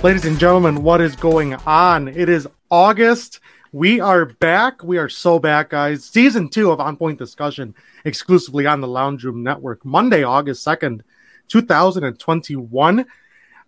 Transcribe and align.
Ladies 0.00 0.24
and 0.24 0.38
gentlemen, 0.38 0.82
what 0.82 1.00
is 1.00 1.16
going 1.16 1.54
on? 1.54 2.08
It 2.08 2.28
is 2.28 2.46
August. 2.70 3.37
We 3.72 4.00
are 4.00 4.24
back. 4.24 4.82
We 4.82 4.96
are 4.96 5.10
so 5.10 5.38
back, 5.38 5.68
guys. 5.70 6.02
Season 6.02 6.48
two 6.48 6.70
of 6.70 6.80
On 6.80 6.96
Point 6.96 7.18
Discussion 7.18 7.74
exclusively 8.06 8.66
on 8.66 8.80
the 8.80 8.88
Lounge 8.88 9.24
Room 9.24 9.42
Network. 9.42 9.84
Monday, 9.84 10.22
August 10.22 10.66
2nd, 10.66 11.02
2021. 11.48 13.04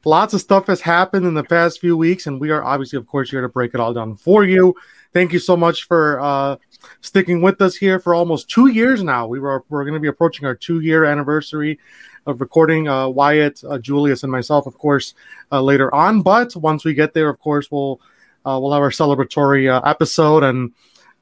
Lots 0.07 0.33
of 0.33 0.41
stuff 0.41 0.69
has 0.69 0.81
happened 0.81 1.27
in 1.27 1.35
the 1.35 1.45
past 1.45 1.81
few 1.81 1.99
weeks, 1.99 2.27
and 2.27 2.41
we 2.41 2.51
are 2.51 2.65
obviously, 2.65 2.97
of 2.97 3.07
course, 3.07 3.31
here 3.31 3.43
to 3.43 3.49
break 3.51 3.75
it 3.75 3.81
all 3.81 3.93
down 3.93 4.17
for 4.17 4.43
you. 4.43 4.75
Thank 5.13 5.35
you 5.35 5.39
so 5.39 5.55
much 5.55 5.85
for 5.85 6.19
uh, 6.19 6.57
sticking 7.03 7.43
with 7.43 7.61
us 7.61 7.77
here 7.77 8.01
for 8.01 8.15
almost 8.15 8.49
two 8.49 8.69
years 8.69 9.03
now. 9.03 9.27
We 9.27 9.39
were 9.39 9.65
we're 9.69 9.85
going 9.85 9.93
to 9.93 10.01
be 10.01 10.09
approaching 10.09 10.47
our 10.47 10.55
two 10.55 10.81
year 10.81 11.05
anniversary 11.05 11.79
of 12.25 12.41
recording 12.41 12.89
uh, 12.89 13.09
Wyatt, 13.09 13.63
uh, 13.69 13.77
Julius, 13.79 14.23
and 14.23 14.33
myself, 14.33 14.67
of 14.67 14.79
course, 14.79 15.13
uh, 15.53 15.61
later 15.61 15.95
on. 15.95 16.23
But 16.23 16.57
once 16.57 16.87
we 16.87 16.95
get 16.95 17.13
there, 17.13 17.29
of 17.29 17.39
course, 17.39 17.71
we'll 17.71 18.01
uh, 18.45 18.59
we'll 18.61 18.73
have 18.73 18.83
our 18.83 18.91
celebratory 18.91 19.71
uh, 19.71 19.81
episode, 19.89 20.43
and 20.43 20.73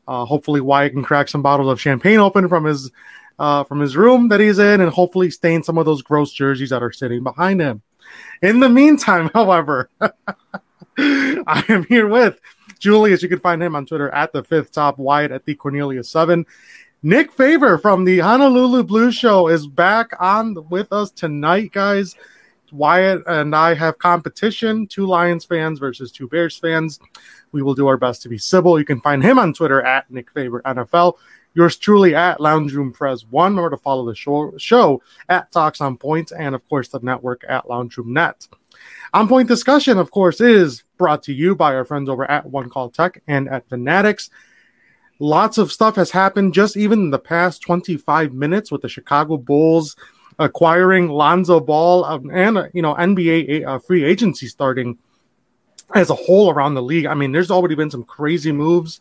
uh, 0.07 0.25
hopefully 0.25 0.61
Wyatt 0.61 0.93
can 0.93 1.03
crack 1.03 1.29
some 1.29 1.43
bottles 1.43 1.71
of 1.71 1.81
champagne 1.81 2.19
open 2.19 2.49
from 2.49 2.65
his 2.65 2.91
from 3.37 3.81
his 3.81 3.97
room 3.97 4.29
that 4.29 4.41
he's 4.41 4.59
in, 4.59 4.81
and 4.81 4.91
hopefully 4.91 5.31
stain 5.31 5.63
some 5.63 5.79
of 5.79 5.87
those 5.87 6.03
gross 6.03 6.33
jerseys 6.33 6.71
that 6.71 6.83
are 6.83 6.93
sitting 6.93 7.23
behind 7.23 7.61
him. 7.61 7.83
In 8.43 8.61
the 8.61 8.69
meantime, 8.69 9.31
however, 9.35 9.91
I 10.99 11.65
am 11.69 11.85
here 11.85 12.09
with 12.09 12.41
Julius. 12.79 13.23
You 13.23 13.29
can 13.29 13.41
find 13.41 13.63
him 13.63 13.77
on 13.77 13.87
Twitter 13.87 14.11
at 14.11 14.33
the 14.33 14.43
fifth 14.43 14.73
top, 14.73 14.99
Wyatt 14.99 15.33
at 15.33 15.45
the 15.45 15.55
Cornelius 15.55 16.11
seven. 16.11 16.47
Nick 17.03 17.31
Faber 17.33 17.79
from 17.79 18.05
the 18.05 18.19
Honolulu 18.19 18.83
Blue 18.83 19.13
Show 19.13 19.47
is 19.47 19.69
back 19.69 20.11
on 20.19 20.57
with 20.69 20.93
us 20.93 21.13
tonight, 21.13 21.71
guys. 21.71 22.17
Wyatt 22.73 23.23
and 23.27 23.55
I 23.55 23.75
have 23.75 23.99
competition 23.99 24.87
two 24.87 25.07
Lions 25.07 25.45
fans 25.45 25.79
versus 25.79 26.13
two 26.13 26.29
Bears 26.29 26.57
fans. 26.57 26.99
We 27.53 27.63
will 27.63 27.75
do 27.75 27.87
our 27.87 27.97
best 27.97 28.23
to 28.23 28.29
be 28.29 28.39
civil. 28.39 28.79
You 28.79 28.85
can 28.85 29.01
find 29.01 29.23
him 29.23 29.39
on 29.39 29.53
Twitter 29.53 29.83
at 29.83 30.11
Nick 30.11 30.31
Faber 30.31 30.63
NFL. 30.63 31.15
Yours 31.55 31.77
truly 31.77 32.15
at 32.15 32.41
Lounge 32.41 32.73
Room 32.73 32.93
Press 32.93 33.25
One. 33.29 33.57
Remember 33.57 33.77
to 33.77 33.83
follow 33.83 34.07
the 34.07 34.15
show, 34.15 34.53
show 34.59 35.03
at 35.29 35.51
Talks 35.51 35.81
on 35.81 35.97
Point 35.97 36.33
and, 36.37 36.55
of 36.55 36.67
course, 36.69 36.89
the 36.89 37.01
network 37.01 37.45
at 37.49 37.69
Lounge 37.69 37.97
Room 37.97 38.13
Net. 38.13 38.47
On 39.13 39.27
Point 39.27 39.49
Discussion, 39.49 39.99
of 39.99 40.11
course, 40.11 40.41
is 40.41 40.85
brought 40.99 41.23
to 41.25 41.33
you 41.33 41.57
by 41.57 41.75
our 41.75 41.85
friends 41.85 42.09
over 42.09 42.31
at 42.31 42.47
One 42.47 42.69
Call 42.69 42.91
Tech 42.91 43.23
and 43.27 43.49
at 43.49 43.69
Fanatics. 43.69 44.31
Lots 45.19 45.59
of 45.59 45.73
stuff 45.73 45.97
has 45.97 46.13
happened 46.13 46.55
just 46.55 46.77
even 46.77 47.01
in 47.01 47.11
the 47.11 47.19
past 47.19 47.63
25 47.63 48.33
minutes 48.33 48.71
with 48.71 48.83
the 48.83 48.89
Chicago 48.89 49.37
Bulls 49.37 49.97
acquiring 50.39 51.09
Lonzo 51.09 51.61
Ball 51.61 52.05
um, 52.05 52.31
and 52.31 52.71
you 52.73 52.83
know 52.83 52.95
NBA 52.95 53.67
uh, 53.67 53.79
free 53.79 54.05
agency 54.05 54.47
starting 54.47 54.99
as 55.95 56.11
a 56.11 56.15
whole 56.15 56.51
around 56.51 56.75
the 56.75 56.83
league. 56.83 57.07
I 57.07 57.15
mean, 57.15 57.33
there's 57.33 57.51
already 57.51 57.75
been 57.75 57.91
some 57.91 58.05
crazy 58.05 58.53
moves. 58.53 59.01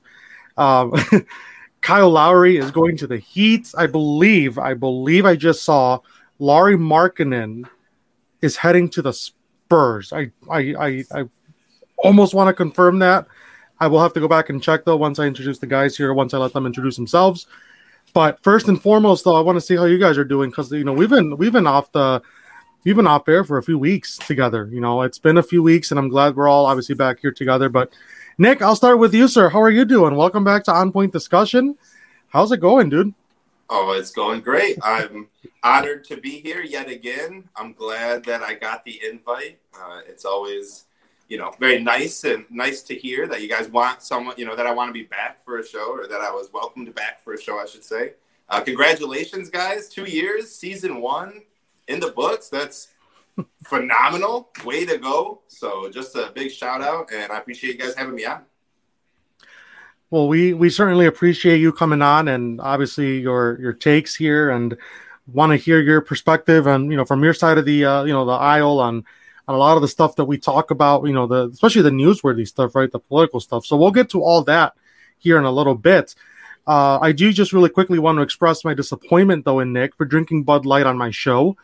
Um, 0.55 0.93
Kyle 1.81 2.09
Lowry 2.09 2.57
is 2.57 2.71
going 2.71 2.97
to 2.97 3.07
the 3.07 3.17
Heat. 3.17 3.71
I 3.77 3.87
believe. 3.87 4.57
I 4.57 4.73
believe 4.73 5.25
I 5.25 5.35
just 5.35 5.63
saw 5.63 5.99
Lauri 6.39 6.75
Markkanen 6.75 7.69
is 8.41 8.57
heading 8.57 8.89
to 8.89 9.01
the 9.01 9.13
Spurs. 9.13 10.11
I 10.11 10.31
I 10.49 10.59
I, 10.79 11.03
I 11.13 11.23
almost 11.97 12.33
want 12.33 12.47
to 12.47 12.53
confirm 12.53 12.99
that. 12.99 13.27
I 13.79 13.85
will 13.87 14.01
have 14.01 14.13
to 14.13 14.19
go 14.19 14.27
back 14.27 14.49
and 14.49 14.61
check 14.61 14.85
though 14.85 14.97
once 14.97 15.19
I 15.19 15.25
introduce 15.25 15.59
the 15.59 15.67
guys 15.67 15.95
here, 15.95 16.13
once 16.13 16.33
I 16.33 16.39
let 16.39 16.53
them 16.53 16.65
introduce 16.65 16.95
themselves. 16.95 17.45
But 18.17 18.41
first 18.41 18.67
and 18.67 18.81
foremost, 18.81 19.25
though, 19.25 19.35
I 19.35 19.41
want 19.41 19.57
to 19.57 19.61
see 19.61 19.75
how 19.75 19.85
you 19.85 19.99
guys 19.99 20.17
are 20.17 20.25
doing 20.25 20.49
because 20.49 20.71
you 20.71 20.83
know 20.83 20.91
we've 20.91 21.07
been 21.07 21.37
we've 21.37 21.51
been 21.51 21.67
off 21.67 21.91
the 21.91 22.19
we've 22.83 22.95
been 22.95 23.05
off 23.05 23.29
air 23.29 23.43
for 23.43 23.59
a 23.59 23.61
few 23.61 23.77
weeks 23.77 24.17
together. 24.17 24.67
You 24.71 24.81
know, 24.81 25.03
it's 25.03 25.19
been 25.19 25.37
a 25.37 25.43
few 25.43 25.61
weeks, 25.61 25.91
and 25.91 25.99
I'm 25.99 26.09
glad 26.09 26.35
we're 26.35 26.47
all 26.47 26.65
obviously 26.65 26.95
back 26.95 27.19
here 27.19 27.31
together. 27.31 27.69
But 27.69 27.93
Nick, 28.39 28.63
I'll 28.63 28.75
start 28.75 28.97
with 28.97 29.13
you, 29.13 29.27
sir. 29.27 29.49
How 29.49 29.61
are 29.61 29.69
you 29.69 29.85
doing? 29.85 30.15
Welcome 30.15 30.43
back 30.43 30.63
to 30.63 30.73
On 30.73 30.91
Point 30.91 31.13
Discussion. 31.13 31.77
How's 32.29 32.51
it 32.51 32.57
going, 32.57 32.89
dude? 32.89 33.13
Oh, 33.69 33.91
it's 33.91 34.09
going 34.09 34.41
great. 34.41 34.79
I'm 34.81 35.27
honored 35.61 36.03
to 36.05 36.17
be 36.17 36.39
here 36.39 36.63
yet 36.63 36.89
again. 36.89 37.47
I'm 37.55 37.73
glad 37.73 38.23
that 38.23 38.41
I 38.41 38.55
got 38.55 38.83
the 38.83 38.99
invite. 39.07 39.59
Uh, 39.79 40.01
it's 40.07 40.25
always 40.25 40.85
you 41.27 41.37
know, 41.37 41.53
very 41.59 41.81
nice 41.81 42.23
and 42.23 42.45
nice 42.49 42.81
to 42.83 42.95
hear 42.95 43.27
that 43.27 43.41
you 43.41 43.49
guys 43.49 43.67
want 43.69 44.01
someone, 44.01 44.35
you 44.37 44.45
know, 44.45 44.55
that 44.55 44.65
I 44.65 44.71
want 44.71 44.89
to 44.89 44.93
be 44.93 45.03
back 45.03 45.43
for 45.43 45.59
a 45.59 45.65
show 45.65 45.91
or 45.91 46.07
that 46.07 46.21
I 46.21 46.31
was 46.31 46.49
welcomed 46.53 46.93
back 46.95 47.21
for 47.21 47.33
a 47.33 47.41
show, 47.41 47.59
I 47.59 47.65
should 47.65 47.83
say. 47.83 48.13
Uh, 48.49 48.61
congratulations, 48.61 49.49
guys. 49.49 49.89
Two 49.89 50.05
years, 50.05 50.49
season 50.49 51.01
one 51.01 51.41
in 51.87 51.99
the 51.99 52.11
books. 52.11 52.49
That's 52.49 52.89
phenomenal. 53.65 54.49
Way 54.63 54.85
to 54.85 54.97
go. 54.97 55.41
So 55.47 55.89
just 55.89 56.15
a 56.15 56.31
big 56.33 56.51
shout 56.51 56.81
out 56.81 57.11
and 57.11 57.31
I 57.31 57.37
appreciate 57.37 57.73
you 57.73 57.79
guys 57.79 57.95
having 57.95 58.15
me 58.15 58.25
on. 58.25 58.41
Well, 60.09 60.29
we 60.29 60.53
we 60.53 60.69
certainly 60.69 61.05
appreciate 61.05 61.59
you 61.59 61.73
coming 61.73 62.01
on 62.01 62.29
and 62.29 62.61
obviously 62.61 63.19
your 63.19 63.59
your 63.59 63.73
takes 63.73 64.15
here 64.15 64.49
and 64.49 64.77
want 65.27 65.51
to 65.51 65.57
hear 65.57 65.81
your 65.81 65.99
perspective 65.99 66.65
and 66.65 66.89
you 66.89 66.95
know 66.95 67.03
from 67.03 67.21
your 67.21 67.33
side 67.33 67.57
of 67.57 67.65
the 67.65 67.83
uh, 67.83 68.03
you 68.05 68.13
know 68.13 68.23
the 68.23 68.31
aisle 68.31 68.79
on 68.79 69.03
on 69.47 69.55
a 69.55 69.57
lot 69.57 69.75
of 69.75 69.81
the 69.81 69.87
stuff 69.87 70.15
that 70.17 70.25
we 70.25 70.37
talk 70.37 70.71
about, 70.71 71.05
you 71.05 71.13
know, 71.13 71.27
the 71.27 71.49
especially 71.49 71.81
the 71.81 71.89
newsworthy 71.89 72.47
stuff, 72.47 72.75
right? 72.75 72.91
The 72.91 72.99
political 72.99 73.39
stuff. 73.39 73.65
So 73.65 73.77
we'll 73.77 73.91
get 73.91 74.09
to 74.11 74.21
all 74.21 74.43
that 74.43 74.73
here 75.17 75.37
in 75.37 75.45
a 75.45 75.51
little 75.51 75.75
bit. 75.75 76.15
Uh, 76.65 76.99
I 77.01 77.13
do 77.13 77.31
just 77.31 77.53
really 77.53 77.69
quickly 77.69 77.97
want 77.97 78.17
to 78.17 78.21
express 78.21 78.65
my 78.65 78.73
disappointment, 78.73 79.45
though, 79.45 79.61
in 79.61 79.71
Nick 79.71 79.95
for 79.95 80.03
drinking 80.03 80.43
Bud 80.43 80.65
Light 80.65 80.85
on 80.85 80.97
my 80.97 81.11
show. 81.11 81.55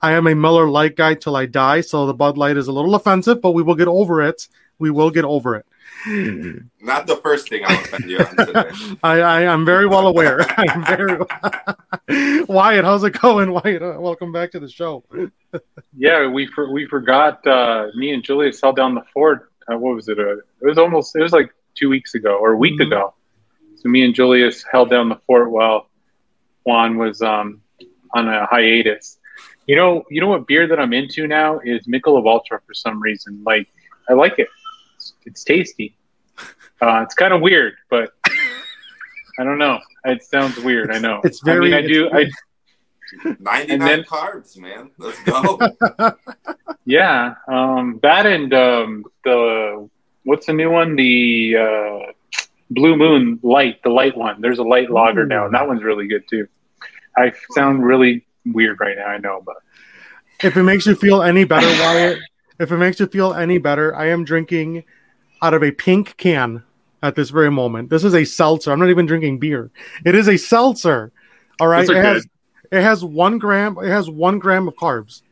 I 0.00 0.12
am 0.12 0.26
a 0.26 0.34
Miller 0.34 0.68
Lite 0.68 0.96
guy 0.96 1.14
till 1.14 1.36
I 1.36 1.46
die, 1.46 1.80
so 1.80 2.06
the 2.06 2.14
Bud 2.14 2.36
Light 2.36 2.56
is 2.56 2.66
a 2.66 2.72
little 2.72 2.96
offensive, 2.96 3.40
but 3.40 3.52
we 3.52 3.62
will 3.62 3.76
get 3.76 3.86
over 3.86 4.20
it. 4.20 4.48
We 4.82 4.90
will 4.90 5.12
get 5.12 5.24
over 5.24 5.54
it. 5.54 5.66
Not 6.80 7.06
the 7.06 7.14
first 7.22 7.48
thing 7.48 7.62
I'll 7.64 7.78
offend 7.78 8.10
you 8.10 8.18
on. 8.18 8.98
I, 9.04 9.20
I 9.20 9.42
am 9.42 9.64
very 9.64 9.86
well 9.86 10.08
aware. 10.08 10.40
I'm 10.58 10.84
very 10.84 12.44
Wyatt. 12.46 12.84
How's 12.84 13.04
it 13.04 13.12
going, 13.20 13.52
Wyatt? 13.52 13.80
Uh, 13.80 13.94
welcome 14.00 14.32
back 14.32 14.50
to 14.50 14.58
the 14.58 14.68
show. 14.68 15.04
yeah, 15.96 16.26
we 16.26 16.48
for, 16.48 16.72
we 16.72 16.88
forgot. 16.88 17.46
Uh, 17.46 17.86
me 17.94 18.12
and 18.12 18.24
Julius 18.24 18.60
held 18.60 18.74
down 18.74 18.96
the 18.96 19.04
fort. 19.14 19.52
Uh, 19.70 19.78
what 19.78 19.94
was 19.94 20.08
it? 20.08 20.18
Uh, 20.18 20.38
it 20.38 20.44
was 20.62 20.78
almost. 20.78 21.14
It 21.14 21.22
was 21.22 21.30
like 21.30 21.54
two 21.76 21.88
weeks 21.88 22.16
ago 22.16 22.38
or 22.40 22.54
a 22.54 22.58
week 22.58 22.80
mm-hmm. 22.80 22.90
ago. 22.90 23.14
So 23.76 23.88
me 23.88 24.04
and 24.04 24.12
Julius 24.12 24.64
held 24.64 24.90
down 24.90 25.10
the 25.10 25.20
fort 25.28 25.52
while 25.52 25.86
Juan 26.64 26.98
was 26.98 27.22
um, 27.22 27.60
on 28.14 28.26
a 28.26 28.46
hiatus. 28.46 29.18
You 29.68 29.76
know, 29.76 30.02
you 30.10 30.20
know 30.20 30.26
what 30.26 30.48
beer 30.48 30.66
that 30.66 30.80
I'm 30.80 30.92
into 30.92 31.28
now 31.28 31.60
is 31.60 31.86
Michelob 31.86 32.26
Ultra 32.26 32.60
for 32.66 32.74
some 32.74 33.00
reason. 33.00 33.44
Like, 33.46 33.68
I 34.10 34.14
like 34.14 34.40
it. 34.40 34.48
It's, 35.24 35.26
it's 35.26 35.44
tasty. 35.44 35.96
Uh, 36.80 37.02
it's 37.02 37.14
kind 37.14 37.32
of 37.32 37.40
weird, 37.40 37.74
but 37.90 38.12
I 39.38 39.44
don't 39.44 39.58
know. 39.58 39.78
It 40.04 40.22
sounds 40.24 40.58
weird. 40.58 40.90
I 40.90 40.98
know. 40.98 41.20
It's 41.24 41.40
very. 41.40 41.72
I 41.72 41.80
mean, 41.80 41.84
I 41.84 41.88
do. 41.88 42.10
I 42.12 42.30
99 43.38 43.78
then, 43.78 44.02
carbs, 44.04 44.56
man. 44.56 44.90
Let's 44.98 45.22
go. 45.22 45.58
yeah. 46.84 47.34
Um, 47.46 48.00
that 48.02 48.26
and 48.26 48.52
um, 48.52 49.04
the 49.24 49.88
what's 50.24 50.46
the 50.46 50.52
new 50.52 50.70
one? 50.70 50.96
The 50.96 51.56
uh, 51.56 52.12
Blue 52.70 52.96
Moon 52.96 53.38
Light, 53.42 53.82
the 53.82 53.90
light 53.90 54.16
one. 54.16 54.40
There's 54.40 54.58
a 54.58 54.64
light 54.64 54.90
lager 54.90 55.26
now, 55.26 55.46
and 55.46 55.54
that 55.54 55.66
one's 55.66 55.82
really 55.82 56.08
good 56.08 56.26
too. 56.28 56.48
I 57.16 57.32
sound 57.54 57.84
really 57.84 58.24
weird 58.46 58.80
right 58.80 58.96
now, 58.96 59.06
I 59.06 59.18
know, 59.18 59.42
but 59.44 59.56
if 60.42 60.56
it 60.56 60.62
makes 60.62 60.86
you 60.86 60.94
feel 60.94 61.22
any 61.22 61.44
better, 61.44 61.66
Wyatt, 61.66 62.18
if 62.58 62.72
it 62.72 62.76
makes 62.78 62.98
you 62.98 63.06
feel 63.06 63.34
any 63.34 63.58
better, 63.58 63.94
I 63.94 64.08
am 64.08 64.24
drinking 64.24 64.84
out 65.42 65.54
of 65.54 65.62
a 65.62 65.72
pink 65.72 66.16
can 66.16 66.62
at 67.02 67.16
this 67.16 67.30
very 67.30 67.50
moment. 67.50 67.90
This 67.90 68.04
is 68.04 68.14
a 68.14 68.24
seltzer. 68.24 68.72
I'm 68.72 68.78
not 68.78 68.88
even 68.88 69.06
drinking 69.06 69.40
beer. 69.40 69.70
It 70.04 70.14
is 70.14 70.28
a 70.28 70.36
seltzer. 70.36 71.12
All 71.60 71.66
right. 71.66 71.88
Okay. 71.88 71.98
It 71.98 72.04
has 72.04 72.26
it 72.70 72.82
has 72.82 73.04
one 73.04 73.38
gram. 73.38 73.76
It 73.82 73.88
has 73.88 74.08
one 74.08 74.38
gram 74.38 74.68
of 74.68 74.74
carbs, 74.76 75.22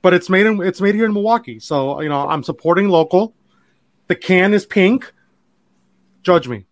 but 0.00 0.14
it's 0.14 0.30
made 0.30 0.46
in 0.46 0.62
it's 0.62 0.80
made 0.80 0.94
here 0.94 1.04
in 1.04 1.12
Milwaukee. 1.12 1.58
So 1.58 2.00
you 2.00 2.08
know 2.08 2.26
I'm 2.28 2.42
supporting 2.42 2.88
local. 2.88 3.34
The 4.06 4.16
can 4.16 4.54
is 4.54 4.64
pink. 4.64 5.12
Judge 6.22 6.48
me. 6.48 6.64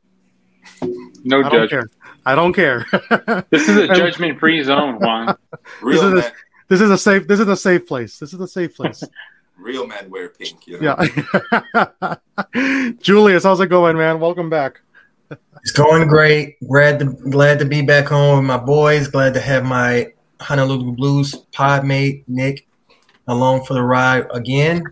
No 1.24 1.42
I 1.42 1.50
judgment. 1.50 1.90
I 2.24 2.34
don't 2.34 2.52
care. 2.52 2.86
this 3.50 3.68
is 3.68 3.76
a 3.76 3.86
judgment-free 3.94 4.64
zone, 4.64 4.98
Juan. 4.98 5.36
this, 5.84 6.02
is 6.02 6.12
a, 6.12 6.32
this 6.68 6.80
is 6.80 6.90
a 6.90 6.98
safe. 6.98 7.28
This 7.28 7.38
is 7.38 7.46
a 7.46 7.56
safe 7.56 7.86
place. 7.86 8.18
This 8.18 8.32
is 8.32 8.40
a 8.40 8.48
safe 8.48 8.74
place. 8.74 9.04
Real 9.58 9.86
men 9.86 10.10
wear 10.10 10.28
pink. 10.28 10.66
You 10.66 10.80
know? 10.80 10.96
Yeah. 11.74 12.92
Julius, 13.00 13.44
how's 13.44 13.60
it 13.60 13.68
going, 13.68 13.96
man? 13.96 14.20
Welcome 14.20 14.50
back. 14.50 14.80
It's 15.62 15.72
going 15.72 16.06
great. 16.08 16.56
Glad 16.68 17.00
to 17.00 17.06
glad 17.06 17.58
to 17.58 17.64
be 17.64 17.82
back 17.82 18.06
home 18.06 18.38
with 18.38 18.46
my 18.46 18.58
boys. 18.58 19.08
Glad 19.08 19.34
to 19.34 19.40
have 19.40 19.64
my 19.64 20.12
Honolulu 20.40 20.92
Blues 20.92 21.34
pod 21.52 21.84
mate 21.84 22.24
Nick 22.28 22.66
along 23.26 23.64
for 23.64 23.74
the 23.74 23.82
ride 23.82 24.26
again 24.30 24.84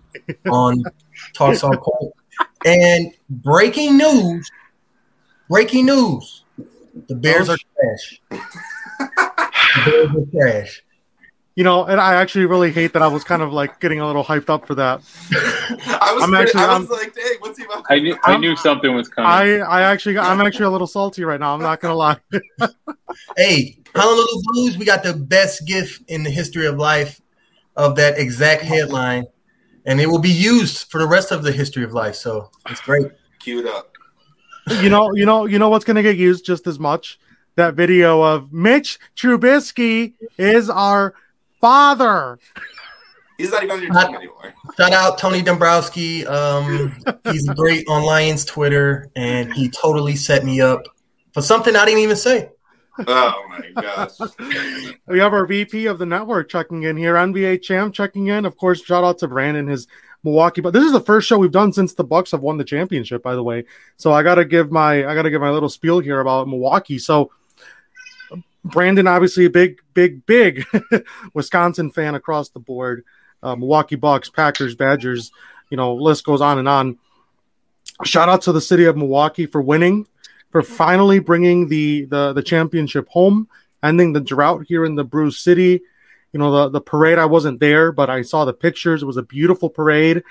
on 0.51 0.83
Talks 1.35 1.63
on 1.63 1.77
Court. 1.77 2.13
And 2.65 3.13
breaking 3.29 3.99
news, 3.99 4.51
breaking 5.49 5.87
news. 5.87 6.45
The 7.09 7.15
Bears 7.15 7.49
oh, 7.49 7.53
are 7.53 7.59
trash. 7.77 8.21
The 8.31 9.85
Bears 9.85 10.11
are 10.17 10.31
trash. 10.33 10.83
You 11.57 11.63
know, 11.63 11.85
and 11.85 12.01
I 12.01 12.15
actually 12.15 12.47
really 12.47 12.73
hate 12.73 12.93
that 12.95 13.03
I 13.03 13.07
was 13.07 13.23
kind 13.23 13.41
of 13.41 13.53
like 13.53 13.79
getting 13.79 14.01
a 14.01 14.07
little 14.09 14.25
hyped 14.25 14.49
up 14.51 14.67
for 14.67 14.75
that. 14.75 15.01
I 15.31 16.13
was, 16.13 16.25
I'm 16.25 16.31
pretty- 16.31 16.43
actually- 16.49 16.61
I 16.63 16.79
was 16.79 16.91
I'm- 16.91 16.99
like, 16.99 17.15
dang, 17.15 17.25
what's 17.39 17.59
he 17.59 17.65
about? 17.65 17.85
I 17.89 17.99
knew 18.01 18.17
I 18.25 18.37
knew 18.37 18.57
something 18.57 18.93
was 18.93 19.09
coming. 19.09 19.31
I, 19.31 19.59
I 19.59 19.83
actually, 19.83 20.19
I'm 20.19 20.41
actually 20.41 20.67
a 20.67 20.71
little 20.71 20.89
salty 20.89 21.23
right 21.23 21.39
now. 21.39 21.55
I'm 21.55 21.61
not 21.63 21.81
gonna 21.81 21.95
lie. 21.95 22.17
Hey, 23.37 23.79
Honolulu 23.95 24.43
Blues, 24.47 24.77
we 24.79 24.85
got 24.85 25.05
the 25.05 25.15
best 25.15 25.65
gift 25.67 26.03
in 26.09 26.25
the 26.25 26.31
history 26.31 26.67
of 26.67 26.77
life 26.77 27.21
of 27.77 27.95
that 27.97 28.19
exact 28.19 28.63
headline, 28.63 29.25
and 29.87 30.01
it 30.01 30.07
will 30.09 30.19
be 30.19 30.31
used 30.31 30.91
for 30.91 30.99
the 30.99 31.07
rest 31.07 31.31
of 31.31 31.45
the 31.45 31.53
history 31.53 31.85
of 31.85 31.93
life. 31.93 32.17
So 32.17 32.51
it's 32.69 32.81
great. 32.81 33.07
Queued 33.39 33.67
up. 33.67 33.93
you 34.83 34.89
know, 34.89 35.15
you 35.15 35.25
know, 35.27 35.45
you 35.47 35.61
know 35.61 35.69
what's 35.69 35.85
gonna 35.85 36.03
get 36.03 36.17
used 36.17 36.45
just 36.45 36.67
as 36.67 36.81
much? 36.81 37.21
That 37.55 37.75
video 37.75 38.21
of 38.21 38.53
Mitch 38.53 38.99
Trubisky 39.17 40.15
is 40.39 40.69
our 40.69 41.15
father. 41.65 42.39
He's 43.39 43.51
not 43.51 43.65
even 43.65 43.77
on 43.77 43.83
your 43.83 43.93
Not- 43.93 44.07
team 44.09 44.17
anymore. 44.17 44.55
Shout 44.77 44.93
out 44.93 45.19
Tony 45.19 45.41
Dombrowski. 45.41 46.27
Um, 46.27 46.95
he's 47.31 47.49
great 47.51 47.85
on 47.89 48.03
Lions 48.05 48.45
Twitter, 48.45 49.09
and 49.17 49.53
he 49.53 49.71
totally 49.71 50.15
set 50.15 50.45
me 50.45 50.61
up 50.61 50.83
for 51.33 51.41
something 51.41 51.75
I 51.75 51.85
didn't 51.87 52.01
even 52.01 52.17
say. 52.17 52.51
Oh 53.09 53.45
my 53.49 53.83
gosh. 53.83 54.11
We 55.09 55.19
have 55.19 55.33
our 55.33 55.47
VP 55.47 55.87
of 55.87 55.99
the 55.99 56.07
network 56.07 56.49
checking 56.49 56.85
in 56.85 56.97
here, 56.97 57.15
NBA 57.15 57.63
champ 57.63 57.93
checking 57.93 58.29
in. 58.29 58.45
Of 58.45 58.57
course, 58.57 58.85
shout 58.85 59.03
out 59.03 59.19
to 59.19 59.27
Brandon, 59.29 59.67
his 59.67 59.89
Milwaukee. 60.23 60.61
But 60.61 60.75
this 60.75 60.85
is 60.85 60.93
the 60.93 61.01
first 61.01 61.27
show 61.27 61.39
we've 61.39 61.51
done 61.51 61.73
since 61.73 61.95
the 61.95 62.05
Bucks 62.05 62.31
have 62.31 62.41
won 62.41 62.57
the 62.57 62.63
championship, 62.65 63.23
by 63.23 63.35
the 63.35 63.43
way. 63.43 63.65
So 63.97 64.13
I 64.13 64.23
gotta 64.23 64.45
give 64.45 64.71
my 64.71 65.07
I 65.07 65.15
gotta 65.15 65.31
give 65.31 65.41
my 65.41 65.51
little 65.51 65.69
spiel 65.69 65.99
here 65.99 66.21
about 66.21 66.47
Milwaukee. 66.47 66.99
So 66.99 67.33
Brandon, 68.65 69.07
obviously 69.07 69.45
a 69.45 69.51
big, 69.51 69.81
big, 69.93 70.25
big 70.27 70.65
Wisconsin 71.35 71.91
fan 71.91 72.15
across 72.15 72.49
the 72.49 72.61
board. 72.61 73.05
Uh, 73.43 73.55
Milwaukee 73.55 73.97
Bucks, 73.97 74.31
Packers, 74.31 74.75
Badgers, 74.75 75.31
you 75.71 75.77
know, 75.77 75.95
list 75.95 76.25
goes 76.25 76.41
on 76.41 76.59
and 76.59 76.69
on. 76.69 76.99
Shout 78.05 78.29
out 78.29 78.43
to 78.43 78.53
the 78.53 78.61
city 78.61 78.87
of 78.87 78.97
Milwaukee 78.97 79.47
for 79.47 79.61
winning, 79.61 80.07
for 80.51 80.63
finally 80.63 81.19
bringing 81.19 81.69
the 81.69 82.07
the, 82.07 82.33
the 82.33 82.43
championship 82.43 83.07
home, 83.09 83.49
ending 83.83 84.13
the 84.15 84.21
drought 84.21 84.65
here 84.67 84.85
in 84.85 84.95
the 84.95 85.05
Brew 85.05 85.31
City. 85.31 85.83
You 86.33 86.39
know, 86.39 86.51
the 86.51 86.71
the 86.71 86.81
parade. 86.81 87.19
I 87.19 87.27
wasn't 87.27 87.61
there, 87.61 87.93
but 87.93 88.09
I 88.09 88.23
saw 88.23 88.47
the 88.47 88.55
pictures. 88.55 89.03
It 89.03 89.07
was 89.07 89.19
a 89.19 89.23
beautiful 89.23 89.69
parade, 89.69 90.23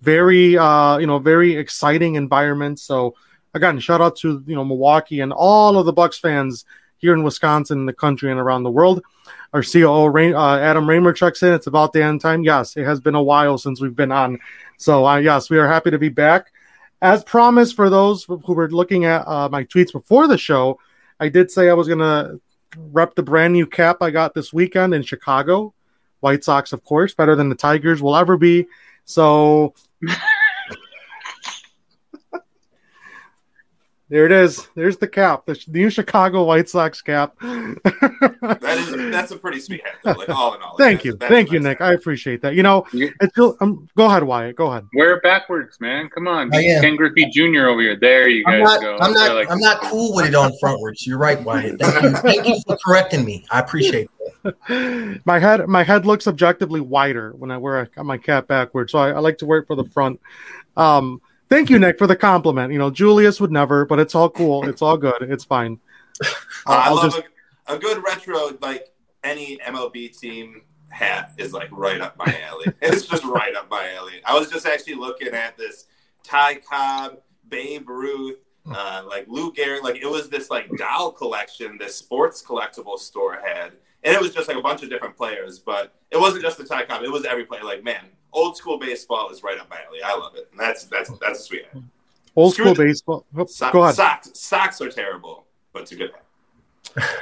very 0.00 0.58
uh, 0.58 0.98
you 0.98 1.06
know, 1.06 1.20
very 1.20 1.54
exciting 1.54 2.16
environment. 2.16 2.80
So 2.80 3.14
again, 3.54 3.78
shout 3.78 4.00
out 4.00 4.16
to 4.16 4.42
you 4.44 4.56
know 4.56 4.64
Milwaukee 4.64 5.20
and 5.20 5.32
all 5.32 5.78
of 5.78 5.86
the 5.86 5.92
Bucks 5.92 6.18
fans 6.18 6.64
here 6.98 7.14
in 7.14 7.22
Wisconsin, 7.22 7.80
in 7.80 7.86
the 7.86 7.92
country, 7.92 8.30
and 8.30 8.40
around 8.40 8.62
the 8.62 8.70
world. 8.70 9.02
Our 9.52 9.62
COO 9.62 10.08
Rain, 10.08 10.34
uh, 10.34 10.58
Adam 10.58 10.88
Raymer 10.88 11.12
checks 11.12 11.42
in. 11.42 11.52
It's 11.52 11.66
about 11.66 11.92
the 11.92 12.02
end 12.02 12.20
time. 12.20 12.42
Yes, 12.42 12.76
it 12.76 12.84
has 12.84 13.00
been 13.00 13.14
a 13.14 13.22
while 13.22 13.58
since 13.58 13.80
we've 13.80 13.96
been 13.96 14.12
on. 14.12 14.38
So 14.76 15.06
uh, 15.06 15.16
yes, 15.16 15.50
we 15.50 15.58
are 15.58 15.68
happy 15.68 15.90
to 15.90 15.98
be 15.98 16.08
back. 16.08 16.52
As 17.02 17.22
promised, 17.24 17.76
for 17.76 17.90
those 17.90 18.24
who 18.24 18.54
were 18.54 18.70
looking 18.70 19.04
at 19.04 19.26
uh, 19.26 19.48
my 19.48 19.64
tweets 19.64 19.92
before 19.92 20.26
the 20.26 20.38
show, 20.38 20.78
I 21.20 21.28
did 21.28 21.50
say 21.50 21.68
I 21.68 21.74
was 21.74 21.88
gonna 21.88 22.38
rep 22.76 23.14
the 23.14 23.22
brand 23.22 23.52
new 23.52 23.66
cap 23.66 23.98
I 24.00 24.10
got 24.10 24.34
this 24.34 24.52
weekend 24.52 24.94
in 24.94 25.02
Chicago. 25.02 25.74
White 26.20 26.44
Sox, 26.44 26.72
of 26.72 26.84
course, 26.84 27.14
better 27.14 27.36
than 27.36 27.48
the 27.48 27.54
Tigers 27.54 28.02
will 28.02 28.16
ever 28.16 28.36
be. 28.36 28.66
So 29.04 29.74
there 34.08 34.26
it 34.26 34.32
is. 34.32 34.68
There's 34.74 34.96
the 34.98 35.08
cap, 35.08 35.46
the 35.46 35.58
new 35.68 35.90
Chicago 35.90 36.44
White 36.44 36.68
Sox 36.68 37.02
cap. 37.02 37.34
That 38.46 38.78
is 38.78 39.10
that's 39.12 39.32
a 39.32 39.36
pretty 39.36 39.58
sweet 39.60 39.82
hat, 39.84 39.94
though. 40.04 40.12
Like 40.12 40.28
all 40.28 40.54
in 40.54 40.62
all. 40.62 40.76
Thank 40.76 40.98
that's- 41.00 41.04
you, 41.04 41.12
that's 41.16 41.30
a 41.30 41.34
thank 41.34 41.50
you, 41.52 41.58
nice 41.58 41.70
Nick. 41.70 41.78
hat. 41.80 41.88
I 41.88 41.92
appreciate 41.94 42.42
that. 42.42 42.54
You 42.54 42.62
know, 42.62 42.86
You- 42.92 43.12
it's 43.20 43.32
still. 43.32 43.56
Um, 43.60 43.88
go 43.96 44.06
ahead, 44.06 44.22
Wyatt. 44.22 44.56
Go 44.56 44.70
ahead. 44.70 44.86
Wear 44.94 45.14
it 45.16 45.22
backwards, 45.22 45.80
man. 45.80 46.08
Come 46.10 46.28
on. 46.28 46.50
Ken 46.50 46.94
Griffey 46.96 47.28
Jr. 47.30 47.66
over 47.66 47.80
here. 47.80 47.96
There 47.96 48.28
you 48.28 48.44
I'm 48.46 48.60
guys 48.60 48.64
not. 48.74 48.80
go. 48.80 48.98
I'm 49.00 49.12
not. 49.12 49.34
like- 49.34 49.50
I'm 49.50 49.58
not 49.58 49.80
cool 49.82 50.14
with 50.14 50.26
it 50.26 50.34
on 50.34 50.52
frontwards. 50.62 51.06
You're 51.06 51.18
right, 51.18 51.42
Wyatt. 51.42 51.80
Thank 51.80 52.02
you. 52.02 52.10
Thank 52.12 52.46
you 52.48 52.60
for 52.66 52.78
correcting 52.84 53.24
me. 53.24 53.44
I 53.50 53.60
appreciate 53.60 54.08
it. 54.44 55.20
my 55.26 55.38
head 55.38 55.66
my 55.66 55.82
head 55.82 56.06
looks 56.06 56.26
objectively 56.28 56.80
wider 56.80 57.32
when 57.32 57.50
I 57.50 57.56
wear 57.58 57.88
a, 57.96 58.04
my 58.04 58.18
cap 58.18 58.46
backwards, 58.46 58.92
so 58.92 58.98
I, 58.98 59.10
I 59.10 59.18
like 59.18 59.38
to 59.38 59.46
wear 59.46 59.58
it 59.60 59.66
for 59.66 59.74
the 59.76 59.84
front. 59.84 60.20
Um, 60.76 61.20
thank 61.48 61.70
you, 61.70 61.78
Nick, 61.78 61.98
for 61.98 62.06
the 62.06 62.16
compliment. 62.16 62.72
You 62.72 62.78
know, 62.78 62.90
Julius 62.90 63.40
would 63.40 63.52
never, 63.52 63.84
but 63.84 63.98
it's 63.98 64.14
all 64.14 64.30
cool. 64.30 64.68
It's 64.68 64.82
all 64.82 64.96
good. 64.96 65.22
It's 65.22 65.44
fine. 65.44 65.78
Uh, 66.22 66.26
I 66.66 66.90
love 66.90 67.12
just- 67.12 67.22
a, 67.66 67.74
a 67.74 67.78
good 67.78 68.02
retro, 68.04 68.56
like 68.60 68.88
any 69.24 69.58
MLB 69.58 70.16
team 70.18 70.62
hat 70.88 71.32
is 71.36 71.52
like 71.52 71.68
right 71.72 72.00
up 72.00 72.16
my 72.16 72.40
alley. 72.48 72.66
it's 72.80 73.06
just 73.06 73.24
right 73.24 73.54
up 73.54 73.68
my 73.70 73.92
alley. 73.94 74.20
I 74.24 74.38
was 74.38 74.50
just 74.50 74.66
actually 74.66 74.94
looking 74.94 75.28
at 75.28 75.56
this 75.56 75.86
Ty 76.22 76.56
Cobb, 76.56 77.18
Babe 77.48 77.88
Ruth, 77.88 78.38
uh, 78.72 79.02
like 79.08 79.26
Lou 79.28 79.52
Gehrig. 79.52 79.82
Like 79.82 79.96
it 79.96 80.06
was 80.06 80.28
this 80.28 80.50
like 80.50 80.68
doll 80.76 81.12
collection 81.12 81.76
this 81.78 81.96
sports 81.96 82.42
collectible 82.42 82.98
store 82.98 83.40
had. 83.44 83.72
And 84.04 84.14
it 84.14 84.20
was 84.20 84.32
just 84.32 84.46
like 84.46 84.56
a 84.56 84.62
bunch 84.62 84.84
of 84.84 84.90
different 84.90 85.16
players, 85.16 85.58
but 85.58 85.92
it 86.12 86.18
wasn't 86.18 86.42
just 86.42 86.58
the 86.58 86.64
Ty 86.64 86.84
Cobb. 86.84 87.02
It 87.02 87.10
was 87.10 87.24
every 87.24 87.44
player. 87.44 87.64
Like, 87.64 87.82
man, 87.82 88.04
old 88.32 88.56
school 88.56 88.78
baseball 88.78 89.30
is 89.30 89.42
right 89.42 89.58
up 89.58 89.68
my 89.70 89.78
alley. 89.86 90.00
I 90.04 90.16
love 90.16 90.34
it. 90.36 90.48
And 90.50 90.60
that's 90.60 90.84
that's 90.84 91.10
that's 91.20 91.40
a 91.40 91.42
sweet 91.42 91.64
hat. 91.72 91.82
old 92.34 92.52
Screw 92.54 92.64
school 92.66 92.74
the- 92.74 92.84
baseball. 92.84 93.26
Oh, 93.36 93.46
So- 93.46 93.70
go 93.72 93.82
ahead. 93.84 93.94
Socks, 93.94 94.30
socks 94.34 94.80
are 94.80 94.90
terrible, 94.90 95.46
but 95.72 95.82
it's 95.82 95.92
a 95.92 95.96
good 95.96 96.10
hat. 96.94 97.04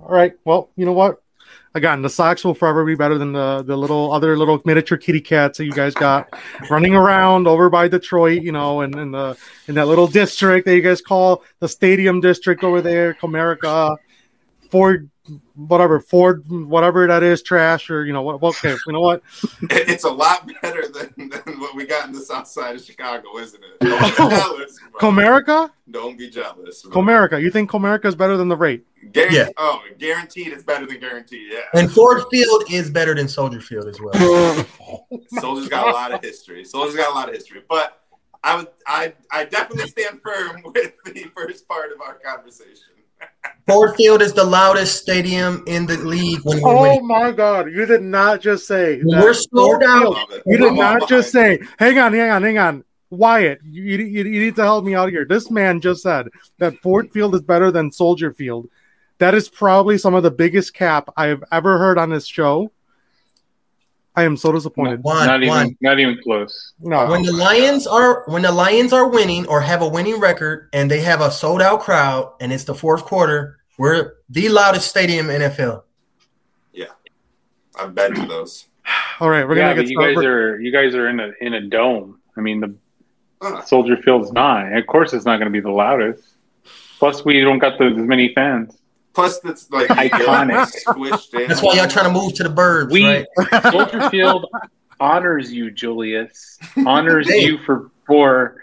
All 0.00 0.08
right. 0.08 0.34
Well, 0.44 0.70
you 0.76 0.84
know 0.84 0.92
what? 0.92 1.22
Again, 1.74 2.02
the 2.02 2.10
Sox 2.10 2.44
will 2.44 2.52
forever 2.54 2.84
be 2.84 2.94
better 2.94 3.16
than 3.16 3.32
the 3.32 3.62
the 3.62 3.76
little 3.76 4.12
other 4.12 4.36
little 4.36 4.60
miniature 4.66 4.98
kitty 4.98 5.22
cats 5.22 5.56
that 5.56 5.64
you 5.64 5.72
guys 5.72 5.94
got 5.94 6.28
running 6.70 6.94
around 6.94 7.46
over 7.46 7.70
by 7.70 7.88
Detroit, 7.88 8.42
you 8.42 8.52
know, 8.52 8.82
and 8.82 8.94
in 8.94 9.10
the 9.12 9.38
in 9.68 9.74
that 9.76 9.86
little 9.86 10.06
district 10.06 10.66
that 10.66 10.74
you 10.76 10.82
guys 10.82 11.00
call 11.00 11.42
the 11.60 11.68
Stadium 11.68 12.20
District 12.20 12.62
over 12.62 12.82
there, 12.82 13.14
Comerica, 13.14 13.96
Ford, 14.72 15.10
whatever 15.54 16.00
Ford, 16.00 16.44
whatever 16.48 17.06
that 17.06 17.22
is, 17.22 17.42
trash 17.42 17.90
or 17.90 18.06
you 18.06 18.12
know 18.14 18.22
what? 18.22 18.42
Okay, 18.42 18.74
you 18.86 18.92
know 18.94 19.02
what? 19.02 19.22
It's 19.70 20.04
a 20.04 20.10
lot 20.10 20.50
better 20.62 20.88
than, 20.88 21.28
than 21.28 21.60
what 21.60 21.76
we 21.76 21.84
got 21.84 22.06
in 22.06 22.12
the 22.12 22.20
south 22.22 22.48
side 22.48 22.74
of 22.74 22.82
Chicago, 22.82 23.36
isn't 23.36 23.62
it? 23.62 23.80
Don't 23.80 24.16
jealous. 24.30 24.80
Comerica, 24.94 25.70
Don't 25.90 26.16
be 26.16 26.30
jealous. 26.30 26.82
bro. 26.84 26.90
Comerica. 27.02 27.40
You 27.40 27.50
think 27.50 27.70
Comerica 27.70 28.06
is 28.06 28.14
better 28.16 28.38
than 28.38 28.48
the 28.48 28.56
rate? 28.56 28.86
Guaranteed, 29.12 29.38
Yeah. 29.38 29.48
Oh, 29.58 29.82
guaranteed 29.98 30.48
it's 30.48 30.62
better 30.64 30.86
than 30.86 30.98
guaranteed. 31.00 31.52
Yeah. 31.52 31.60
And 31.78 31.92
Ford 31.92 32.22
Field 32.30 32.64
is 32.70 32.88
better 32.88 33.14
than 33.14 33.28
Soldier 33.28 33.60
Field 33.60 33.88
as 33.88 34.00
well. 34.00 34.14
Soldier's 35.38 35.68
got 35.68 35.86
a 35.88 35.90
lot 35.92 36.12
of 36.12 36.22
history. 36.22 36.64
Soldier's 36.64 36.96
got 36.96 37.12
a 37.12 37.14
lot 37.14 37.28
of 37.28 37.34
history. 37.34 37.60
But 37.68 37.98
I 38.42 38.56
would 38.56 38.68
I 38.86 39.12
I 39.30 39.44
definitely 39.44 39.88
stand 39.88 40.20
firm 40.22 40.62
with 40.64 40.94
the 41.04 41.24
first 41.36 41.68
part 41.68 41.92
of 41.92 42.00
our 42.00 42.14
conversation. 42.14 42.91
Ford 43.68 43.94
Field 43.96 44.22
is 44.22 44.32
the 44.32 44.42
loudest 44.44 45.00
stadium 45.00 45.62
in 45.66 45.86
the 45.86 45.96
league 45.98 46.40
when 46.42 46.60
we're 46.60 46.68
Oh 46.70 46.82
winning. 46.82 47.06
my 47.06 47.30
God! 47.30 47.70
You 47.72 47.86
did 47.86 48.02
not 48.02 48.40
just 48.40 48.66
say 48.66 48.96
that 48.98 49.06
we're 49.06 49.34
sold 49.34 49.50
Ford 49.52 49.82
out. 49.84 49.96
I 49.96 50.00
Field- 50.00 50.14
love 50.14 50.30
it. 50.32 50.42
You 50.46 50.56
did 50.58 50.72
not 50.74 51.08
just 51.08 51.30
say, 51.30 51.60
hang 51.78 51.98
on, 51.98 52.12
hang 52.12 52.30
on, 52.30 52.42
hang 52.42 52.58
on. 52.58 52.84
Wyatt, 53.10 53.60
you, 53.64 53.82
you, 53.82 54.24
you 54.24 54.24
need 54.40 54.56
to 54.56 54.62
help 54.62 54.84
me 54.84 54.94
out 54.94 55.10
here. 55.10 55.24
This 55.26 55.50
man 55.50 55.80
just 55.80 56.02
said 56.02 56.28
that 56.58 56.78
Ford 56.78 57.12
Field 57.12 57.34
is 57.34 57.42
better 57.42 57.70
than 57.70 57.92
Soldier 57.92 58.32
Field. 58.32 58.68
That 59.18 59.34
is 59.34 59.48
probably 59.48 59.98
some 59.98 60.14
of 60.14 60.22
the 60.22 60.30
biggest 60.30 60.74
cap 60.74 61.10
I 61.16 61.26
have 61.26 61.44
ever 61.52 61.78
heard 61.78 61.98
on 61.98 62.08
this 62.10 62.26
show. 62.26 62.72
I 64.14 64.24
am 64.24 64.36
so 64.36 64.52
disappointed. 64.52 65.02
One, 65.02 65.26
not 65.26 65.42
even 65.42 65.48
one. 65.48 65.76
not 65.80 65.98
even 65.98 66.18
close. 66.22 66.74
No, 66.80 67.06
When 67.10 67.22
the 67.22 67.32
Lions 67.32 67.86
are 67.86 68.24
when 68.26 68.42
the 68.42 68.52
Lions 68.52 68.92
are 68.92 69.08
winning 69.08 69.46
or 69.46 69.62
have 69.62 69.80
a 69.80 69.88
winning 69.88 70.20
record 70.20 70.68
and 70.74 70.90
they 70.90 71.00
have 71.00 71.20
a 71.22 71.30
sold 71.30 71.62
out 71.62 71.80
crowd 71.80 72.32
and 72.40 72.52
it's 72.52 72.64
the 72.64 72.74
fourth 72.74 73.04
quarter, 73.04 73.58
we're 73.78 74.14
the 74.28 74.48
loudest 74.50 74.88
stadium 74.90 75.30
in 75.30 75.40
NFL. 75.40 75.84
Yeah. 76.72 76.86
I've 77.78 77.94
been 77.94 78.14
to 78.14 78.26
those. 78.26 78.66
all 79.20 79.30
right, 79.30 79.48
we're 79.48 79.56
yeah, 79.56 79.70
gonna 79.70 79.82
get 79.82 79.90
you 79.90 79.98
guys 79.98 80.12
started. 80.12 80.28
are 80.28 80.60
you 80.60 80.70
guys 80.72 80.94
are 80.94 81.08
in 81.08 81.18
a 81.18 81.30
in 81.40 81.54
a 81.54 81.60
dome. 81.62 82.20
I 82.36 82.40
mean, 82.42 82.60
the 82.60 82.74
Uh, 83.40 83.62
Soldier 83.62 83.96
Field's 83.96 84.30
not. 84.32 84.72
Of 84.72 84.86
course, 84.86 85.12
it's 85.14 85.24
not 85.24 85.38
going 85.38 85.50
to 85.50 85.52
be 85.52 85.60
the 85.60 85.70
loudest. 85.70 86.22
Plus, 86.98 87.24
we 87.24 87.40
don't 87.40 87.58
got 87.58 87.76
the, 87.78 87.86
as 87.86 87.96
many 87.96 88.32
fans. 88.34 88.76
Plus 89.14 89.40
it's 89.44 89.70
like 89.70 89.88
Iconic. 90.10 90.70
squished 90.86 91.38
in. 91.40 91.48
That's 91.48 91.62
why 91.62 91.74
y'all 91.74 91.88
trying 91.88 92.06
to 92.06 92.12
move 92.12 92.34
to 92.34 92.42
the 92.42 92.50
birds. 92.50 92.92
We 92.92 93.04
right? 93.04 93.26
Soldier 93.70 94.10
Field 94.10 94.46
honors 95.00 95.52
you, 95.52 95.70
Julius. 95.70 96.58
Honors 96.86 97.28
Hey. 97.28 97.44
you 97.44 97.58
for 97.58 97.90
for 98.06 98.62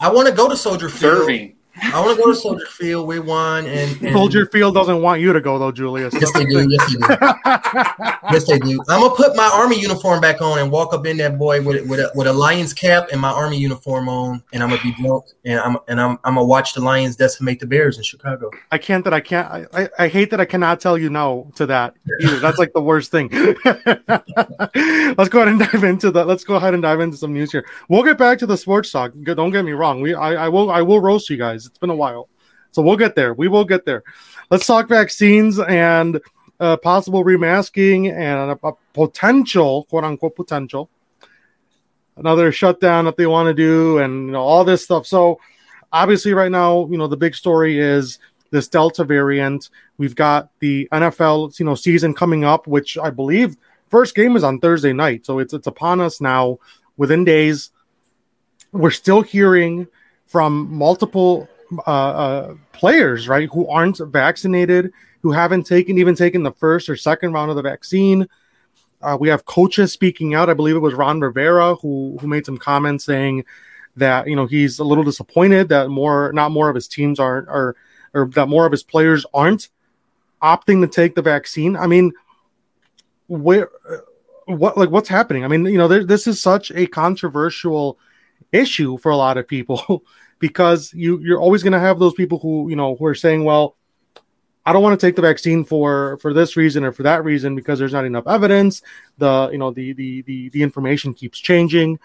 I 0.00 0.10
want 0.12 0.28
to 0.28 0.34
go 0.34 0.48
to 0.48 0.56
Soldier 0.56 0.88
Field. 0.88 1.18
Serving. 1.18 1.56
I 1.82 2.00
want 2.00 2.16
to 2.16 2.22
go 2.22 2.30
to 2.30 2.36
Soldier 2.36 2.66
Field. 2.66 3.06
We 3.06 3.20
won, 3.20 3.66
and, 3.66 4.02
and 4.02 4.12
Soldier 4.12 4.46
Field 4.46 4.74
doesn't 4.74 5.00
want 5.00 5.20
you 5.20 5.32
to 5.32 5.40
go 5.40 5.58
though, 5.58 5.72
Julius. 5.72 6.14
Yes, 6.14 6.32
they 6.32 6.44
do. 6.44 6.68
Yes, 6.68 6.92
they 6.92 6.98
do. 6.98 7.06
yes, 8.32 8.46
they 8.46 8.58
do. 8.58 8.80
I'm 8.88 9.00
gonna 9.00 9.14
put 9.14 9.36
my 9.36 9.50
army 9.54 9.80
uniform 9.80 10.20
back 10.20 10.40
on 10.40 10.58
and 10.58 10.70
walk 10.70 10.92
up 10.92 11.06
in 11.06 11.16
that 11.18 11.38
boy 11.38 11.62
with 11.62 11.88
with 11.88 12.00
a, 12.00 12.10
with 12.14 12.26
a 12.26 12.32
Lions 12.32 12.72
cap 12.72 13.08
and 13.12 13.20
my 13.20 13.30
army 13.30 13.58
uniform 13.58 14.08
on, 14.08 14.42
and 14.52 14.62
I'm 14.62 14.70
gonna 14.70 14.82
be 14.82 14.92
drunk, 15.00 15.24
and 15.44 15.60
I'm 15.60 15.76
and 15.88 16.00
I'm 16.00 16.18
I'm 16.24 16.34
gonna 16.34 16.44
watch 16.44 16.74
the 16.74 16.80
Lions 16.80 17.16
decimate 17.16 17.60
the 17.60 17.66
Bears 17.66 17.96
in 17.96 18.02
Chicago. 18.02 18.50
I 18.70 18.78
can't 18.78 19.04
that 19.04 19.14
I 19.14 19.20
can't. 19.20 19.48
I, 19.48 19.66
I, 19.72 19.88
I 19.98 20.08
hate 20.08 20.30
that 20.30 20.40
I 20.40 20.44
cannot 20.44 20.80
tell 20.80 20.98
you 20.98 21.10
no 21.10 21.50
to 21.56 21.66
that. 21.66 21.94
Either. 22.20 22.40
That's 22.40 22.58
like 22.58 22.72
the 22.72 22.82
worst 22.82 23.10
thing. 23.10 23.28
let's 25.16 25.28
go 25.28 25.42
ahead 25.42 25.48
and 25.48 25.58
dive 25.58 25.84
into 25.84 26.10
the. 26.10 26.24
Let's 26.24 26.44
go 26.44 26.56
ahead 26.56 26.74
and 26.74 26.82
dive 26.82 27.00
into 27.00 27.16
some 27.16 27.32
news 27.32 27.52
here. 27.52 27.64
We'll 27.88 28.02
get 28.02 28.18
back 28.18 28.38
to 28.40 28.46
the 28.46 28.56
sports 28.56 28.90
talk. 28.90 29.12
Don't 29.22 29.50
get 29.50 29.64
me 29.64 29.72
wrong. 29.72 30.00
We 30.00 30.14
I, 30.14 30.46
I 30.46 30.48
will 30.48 30.70
I 30.70 30.82
will 30.82 31.00
roast 31.00 31.30
you 31.30 31.36
guys. 31.36 31.67
It's 31.68 31.78
been 31.78 31.90
a 31.90 31.96
while, 31.96 32.28
so 32.72 32.82
we'll 32.82 32.96
get 32.96 33.14
there. 33.14 33.34
We 33.34 33.48
will 33.48 33.64
get 33.64 33.84
there. 33.84 34.02
Let's 34.50 34.66
talk 34.66 34.88
vaccines 34.88 35.58
and 35.58 36.20
uh, 36.60 36.76
possible 36.78 37.24
remasking 37.24 38.08
and 38.08 38.52
a, 38.52 38.66
a 38.66 38.72
potential 38.92 39.84
quote 39.84 40.04
unquote 40.04 40.34
potential 40.34 40.90
another 42.18 42.50
shutdown 42.52 43.04
that 43.04 43.16
they 43.16 43.26
want 43.26 43.46
to 43.46 43.54
do 43.54 43.98
and 43.98 44.26
you 44.26 44.32
know 44.32 44.42
all 44.42 44.64
this 44.64 44.84
stuff. 44.84 45.06
So 45.06 45.40
obviously 45.92 46.34
right 46.34 46.50
now, 46.50 46.86
you 46.90 46.98
know, 46.98 47.06
the 47.06 47.16
big 47.16 47.34
story 47.34 47.78
is 47.78 48.18
this 48.50 48.68
Delta 48.68 49.04
variant. 49.04 49.70
We've 49.96 50.14
got 50.14 50.50
the 50.60 50.88
NFL, 50.92 51.58
you 51.58 51.64
know, 51.64 51.74
season 51.74 52.14
coming 52.14 52.44
up, 52.44 52.66
which 52.66 52.98
I 52.98 53.10
believe 53.10 53.56
first 53.88 54.14
game 54.14 54.36
is 54.36 54.44
on 54.44 54.60
Thursday 54.60 54.92
night. 54.92 55.24
So 55.24 55.38
it's 55.38 55.54
it's 55.54 55.66
upon 55.66 56.00
us 56.00 56.20
now 56.20 56.58
within 56.96 57.24
days. 57.24 57.70
We're 58.72 58.90
still 58.90 59.22
hearing 59.22 59.86
from 60.26 60.70
multiple 60.70 61.48
uh, 61.86 61.90
uh, 61.90 62.54
players, 62.72 63.28
right, 63.28 63.48
who 63.52 63.68
aren't 63.68 63.98
vaccinated, 63.98 64.92
who 65.22 65.32
haven't 65.32 65.64
taken 65.64 65.98
even 65.98 66.14
taken 66.14 66.42
the 66.42 66.52
first 66.52 66.88
or 66.88 66.96
second 66.96 67.32
round 67.32 67.50
of 67.50 67.56
the 67.56 67.62
vaccine. 67.62 68.28
Uh, 69.00 69.16
we 69.20 69.28
have 69.28 69.44
coaches 69.44 69.92
speaking 69.92 70.34
out. 70.34 70.50
I 70.50 70.54
believe 70.54 70.76
it 70.76 70.80
was 70.80 70.94
Ron 70.94 71.20
Rivera 71.20 71.74
who 71.76 72.18
who 72.20 72.26
made 72.26 72.46
some 72.46 72.56
comments 72.56 73.04
saying 73.04 73.44
that 73.96 74.26
you 74.28 74.36
know 74.36 74.46
he's 74.46 74.78
a 74.78 74.84
little 74.84 75.04
disappointed 75.04 75.68
that 75.68 75.88
more 75.88 76.32
not 76.32 76.50
more 76.50 76.68
of 76.68 76.74
his 76.74 76.88
teams 76.88 77.20
aren't 77.20 77.48
or 77.48 77.76
or 78.14 78.26
that 78.34 78.48
more 78.48 78.66
of 78.66 78.72
his 78.72 78.82
players 78.82 79.26
aren't 79.34 79.68
opting 80.42 80.80
to 80.80 80.88
take 80.88 81.14
the 81.14 81.22
vaccine. 81.22 81.76
I 81.76 81.86
mean, 81.86 82.12
where 83.26 83.68
what 84.46 84.76
like 84.76 84.90
what's 84.90 85.08
happening? 85.08 85.44
I 85.44 85.48
mean, 85.48 85.66
you 85.66 85.78
know, 85.78 85.88
there, 85.88 86.04
this 86.04 86.26
is 86.26 86.40
such 86.40 86.70
a 86.72 86.86
controversial 86.86 87.98
issue 88.52 88.96
for 88.98 89.10
a 89.10 89.16
lot 89.16 89.36
of 89.36 89.46
people 89.46 90.04
because 90.38 90.92
you 90.94 91.18
you're 91.20 91.40
always 91.40 91.62
going 91.62 91.72
to 91.72 91.80
have 91.80 91.98
those 91.98 92.14
people 92.14 92.38
who 92.38 92.68
you 92.68 92.76
know 92.76 92.96
who 92.96 93.06
are 93.06 93.14
saying, 93.14 93.44
well, 93.44 93.76
I 94.64 94.72
don't 94.72 94.82
want 94.82 94.98
to 94.98 95.06
take 95.06 95.16
the 95.16 95.22
vaccine 95.22 95.64
for 95.64 96.18
for 96.18 96.32
this 96.32 96.56
reason 96.56 96.84
or 96.84 96.92
for 96.92 97.02
that 97.04 97.24
reason 97.24 97.54
because 97.56 97.78
there's 97.78 97.92
not 97.92 98.04
enough 98.04 98.26
evidence. 98.26 98.82
The 99.18 99.48
you 99.52 99.58
know 99.58 99.70
the 99.70 99.92
the 99.92 100.22
the, 100.22 100.48
the 100.50 100.62
information 100.62 101.14
keeps 101.14 101.38
changing. 101.38 101.98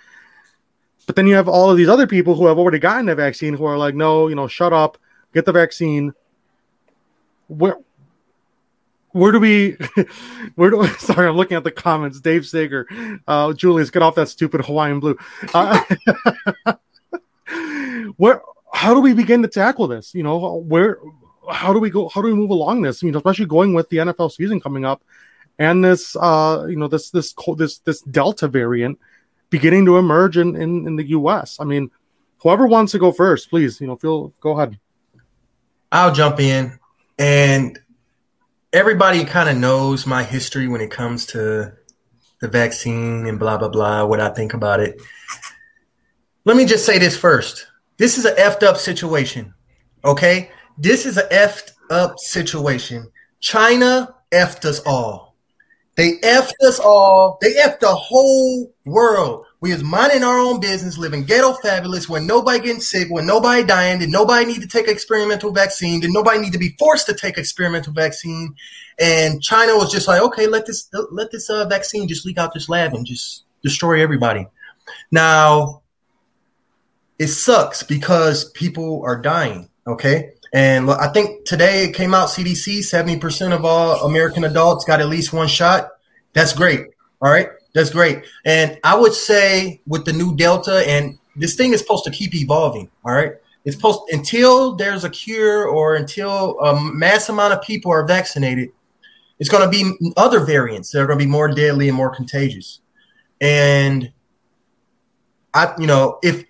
But 1.06 1.18
then 1.18 1.28
you 1.28 1.36
have 1.36 1.50
all 1.50 1.70
of 1.70 1.76
these 1.76 1.90
other 1.90 2.08
people 2.08 2.36
who 2.36 2.46
have 2.46 2.58
already 2.58 2.80
gotten 2.80 3.08
the 3.08 3.16
vaccine 3.16 3.56
who 3.56 3.66
are 3.66 3.78
like, 3.78 3.94
no, 3.94 4.30
you 4.30 4.36
know, 4.36 4.48
shut 4.48 4.72
up, 4.72 4.98
get 5.34 5.44
the 5.44 5.52
vaccine. 5.52 6.14
Where 7.48 7.78
where 9.14 9.32
do 9.32 9.40
we 9.40 9.78
where 10.56 10.70
do 10.70 10.86
sorry 11.00 11.28
i'm 11.28 11.38
looking 11.38 11.56
at 11.56 11.64
the 11.64 11.72
comments 11.72 12.20
dave 12.20 12.46
sager 12.46 12.88
uh 13.28 13.54
julius 13.54 13.90
get 13.90 14.02
off 14.02 14.16
that 14.16 14.28
stupid 14.28 14.62
hawaiian 14.66 15.00
blue 15.00 15.18
uh, 15.54 15.82
where 18.18 18.42
how 18.74 18.94
do 18.94 19.02
we 19.02 19.14
begin 19.14 19.42
to 19.42 19.48
tackle 19.48 19.88
this 19.88 20.14
you 20.14 20.24
know 20.24 20.56
where 20.56 20.98
how 21.52 21.74
do 21.74 21.80
we 21.80 21.90
go 21.90 22.10
how 22.10 22.22
do 22.22 22.28
we 22.28 22.34
move 22.34 22.50
along 22.50 22.82
this 22.82 23.04
I 23.04 23.06
mean, 23.06 23.16
especially 23.16 23.46
going 23.46 23.74
with 23.74 23.90
the 23.90 23.98
nfl 23.98 24.32
season 24.32 24.60
coming 24.60 24.86
up 24.86 25.02
and 25.60 25.84
this 25.84 26.16
uh 26.16 26.66
you 26.70 26.76
know 26.76 26.88
this 26.88 27.10
this 27.12 27.34
this 27.58 27.80
this 27.80 28.02
delta 28.02 28.48
variant 28.48 29.00
beginning 29.50 29.86
to 29.86 29.98
emerge 29.98 30.38
in 30.38 30.56
in, 30.56 30.88
in 30.88 30.96
the 30.96 31.06
us 31.06 31.58
i 31.60 31.64
mean 31.64 31.92
whoever 32.40 32.68
wants 32.68 32.92
to 32.94 33.00
go 33.00 33.12
first 33.12 33.50
please 33.50 33.80
you 33.80 33.88
know 33.88 33.96
feel 33.96 34.34
go 34.40 34.52
ahead 34.52 34.80
I'll 35.94 36.12
jump 36.12 36.40
in. 36.40 36.80
And 37.20 37.80
everybody 38.74 39.24
kind 39.26 39.48
of 39.48 39.58
knows 39.58 40.08
my 40.08 40.24
history 40.24 40.68
when 40.68 40.82
it 40.82 40.90
comes 40.90 41.28
to 41.28 41.74
the 42.42 42.48
vaccine 42.48 43.28
and 43.28 43.38
blah, 43.38 43.58
blah, 43.58 43.70
blah, 43.70 44.04
what 44.04 44.20
I 44.20 44.30
think 44.30 44.56
about 44.56 44.80
it. 44.80 45.00
Let 46.46 46.58
me 46.58 46.66
just 46.66 46.84
say 46.84 46.98
this 46.98 47.16
first. 47.16 47.68
This 48.04 48.18
is 48.18 48.26
an 48.26 48.36
effed 48.36 48.64
up 48.64 48.76
situation. 48.76 49.54
Okay. 50.04 50.52
This 50.78 51.06
is 51.06 51.16
an 51.16 51.30
effed 51.32 51.72
up 51.90 52.20
situation. 52.20 53.10
China 53.40 54.14
effed 54.30 54.66
us 54.66 54.82
all. 54.86 55.38
They 55.96 56.18
effed 56.18 56.52
us 56.68 56.82
all. 56.82 57.38
They 57.40 57.54
effed 57.54 57.80
the 57.80 57.96
whole 57.96 58.74
world. 58.86 59.46
We 59.62 59.72
was 59.72 59.86
minding 59.86 60.22
our 60.22 60.38
own 60.38 60.60
business, 60.60 60.98
living 60.98 61.24
ghetto 61.24 61.54
fabulous, 61.54 62.10
when 62.10 62.28
nobody 62.28 62.60
getting 62.60 62.82
sick, 62.82 63.08
when 63.10 63.26
nobody 63.26 63.64
dying, 63.66 64.00
did 64.00 64.10
nobody 64.10 64.48
need 64.48 64.62
to 64.62 64.68
take 64.68 64.90
experimental 64.90 65.54
vaccine, 65.54 66.02
did 66.02 66.12
nobody 66.12 66.40
need 66.40 66.52
to 66.52 66.60
be 66.60 66.76
forced 66.78 67.06
to 67.06 67.14
take 67.14 67.38
experimental 67.38 67.94
vaccine, 67.94 68.54
and 69.00 69.42
China 69.42 69.78
was 69.78 69.90
just 69.90 70.10
like, 70.10 70.22
okay, 70.22 70.46
let 70.48 70.66
this 70.66 70.90
let 71.12 71.32
this 71.32 71.50
uh, 71.50 71.66
vaccine 71.70 72.10
just 72.10 72.26
leak 72.26 72.38
out 72.38 72.54
this 72.54 72.68
lab 72.68 72.94
and 72.94 73.06
just 73.06 73.46
destroy 73.64 74.02
everybody. 74.02 74.46
Now, 75.10 75.83
it 77.20 77.28
sucks 77.28 77.84
because 77.84 78.52
people 78.52 79.02
are 79.06 79.22
dying. 79.22 79.70
Okay, 79.86 80.34
and 80.54 80.90
I 80.90 81.12
think 81.12 81.46
today 81.46 81.86
it 81.86 81.94
came 81.96 82.14
out 82.14 82.30
CDC 82.30 82.80
70% 82.80 83.54
of 83.54 83.66
all 83.66 84.06
American 84.06 84.44
adults 84.44 84.86
got 84.86 85.02
at 85.02 85.10
least 85.10 85.34
one 85.34 85.48
shot. 85.48 85.90
That's 86.34 86.54
great. 86.54 86.88
All 87.22 87.32
right. 87.32 87.50
That's 87.74 87.90
great. 87.90 88.24
And 88.46 88.80
I 88.84 88.96
would 88.96 89.14
say 89.14 89.82
with 89.88 90.06
the 90.06 90.14
new 90.14 90.36
Delta, 90.36 90.88
and 90.88 91.18
this 91.36 91.56
thing 91.56 91.74
is 91.74 91.80
supposed 91.80 92.04
to 92.06 92.12
keep 92.12 92.36
evolving. 92.36 92.90
All 93.04 93.14
right. 93.14 93.34
It's 93.66 93.76
supposed 93.76 94.02
until 94.12 94.76
there's 94.76 95.04
a 95.04 95.10
cure 95.10 95.66
or 95.68 95.96
until 95.96 96.60
a 96.60 96.80
mass 96.80 97.30
amount 97.30 97.54
of 97.54 97.62
people 97.62 97.92
are 97.92 98.06
vaccinated, 98.06 98.70
it's 99.40 99.50
going 99.50 99.64
to 99.64 99.70
be 99.70 100.14
other 100.18 100.42
variants 100.42 100.92
that 100.92 101.02
are 101.02 101.08
going 101.08 101.18
to 101.18 101.26
be 101.26 101.32
more 101.32 101.48
deadly 101.48 101.88
and 101.88 101.98
more 101.98 102.14
contagious. 102.14 102.82
And 103.42 104.12
I, 105.54 105.74
you 105.80 105.88
know, 105.88 106.20
if 106.22 106.46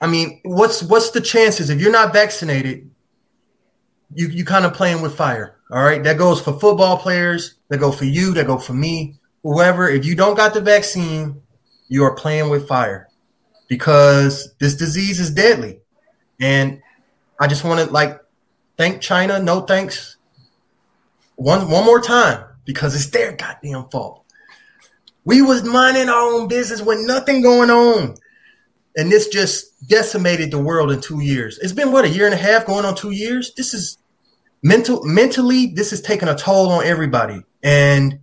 I 0.00 0.06
mean, 0.06 0.40
what's 0.44 0.82
what's 0.82 1.10
the 1.10 1.20
chances 1.20 1.68
if 1.68 1.80
you're 1.80 1.92
not 1.92 2.12
vaccinated? 2.12 2.90
You 4.14 4.28
you 4.28 4.44
kind 4.44 4.64
of 4.64 4.72
playing 4.74 5.02
with 5.02 5.14
fire. 5.14 5.56
All 5.70 5.82
right, 5.82 6.02
that 6.02 6.18
goes 6.18 6.40
for 6.40 6.58
football 6.58 6.96
players. 6.98 7.56
That 7.68 7.78
go 7.78 7.92
for 7.92 8.06
you. 8.06 8.32
That 8.34 8.46
go 8.46 8.58
for 8.58 8.72
me. 8.72 9.16
Whoever. 9.42 9.88
If 9.88 10.04
you 10.04 10.14
don't 10.16 10.36
got 10.36 10.54
the 10.54 10.60
vaccine, 10.60 11.42
you 11.88 12.04
are 12.04 12.14
playing 12.14 12.48
with 12.48 12.66
fire 12.66 13.08
because 13.68 14.54
this 14.58 14.74
disease 14.74 15.20
is 15.20 15.30
deadly. 15.30 15.80
And 16.40 16.80
I 17.38 17.46
just 17.46 17.64
want 17.64 17.80
to 17.80 17.92
like 17.92 18.20
thank 18.78 19.00
China. 19.00 19.40
No 19.40 19.60
thanks. 19.60 20.16
One 21.36 21.70
one 21.70 21.84
more 21.84 22.00
time 22.00 22.44
because 22.64 22.94
it's 22.94 23.10
their 23.10 23.32
goddamn 23.32 23.88
fault. 23.90 24.24
We 25.24 25.42
was 25.42 25.62
minding 25.62 26.08
our 26.08 26.32
own 26.32 26.48
business 26.48 26.80
with 26.80 26.98
nothing 27.06 27.42
going 27.42 27.70
on 27.70 28.16
and 28.96 29.10
this 29.10 29.28
just 29.28 29.86
decimated 29.88 30.50
the 30.50 30.58
world 30.58 30.90
in 30.90 31.00
two 31.00 31.20
years. 31.20 31.58
It's 31.58 31.72
been 31.72 31.92
what 31.92 32.04
a 32.04 32.08
year 32.08 32.26
and 32.26 32.34
a 32.34 32.38
half, 32.38 32.66
going 32.66 32.84
on 32.84 32.94
two 32.94 33.12
years. 33.12 33.52
This 33.56 33.72
is 33.72 33.98
mental, 34.62 35.02
mentally, 35.04 35.66
this 35.66 35.92
is 35.92 36.00
taking 36.00 36.28
a 36.28 36.36
toll 36.36 36.70
on 36.70 36.84
everybody, 36.84 37.42
and 37.62 38.20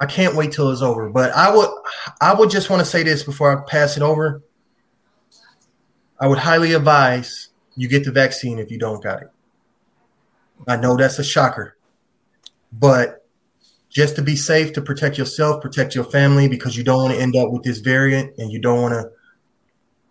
I 0.00 0.06
can't 0.06 0.34
wait 0.34 0.52
till 0.52 0.70
it's 0.70 0.82
over. 0.82 1.08
But 1.08 1.32
I 1.32 1.54
would, 1.54 1.68
I 2.20 2.34
would 2.34 2.50
just 2.50 2.68
want 2.68 2.80
to 2.80 2.86
say 2.86 3.02
this 3.02 3.22
before 3.22 3.56
I 3.56 3.64
pass 3.68 3.96
it 3.96 4.02
over. 4.02 4.42
I 6.20 6.26
would 6.26 6.38
highly 6.38 6.72
advise 6.72 7.48
you 7.76 7.88
get 7.88 8.04
the 8.04 8.12
vaccine 8.12 8.58
if 8.58 8.70
you 8.70 8.78
don't 8.78 9.02
got 9.02 9.22
it. 9.22 9.28
I 10.68 10.76
know 10.76 10.96
that's 10.96 11.18
a 11.18 11.24
shocker, 11.24 11.76
but 12.72 13.26
just 13.90 14.16
to 14.16 14.22
be 14.22 14.34
safe, 14.34 14.72
to 14.72 14.82
protect 14.82 15.18
yourself, 15.18 15.62
protect 15.62 15.94
your 15.94 16.04
family, 16.04 16.48
because 16.48 16.76
you 16.76 16.82
don't 16.82 17.02
want 17.02 17.14
to 17.14 17.20
end 17.20 17.36
up 17.36 17.50
with 17.50 17.62
this 17.62 17.78
variant, 17.78 18.36
and 18.38 18.50
you 18.50 18.60
don't 18.60 18.82
want 18.82 18.94
to 18.94 19.10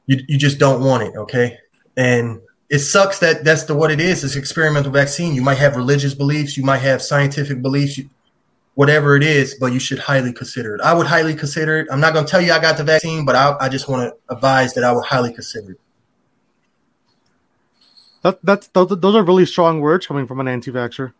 you, 0.05 0.23
you 0.27 0.37
just 0.37 0.59
don't 0.59 0.83
want 0.83 1.03
it, 1.03 1.15
okay? 1.15 1.57
And 1.95 2.41
it 2.69 2.79
sucks 2.79 3.19
that 3.19 3.43
that's 3.43 3.65
the 3.65 3.75
what 3.75 3.91
it 3.91 4.01
is. 4.01 4.23
It's 4.23 4.35
experimental 4.35 4.91
vaccine. 4.91 5.35
You 5.35 5.41
might 5.41 5.57
have 5.59 5.75
religious 5.75 6.13
beliefs, 6.15 6.57
you 6.57 6.63
might 6.63 6.79
have 6.79 7.01
scientific 7.01 7.61
beliefs, 7.61 7.99
whatever 8.75 9.15
it 9.15 9.23
is, 9.23 9.55
but 9.59 9.73
you 9.73 9.79
should 9.79 9.99
highly 9.99 10.33
consider 10.33 10.75
it. 10.75 10.81
I 10.81 10.93
would 10.93 11.07
highly 11.07 11.35
consider 11.35 11.79
it. 11.79 11.87
I'm 11.91 11.99
not 11.99 12.13
going 12.13 12.25
to 12.25 12.31
tell 12.31 12.41
you 12.41 12.51
I 12.51 12.59
got 12.59 12.77
the 12.77 12.83
vaccine, 12.83 13.25
but 13.25 13.35
I, 13.35 13.55
I 13.59 13.69
just 13.69 13.87
want 13.87 14.09
to 14.09 14.33
advise 14.33 14.73
that 14.73 14.83
I 14.83 14.91
would 14.91 15.05
highly 15.05 15.31
consider 15.33 15.73
it. 15.73 15.79
That, 18.23 18.39
that's 18.41 18.67
those, 18.69 18.89
those 18.89 19.15
are 19.15 19.23
really 19.23 19.45
strong 19.45 19.81
words 19.81 20.07
coming 20.07 20.25
from 20.25 20.39
an 20.39 20.47
anti-vaxxer. 20.47 21.13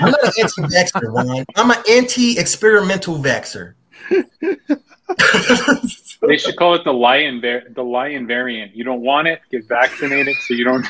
I'm 0.00 0.10
not 0.10 0.24
an 0.24 0.32
anti-vaxxer, 0.40 1.26
man. 1.26 1.44
I'm 1.56 1.70
an 1.70 1.82
anti-experimental 1.90 3.18
vaxxer. 3.18 3.74
they 6.26 6.38
should 6.38 6.56
call 6.56 6.74
it 6.74 6.84
the 6.84 6.92
lion 6.92 7.40
var- 7.40 7.64
the 7.74 7.82
lion 7.82 8.26
variant. 8.26 8.74
You 8.74 8.84
don't 8.84 9.00
want 9.00 9.28
it, 9.28 9.40
get 9.50 9.66
vaccinated 9.68 10.36
so 10.36 10.54
you 10.54 10.64
don't. 10.64 10.86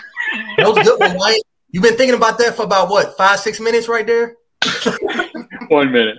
That 0.57 0.69
was 0.69 0.79
a 0.79 0.83
good 0.83 1.00
one, 1.00 1.17
Mike. 1.17 1.43
You've 1.71 1.83
been 1.83 1.97
thinking 1.97 2.17
about 2.17 2.38
that 2.38 2.55
for 2.55 2.62
about 2.62 2.88
what 2.88 3.17
five, 3.17 3.41
six 3.41 3.61
minutes, 3.61 3.88
right 3.88 4.07
there. 4.07 4.37
One 5.69 5.91
minute. 5.93 6.19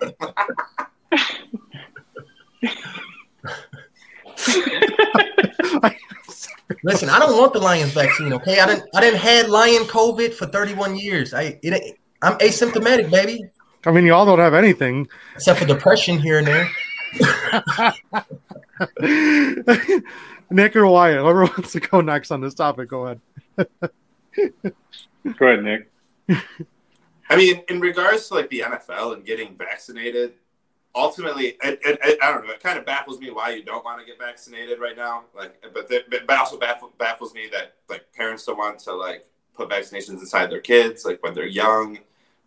Listen, 6.84 7.10
I 7.10 7.18
don't 7.18 7.38
want 7.38 7.52
the 7.52 7.60
Lions 7.60 7.92
vaccine. 7.92 8.32
Okay, 8.32 8.58
I 8.58 8.66
didn't. 8.66 8.88
I 8.94 9.00
didn't 9.00 9.20
had 9.20 9.48
Lion 9.48 9.82
COVID 9.84 10.32
for 10.34 10.46
31 10.46 10.96
years. 10.96 11.34
I 11.34 11.58
it, 11.62 11.98
I'm 12.22 12.38
asymptomatic, 12.38 13.10
baby, 13.10 13.44
I 13.84 13.90
mean, 13.90 14.06
y'all 14.06 14.24
don't 14.24 14.38
have 14.38 14.54
anything. 14.54 15.08
except 15.34 15.58
for 15.58 15.66
depression 15.66 16.18
here 16.18 16.38
and 16.38 16.46
there. 16.46 16.70
Nick 20.50 20.76
or 20.76 20.86
Wyatt, 20.86 21.20
whoever 21.20 21.44
wants 21.44 21.72
to 21.72 21.80
go 21.80 22.00
next 22.00 22.30
on 22.30 22.40
this 22.40 22.54
topic, 22.54 22.88
go 22.88 23.06
ahead. 23.06 23.20
Go 25.38 25.46
ahead, 25.46 25.64
Nick. 25.64 25.90
I 27.30 27.36
mean, 27.36 27.62
in 27.68 27.80
regards 27.80 28.28
to 28.28 28.34
like 28.34 28.50
the 28.50 28.60
NFL 28.60 29.14
and 29.14 29.24
getting 29.24 29.56
vaccinated, 29.56 30.34
ultimately, 30.94 31.56
it, 31.62 31.80
it, 31.84 31.98
it, 32.02 32.18
I 32.22 32.32
don't 32.32 32.46
know. 32.46 32.52
It 32.52 32.62
kind 32.62 32.78
of 32.78 32.84
baffles 32.84 33.18
me 33.18 33.30
why 33.30 33.50
you 33.50 33.62
don't 33.62 33.84
want 33.84 34.00
to 34.00 34.06
get 34.06 34.18
vaccinated 34.18 34.80
right 34.80 34.96
now. 34.96 35.24
Like, 35.34 35.54
but 35.72 35.88
the, 35.88 36.04
but 36.10 36.26
but 36.26 36.38
also 36.38 36.58
baffles, 36.58 36.92
baffles 36.98 37.34
me 37.34 37.48
that 37.52 37.76
like 37.88 38.12
parents 38.12 38.44
don't 38.44 38.58
want 38.58 38.78
to 38.80 38.94
like 38.94 39.26
put 39.54 39.70
vaccinations 39.70 40.20
inside 40.20 40.50
their 40.50 40.60
kids, 40.60 41.04
like 41.04 41.22
when 41.22 41.34
they're 41.34 41.46
young. 41.46 41.98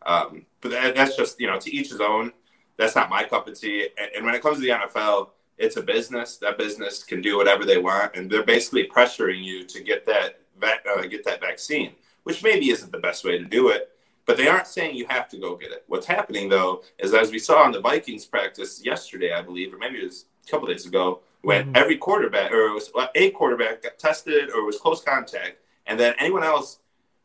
Um, 0.06 0.46
but 0.62 0.72
that, 0.72 0.96
that's 0.96 1.16
just 1.16 1.40
you 1.40 1.48
know 1.48 1.60
to 1.60 1.74
each 1.74 1.90
his 1.90 2.02
own. 2.02 2.32
That's 2.78 2.96
not 2.96 3.10
my 3.10 3.24
cup 3.24 3.48
of 3.48 3.60
tea. 3.60 3.88
And, 3.98 4.12
and 4.18 4.26
when 4.26 4.36
it 4.36 4.42
comes 4.42 4.58
to 4.58 4.62
the 4.62 4.70
NFL, 4.70 5.30
it's 5.58 5.78
a 5.78 5.82
business. 5.82 6.38
That 6.38 6.58
business 6.58 7.04
can 7.04 7.22
do 7.22 7.38
whatever 7.38 7.66
they 7.66 7.78
want, 7.78 8.16
and 8.16 8.30
they're 8.30 8.44
basically 8.44 8.88
pressuring 8.88 9.44
you 9.44 9.66
to 9.66 9.82
get 9.82 10.06
that 10.06 10.42
uh, 10.64 11.02
get 11.04 11.26
that 11.26 11.42
vaccine, 11.42 11.92
which 12.24 12.44
maybe 12.44 12.70
isn't 12.70 12.92
the 12.92 12.98
best 12.98 13.24
way 13.24 13.38
to 13.38 13.44
do 13.46 13.70
it. 13.70 13.92
But 14.26 14.38
they 14.38 14.48
aren't 14.48 14.68
saying 14.68 14.96
you 14.96 15.06
have 15.08 15.30
to 15.30 15.38
go 15.38 15.56
get 15.56 15.72
it. 15.72 15.84
What's 15.88 16.08
happening 16.08 16.50
though 16.50 16.84
is 16.98 17.14
as 17.14 17.32
we 17.32 17.40
saw 17.40 17.66
in 17.66 17.72
the 17.72 17.82
Vikings 17.82 18.26
practice 18.26 18.84
yesterday, 18.84 19.34
I 19.34 19.42
believe, 19.42 19.74
or 19.74 19.78
maybe 19.78 20.00
it 20.00 20.06
was 20.06 20.26
a 20.48 20.50
couple 20.50 20.68
days 20.68 20.86
ago, 20.86 21.20
when 21.42 21.74
Mhm. 21.74 21.78
every 21.78 21.98
quarterback 21.98 22.52
or 22.52 22.68
it 22.68 22.74
was 22.74 22.92
a 23.14 23.30
quarterback 23.32 23.84
got 23.84 24.00
tested 24.00 24.50
or 24.52 24.66
was 24.66 24.80
close 24.80 25.02
contact, 25.04 25.58
and 25.86 26.00
then 26.00 26.16
anyone 26.18 26.44
else 26.44 26.80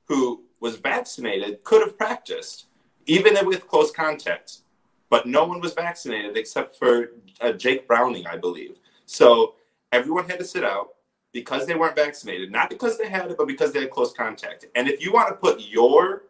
who 0.04 0.44
was 0.58 0.76
vaccinated 0.76 1.64
could 1.64 1.80
have 1.80 1.96
practiced, 1.96 2.66
even 3.06 3.34
with 3.46 3.66
close 3.66 3.90
contact. 3.90 4.58
But 5.10 5.26
no 5.26 5.44
one 5.44 5.60
was 5.60 5.74
vaccinated 5.74 6.36
except 6.36 6.76
for 6.76 7.10
uh, 7.40 7.52
Jake 7.52 7.86
Browning, 7.86 8.26
I 8.26 8.36
believe. 8.36 8.78
So 9.06 9.56
everyone 9.92 10.28
had 10.28 10.38
to 10.38 10.44
sit 10.44 10.64
out 10.64 10.94
because 11.32 11.66
they 11.66 11.74
weren't 11.74 11.96
vaccinated, 11.96 12.50
not 12.50 12.70
because 12.70 12.96
they 12.96 13.08
had 13.08 13.30
it, 13.30 13.36
but 13.36 13.46
because 13.46 13.72
they 13.72 13.80
had 13.80 13.90
close 13.90 14.12
contact. 14.12 14.66
And 14.74 14.88
if 14.88 15.02
you 15.02 15.12
want 15.12 15.28
to 15.28 15.34
put 15.34 15.60
your 15.60 16.22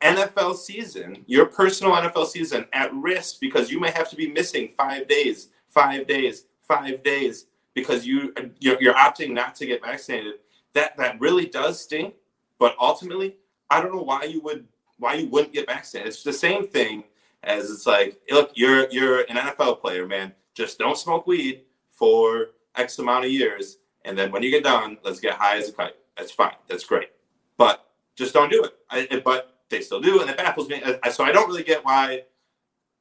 NFL 0.00 0.56
season, 0.56 1.24
your 1.26 1.46
personal 1.46 1.94
NFL 1.94 2.26
season 2.26 2.66
at 2.72 2.92
risk 2.94 3.40
because 3.40 3.70
you 3.70 3.80
may 3.80 3.90
have 3.90 4.10
to 4.10 4.16
be 4.16 4.30
missing 4.30 4.70
five 4.76 5.06
days, 5.08 5.48
five 5.68 6.06
days, 6.06 6.46
five 6.62 7.02
days 7.02 7.46
because 7.74 8.06
you 8.06 8.34
you're, 8.58 8.80
you're 8.80 8.94
opting 8.94 9.32
not 9.32 9.54
to 9.56 9.66
get 9.66 9.82
vaccinated. 9.82 10.34
That 10.74 10.96
that 10.96 11.20
really 11.20 11.46
does 11.46 11.80
stink. 11.80 12.14
But 12.58 12.74
ultimately, 12.80 13.36
I 13.70 13.80
don't 13.80 13.94
know 13.94 14.02
why 14.02 14.24
you 14.24 14.40
would 14.42 14.66
why 14.98 15.14
you 15.14 15.28
wouldn't 15.28 15.52
get 15.52 15.66
vaccinated. 15.66 16.12
It's 16.12 16.22
the 16.22 16.32
same 16.32 16.66
thing 16.68 17.04
as 17.46 17.70
it's 17.70 17.86
like, 17.86 18.20
look, 18.30 18.50
you're 18.54 18.90
you're 18.90 19.20
an 19.20 19.36
NFL 19.36 19.80
player, 19.80 20.06
man. 20.06 20.32
Just 20.54 20.78
don't 20.78 20.98
smoke 20.98 21.26
weed 21.26 21.62
for 21.90 22.48
X 22.74 22.98
amount 22.98 23.24
of 23.24 23.30
years, 23.30 23.78
and 24.04 24.18
then 24.18 24.30
when 24.32 24.42
you 24.42 24.50
get 24.50 24.64
done, 24.64 24.98
let's 25.04 25.20
get 25.20 25.34
high 25.34 25.56
as 25.56 25.68
a 25.68 25.72
kite. 25.72 25.94
That's 26.16 26.32
fine. 26.32 26.56
That's 26.68 26.84
great. 26.84 27.10
But 27.56 27.86
just 28.16 28.34
don't 28.34 28.50
do 28.50 28.64
it. 28.64 28.72
I, 28.90 29.22
but 29.24 29.60
they 29.70 29.80
still 29.80 30.00
do, 30.00 30.20
and 30.20 30.28
it 30.28 30.36
baffles 30.36 30.68
me. 30.68 30.82
So 31.12 31.24
I 31.24 31.32
don't 31.32 31.48
really 31.48 31.62
get 31.62 31.84
why. 31.84 32.24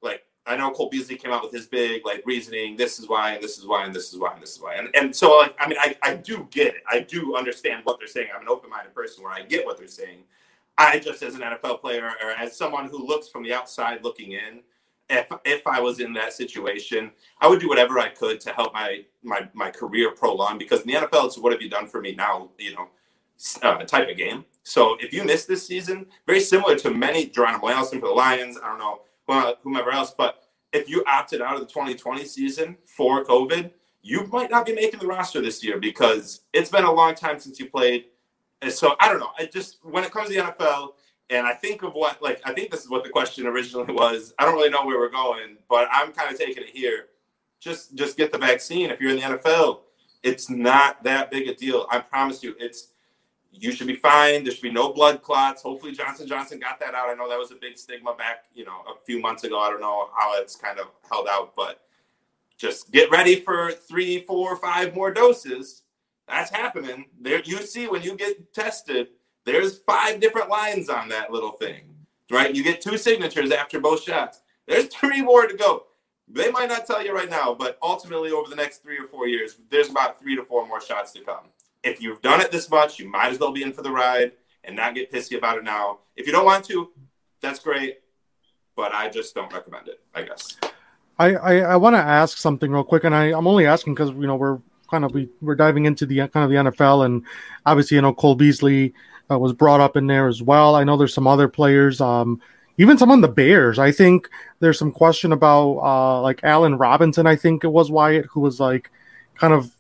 Like 0.02 0.24
I 0.46 0.56
know 0.56 0.70
Cole 0.72 0.89
Beasley 0.89 1.15
came 1.15 1.32
out 1.32 1.43
with 1.43 1.52
his 1.52 1.65
big 1.65 2.06
like 2.06 2.24
reasoning. 2.26 2.78
This 2.78 3.00
is 3.00 3.10
why, 3.10 3.34
and 3.34 3.43
this 3.43 3.58
is 3.58 3.65
why, 3.65 3.86
and 3.86 3.96
this 3.96 4.13
is 4.13 4.20
why, 4.20 4.34
and 4.34 4.41
this 4.41 4.56
is 4.56 4.62
why. 4.62 4.76
And 4.76 4.89
and 4.96 5.15
so 5.15 5.38
like 5.38 5.56
I 5.60 5.67
mean 5.67 5.78
I 5.80 5.96
I 6.04 6.15
do 6.15 6.48
get 6.52 6.76
it. 6.76 6.84
I 6.89 7.00
do 7.00 7.36
understand 7.36 7.82
what 7.84 7.98
they're 8.00 8.08
saying. 8.08 8.28
I'm 8.36 8.41
an 8.41 8.50
open 8.50 8.70
minded 8.70 8.93
person 8.93 9.24
where 9.24 9.34
I 9.34 9.41
get 9.41 9.65
what 9.65 9.78
they're 9.78 9.88
saying. 9.88 10.24
I 10.78 11.00
just 11.00 11.24
as 11.24 11.36
an 11.36 11.42
NFL 11.42 11.82
player 11.82 12.12
or 12.24 12.32
as 12.32 12.58
someone 12.58 12.88
who 12.88 13.06
looks 13.06 13.30
from 13.30 13.44
the 13.44 13.54
outside 13.54 14.04
looking 14.04 14.34
in, 14.34 14.62
if 15.10 15.32
if 15.46 15.68
I 15.68 15.80
was 15.80 16.00
in 16.00 16.14
that 16.14 16.34
situation, 16.34 17.12
I 17.40 17.48
would 17.48 17.60
do 17.60 17.70
whatever 17.70 18.00
I 18.00 18.10
could 18.10 18.40
to 18.42 18.52
help 18.52 18.74
my 18.74 19.06
my 19.24 19.48
my 19.54 19.70
career 19.70 20.12
prolong 20.12 20.58
because 20.58 20.82
in 20.82 20.88
the 20.88 20.94
NFL 20.94 21.28
it's 21.28 21.38
what 21.38 21.52
have 21.54 21.62
you 21.62 21.70
done 21.70 21.88
for 21.88 22.02
me 22.02 22.16
now, 22.16 22.50
you 22.58 22.74
know, 22.74 22.88
uh, 23.62 23.78
type 23.84 24.10
of 24.10 24.18
game. 24.18 24.46
So 24.64 24.98
if 25.00 25.14
you 25.14 25.24
miss 25.24 25.46
this 25.46 25.66
season, 25.66 26.08
very 26.26 26.40
similar 26.40 26.76
to 26.78 26.90
many 26.90 27.28
Geronimo 27.28 27.70
Allison 27.70 28.00
for 28.00 28.08
the 28.08 28.14
Lions, 28.14 28.58
I 28.62 28.68
don't 28.68 28.80
know 28.80 29.56
whomever 29.64 29.92
else, 29.92 30.14
but 30.18 30.44
if 30.74 30.90
you 30.90 31.04
opted 31.08 31.42
out 31.42 31.56
of 31.56 31.62
the 31.62 31.68
2020 31.68 32.26
season 32.26 32.78
for 32.84 33.24
COVID, 33.24 33.72
you 34.02 34.28
might 34.28 34.52
not 34.52 34.66
be 34.66 34.74
making 34.74 35.00
the 35.00 35.08
roster 35.08 35.42
this 35.42 35.64
year 35.64 35.80
because 35.80 36.42
it's 36.54 36.70
been 36.70 36.84
a 36.84 36.92
long 36.92 37.16
time 37.16 37.40
since 37.40 37.60
you 37.60 37.70
played. 37.70 38.06
And 38.62 38.72
so 38.72 38.96
I 39.00 39.10
don't 39.10 39.20
know. 39.20 39.32
I 39.38 39.46
just 39.46 39.78
when 39.84 40.04
it 40.04 40.12
comes 40.12 40.30
to 40.30 40.36
the 40.36 40.41
NFL, 40.41 40.94
and 41.30 41.46
I 41.46 41.54
think 41.54 41.84
of 41.84 41.94
what 41.94 42.22
like 42.22 42.41
I 42.46 42.54
think 42.54 42.72
this 42.72 42.84
is 42.84 42.89
what 42.89 43.04
the 43.04 43.10
question 43.10 43.46
originally 43.48 43.94
was. 43.94 44.34
I 44.39 44.46
don't 44.46 44.56
really 44.56 44.70
know 44.70 44.86
where 44.86 45.00
we're 45.00 45.10
going, 45.10 45.58
but 45.70 45.88
I'm 45.91 46.12
kind 46.12 46.32
of 46.32 46.38
taking 46.38 46.63
it 46.63 46.70
here. 46.70 47.08
Just 47.60 47.96
just 47.96 48.18
get 48.18 48.32
the 48.32 48.38
vaccine 48.38 48.89
if 48.89 49.00
you're 49.00 49.12
in 49.12 49.18
the 49.18 49.24
NFL. 49.24 49.80
It's 50.24 50.50
not 50.50 51.04
that 51.04 51.30
big 51.30 51.48
a 51.48 51.56
deal. 51.56 51.88
I 51.91 52.00
promise 52.00 52.44
you. 52.44 52.56
It's 52.60 52.89
you 53.58 53.72
should 53.72 53.88
be 53.88 53.96
fine. 53.96 54.44
There 54.44 54.52
should 54.52 54.62
be 54.62 54.72
no 54.72 54.91
blood 54.91 55.22
clots. 55.22 55.62
Hopefully 55.62 55.94
Johnson 55.94 56.28
Johnson 56.28 56.60
got 56.60 56.80
that 56.80 56.94
out. 56.94 57.10
I 57.10 57.13
know 57.13 57.30
that 57.30 57.39
was 57.39 57.52
a 57.52 57.56
big 57.56 57.78
stigma 57.78 58.13
back, 58.15 58.46
you 58.54 58.65
know, 58.65 58.82
a 58.88 59.06
few 59.06 59.22
months 59.22 59.44
ago. 59.44 59.60
I 59.60 59.70
don't 59.70 59.82
know 59.82 60.10
how 60.18 60.39
it's 60.41 60.56
kind 60.56 60.80
of 60.80 60.88
held 61.10 61.28
out, 61.30 61.56
but 61.56 61.82
just 62.58 62.91
get 62.91 63.10
ready 63.12 63.39
for 63.39 63.72
three, 63.72 64.22
four, 64.22 64.56
five 64.58 64.94
more 64.94 65.12
doses. 65.12 65.84
That's 66.28 66.50
happening. 66.50 67.06
There 67.20 67.42
you 67.44 67.58
see 67.66 67.88
when 67.88 68.02
you 68.02 68.16
get 68.16 68.54
tested, 68.54 69.10
there's 69.46 69.80
five 69.80 70.20
different 70.20 70.50
lines 70.50 70.90
on 70.90 71.10
that 71.10 71.32
little 71.32 71.52
thing. 71.52 71.96
Right? 72.32 72.56
You 72.56 72.64
get 72.64 72.82
two 72.82 72.98
signatures 72.98 73.52
after 73.52 73.80
both 73.80 74.04
shots. 74.04 74.42
There's 74.68 74.88
three 74.88 75.22
more 75.22 75.46
to 75.46 75.56
go. 75.56 75.84
They 76.28 76.50
might 76.50 76.70
not 76.70 76.88
tell 76.88 77.06
you 77.06 77.14
right 77.14 77.30
now, 77.30 77.54
but 77.54 77.78
ultimately 77.84 78.32
over 78.32 78.50
the 78.50 78.56
next 78.56 78.82
three 78.82 78.98
or 78.98 79.06
four 79.06 79.28
years, 79.28 79.58
there's 79.70 79.90
about 79.90 80.20
three 80.20 80.36
to 80.36 80.44
four 80.44 80.68
more 80.68 80.82
shots 80.82 81.12
to 81.14 81.22
come. 81.22 81.46
If 81.84 82.02
you've 82.02 82.22
done 82.24 82.42
it 82.42 82.52
this 82.52 82.68
much, 82.68 82.98
you 82.98 83.08
might 83.08 83.32
as 83.32 83.40
well 83.40 83.52
be 83.52 83.62
in 83.62 83.72
for 83.72 83.84
the 83.84 83.92
ride 83.92 84.32
and 84.64 84.76
not 84.76 84.96
get 84.96 85.12
pissy 85.12 85.38
about 85.38 85.60
it 85.60 85.64
now. 85.64 86.00
If 86.16 86.26
you 86.26 86.34
don't 86.34 86.46
want 86.46 86.66
to, 86.66 86.90
that's 87.42 87.60
great, 87.60 88.00
but 88.76 88.92
I 88.92 89.10
just 89.10 89.36
don't 89.36 89.54
recommend 89.54 89.88
it. 89.88 90.02
I 90.16 90.24
guess. 90.24 90.58
I, 91.20 91.36
I, 91.36 91.58
I 91.60 91.76
want 91.76 91.96
to 91.96 92.02
ask 92.02 92.38
something 92.40 92.72
real 92.72 92.84
quick, 92.84 93.04
and 93.04 93.14
I, 93.14 93.26
I'm 93.26 93.48
only 93.48 93.68
asking 93.68 93.94
because 93.94 94.10
you 94.10 94.26
know 94.26 94.36
we're 94.36 94.60
kind 94.89 95.04
of 95.04 95.13
we, 95.13 95.30
we're 95.41 95.56
diving 95.56 95.86
into 95.86 96.06
the 96.06 96.28
kind 96.28 96.43
of 96.43 96.50
the 96.50 96.71
NFL, 96.71 97.06
and 97.06 97.24
obviously 97.65 97.95
you 97.95 98.02
know 98.02 98.13
Cole 98.13 98.36
Beasley 98.36 98.93
uh, 99.30 99.38
was 99.38 99.54
brought 99.54 99.82
up 99.82 99.98
in 99.98 100.08
there 100.08 100.28
as 100.28 100.41
well. 100.41 100.76
I 100.76 100.84
know 100.84 100.98
there's 100.98 101.13
some 101.13 101.28
other 101.28 101.48
players, 101.48 102.02
um, 102.02 102.41
even 102.78 102.98
some 102.98 103.12
on 103.12 103.21
the 103.21 103.28
Bears. 103.28 103.80
I 103.80 103.91
think 103.91 104.30
there's 104.60 104.80
some 104.80 104.91
question 104.91 105.32
about 105.32 105.78
uh, 105.80 106.21
like 106.21 106.43
Allen 106.43 106.78
Robinson. 106.78 107.28
I 107.28 107.36
think 107.36 107.63
it 107.63 107.69
was 107.69 107.91
Wyatt 107.91 108.26
who 108.26 108.41
was 108.41 108.60
like 108.60 108.91
kind 109.36 109.54
of 109.54 109.71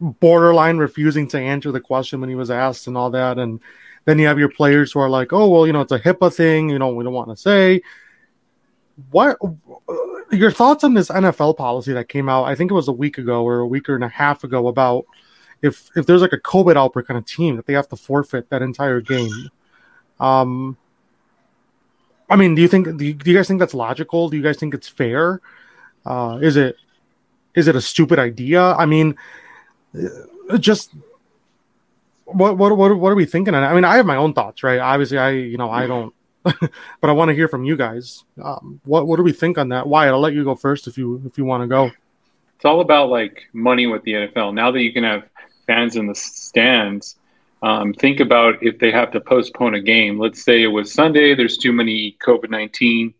borderline 0.00 0.76
refusing 0.76 1.26
to 1.28 1.38
answer 1.38 1.72
the 1.72 1.80
question 1.80 2.20
when 2.20 2.28
he 2.28 2.34
was 2.34 2.50
asked 2.50 2.86
and 2.86 2.96
all 2.96 3.10
that, 3.10 3.38
and 3.38 3.60
then 4.04 4.18
you 4.18 4.26
have 4.26 4.38
your 4.38 4.50
players 4.50 4.92
who 4.92 5.00
are 5.00 5.10
like, 5.10 5.32
oh 5.32 5.48
well, 5.48 5.66
you 5.66 5.72
know 5.72 5.80
it's 5.80 5.92
a 5.92 5.98
HIPAA 5.98 6.34
thing, 6.34 6.70
you 6.70 6.78
know 6.78 6.88
we 6.90 7.04
don't 7.04 7.12
want 7.12 7.30
to 7.30 7.36
say 7.36 7.82
what 9.10 9.38
your 10.32 10.50
thoughts 10.50 10.84
on 10.84 10.94
this 10.94 11.08
NFL 11.08 11.56
policy 11.56 11.92
that 11.92 12.08
came 12.08 12.28
out? 12.28 12.44
I 12.44 12.54
think 12.54 12.70
it 12.70 12.74
was 12.74 12.88
a 12.88 12.92
week 12.92 13.18
ago 13.18 13.44
or 13.44 13.60
a 13.60 13.66
week 13.66 13.88
and 13.88 14.04
a 14.04 14.08
half 14.08 14.44
ago 14.44 14.68
about 14.68 15.04
if 15.62 15.90
if 15.96 16.06
there's 16.06 16.22
like 16.22 16.32
a 16.32 16.40
COVID 16.40 16.76
outbreak 16.76 17.10
on 17.10 17.16
a 17.16 17.22
team 17.22 17.56
that 17.56 17.66
they 17.66 17.74
have 17.74 17.88
to 17.88 17.96
forfeit 17.96 18.50
that 18.50 18.62
entire 18.62 19.00
game. 19.00 19.50
Um, 20.18 20.76
I 22.28 22.36
mean, 22.36 22.54
do 22.54 22.62
you 22.62 22.68
think 22.68 22.96
do 22.96 23.04
you, 23.04 23.14
do 23.14 23.30
you 23.30 23.36
guys 23.36 23.48
think 23.48 23.60
that's 23.60 23.74
logical? 23.74 24.28
Do 24.28 24.36
you 24.36 24.42
guys 24.42 24.56
think 24.56 24.74
it's 24.74 24.88
fair? 24.88 25.40
Uh, 26.04 26.38
is 26.40 26.56
it 26.56 26.76
is 27.54 27.68
it 27.68 27.76
a 27.76 27.80
stupid 27.80 28.18
idea? 28.18 28.62
I 28.62 28.86
mean, 28.86 29.16
uh, 30.50 30.58
just 30.58 30.94
what 32.24 32.56
what 32.56 32.76
what 32.76 32.98
what 32.98 33.12
are 33.12 33.14
we 33.14 33.26
thinking? 33.26 33.54
I 33.54 33.74
mean, 33.74 33.84
I 33.84 33.96
have 33.96 34.06
my 34.06 34.16
own 34.16 34.32
thoughts, 34.32 34.62
right? 34.62 34.78
Obviously, 34.78 35.18
I 35.18 35.30
you 35.30 35.58
know 35.58 35.70
I 35.70 35.86
don't 35.86 36.14
but 37.00 37.10
I 37.10 37.12
want 37.12 37.28
to 37.30 37.34
hear 37.34 37.48
from 37.48 37.64
you 37.64 37.76
guys. 37.76 38.24
Um, 38.42 38.80
what 38.84 39.06
what 39.06 39.16
do 39.16 39.22
we 39.22 39.32
think 39.32 39.58
on 39.58 39.68
that? 39.70 39.86
Wyatt, 39.86 40.12
I'll 40.12 40.20
let 40.20 40.34
you 40.34 40.44
go 40.44 40.54
first 40.54 40.86
if 40.86 40.96
you 40.96 41.22
if 41.26 41.38
you 41.38 41.44
want 41.44 41.62
to 41.62 41.66
go. 41.66 41.90
It's 42.56 42.64
all 42.64 42.80
about 42.80 43.10
like 43.10 43.48
money 43.52 43.86
with 43.86 44.02
the 44.04 44.12
NFL. 44.12 44.54
Now 44.54 44.70
that 44.70 44.80
you 44.80 44.92
can 44.92 45.04
have 45.04 45.24
fans 45.66 45.96
in 45.96 46.06
the 46.06 46.14
stands, 46.14 47.16
um, 47.62 47.92
think 47.92 48.20
about 48.20 48.62
if 48.62 48.78
they 48.78 48.90
have 48.90 49.10
to 49.12 49.20
postpone 49.20 49.74
a 49.74 49.80
game. 49.80 50.18
Let's 50.18 50.42
say 50.42 50.62
it 50.62 50.68
was 50.68 50.92
Sunday. 50.92 51.34
There's 51.34 51.58
too 51.58 51.72
many 51.72 52.16
COVID 52.24 52.50
nineteen 52.50 53.12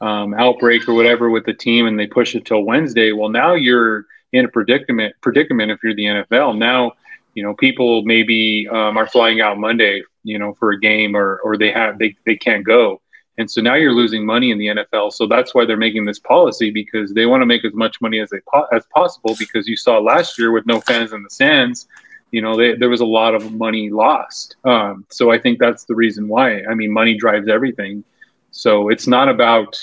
um, 0.00 0.34
outbreak 0.34 0.88
or 0.88 0.94
whatever 0.94 1.30
with 1.30 1.44
the 1.44 1.54
team, 1.54 1.86
and 1.86 1.98
they 1.98 2.06
push 2.06 2.34
it 2.34 2.44
till 2.44 2.62
Wednesday. 2.62 3.12
Well, 3.12 3.28
now 3.28 3.54
you're 3.54 4.06
in 4.32 4.44
a 4.44 4.48
predicament 4.48 5.14
predicament 5.20 5.70
if 5.70 5.80
you're 5.82 5.94
the 5.94 6.04
NFL. 6.04 6.56
Now, 6.56 6.92
you 7.34 7.42
know, 7.42 7.54
people 7.54 8.02
maybe 8.04 8.68
um, 8.68 8.96
are 8.96 9.06
flying 9.06 9.40
out 9.40 9.58
Monday, 9.58 10.02
you 10.24 10.38
know, 10.38 10.54
for 10.54 10.72
a 10.72 10.80
game 10.80 11.16
or 11.16 11.40
or 11.44 11.56
they 11.56 11.70
have 11.70 11.98
they 11.98 12.16
they 12.26 12.36
can't 12.36 12.64
go. 12.64 13.00
And 13.38 13.50
so 13.50 13.62
now 13.62 13.74
you're 13.74 13.94
losing 13.94 14.26
money 14.26 14.50
in 14.50 14.58
the 14.58 14.66
NFL. 14.66 15.14
So 15.14 15.26
that's 15.26 15.54
why 15.54 15.64
they're 15.64 15.76
making 15.76 16.04
this 16.04 16.18
policy 16.18 16.70
because 16.70 17.14
they 17.14 17.24
want 17.24 17.40
to 17.40 17.46
make 17.46 17.64
as 17.64 17.72
much 17.72 17.98
money 18.02 18.20
as 18.20 18.28
they 18.28 18.40
po- 18.52 18.66
as 18.72 18.84
possible. 18.94 19.34
Because 19.38 19.66
you 19.66 19.76
saw 19.76 19.98
last 19.98 20.38
year 20.38 20.50
with 20.50 20.66
no 20.66 20.80
fans 20.82 21.12
in 21.12 21.22
the 21.22 21.30
stands, 21.30 21.88
you 22.32 22.42
know, 22.42 22.56
they, 22.56 22.74
there 22.74 22.90
was 22.90 23.00
a 23.00 23.06
lot 23.06 23.34
of 23.34 23.52
money 23.52 23.90
lost. 23.90 24.56
Um, 24.64 25.06
so 25.08 25.30
I 25.30 25.38
think 25.38 25.58
that's 25.58 25.84
the 25.84 25.94
reason 25.94 26.28
why. 26.28 26.62
I 26.64 26.74
mean, 26.74 26.92
money 26.92 27.16
drives 27.16 27.48
everything. 27.48 28.04
So 28.50 28.88
it's 28.88 29.06
not 29.06 29.28
about 29.28 29.78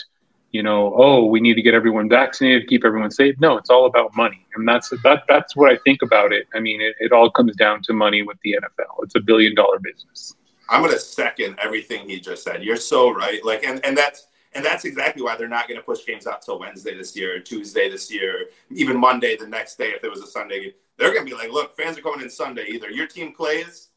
you 0.58 0.64
know, 0.64 0.92
oh, 0.98 1.26
we 1.26 1.40
need 1.40 1.54
to 1.54 1.62
get 1.62 1.76
everyone 1.76 2.10
vaccinated, 2.10 2.68
keep 2.68 2.84
everyone 2.84 3.12
safe. 3.12 3.36
No, 3.40 3.60
it's 3.60 3.70
all 3.70 3.86
about 3.86 4.16
money, 4.16 4.44
and 4.56 4.68
that's 4.68 4.90
that. 5.04 5.22
That's 5.28 5.56
what 5.56 5.72
I 5.72 5.78
think 5.86 6.02
about 6.02 6.34
it. 6.34 6.48
I 6.56 6.60
mean, 6.60 6.82
it, 6.82 6.96
it 7.00 7.12
all 7.12 7.30
comes 7.30 7.56
down 7.56 7.84
to 7.84 7.94
money 7.94 8.24
with 8.24 8.38
the 8.44 8.54
NFL. 8.60 9.04
It's 9.04 9.14
a 9.14 9.20
billion 9.20 9.54
dollar 9.54 9.78
business. 9.78 10.34
I'm 10.68 10.82
going 10.82 10.94
to 10.94 11.00
second 11.00 11.60
everything 11.62 12.10
he 12.10 12.20
just 12.20 12.44
said. 12.44 12.64
You're 12.64 12.76
so 12.76 13.14
right. 13.14 13.46
Like, 13.46 13.64
and 13.66 13.86
and 13.86 13.96
that's 13.96 14.30
and 14.54 14.66
that's 14.66 14.84
exactly 14.84 15.22
why 15.22 15.38
they're 15.38 15.48
not 15.48 15.68
going 15.68 15.80
to 15.80 15.86
push 15.86 16.04
games 16.08 16.26
out 16.26 16.42
till 16.42 16.58
Wednesday 16.58 16.98
this 16.98 17.16
year, 17.16 17.40
Tuesday 17.40 17.88
this 17.88 18.12
year, 18.12 18.48
even 18.72 19.00
Monday 19.00 19.38
the 19.38 19.46
next 19.46 19.78
day 19.78 19.90
if 19.90 20.04
it 20.04 20.10
was 20.10 20.24
a 20.24 20.28
Sunday 20.28 20.64
game. 20.64 20.74
They're 20.98 21.14
going 21.14 21.24
to 21.24 21.32
be 21.32 21.38
like, 21.38 21.52
look, 21.52 21.78
fans 21.78 22.00
are 22.00 22.02
coming 22.02 22.22
in 22.22 22.32
Sunday. 22.32 22.66
Either 22.70 22.90
your 22.90 23.06
team 23.06 23.32
plays, 23.32 23.90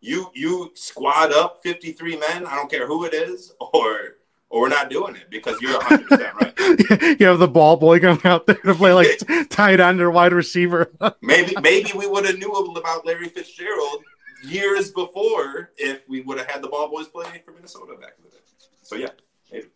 you 0.00 0.32
you 0.34 0.72
squad 0.74 1.32
up 1.32 1.62
53 1.62 2.16
men. 2.16 2.44
I 2.44 2.56
don't 2.56 2.68
care 2.68 2.88
who 2.88 3.04
it 3.04 3.14
is, 3.14 3.52
or 3.60 4.17
or 4.50 4.62
we're 4.62 4.68
not 4.68 4.90
doing 4.90 5.16
it 5.16 5.28
because 5.30 5.60
you're 5.60 5.76
100 5.78 6.08
percent 6.08 6.34
right. 6.34 7.18
you 7.20 7.26
have 7.26 7.38
the 7.38 7.48
ball 7.48 7.76
boy 7.76 8.00
coming 8.00 8.20
out 8.24 8.46
there 8.46 8.56
to 8.56 8.74
play 8.74 8.92
like 8.92 9.20
tight 9.50 9.80
end 9.80 10.00
or 10.00 10.10
wide 10.10 10.32
receiver. 10.32 10.90
maybe 11.22 11.54
maybe 11.60 11.92
we 11.94 12.06
would 12.06 12.24
have 12.24 12.38
knew 12.38 12.52
about 12.52 13.06
Larry 13.06 13.28
Fitzgerald 13.28 14.02
years 14.42 14.90
before 14.90 15.72
if 15.76 16.08
we 16.08 16.20
would 16.22 16.38
have 16.38 16.48
had 16.48 16.62
the 16.62 16.68
ball 16.68 16.88
boys 16.88 17.08
playing 17.08 17.40
for 17.44 17.52
Minnesota 17.52 17.94
back 18.00 18.14
in 18.18 18.24
the 18.24 18.30
day. 18.30 18.42
So 18.82 18.96
yeah, 18.96 19.10
maybe. 19.52 19.68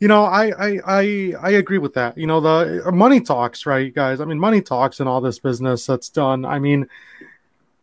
You 0.00 0.08
know, 0.08 0.24
I, 0.24 0.52
I 0.58 0.80
I 0.86 1.34
I 1.40 1.50
agree 1.50 1.78
with 1.78 1.94
that. 1.94 2.18
You 2.18 2.26
know, 2.26 2.40
the 2.40 2.82
uh, 2.86 2.92
money 2.92 3.20
talks, 3.20 3.64
right, 3.64 3.94
guys? 3.94 4.20
I 4.20 4.24
mean, 4.24 4.38
money 4.38 4.60
talks 4.60 5.00
and 5.00 5.08
all 5.08 5.20
this 5.20 5.38
business 5.38 5.86
that's 5.86 6.08
done. 6.08 6.44
I 6.44 6.58
mean, 6.58 6.88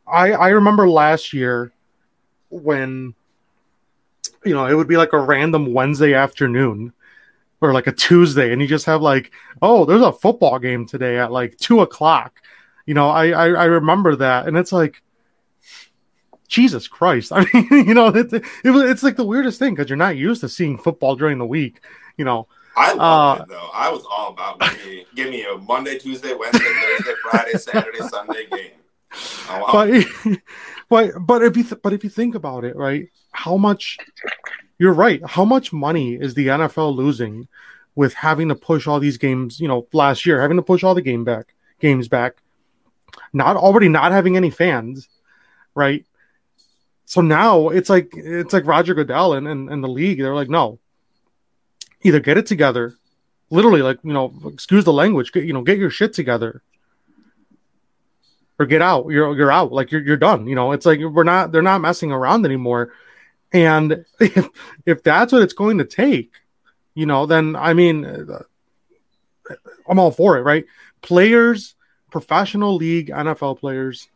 I 0.06 0.34
I 0.34 0.50
remember 0.50 0.88
last 0.90 1.34
year 1.34 1.72
when 2.50 3.16
you 4.46 4.54
know, 4.54 4.66
it 4.66 4.74
would 4.74 4.88
be 4.88 4.98
like 4.98 5.14
a 5.14 5.20
random 5.20 5.74
Wednesday 5.74 6.14
afternoon 6.14 6.94
or 7.62 7.74
like 7.74 7.88
a 7.88 7.92
Tuesday, 7.92 8.52
and 8.52 8.62
you 8.62 8.68
just 8.68 8.86
have 8.86 9.02
like, 9.02 9.32
oh, 9.62 9.86
there's 9.86 10.02
a 10.02 10.12
football 10.12 10.58
game 10.60 10.86
today 10.86 11.20
at 11.20 11.32
like 11.32 11.58
two 11.58 11.82
o'clock. 11.82 12.42
You 12.86 12.94
know, 12.94 13.10
I 13.10 13.30
I, 13.30 13.48
I 13.50 13.66
remember 13.66 14.16
that, 14.18 14.48
and 14.48 14.58
it's 14.58 14.72
like, 14.72 15.02
Jesus 16.48 16.88
Christ! 16.88 17.32
I 17.36 17.46
mean, 17.54 17.88
you 17.88 17.94
know, 17.94 18.08
it, 18.08 18.34
it, 18.34 18.44
it's 18.64 19.04
like 19.04 19.16
the 19.16 19.26
weirdest 19.26 19.60
thing 19.60 19.76
because 19.76 19.90
you're 19.90 19.98
not 19.98 20.18
used 20.18 20.42
to 20.42 20.50
seeing 20.50 20.78
football 20.78 21.16
during 21.16 21.38
the 21.38 21.46
week. 21.46 21.82
You 22.18 22.26
know, 22.26 22.48
I 22.76 22.94
love 22.94 23.40
uh, 23.40 23.44
it 23.44 23.50
though. 23.50 23.70
I 23.74 23.90
was 23.92 24.06
all 24.10 24.32
about 24.32 24.60
me. 24.60 25.06
Give 25.16 25.30
me 25.30 25.46
a 25.46 25.58
Monday, 25.58 26.00
Tuesday, 26.00 26.34
Wednesday, 26.34 26.66
Thursday, 26.66 27.14
Friday, 27.30 27.58
Saturday, 27.58 28.00
Sunday 28.00 28.48
game. 28.48 28.72
Oh, 29.50 29.60
wow. 29.60 29.72
But 29.72 30.40
but 30.90 31.26
but 31.26 31.44
if 31.44 31.58
you 31.58 31.64
th- 31.64 31.82
but 31.82 31.94
if 31.94 32.04
you 32.04 32.10
think 32.10 32.36
about 32.36 32.64
it, 32.64 32.76
right? 32.76 33.10
How 33.32 33.58
much 33.58 33.98
you're 34.78 34.94
right. 34.94 35.22
How 35.26 35.46
much 35.46 35.72
money 35.72 36.15
is 36.15 36.34
the 36.34 36.48
NFL 36.48 36.96
losing 36.96 37.48
with 37.96 38.13
having 38.13 38.50
to 38.50 38.56
push 38.56 38.88
all 38.88 39.00
these 39.00 39.17
games, 39.17 39.60
you 39.60 39.67
know, 39.67 39.88
last 39.94 40.26
year, 40.26 40.41
having 40.41 40.58
to 40.58 40.63
push 40.63 40.84
all 40.84 40.96
the 40.96 41.02
game 41.02 41.24
back 41.24 41.54
games 41.80 42.08
back, 42.08 42.38
not 43.34 43.58
already 43.58 43.89
not 43.89 44.12
having 44.12 44.38
any 44.38 44.50
fans, 44.50 45.10
right? 45.76 46.06
So 47.06 47.22
now 47.22 47.70
it's 47.70 47.89
like 47.89 48.13
it's 48.15 48.54
like 48.54 48.65
Roger 48.65 48.94
Goodell 48.94 49.34
and, 49.34 49.48
and, 49.48 49.70
and 49.70 49.84
the 49.84 49.89
league, 49.89 50.20
they're 50.20 50.36
like, 50.36 50.50
no, 50.50 50.80
either 52.04 52.20
get 52.20 52.38
it 52.38 52.46
together, 52.46 52.96
literally, 53.50 53.82
like, 53.82 54.00
you 54.04 54.13
know, 54.13 54.34
excuse 54.46 54.86
the 54.86 54.94
language, 54.94 55.32
get, 55.32 55.44
you 55.44 55.54
know, 55.54 55.62
get 55.62 55.78
your 55.78 55.89
shit 55.89 56.13
together 56.13 56.62
or 58.62 58.65
get 58.65 58.82
out. 58.82 59.08
You're 59.10 59.36
you're 59.36 59.52
out. 59.52 59.74
Like 59.74 59.91
you're 59.91 60.02
you're 60.02 60.17
done. 60.17 60.48
You 60.48 60.56
know, 60.56 60.72
it's 60.72 60.86
like 60.86 61.00
we're 61.00 61.24
not 61.24 61.52
they're 61.52 61.62
not 61.62 61.82
messing 61.82 62.12
around 62.12 62.46
anymore. 62.46 62.94
And 63.54 64.06
if 64.20 64.50
if 64.86 65.04
that's 65.04 65.34
what 65.34 65.42
it's 65.42 65.54
going 65.54 65.78
to 65.80 65.86
take, 65.86 66.34
you 66.94 67.06
know, 67.06 67.26
then 67.26 67.56
I 67.56 67.74
mean, 67.74 68.06
uh, 68.06 68.44
I'm 69.88 70.00
all 70.00 70.12
for 70.12 70.38
it, 70.38 70.42
right? 70.42 70.66
Players, 71.02 71.76
professional 72.12 72.76
league 72.76 73.10
NFL 73.10 73.60
players 73.60 74.08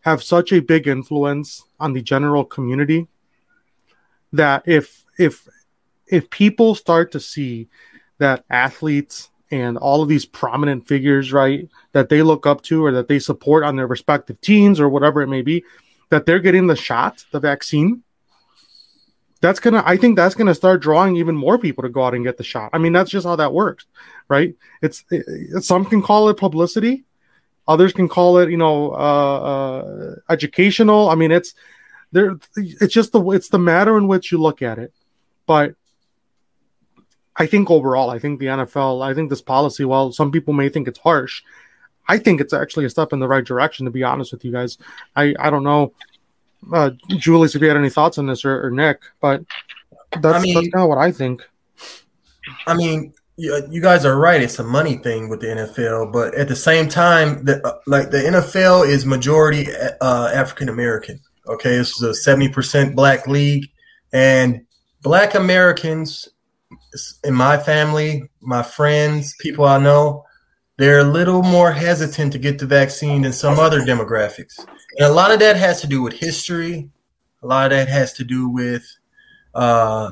have 0.00 0.22
such 0.22 0.52
a 0.52 0.60
big 0.60 0.86
influence 0.86 1.64
on 1.80 1.92
the 1.92 2.02
general 2.02 2.44
community 2.44 3.08
that 4.32 4.62
if 4.66 5.04
if 5.18 5.48
if 6.06 6.30
people 6.30 6.74
start 6.74 7.12
to 7.12 7.20
see 7.20 7.68
that 8.18 8.44
athletes 8.50 9.30
and 9.50 9.76
all 9.76 10.02
of 10.02 10.08
these 10.08 10.24
prominent 10.24 10.86
figures, 10.86 11.32
right, 11.32 11.68
that 11.92 12.08
they 12.08 12.22
look 12.22 12.46
up 12.46 12.62
to 12.62 12.84
or 12.84 12.92
that 12.92 13.08
they 13.08 13.18
support 13.18 13.64
on 13.64 13.76
their 13.76 13.86
respective 13.86 14.40
teams 14.40 14.80
or 14.80 14.88
whatever 14.88 15.22
it 15.22 15.28
may 15.28 15.42
be, 15.42 15.64
that 16.10 16.26
they're 16.26 16.40
getting 16.40 16.66
the 16.66 16.76
shot, 16.76 17.24
the 17.32 17.40
vaccine, 17.40 18.02
that's 19.46 19.60
gonna 19.60 19.82
I 19.86 19.96
think 19.96 20.16
that's 20.16 20.34
gonna 20.34 20.54
start 20.54 20.82
drawing 20.82 21.16
even 21.16 21.36
more 21.36 21.58
people 21.58 21.82
to 21.82 21.88
go 21.88 22.04
out 22.04 22.14
and 22.14 22.24
get 22.24 22.36
the 22.36 22.44
shot. 22.44 22.70
I 22.72 22.78
mean, 22.78 22.92
that's 22.92 23.10
just 23.10 23.26
how 23.26 23.36
that 23.36 23.52
works, 23.52 23.86
right? 24.28 24.54
It's 24.82 25.04
it, 25.10 25.62
some 25.62 25.84
can 25.84 26.02
call 26.02 26.28
it 26.28 26.36
publicity, 26.36 27.04
others 27.68 27.92
can 27.92 28.08
call 28.08 28.38
it, 28.38 28.50
you 28.50 28.56
know, 28.56 28.90
uh, 28.90 29.38
uh, 29.52 30.14
educational. 30.28 31.08
I 31.08 31.14
mean, 31.14 31.30
it's 31.30 31.54
there. 32.10 32.38
It's 32.56 32.92
just 32.92 33.12
the 33.12 33.22
it's 33.30 33.48
the 33.48 33.58
matter 33.58 33.96
in 33.96 34.08
which 34.08 34.32
you 34.32 34.38
look 34.38 34.62
at 34.62 34.78
it, 34.78 34.92
but 35.46 35.76
I 37.36 37.46
think 37.46 37.70
overall, 37.70 38.10
I 38.10 38.18
think 38.18 38.40
the 38.40 38.46
NFL, 38.46 39.04
I 39.04 39.14
think 39.14 39.30
this 39.30 39.42
policy, 39.42 39.84
while 39.84 40.10
some 40.10 40.32
people 40.32 40.54
may 40.54 40.68
think 40.68 40.88
it's 40.88 40.98
harsh, 40.98 41.42
I 42.08 42.18
think 42.18 42.40
it's 42.40 42.52
actually 42.52 42.86
a 42.86 42.90
step 42.90 43.12
in 43.12 43.20
the 43.20 43.28
right 43.28 43.44
direction. 43.44 43.84
To 43.84 43.92
be 43.92 44.02
honest 44.02 44.32
with 44.32 44.44
you 44.44 44.50
guys, 44.50 44.78
I 45.14 45.34
I 45.38 45.50
don't 45.50 45.64
know, 45.64 45.92
uh, 46.72 46.90
Julius, 47.08 47.54
if 47.54 47.62
you 47.62 47.68
had 47.68 47.76
any 47.76 47.90
thoughts 47.90 48.18
on 48.18 48.26
this 48.26 48.44
or, 48.44 48.66
or 48.66 48.70
Nick, 48.70 49.02
but 49.20 49.42
that's, 50.12 50.26
I 50.26 50.40
mean, 50.40 50.54
that's 50.54 50.68
kind 50.68 50.82
of 50.82 50.88
what 50.88 50.98
I 50.98 51.12
think. 51.12 51.46
I 52.66 52.74
mean, 52.74 53.12
you, 53.36 53.66
you 53.70 53.80
guys 53.80 54.04
are 54.04 54.18
right. 54.18 54.40
It's 54.40 54.58
a 54.58 54.64
money 54.64 54.96
thing 54.96 55.28
with 55.28 55.40
the 55.40 55.48
NFL, 55.48 56.12
but 56.12 56.34
at 56.34 56.48
the 56.48 56.56
same 56.56 56.88
time, 56.88 57.44
the, 57.44 57.64
uh, 57.66 57.78
like 57.86 58.10
the 58.10 58.18
NFL 58.18 58.88
is 58.88 59.04
majority 59.04 59.66
uh, 60.00 60.30
African 60.34 60.68
American. 60.68 61.20
Okay, 61.46 61.76
this 61.76 61.94
is 61.96 62.02
a 62.02 62.14
seventy 62.14 62.48
percent 62.48 62.96
black 62.96 63.26
league, 63.26 63.70
and 64.12 64.66
black 65.02 65.34
Americans 65.34 66.28
in 67.24 67.34
my 67.34 67.56
family, 67.56 68.28
my 68.40 68.62
friends, 68.62 69.34
people 69.40 69.64
I 69.64 69.78
know, 69.78 70.24
they're 70.78 71.00
a 71.00 71.04
little 71.04 71.42
more 71.42 71.72
hesitant 71.72 72.32
to 72.32 72.38
get 72.38 72.58
the 72.58 72.66
vaccine 72.66 73.22
than 73.22 73.32
some 73.32 73.58
other 73.58 73.80
demographics. 73.80 74.58
And 74.98 75.06
a 75.06 75.12
lot 75.12 75.30
of 75.30 75.38
that 75.40 75.56
has 75.56 75.80
to 75.80 75.86
do 75.86 76.02
with 76.02 76.14
history. 76.14 76.90
A 77.42 77.46
lot 77.46 77.72
of 77.72 77.78
that 77.78 77.88
has 77.88 78.12
to 78.14 78.24
do 78.24 78.48
with, 78.48 78.84
uh, 79.54 80.10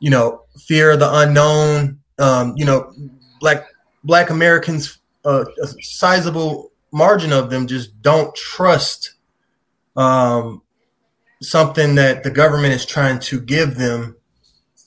you 0.00 0.10
know, 0.10 0.42
fear 0.58 0.92
of 0.92 1.00
the 1.00 1.12
unknown. 1.18 1.98
Um, 2.18 2.54
you 2.56 2.64
know, 2.64 2.92
black 3.40 3.66
black 4.04 4.30
Americans, 4.30 4.98
uh, 5.24 5.44
a 5.62 5.66
sizable 5.80 6.70
margin 6.92 7.32
of 7.32 7.50
them 7.50 7.66
just 7.66 8.00
don't 8.02 8.34
trust 8.34 9.14
um, 9.96 10.62
something 11.40 11.96
that 11.96 12.22
the 12.22 12.30
government 12.30 12.74
is 12.74 12.86
trying 12.86 13.18
to 13.18 13.40
give 13.40 13.76
them 13.76 14.16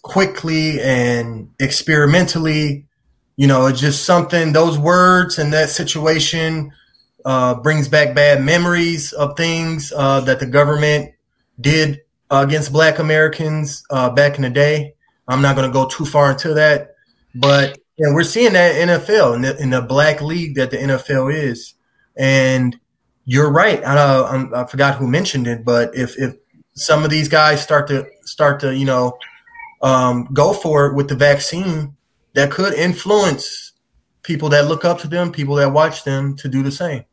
quickly 0.01 0.79
and 0.81 1.49
experimentally. 1.59 2.84
You 3.37 3.47
know, 3.47 3.67
it's 3.67 3.79
just 3.79 4.05
something, 4.05 4.53
those 4.53 4.77
words 4.77 5.37
and 5.39 5.51
that 5.53 5.69
situation 5.69 6.71
uh, 7.25 7.55
brings 7.55 7.87
back 7.87 8.15
bad 8.15 8.43
memories 8.43 9.11
of 9.13 9.35
things 9.35 9.91
uh, 9.95 10.21
that 10.21 10.39
the 10.39 10.45
government 10.45 11.11
did 11.59 12.01
uh, 12.31 12.43
against 12.47 12.71
Black 12.71 12.99
Americans 12.99 13.83
uh, 13.89 14.09
back 14.09 14.35
in 14.35 14.43
the 14.43 14.49
day. 14.49 14.93
I'm 15.27 15.41
not 15.41 15.55
going 15.55 15.67
to 15.67 15.73
go 15.73 15.87
too 15.87 16.05
far 16.05 16.31
into 16.31 16.53
that, 16.53 16.95
but 17.33 17.77
know, 17.99 18.13
we're 18.13 18.23
seeing 18.23 18.53
that 18.53 18.75
NFL 18.75 19.35
in 19.35 19.41
the, 19.41 19.57
in 19.61 19.69
the 19.69 19.81
black 19.81 20.21
league 20.21 20.55
that 20.55 20.71
the 20.71 20.77
NFL 20.77 21.33
is, 21.33 21.73
and 22.15 22.77
you're 23.25 23.51
right. 23.51 23.83
I, 23.83 24.47
I 24.53 24.65
forgot 24.65 24.95
who 24.95 25.07
mentioned 25.07 25.47
it, 25.47 25.63
but 25.65 25.95
if 25.95 26.17
if 26.19 26.35
some 26.73 27.03
of 27.03 27.09
these 27.09 27.29
guys 27.29 27.61
start 27.61 27.87
to 27.87 28.07
start 28.23 28.59
to 28.61 28.75
you 28.75 28.85
know 28.85 29.17
um, 29.81 30.27
go 30.33 30.53
for 30.53 30.87
it 30.87 30.95
with 30.95 31.07
the 31.07 31.15
vaccine 31.15 31.95
that 32.35 32.51
could 32.51 32.73
influence 32.73 33.71
people 34.21 34.49
that 34.49 34.67
look 34.67 34.85
up 34.85 34.99
to 34.99 35.07
them, 35.07 35.31
people 35.31 35.55
that 35.55 35.71
watch 35.71 36.03
them 36.03 36.35
to 36.35 36.49
do 36.49 36.61
the 36.61 36.71
same. 36.71 37.05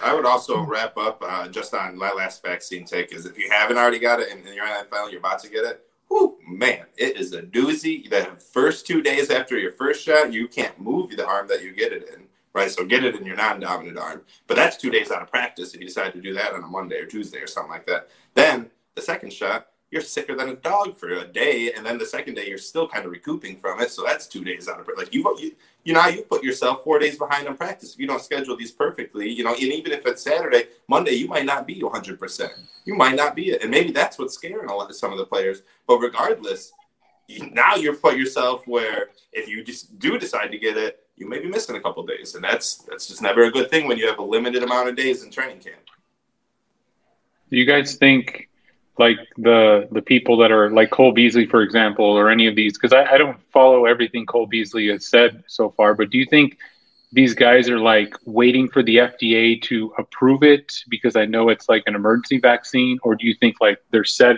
I 0.00 0.14
would 0.14 0.26
also 0.26 0.60
wrap 0.60 0.96
up 0.96 1.22
uh, 1.26 1.48
just 1.48 1.74
on 1.74 1.98
my 1.98 2.12
last 2.12 2.42
vaccine 2.42 2.84
take 2.84 3.12
is 3.12 3.26
if 3.26 3.36
you 3.36 3.50
haven't 3.50 3.78
already 3.78 3.98
got 3.98 4.20
it 4.20 4.30
and 4.30 4.44
you're 4.44 4.66
in 4.66 4.84
NFL, 4.84 5.10
you're 5.10 5.18
about 5.18 5.40
to 5.40 5.48
get 5.48 5.64
it, 5.64 5.86
whew, 6.08 6.38
man, 6.46 6.84
it 6.96 7.16
is 7.16 7.32
a 7.32 7.42
doozy. 7.42 8.08
The 8.08 8.28
first 8.52 8.86
two 8.86 9.02
days 9.02 9.30
after 9.30 9.58
your 9.58 9.72
first 9.72 10.04
shot, 10.04 10.32
you 10.32 10.46
can't 10.46 10.78
move 10.78 11.10
the 11.16 11.26
arm 11.26 11.48
that 11.48 11.64
you 11.64 11.72
get 11.72 11.92
it 11.92 12.10
in, 12.14 12.26
right? 12.52 12.70
So 12.70 12.84
get 12.84 13.02
it 13.02 13.16
in 13.16 13.24
your 13.24 13.36
non-dominant 13.36 13.98
arm. 13.98 14.22
But 14.46 14.56
that's 14.56 14.76
two 14.76 14.90
days 14.90 15.10
out 15.10 15.22
of 15.22 15.30
practice 15.30 15.74
if 15.74 15.80
you 15.80 15.86
decide 15.86 16.12
to 16.12 16.20
do 16.20 16.34
that 16.34 16.52
on 16.52 16.62
a 16.62 16.66
Monday 16.66 16.98
or 16.98 17.06
Tuesday 17.06 17.38
or 17.38 17.48
something 17.48 17.72
like 17.72 17.86
that. 17.86 18.08
Then 18.34 18.70
the 18.94 19.02
second 19.02 19.32
shot, 19.32 19.68
you're 19.90 20.02
sicker 20.02 20.36
than 20.36 20.50
a 20.50 20.56
dog 20.56 20.96
for 20.96 21.08
a 21.08 21.26
day, 21.26 21.72
and 21.72 21.84
then 21.84 21.98
the 21.98 22.04
second 22.04 22.34
day 22.34 22.46
you're 22.46 22.58
still 22.58 22.86
kind 22.86 23.06
of 23.06 23.10
recouping 23.10 23.56
from 23.56 23.80
it. 23.80 23.90
So 23.90 24.02
that's 24.04 24.26
two 24.26 24.44
days 24.44 24.68
out 24.68 24.80
of 24.80 24.88
like 24.96 25.14
you 25.14 25.24
you 25.38 25.52
you 25.84 25.94
know 25.94 26.06
you 26.06 26.22
put 26.22 26.42
yourself 26.42 26.84
four 26.84 26.98
days 26.98 27.16
behind 27.16 27.48
on 27.48 27.56
practice 27.56 27.94
if 27.94 27.98
you 27.98 28.06
don't 28.06 28.20
schedule 28.20 28.56
these 28.56 28.70
perfectly. 28.70 29.30
You 29.30 29.44
know, 29.44 29.54
and 29.54 29.62
even 29.62 29.92
if 29.92 30.04
it's 30.06 30.22
Saturday, 30.22 30.64
Monday 30.88 31.12
you 31.12 31.28
might 31.28 31.46
not 31.46 31.66
be 31.66 31.82
100. 31.82 32.18
percent 32.18 32.52
You 32.84 32.94
might 32.94 33.16
not 33.16 33.34
be 33.34 33.50
it, 33.50 33.62
and 33.62 33.70
maybe 33.70 33.92
that's 33.92 34.18
what's 34.18 34.34
scaring 34.34 34.68
a 34.68 34.74
lot 34.74 34.90
of 34.90 34.96
some 34.96 35.12
of 35.12 35.18
the 35.18 35.26
players. 35.26 35.62
But 35.86 35.98
regardless, 35.98 36.72
now 37.52 37.76
you're 37.76 37.96
put 37.96 38.16
yourself 38.16 38.66
where 38.66 39.08
if 39.32 39.48
you 39.48 39.64
just 39.64 39.98
do 39.98 40.18
decide 40.18 40.50
to 40.50 40.58
get 40.58 40.76
it, 40.76 41.04
you 41.16 41.28
may 41.28 41.40
be 41.40 41.48
missing 41.48 41.76
a 41.76 41.80
couple 41.80 42.04
days, 42.04 42.34
and 42.34 42.44
that's 42.44 42.76
that's 42.88 43.08
just 43.08 43.22
never 43.22 43.44
a 43.44 43.50
good 43.50 43.70
thing 43.70 43.88
when 43.88 43.96
you 43.96 44.06
have 44.06 44.18
a 44.18 44.22
limited 44.22 44.62
amount 44.62 44.90
of 44.90 44.96
days 44.96 45.22
in 45.22 45.30
training 45.30 45.60
camp. 45.60 45.76
Do 47.50 47.56
you 47.56 47.64
guys 47.64 47.96
think 47.96 48.47
like 48.98 49.18
the 49.36 49.88
the 49.92 50.02
people 50.02 50.36
that 50.38 50.50
are 50.50 50.70
like 50.70 50.90
Cole 50.90 51.12
Beasley, 51.12 51.46
for 51.46 51.62
example, 51.62 52.04
or 52.04 52.30
any 52.30 52.46
of 52.46 52.56
these? 52.56 52.74
Because 52.74 52.92
I, 52.92 53.04
I 53.14 53.18
don't 53.18 53.38
follow 53.52 53.86
everything 53.86 54.26
Cole 54.26 54.46
Beasley 54.46 54.88
has 54.88 55.06
said 55.06 55.44
so 55.46 55.70
far, 55.70 55.94
but 55.94 56.10
do 56.10 56.18
you 56.18 56.26
think 56.26 56.58
these 57.12 57.34
guys 57.34 57.68
are 57.68 57.78
like 57.78 58.14
waiting 58.24 58.68
for 58.68 58.82
the 58.82 58.96
FDA 58.96 59.60
to 59.62 59.92
approve 59.98 60.42
it 60.42 60.72
because 60.88 61.16
I 61.16 61.24
know 61.24 61.48
it's 61.48 61.68
like 61.68 61.84
an 61.86 61.94
emergency 61.94 62.38
vaccine, 62.38 62.98
or 63.02 63.14
do 63.14 63.26
you 63.26 63.34
think 63.34 63.56
like 63.60 63.78
they're 63.90 64.04
set, 64.04 64.36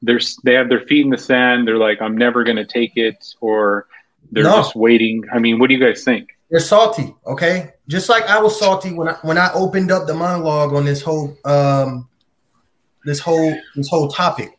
they're 0.00 0.20
they 0.44 0.54
have 0.54 0.68
their 0.68 0.80
feet 0.80 1.04
in 1.04 1.10
the 1.10 1.18
sand, 1.18 1.68
they're 1.68 1.76
like 1.76 2.00
I'm 2.00 2.16
never 2.16 2.44
going 2.44 2.56
to 2.56 2.64
take 2.64 2.96
it, 2.96 3.34
or 3.40 3.86
they're 4.32 4.44
no. 4.44 4.56
just 4.56 4.74
waiting? 4.74 5.24
I 5.32 5.38
mean, 5.38 5.58
what 5.58 5.68
do 5.68 5.74
you 5.74 5.84
guys 5.84 6.02
think? 6.04 6.30
They're 6.50 6.60
salty, 6.60 7.14
okay? 7.26 7.74
Just 7.88 8.08
like 8.08 8.24
I 8.24 8.40
was 8.40 8.58
salty 8.58 8.94
when 8.94 9.08
I 9.08 9.14
when 9.22 9.36
I 9.36 9.52
opened 9.52 9.90
up 9.90 10.06
the 10.06 10.14
monologue 10.14 10.72
on 10.72 10.86
this 10.86 11.02
whole 11.02 11.36
um 11.44 12.08
this 13.08 13.20
whole 13.20 13.56
this 13.74 13.88
whole 13.88 14.08
topic 14.08 14.58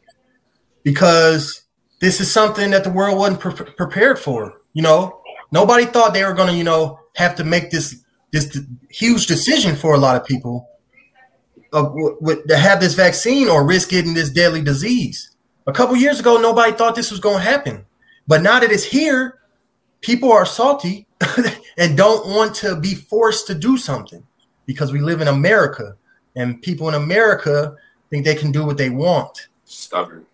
because 0.84 1.64
this 2.02 2.20
is 2.20 2.32
something 2.32 2.72
that 2.72 2.84
the 2.84 2.90
world 2.90 3.18
wasn't 3.18 3.40
pre- 3.40 3.74
prepared 3.76 4.18
for. 4.18 4.62
You 4.74 4.82
know, 4.82 5.22
nobody 5.52 5.86
thought 5.86 6.14
they 6.14 6.24
were 6.24 6.34
going 6.34 6.50
to, 6.50 6.56
you 6.56 6.64
know, 6.64 7.00
have 7.16 7.36
to 7.36 7.44
make 7.44 7.70
this 7.70 8.04
this 8.32 8.60
huge 8.90 9.28
decision 9.28 9.76
for 9.76 9.94
a 9.94 9.98
lot 9.98 10.16
of 10.16 10.26
people 10.26 10.68
of 11.74 11.86
w- 11.90 12.18
w- 12.20 12.44
to 12.48 12.58
have 12.58 12.80
this 12.80 12.96
vaccine 12.96 13.48
or 13.48 13.66
risk 13.66 13.90
getting 13.90 14.16
this 14.16 14.32
deadly 14.32 14.62
disease. 14.62 15.36
A 15.68 15.72
couple 15.72 15.96
years 15.96 16.20
ago, 16.20 16.38
nobody 16.38 16.72
thought 16.72 16.96
this 16.96 17.12
was 17.12 17.20
going 17.20 17.38
to 17.38 17.44
happen, 17.44 17.86
but 18.28 18.42
now 18.42 18.60
that 18.60 18.72
it's 18.72 18.84
here, 18.84 19.40
people 20.02 20.32
are 20.32 20.46
salty 20.46 21.06
and 21.78 21.96
don't 21.96 22.28
want 22.28 22.56
to 22.56 22.80
be 22.80 22.96
forced 22.96 23.46
to 23.48 23.54
do 23.54 23.78
something 23.78 24.26
because 24.66 24.92
we 24.92 25.00
live 25.00 25.22
in 25.22 25.28
America, 25.28 25.96
and 26.36 26.62
people 26.62 26.88
in 26.90 26.96
America 26.96 27.76
think 28.10 28.26
they 28.26 28.36
can 28.36 28.52
do 28.52 28.66
what 28.66 28.78
they 28.78 28.90
want. 28.90 29.48
Stubborn. 29.66 30.26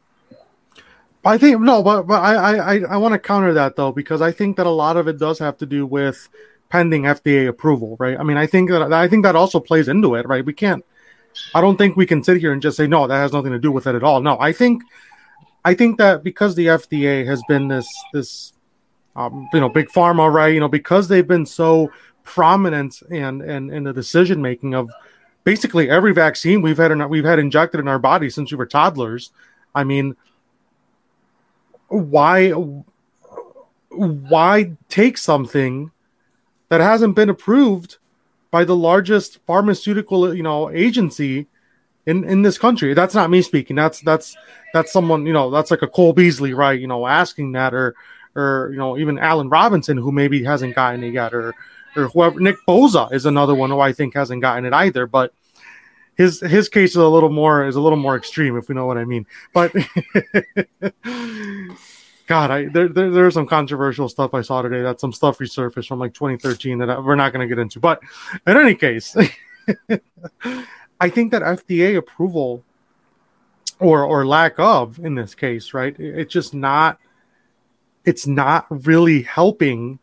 I 1.26 1.38
think 1.40 1.60
no, 1.60 1.82
but 1.82 2.04
but 2.04 2.22
I 2.22 2.76
I 2.76 2.80
I 2.82 2.98
want 2.98 3.14
to 3.14 3.20
counter 3.20 3.54
that 3.54 3.76
though 3.76 3.92
because 3.92 4.22
I 4.22 4.32
think 4.32 4.58
that 4.58 4.68
a 4.68 4.72
lot 4.72 4.96
of 4.96 5.08
it 5.08 5.18
does 5.18 5.40
have 5.40 5.58
to 5.58 5.66
do 5.66 5.86
with 5.86 6.30
pending 6.70 7.04
FDA 7.04 7.48
approval, 7.48 7.98
right? 8.00 8.20
I 8.20 8.24
mean, 8.24 8.38
I 8.38 8.46
think 8.46 8.70
that 8.70 8.94
I 8.94 9.08
think 9.08 9.24
that 9.24 9.36
also 9.36 9.60
plays 9.60 9.88
into 9.88 10.16
it, 10.16 10.28
right? 10.28 10.46
We 10.46 10.54
can't. 10.54 10.86
I 11.54 11.62
don't 11.62 11.78
think 11.78 11.98
we 11.98 12.06
can 12.06 12.24
sit 12.24 12.38
here 12.38 12.54
and 12.54 12.62
just 12.62 12.78
say 12.78 12.88
no, 12.88 13.08
that 13.08 13.18
has 13.18 13.34
nothing 13.34 13.52
to 13.52 13.60
do 13.60 13.72
with 13.72 13.88
it 13.88 13.96
at 13.96 14.04
all. 14.04 14.22
No, 14.22 14.40
I 14.40 14.54
think 14.54 14.84
I 15.66 15.74
think 15.74 15.98
that 15.98 16.24
because 16.24 16.54
the 16.56 16.68
FDA 16.68 17.26
has 17.26 17.42
been 17.48 17.68
this 17.68 17.88
this 18.14 18.54
um, 19.16 19.50
you 19.52 19.60
know 19.60 19.70
big 19.70 19.88
pharma, 19.90 20.32
right? 20.32 20.54
You 20.54 20.60
know, 20.60 20.68
because 20.68 21.08
they've 21.08 21.28
been 21.28 21.46
so 21.46 21.92
prominent 22.24 23.02
and 23.10 23.42
and 23.42 23.72
in 23.72 23.84
the 23.84 23.94
decision 23.94 24.42
making 24.42 24.76
of 24.76 24.92
basically 25.46 25.90
every 25.90 26.14
vaccine 26.14 26.62
we've 26.62 26.78
had 26.78 26.92
in, 26.92 27.08
we've 27.08 27.24
had 27.24 27.40
injected 27.40 27.80
in 27.80 27.88
our 27.88 28.00
body 28.00 28.30
since 28.30 28.52
we 28.52 28.58
were 28.58 28.66
toddlers. 28.66 29.32
I 29.74 29.86
mean, 29.86 30.18
why 31.88 32.50
why 33.90 34.72
take 34.90 35.18
something 35.18 35.92
that 36.68 36.82
hasn't 36.82 37.16
been 37.16 37.30
approved 37.30 37.98
by 38.52 38.66
the 38.66 38.76
largest 38.76 39.40
pharmaceutical 39.46 40.34
you 40.34 40.44
know 40.44 40.70
agency 40.72 41.48
in 42.06 42.26
in 42.26 42.42
this 42.42 42.58
country? 42.58 42.94
That's 42.94 43.16
not 43.16 43.30
me 43.30 43.42
speaking. 43.42 43.78
That's 43.78 44.02
that's 44.02 44.36
that's 44.74 44.92
someone 44.92 45.26
you 45.26 45.34
know 45.34 45.50
that's 45.52 45.72
like 45.72 45.84
a 45.84 45.88
cole 45.88 46.12
beasley 46.12 46.54
right? 46.54 46.80
You 46.80 46.88
know 46.88 47.08
asking 47.08 47.54
that 47.54 47.74
or 47.74 47.96
or 48.36 48.70
you 48.72 48.78
know 48.78 48.98
even 48.98 49.20
Allen 49.20 49.48
robinson 49.50 49.96
who 49.96 50.12
maybe 50.12 50.44
hasn't 50.44 50.76
gotten 50.76 51.04
it 51.04 51.14
yet 51.14 51.34
or 51.34 51.54
or 51.96 52.08
whoever 52.10 52.40
Nick 52.40 52.58
Bosa 52.68 53.12
is 53.12 53.26
another 53.26 53.56
one 53.56 53.70
who 53.70 53.80
I 53.80 53.94
think 53.94 54.14
hasn't 54.14 54.42
gotten 54.42 54.66
it 54.66 54.74
either, 54.74 55.08
but 55.08 55.34
his 56.16 56.40
his 56.40 56.70
case 56.70 56.92
is 56.92 56.98
a 56.98 57.08
little 57.08 57.30
more 57.30 57.66
is 57.66 57.76
a 57.76 57.82
little 57.82 57.98
more 57.98 58.16
extreme 58.16 58.58
if 58.58 58.70
we 58.70 58.76
know 58.76 58.86
what 58.86 58.98
I 58.98 59.06
mean. 59.06 59.26
But 59.54 59.74
God, 62.28 62.52
I 62.52 62.66
there, 62.66 62.88
there 62.88 63.12
there's 63.12 63.34
some 63.34 63.48
controversial 63.48 64.10
stuff 64.10 64.34
I 64.34 64.42
saw 64.42 64.62
today. 64.62 64.82
That 64.82 65.00
some 65.00 65.14
stuff 65.14 65.40
resurfaced 65.40 65.88
from 65.88 66.00
like 66.00 66.14
2013 66.14 66.80
that 66.80 66.90
I, 66.90 67.00
we're 67.00 67.16
not 67.16 67.34
going 67.34 67.48
to 67.48 67.54
get 67.54 67.62
into. 67.62 67.80
But 67.80 68.02
in 68.48 68.58
any 68.58 68.76
case, 68.76 69.16
I 71.00 71.10
think 71.10 71.32
that 71.32 71.42
FDA 71.42 71.98
approval 71.98 72.64
or 73.80 74.04
or 74.06 74.26
lack 74.26 74.58
of 74.58 75.00
in 75.00 75.16
this 75.16 75.36
case, 75.36 75.74
right? 75.74 75.96
It's 76.00 76.32
just 76.32 76.54
not 76.54 77.00
it's 78.06 78.26
not 78.26 78.68
really 78.70 79.24
helping 79.24 80.00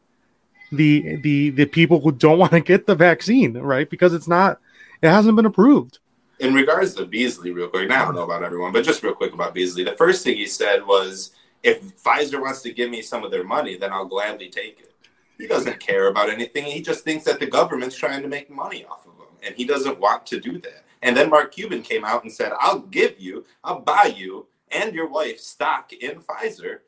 the 0.72 1.16
the 1.16 1.50
the 1.50 1.66
people 1.66 2.00
who 2.00 2.10
don't 2.12 2.38
want 2.42 2.52
to 2.52 2.60
get 2.60 2.86
the 2.86 2.94
vaccine, 2.94 3.54
right? 3.58 3.88
Because 3.88 4.14
it's 4.14 4.28
not 4.28 4.58
it 5.02 5.08
hasn't 5.08 5.36
been 5.36 5.46
approved. 5.46 5.98
In 6.40 6.54
regards 6.54 6.94
to 6.94 7.06
Beasley, 7.06 7.52
real 7.52 7.68
quick, 7.68 7.88
now 7.88 8.02
I 8.02 8.04
don't 8.06 8.14
know 8.16 8.24
about 8.24 8.42
everyone, 8.42 8.72
but 8.72 8.84
just 8.84 9.02
real 9.02 9.14
quick 9.14 9.32
about 9.32 9.54
Beasley. 9.54 9.84
The 9.84 9.92
first 9.92 10.24
thing 10.24 10.36
he 10.36 10.46
said 10.46 10.84
was, 10.84 11.30
"If 11.62 12.02
Pfizer 12.02 12.40
wants 12.40 12.62
to 12.62 12.72
give 12.72 12.90
me 12.90 13.02
some 13.02 13.22
of 13.22 13.30
their 13.30 13.44
money, 13.44 13.76
then 13.76 13.92
I'll 13.92 14.06
gladly 14.06 14.48
take 14.48 14.80
it." 14.80 14.92
He 15.38 15.46
doesn't 15.46 15.80
care 15.80 16.08
about 16.08 16.30
anything. 16.30 16.64
He 16.64 16.80
just 16.80 17.04
thinks 17.04 17.24
that 17.24 17.40
the 17.40 17.46
government's 17.46 17.96
trying 17.96 18.22
to 18.22 18.28
make 18.28 18.50
money 18.50 18.84
off 18.84 19.06
of 19.06 19.14
him, 19.14 19.34
and 19.42 19.54
he 19.54 19.64
doesn't 19.64 20.00
want 20.00 20.26
to 20.26 20.40
do 20.40 20.58
that. 20.60 20.84
And 21.02 21.16
then 21.16 21.30
Mark 21.30 21.52
Cuban 21.52 21.82
came 21.82 22.04
out 22.04 22.22
and 22.22 22.32
said, 22.32 22.52
"I'll 22.58 22.80
give 22.80 23.20
you, 23.20 23.44
I'll 23.62 23.80
buy 23.80 24.14
you 24.16 24.46
and 24.70 24.94
your 24.94 25.08
wife 25.08 25.38
stock 25.38 25.92
in 25.92 26.20
Pfizer 26.20 26.80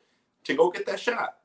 to 0.45 0.53
go 0.53 0.69
get 0.69 0.85
that 0.85 0.99
shot." 0.99 1.37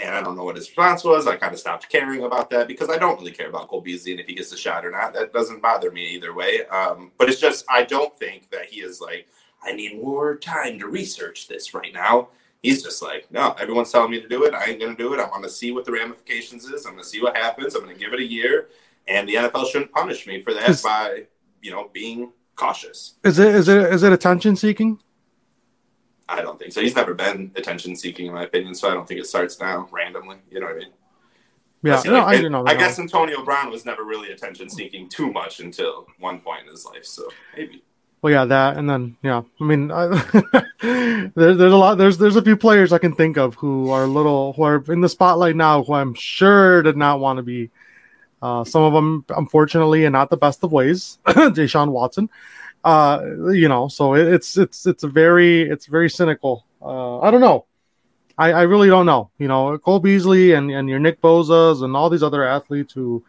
And 0.00 0.14
I 0.14 0.20
don't 0.20 0.36
know 0.36 0.44
what 0.44 0.56
his 0.56 0.68
response 0.68 1.04
was. 1.04 1.26
I 1.26 1.36
kind 1.36 1.52
of 1.52 1.58
stopped 1.58 1.88
caring 1.88 2.22
about 2.24 2.50
that 2.50 2.68
because 2.68 2.88
I 2.88 2.98
don't 2.98 3.18
really 3.18 3.32
care 3.32 3.48
about 3.48 3.68
Cole 3.68 3.80
Beasley 3.80 4.12
and 4.12 4.20
if 4.20 4.26
he 4.26 4.34
gets 4.34 4.50
the 4.50 4.56
shot 4.56 4.84
or 4.84 4.90
not. 4.90 5.12
That 5.14 5.32
doesn't 5.32 5.62
bother 5.62 5.90
me 5.90 6.06
either 6.10 6.34
way. 6.34 6.66
Um, 6.66 7.12
but 7.18 7.28
it's 7.28 7.40
just 7.40 7.64
I 7.68 7.84
don't 7.84 8.16
think 8.18 8.50
that 8.50 8.66
he 8.66 8.80
is 8.80 9.00
like 9.00 9.26
I 9.62 9.72
need 9.72 10.00
more 10.00 10.36
time 10.36 10.78
to 10.78 10.88
research 10.88 11.48
this 11.48 11.74
right 11.74 11.92
now. 11.92 12.28
He's 12.62 12.82
just 12.82 13.02
like, 13.02 13.30
no, 13.30 13.52
everyone's 13.60 13.92
telling 13.92 14.10
me 14.10 14.20
to 14.20 14.28
do 14.28 14.44
it. 14.44 14.54
I 14.54 14.64
ain't 14.64 14.80
gonna 14.80 14.96
do 14.96 15.14
it. 15.14 15.20
I 15.20 15.28
want 15.28 15.44
to 15.44 15.50
see 15.50 15.70
what 15.70 15.84
the 15.84 15.92
ramifications 15.92 16.64
is. 16.64 16.86
I'm 16.86 16.92
gonna 16.92 17.04
see 17.04 17.22
what 17.22 17.36
happens. 17.36 17.74
I'm 17.74 17.82
gonna 17.82 17.94
give 17.94 18.12
it 18.12 18.20
a 18.20 18.26
year, 18.26 18.68
and 19.06 19.28
the 19.28 19.34
NFL 19.34 19.70
shouldn't 19.70 19.92
punish 19.92 20.26
me 20.26 20.42
for 20.42 20.54
that 20.54 20.68
is, 20.68 20.82
by 20.82 21.24
you 21.62 21.70
know 21.70 21.90
being 21.92 22.32
cautious. 22.56 23.14
Is 23.24 23.38
it 23.38 23.54
is 23.54 23.68
it 23.68 23.92
is 23.92 24.02
it 24.02 24.12
attention 24.12 24.56
seeking? 24.56 25.00
I 26.28 26.42
don't 26.42 26.58
think 26.58 26.72
so. 26.72 26.80
He's 26.80 26.94
never 26.94 27.14
been 27.14 27.50
attention 27.56 27.96
seeking, 27.96 28.26
in 28.26 28.34
my 28.34 28.44
opinion. 28.44 28.74
So 28.74 28.90
I 28.90 28.94
don't 28.94 29.08
think 29.08 29.20
it 29.20 29.26
starts 29.26 29.58
now 29.60 29.88
randomly. 29.90 30.36
You 30.50 30.60
know 30.60 30.66
what 30.66 30.76
I 30.76 30.78
mean? 30.78 30.92
Yeah, 31.82 32.02
no, 32.06 32.20
I, 32.22 32.40
know 32.40 32.66
I 32.66 32.74
guess 32.74 32.98
Antonio 32.98 33.44
Brown 33.44 33.70
was 33.70 33.84
never 33.84 34.02
really 34.02 34.32
attention 34.32 34.68
seeking 34.68 35.08
too 35.08 35.30
much 35.30 35.60
until 35.60 36.08
one 36.18 36.40
point 36.40 36.62
in 36.62 36.70
his 36.72 36.84
life. 36.84 37.04
So 37.04 37.28
maybe. 37.56 37.84
Well, 38.20 38.32
yeah, 38.32 38.44
that, 38.46 38.76
and 38.76 38.90
then 38.90 39.16
yeah, 39.22 39.42
I 39.60 39.64
mean, 39.64 39.92
I, 39.92 40.06
there, 40.82 41.54
there's 41.54 41.72
a 41.72 41.76
lot. 41.76 41.96
There's 41.96 42.18
there's 42.18 42.34
a 42.34 42.42
few 42.42 42.56
players 42.56 42.92
I 42.92 42.98
can 42.98 43.14
think 43.14 43.38
of 43.38 43.54
who 43.54 43.90
are 43.90 44.08
little 44.08 44.54
who 44.54 44.64
are 44.64 44.84
in 44.88 45.02
the 45.02 45.08
spotlight 45.08 45.54
now, 45.54 45.84
who 45.84 45.92
I'm 45.92 46.14
sure 46.14 46.82
did 46.82 46.96
not 46.96 47.20
want 47.20 47.36
to 47.36 47.44
be. 47.44 47.70
Uh, 48.42 48.64
some 48.64 48.82
of 48.82 48.92
them, 48.92 49.24
unfortunately, 49.28 50.04
in 50.04 50.12
not 50.12 50.30
the 50.30 50.36
best 50.36 50.64
of 50.64 50.72
ways. 50.72 51.18
Deshaun 51.26 51.90
Watson, 51.90 52.28
uh, 52.84 53.22
you 53.52 53.68
know, 53.68 53.88
so 53.88 54.14
it, 54.14 54.28
it's 54.28 54.56
it's 54.56 54.86
it's 54.86 55.02
a 55.02 55.08
very 55.08 55.62
it's 55.62 55.86
very 55.86 56.08
cynical. 56.08 56.64
Uh, 56.80 57.20
I 57.20 57.30
don't 57.30 57.40
know. 57.40 57.66
I, 58.38 58.52
I 58.52 58.62
really 58.62 58.88
don't 58.88 59.06
know. 59.06 59.30
You 59.38 59.48
know, 59.48 59.76
Cole 59.78 59.98
Beasley 59.98 60.52
and, 60.52 60.70
and 60.70 60.88
your 60.88 61.00
Nick 61.00 61.20
Bosa's 61.20 61.82
and 61.82 61.96
all 61.96 62.08
these 62.08 62.22
other 62.22 62.44
athletes 62.44 62.92
who 62.92 63.24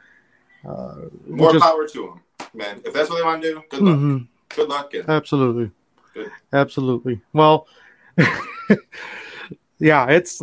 uh, 0.63 0.95
more 1.27 1.51
just, 1.51 1.63
power 1.63 1.87
to 1.87 2.01
them, 2.01 2.21
man. 2.53 2.81
If 2.85 2.93
that's 2.93 3.09
what 3.09 3.17
they 3.17 3.23
want 3.23 3.41
to 3.41 3.53
do, 3.53 3.63
good 3.69 3.81
luck. 3.81 3.95
Mm-hmm. 3.95 4.17
Good 4.55 4.69
luck. 4.69 4.93
Absolutely. 5.07 5.71
Good. 6.13 6.31
Absolutely. 6.53 7.21
Well, 7.33 7.67
yeah, 9.79 10.07
it's 10.07 10.41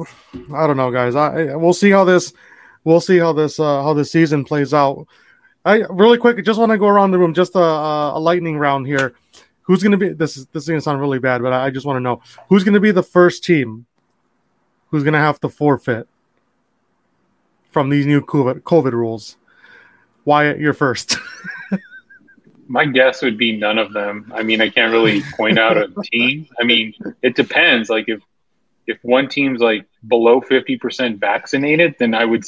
I 0.53 0.67
don't 0.67 0.77
know, 0.77 0.91
guys. 0.91 1.15
I 1.15 1.55
we'll 1.55 1.73
see 1.73 1.91
how 1.91 2.05
this 2.05 2.33
we'll 2.83 3.01
see 3.01 3.19
how 3.19 3.33
this 3.33 3.61
uh, 3.61 3.83
how 3.83 3.95
this 3.95 4.11
season 4.11 4.45
plays 4.45 4.75
out. 4.75 5.07
I 5.67 5.81
really 5.91 6.17
quick 6.17 6.43
just 6.45 6.61
want 6.61 6.71
to 6.71 6.79
go 6.79 6.87
around 6.87 7.11
the 7.11 7.19
room, 7.19 7.35
just 7.35 7.57
a, 7.57 7.59
a 7.59 8.21
lightning 8.21 8.57
round 8.57 8.87
here. 8.87 9.15
who's 9.63 9.83
going 9.83 9.91
to 9.91 9.99
be 9.99 10.11
this 10.11 10.37
is 10.37 10.47
this 10.47 10.63
is 10.63 10.69
going 10.69 10.79
to 10.79 10.83
sound 10.83 11.01
really 11.01 11.19
bad, 11.19 11.43
but 11.43 11.53
I, 11.53 11.67
I 11.67 11.71
just 11.71 11.85
want 11.85 11.97
to 11.97 12.01
know 12.01 12.23
who's 12.49 12.63
going 12.63 12.75
to 12.75 12.81
be 12.81 12.93
the 12.93 13.03
first 13.03 13.43
team 13.43 13.87
who's 14.91 15.03
going 15.03 15.15
to 15.15 15.19
have 15.19 15.41
to 15.41 15.49
forfeit 15.49 16.09
from 17.71 17.91
these 17.91 18.07
new 18.07 18.21
COVID, 18.21 18.61
COVID 18.61 18.93
rules. 18.93 19.37
Wyatt, 20.25 20.61
you're 20.61 20.73
first. 20.73 21.19
My 22.69 22.85
guess 22.85 23.21
would 23.23 23.37
be 23.37 23.57
none 23.57 23.79
of 23.79 23.93
them. 23.93 24.33
I 24.35 24.45
mean, 24.45 24.61
I 24.61 24.69
can't 24.69 24.93
really 24.93 25.23
point 25.37 25.59
out 25.59 25.77
a 25.77 25.89
team. 26.13 26.49
I 26.61 26.65
mean, 26.65 26.95
it 27.23 27.35
depends. 27.35 27.91
Like 27.91 28.05
if 28.09 28.21
if 28.87 28.99
one 29.03 29.29
team's 29.29 29.61
like 29.61 29.85
below 30.07 30.41
50% 30.41 31.19
vaccinated, 31.19 31.97
then 31.99 32.15
I 32.15 32.25
would 32.25 32.45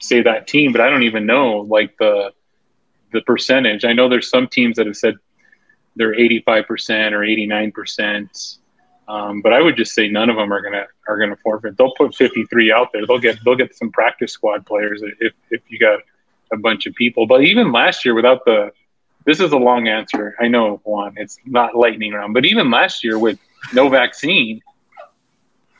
say 0.00 0.20
that 0.20 0.46
team, 0.46 0.70
but 0.70 0.82
I 0.82 0.90
don't 0.90 1.02
even 1.02 1.24
know 1.24 1.60
like 1.60 1.96
the 1.98 2.32
the 3.12 3.20
percentage. 3.22 3.84
I 3.84 3.92
know 3.92 4.08
there's 4.08 4.30
some 4.30 4.48
teams 4.48 4.76
that 4.76 4.86
have 4.86 4.96
said 4.96 5.16
they're 5.96 6.14
85% 6.14 7.12
or 7.12 7.20
89%. 7.20 8.58
Um, 9.08 9.40
but 9.40 9.54
I 9.54 9.62
would 9.62 9.76
just 9.76 9.94
say 9.94 10.08
none 10.08 10.28
of 10.28 10.36
them 10.36 10.52
are 10.52 10.60
gonna 10.60 10.84
are 11.06 11.18
gonna 11.18 11.36
forfeit. 11.36 11.78
They'll 11.78 11.94
put 11.94 12.14
53 12.14 12.70
out 12.70 12.88
there. 12.92 13.06
They'll 13.06 13.18
get 13.18 13.38
they'll 13.42 13.56
get 13.56 13.74
some 13.74 13.90
practice 13.90 14.32
squad 14.32 14.66
players 14.66 15.02
if 15.20 15.32
if 15.50 15.62
you 15.68 15.78
got 15.78 16.00
a 16.52 16.58
bunch 16.58 16.86
of 16.86 16.94
people. 16.94 17.26
But 17.26 17.42
even 17.42 17.72
last 17.72 18.04
year, 18.04 18.14
without 18.14 18.44
the 18.44 18.70
this 19.24 19.40
is 19.40 19.52
a 19.52 19.56
long 19.56 19.88
answer. 19.88 20.36
I 20.40 20.48
know 20.48 20.80
Juan, 20.84 21.14
it's 21.16 21.38
not 21.44 21.74
lightning 21.74 22.12
round. 22.12 22.34
But 22.34 22.44
even 22.44 22.70
last 22.70 23.02
year 23.02 23.18
with 23.18 23.38
no 23.72 23.88
vaccine, 23.88 24.62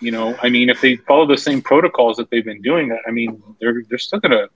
you 0.00 0.10
know, 0.10 0.36
I 0.42 0.48
mean, 0.48 0.70
if 0.70 0.80
they 0.80 0.96
follow 0.96 1.26
the 1.26 1.36
same 1.36 1.60
protocols 1.60 2.16
that 2.16 2.30
they've 2.30 2.44
been 2.44 2.62
doing, 2.62 2.96
I 3.06 3.10
mean, 3.10 3.42
they're 3.60 3.82
they're 3.88 3.98
still 3.98 4.20
gonna 4.20 4.48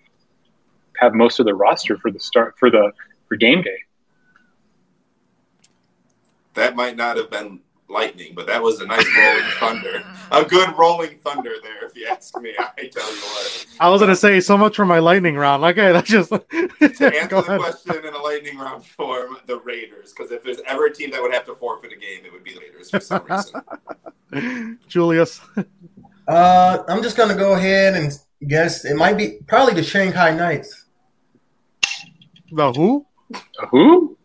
have 0.99 1.15
most 1.15 1.41
of 1.41 1.47
the 1.47 1.55
roster 1.55 1.99
for 1.99 2.11
the 2.11 2.21
start 2.21 2.55
for 2.59 2.71
the 2.71 2.93
for 3.29 3.37
game 3.37 3.63
day. 3.63 3.79
That 6.55 6.77
might 6.77 6.97
not 6.97 7.17
have 7.17 7.31
been 7.31 7.61
lightning, 7.93 8.33
but 8.35 8.47
that 8.47 8.63
was 8.63 8.81
a 8.81 8.87
nice 8.87 9.07
rolling 9.17 9.45
thunder. 9.61 10.03
A 10.33 10.45
good 10.45 10.77
rolling 10.77 11.19
thunder 11.19 11.53
there, 11.63 11.87
if 11.87 11.97
you 11.97 12.07
ask 12.07 12.37
me. 12.41 12.55
I 12.59 12.87
tell 12.87 13.15
you 13.15 13.21
what. 13.21 13.67
I 13.79 13.89
was 13.89 14.01
gonna 14.01 14.17
say 14.17 14.41
so 14.41 14.57
much 14.57 14.77
for 14.77 14.87
my 14.87 14.99
lightning 14.99 15.37
round. 15.37 15.63
Okay, 15.65 15.93
that's 15.93 16.09
just 16.09 16.31
to 16.31 16.43
answer 16.81 17.43
the 17.43 17.59
question 17.59 18.05
in 18.05 18.15
a 18.15 18.19
lightning 18.19 18.59
round 18.59 18.85
form, 18.85 19.37
the 19.47 19.61
Raiders. 19.61 20.13
Because 20.13 20.33
if 20.33 20.43
there's 20.43 20.61
ever 20.67 20.87
a 20.87 20.93
team 20.93 21.11
that 21.11 21.23
would 21.23 21.33
have 21.33 21.45
to 21.47 21.55
forfeit 21.55 21.93
a 21.93 21.97
game, 21.97 22.25
it 22.25 22.33
would 22.33 22.43
be 22.45 22.55
the 22.55 22.61
Raiders 22.61 22.91
for 22.91 23.01
some 23.01 23.25
reason. 23.29 24.79
Julius. 24.89 25.41
Uh, 26.27 26.83
I'm 26.89 27.03
just 27.03 27.17
gonna 27.17 27.35
go 27.37 27.55
ahead 27.55 27.95
and 27.95 28.13
guess 28.49 28.85
it 28.85 28.97
might 28.97 29.17
be 29.17 29.39
probably 29.47 29.75
the 29.75 29.83
Shanghai 29.83 30.35
Knights. 30.35 30.82
The 32.53 32.73
who? 32.73 33.07
The 33.31 33.67
Who? 33.71 34.17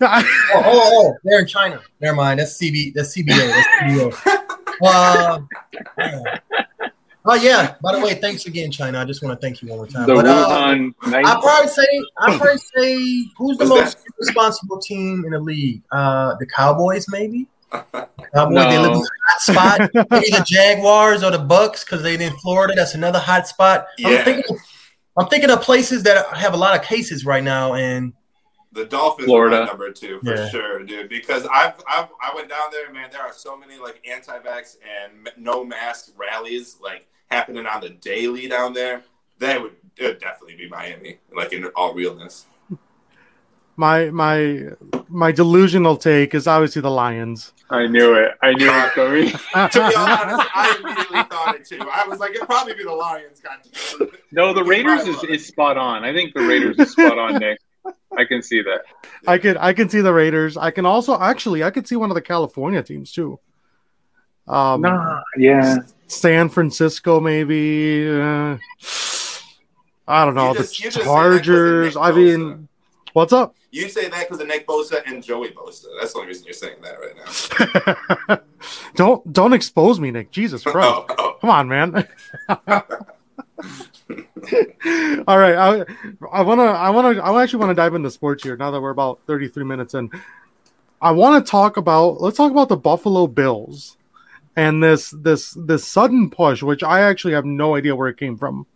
oh, 0.00 0.22
oh, 0.54 0.62
oh, 0.64 1.14
they're 1.24 1.40
in 1.40 1.46
China. 1.46 1.80
Never 2.00 2.16
mind. 2.16 2.38
That's 2.40 2.56
CB. 2.56 2.94
That's 2.94 3.16
CBO. 3.16 3.48
That's 3.48 3.68
CBO. 3.82 4.46
uh, 4.84 5.40
yeah. 5.98 6.22
Oh 7.24 7.34
yeah. 7.34 7.74
By 7.82 7.96
the 7.96 8.04
way, 8.04 8.14
thanks 8.14 8.46
again, 8.46 8.70
China. 8.70 8.98
I 9.00 9.04
just 9.04 9.22
want 9.22 9.38
to 9.38 9.44
thank 9.44 9.62
you 9.62 9.68
one 9.68 9.78
more 9.78 9.86
time. 9.86 10.06
The 10.06 10.14
but, 10.14 10.26
uh, 10.26 10.48
Wuhan 10.48 10.92
Knights. 11.06 11.28
I 11.28 11.40
probably 11.40 11.68
say 11.68 11.86
I 12.18 12.36
probably 12.36 12.58
say 12.76 13.30
who's 13.36 13.58
the 13.58 13.64
What's 13.64 13.68
most 13.68 14.04
that? 14.04 14.12
responsible 14.18 14.78
team 14.78 15.24
in 15.24 15.32
the 15.32 15.40
league? 15.40 15.82
Uh, 15.90 16.34
the 16.38 16.46
Cowboys, 16.46 17.06
maybe. 17.08 17.46
Cowboys. 17.70 18.10
No. 18.34 18.68
They 18.68 18.78
live 18.78 18.92
in 18.92 18.98
a 18.98 19.06
hot 19.28 19.40
spot. 19.40 19.90
maybe 20.10 20.30
the 20.30 20.44
Jaguars 20.46 21.22
or 21.22 21.30
the 21.30 21.38
Bucks 21.38 21.84
because 21.84 22.02
they're 22.02 22.20
in 22.20 22.36
Florida. 22.38 22.74
That's 22.76 22.94
another 22.94 23.18
hot 23.18 23.48
spot. 23.48 23.86
Yeah. 23.98 24.08
I'm 24.08 24.24
thinking. 24.24 24.56
Of, 25.16 25.24
I'm 25.24 25.30
thinking 25.30 25.50
of 25.50 25.60
places 25.62 26.02
that 26.04 26.26
have 26.34 26.54
a 26.54 26.56
lot 26.56 26.78
of 26.78 26.84
cases 26.84 27.24
right 27.26 27.42
now, 27.42 27.74
and 27.74 28.12
The 28.72 28.84
Dolphins 28.86 29.26
Florida. 29.26 29.56
are 29.56 29.60
my 29.60 29.66
number 29.66 29.90
two 29.92 30.18
for 30.20 30.34
Yeah. 30.34 30.48
sure, 30.48 30.82
dude. 30.84 31.08
Because 31.08 31.46
I've, 31.52 31.74
I've 31.88 32.08
I 32.22 32.32
went 32.34 32.48
down 32.48 32.70
there, 32.70 32.90
man. 32.92 33.10
There 33.12 33.20
are 33.20 33.32
so 33.32 33.56
many 33.56 33.76
like 33.78 34.02
anti-vax 34.08 34.76
and 34.82 35.28
no 35.36 35.64
mask 35.64 36.12
rallies 36.16 36.78
like 36.80 37.06
happening 37.30 37.66
on 37.66 37.80
the 37.82 37.90
daily 37.90 38.48
down 38.48 38.72
there. 38.72 39.02
That 39.38 39.60
would, 39.60 39.72
it 39.98 40.04
would 40.04 40.20
definitely 40.20 40.56
be 40.56 40.68
Miami, 40.68 41.18
like 41.34 41.52
in 41.52 41.64
all 41.76 41.92
realness. 41.94 42.46
My 43.82 44.10
my 44.10 44.68
my 45.08 45.32
delusional 45.32 45.96
take 45.96 46.36
is 46.36 46.46
obviously 46.46 46.80
the 46.82 46.90
Lions. 46.90 47.52
I 47.68 47.88
knew 47.88 48.14
it. 48.14 48.30
I 48.40 48.52
knew 48.52 48.70
it 48.70 48.92
coming. 48.92 49.28
to 49.70 49.88
be 49.90 49.96
honest, 49.96 50.48
I 50.54 50.78
immediately 50.78 51.22
thought 51.24 51.56
it 51.56 51.64
too. 51.66 51.80
I 51.92 52.06
was 52.06 52.20
like, 52.20 52.30
it'd 52.30 52.46
probably 52.46 52.74
be 52.74 52.84
the 52.84 52.92
Lions. 52.92 53.40
God. 53.40 54.08
No, 54.30 54.54
the 54.54 54.62
Raiders 54.62 55.08
is, 55.08 55.24
is 55.24 55.44
spot 55.44 55.76
on. 55.78 56.04
I 56.04 56.12
think 56.12 56.32
the 56.32 56.42
Raiders 56.42 56.78
is 56.78 56.92
spot 56.92 57.18
on, 57.18 57.40
Nick. 57.40 57.58
I 58.16 58.24
can 58.24 58.40
see 58.40 58.62
that. 58.62 58.82
I 59.26 59.38
could 59.38 59.56
I 59.56 59.72
can 59.72 59.88
see 59.88 60.00
the 60.00 60.12
Raiders. 60.12 60.56
I 60.56 60.70
can 60.70 60.86
also 60.86 61.18
actually 61.18 61.64
I 61.64 61.72
could 61.72 61.88
see 61.88 61.96
one 61.96 62.08
of 62.08 62.14
the 62.14 62.22
California 62.22 62.84
teams 62.84 63.10
too. 63.10 63.40
Um, 64.46 64.84
yeah. 65.36 65.78
San 66.06 66.50
Francisco, 66.50 67.18
maybe. 67.18 68.08
Uh, 68.08 68.58
I 70.06 70.24
don't 70.24 70.36
know. 70.36 70.52
You 70.52 70.54
the 70.54 70.60
just 70.60 70.76
say 70.76 70.84
that 70.84 70.92
'cause 70.92 71.00
of 71.00 71.04
Chargers. 71.04 71.96
I 71.96 72.12
mean, 72.12 72.68
what's 73.12 73.32
up? 73.32 73.56
You 73.70 73.88
say 73.88 74.08
that 74.08 74.28
because 74.28 74.40
of 74.40 74.48
Nick 74.48 74.66
Bosa 74.66 75.02
and 75.06 75.22
Joey 75.22 75.48
Bosa. 75.50 75.86
That's 75.98 76.12
the 76.12 76.18
only 76.18 76.28
reason 76.28 76.44
you're 76.44 76.52
saying 76.52 76.76
that 76.82 76.98
right 77.00 78.28
now. 78.28 78.38
don't 78.94 79.32
don't 79.32 79.52
expose 79.52 79.98
me, 79.98 80.10
Nick. 80.10 80.30
Jesus 80.30 80.66
oh, 80.66 80.72
Christ. 80.72 80.90
Oh, 80.90 81.14
oh. 81.18 81.36
Come 81.40 81.50
on, 81.50 81.68
man. 81.68 82.08
All 85.26 85.38
right, 85.38 85.54
I 85.56 85.84
I 86.30 86.42
want 86.42 86.60
to 86.60 86.64
I 86.64 86.90
want 86.90 87.16
to 87.16 87.22
I 87.22 87.42
actually 87.42 87.60
want 87.60 87.70
to 87.70 87.74
dive 87.74 87.94
into 87.94 88.10
sports 88.10 88.42
here 88.42 88.56
now 88.56 88.70
that 88.70 88.80
we're 88.80 88.90
about 88.90 89.20
33 89.26 89.64
minutes 89.64 89.94
in. 89.94 90.10
I 91.00 91.12
want 91.12 91.44
to 91.44 91.50
talk 91.50 91.76
about 91.76 92.20
let's 92.20 92.36
talk 92.36 92.50
about 92.50 92.68
the 92.68 92.76
Buffalo 92.76 93.26
Bills 93.26 93.96
and 94.56 94.82
this 94.82 95.14
this 95.18 95.56
this 95.58 95.86
sudden 95.86 96.28
push 96.30 96.62
which 96.62 96.82
I 96.82 97.00
actually 97.00 97.32
have 97.34 97.44
no 97.44 97.74
idea 97.76 97.96
where 97.96 98.08
it 98.08 98.18
came 98.18 98.36
from. 98.36 98.66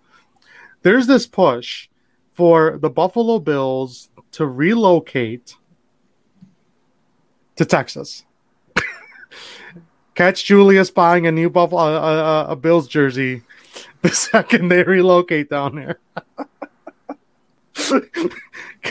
There's 0.83 1.07
this 1.07 1.27
push 1.27 1.89
for 2.33 2.79
the 2.79 2.91
Buffalo 2.91 3.39
Bills 3.39 4.09
to 4.33 4.47
relocate 4.47 5.57
to 7.57 7.65
Texas. 7.65 8.25
Catch 10.15 10.45
Julius 10.45 10.91
buying 10.91 11.27
a 11.27 11.33
new 11.33 11.51
Buffalo 11.51 11.81
uh, 11.83 12.47
a 12.49 12.57
Bills 12.57 12.89
jersey 12.89 13.43
the 14.03 14.09
second 14.15 14.69
they 14.69 14.83
relocate 14.83 15.51
down 15.51 15.75
there. 15.77 15.99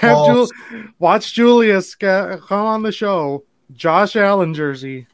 Jul- 0.01 0.49
watch 0.99 1.33
Julius 1.33 1.95
get, 1.95 2.41
come 2.41 2.65
on 2.65 2.83
the 2.83 2.91
show. 2.91 3.43
Josh 3.73 4.15
Allen 4.15 4.53
jersey, 4.53 5.07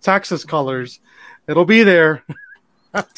Texas 0.00 0.44
colors. 0.44 1.00
It'll 1.48 1.64
be 1.64 1.82
there. 1.82 2.22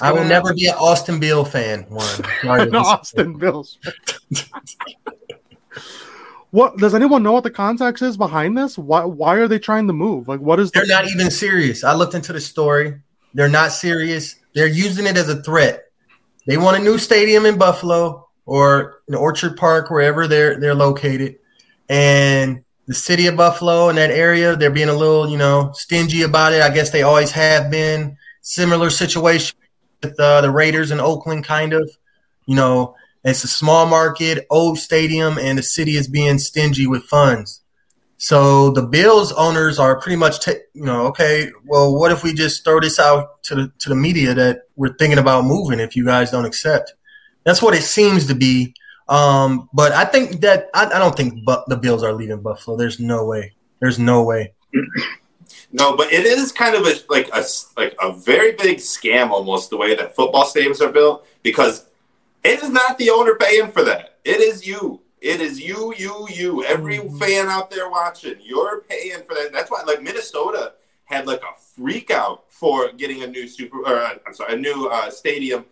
I 0.01 0.13
will 0.13 0.25
never 0.25 0.55
be 0.55 0.67
an 0.67 0.75
Austin 0.75 1.21
Beal 1.21 1.45
fan. 1.45 1.85
One. 1.89 2.71
No, 2.71 2.81
Austin 2.81 3.35
Bills. 3.35 3.79
What 6.51 6.79
does 6.79 6.95
anyone 6.95 7.23
know 7.23 7.33
what 7.33 7.45
the 7.45 7.51
context 7.51 8.03
is 8.03 8.17
behind 8.17 8.57
this? 8.57 8.79
Why 8.79 9.05
why 9.05 9.37
are 9.37 9.49
they 9.49 9.59
trying 9.59 9.87
to 9.87 9.93
move? 9.93 10.29
Like 10.29 10.41
what 10.41 10.61
is 10.61 10.71
They're 10.71 10.87
not 10.87 11.07
even 11.09 11.31
serious. 11.31 11.85
I 11.85 11.95
looked 11.95 12.15
into 12.15 12.33
the 12.33 12.41
story. 12.41 13.01
They're 13.35 13.49
not 13.49 13.73
serious. 13.73 14.37
They're 14.55 14.67
using 14.67 15.07
it 15.07 15.17
as 15.17 15.29
a 15.29 15.43
threat. 15.43 15.85
They 16.47 16.57
want 16.57 16.79
a 16.79 16.81
new 16.81 16.99
stadium 16.99 17.45
in 17.45 17.59
Buffalo 17.59 18.29
or 18.47 19.03
in 19.07 19.15
Orchard 19.15 19.59
Park, 19.59 19.91
wherever 19.91 20.27
they're 20.27 20.59
they're 20.59 20.75
located. 20.75 21.37
And 21.91 22.65
the 22.87 22.95
city 22.95 23.27
of 23.27 23.37
Buffalo 23.37 23.91
and 23.91 23.99
that 23.99 24.11
area, 24.11 24.57
they're 24.57 24.71
being 24.71 24.89
a 24.89 24.95
little, 24.95 25.29
you 25.29 25.37
know, 25.37 25.73
stingy 25.75 26.23
about 26.23 26.55
it. 26.55 26.63
I 26.63 26.71
guess 26.71 26.91
they 26.91 27.03
always 27.03 27.31
have 27.33 27.71
been. 27.71 28.17
Similar 28.41 28.89
situation 28.89 29.59
with 30.03 30.19
uh, 30.19 30.41
the 30.41 30.51
Raiders 30.51 30.91
in 30.91 31.01
Oakland, 31.01 31.45
kind 31.45 31.75
of. 31.75 31.91
You 32.47 32.57
know, 32.57 32.97
it's 33.29 33.45
a 33.45 33.49
small 33.49 33.87
market, 33.87 34.47
old 34.51 34.79
stadium, 34.79 35.39
and 35.39 35.59
the 35.59 35.63
city 35.63 35.97
is 35.97 36.09
being 36.09 36.39
stingy 36.39 36.87
with 36.87 37.05
funds. 37.05 37.63
So 38.19 38.71
the 38.71 38.83
Bills 38.83 39.33
owners 39.33 39.79
are 39.79 40.01
pretty 40.01 40.17
much, 40.17 40.45
ta- 40.45 40.61
you 40.75 40.85
know, 40.85 41.07
okay. 41.07 41.51
Well, 41.65 41.97
what 41.97 42.11
if 42.11 42.25
we 42.25 42.33
just 42.33 42.65
throw 42.65 42.81
this 42.81 42.99
out 42.99 43.43
to 43.45 43.55
the 43.55 43.73
to 43.79 43.89
the 43.89 43.95
media 43.95 44.35
that 44.35 44.63
we're 44.77 44.95
thinking 44.95 45.19
about 45.19 45.45
moving 45.45 45.79
if 45.79 45.95
you 45.95 46.05
guys 46.05 46.31
don't 46.31 46.45
accept? 46.45 46.95
That's 47.45 47.63
what 47.63 47.75
it 47.75 47.83
seems 47.83 48.27
to 48.27 48.35
be. 48.35 48.75
Um, 49.09 49.71
but 49.73 49.93
I 49.93 50.05
think 50.05 50.41
that 50.41 50.69
I, 50.75 50.87
I 50.87 50.99
don't 50.99 51.17
think 51.17 51.45
bu- 51.45 51.63
the 51.69 51.77
Bills 51.77 52.03
are 52.03 52.13
leaving 52.13 52.43
Buffalo. 52.43 52.77
There's 52.77 52.99
no 52.99 53.25
way. 53.25 53.55
There's 53.81 53.99
no 53.99 54.25
way. 54.25 54.53
No, 55.73 55.97
but 55.97 56.13
it 56.13 56.27
is 56.27 56.51
kind 56.51 56.75
of 56.75 56.87
a 56.87 56.95
like 57.09 57.29
a 57.33 57.45
like 57.77 57.95
a 58.03 58.13
very 58.13 58.53
big 58.53 58.79
scam 58.79 59.31
almost 59.31 59.71
the 59.71 59.77
way 59.77 59.95
that 59.95 60.17
football 60.17 60.45
stadiums 60.45 60.81
are 60.81 60.93
built 60.93 61.27
because 61.43 61.87
it 62.45 62.63
is 62.63 62.71
not 62.71 62.99
the 62.99 63.11
owner 63.11 63.35
paying 63.35 63.71
for 63.71 63.83
that. 63.85 64.19
It 64.25 64.41
is 64.41 64.67
you. 64.67 65.01
It 65.21 65.41
is 65.41 65.61
you, 65.61 65.95
you, 65.97 66.29
you. 66.31 66.65
Every 66.65 66.99
fan 67.19 67.49
out 67.49 67.71
there 67.71 67.91
watching, 67.91 68.37
you're 68.41 68.83
paying 68.83 69.23
for 69.27 69.35
that. 69.35 69.53
That's 69.53 69.71
why 69.71 69.83
like 69.83 70.03
Minnesota 70.03 70.75
had 71.05 71.27
like 71.27 71.43
a 71.43 71.59
freak 71.75 72.11
out 72.11 72.45
for 72.49 72.93
getting 72.93 73.23
a 73.23 73.27
new 73.27 73.49
super 73.49 73.79
or 73.81 73.99
uh, 73.99 74.15
I'm 74.27 74.35
sorry, 74.35 74.55
a 74.55 74.57
new 74.57 74.89
uh, 74.89 75.11
stadium. 75.11 75.65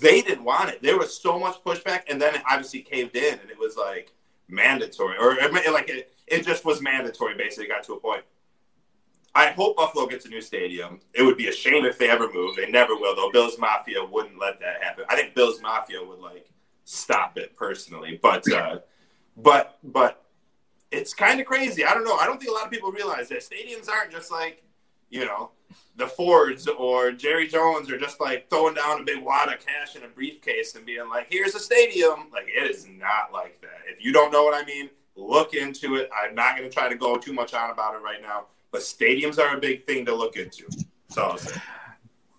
They 0.00 0.22
didn't 0.22 0.44
want 0.44 0.70
it. 0.70 0.82
There 0.82 0.98
was 0.98 1.20
so 1.20 1.38
much 1.38 1.62
pushback, 1.64 2.02
and 2.08 2.20
then 2.20 2.34
it 2.34 2.42
obviously 2.48 2.80
caved 2.80 3.16
in, 3.16 3.38
and 3.38 3.50
it 3.50 3.58
was 3.58 3.76
like 3.76 4.12
mandatory, 4.48 5.16
or 5.18 5.36
like 5.50 5.88
it, 5.88 6.12
it 6.26 6.46
just 6.46 6.64
was 6.64 6.80
mandatory. 6.80 7.34
Basically, 7.34 7.66
got 7.66 7.84
to 7.84 7.94
a 7.94 8.00
point. 8.00 8.22
I 9.34 9.50
hope 9.50 9.76
Buffalo 9.76 10.06
gets 10.06 10.26
a 10.26 10.28
new 10.28 10.40
stadium. 10.40 11.00
It 11.12 11.22
would 11.22 11.36
be 11.36 11.48
a 11.48 11.52
shame 11.52 11.84
if 11.84 11.98
they 11.98 12.08
ever 12.08 12.32
move. 12.32 12.54
They 12.54 12.70
never 12.70 12.94
will, 12.94 13.16
though. 13.16 13.30
Bills 13.32 13.58
Mafia 13.58 14.04
wouldn't 14.04 14.38
let 14.38 14.60
that 14.60 14.82
happen. 14.82 15.04
I 15.08 15.16
think 15.16 15.34
Bills 15.34 15.60
Mafia 15.60 16.04
would 16.04 16.20
like 16.20 16.48
stop 16.84 17.36
it 17.36 17.56
personally, 17.56 18.18
but 18.22 18.50
uh, 18.52 18.78
but 19.36 19.78
but 19.82 20.24
it's 20.92 21.12
kind 21.12 21.40
of 21.40 21.46
crazy. 21.46 21.84
I 21.84 21.94
don't 21.94 22.04
know. 22.04 22.16
I 22.16 22.26
don't 22.26 22.38
think 22.38 22.50
a 22.50 22.54
lot 22.54 22.64
of 22.64 22.70
people 22.70 22.92
realize 22.92 23.28
that 23.30 23.40
stadiums 23.40 23.88
aren't 23.88 24.12
just 24.12 24.30
like 24.30 24.62
you 25.10 25.24
know 25.24 25.50
the 25.96 26.06
Fords 26.06 26.68
or 26.68 27.10
Jerry 27.10 27.48
Jones 27.48 27.90
are 27.90 27.98
just 27.98 28.20
like 28.20 28.48
throwing 28.48 28.74
down 28.74 29.00
a 29.00 29.04
big 29.04 29.20
wad 29.20 29.52
of 29.52 29.64
cash 29.66 29.96
in 29.96 30.04
a 30.04 30.08
briefcase 30.08 30.76
and 30.76 30.86
being 30.86 31.08
like, 31.08 31.26
"Here's 31.28 31.56
a 31.56 31.60
stadium." 31.60 32.30
Like 32.32 32.46
it 32.46 32.70
is 32.70 32.86
not 32.86 33.32
like 33.32 33.60
that. 33.62 33.80
If 33.88 34.04
you 34.04 34.12
don't 34.12 34.30
know 34.30 34.44
what 34.44 34.54
I 34.54 34.64
mean, 34.64 34.90
look 35.16 35.54
into 35.54 35.96
it. 35.96 36.08
I'm 36.16 36.36
not 36.36 36.56
going 36.56 36.70
to 36.70 36.72
try 36.72 36.88
to 36.88 36.94
go 36.94 37.16
too 37.16 37.32
much 37.32 37.52
on 37.52 37.70
about 37.70 37.96
it 37.96 38.02
right 38.02 38.22
now 38.22 38.46
but 38.74 38.82
stadiums 38.82 39.38
are 39.38 39.56
a 39.56 39.60
big 39.60 39.84
thing 39.84 40.04
to 40.04 40.12
look 40.12 40.36
into. 40.36 40.64
That's 41.14 41.56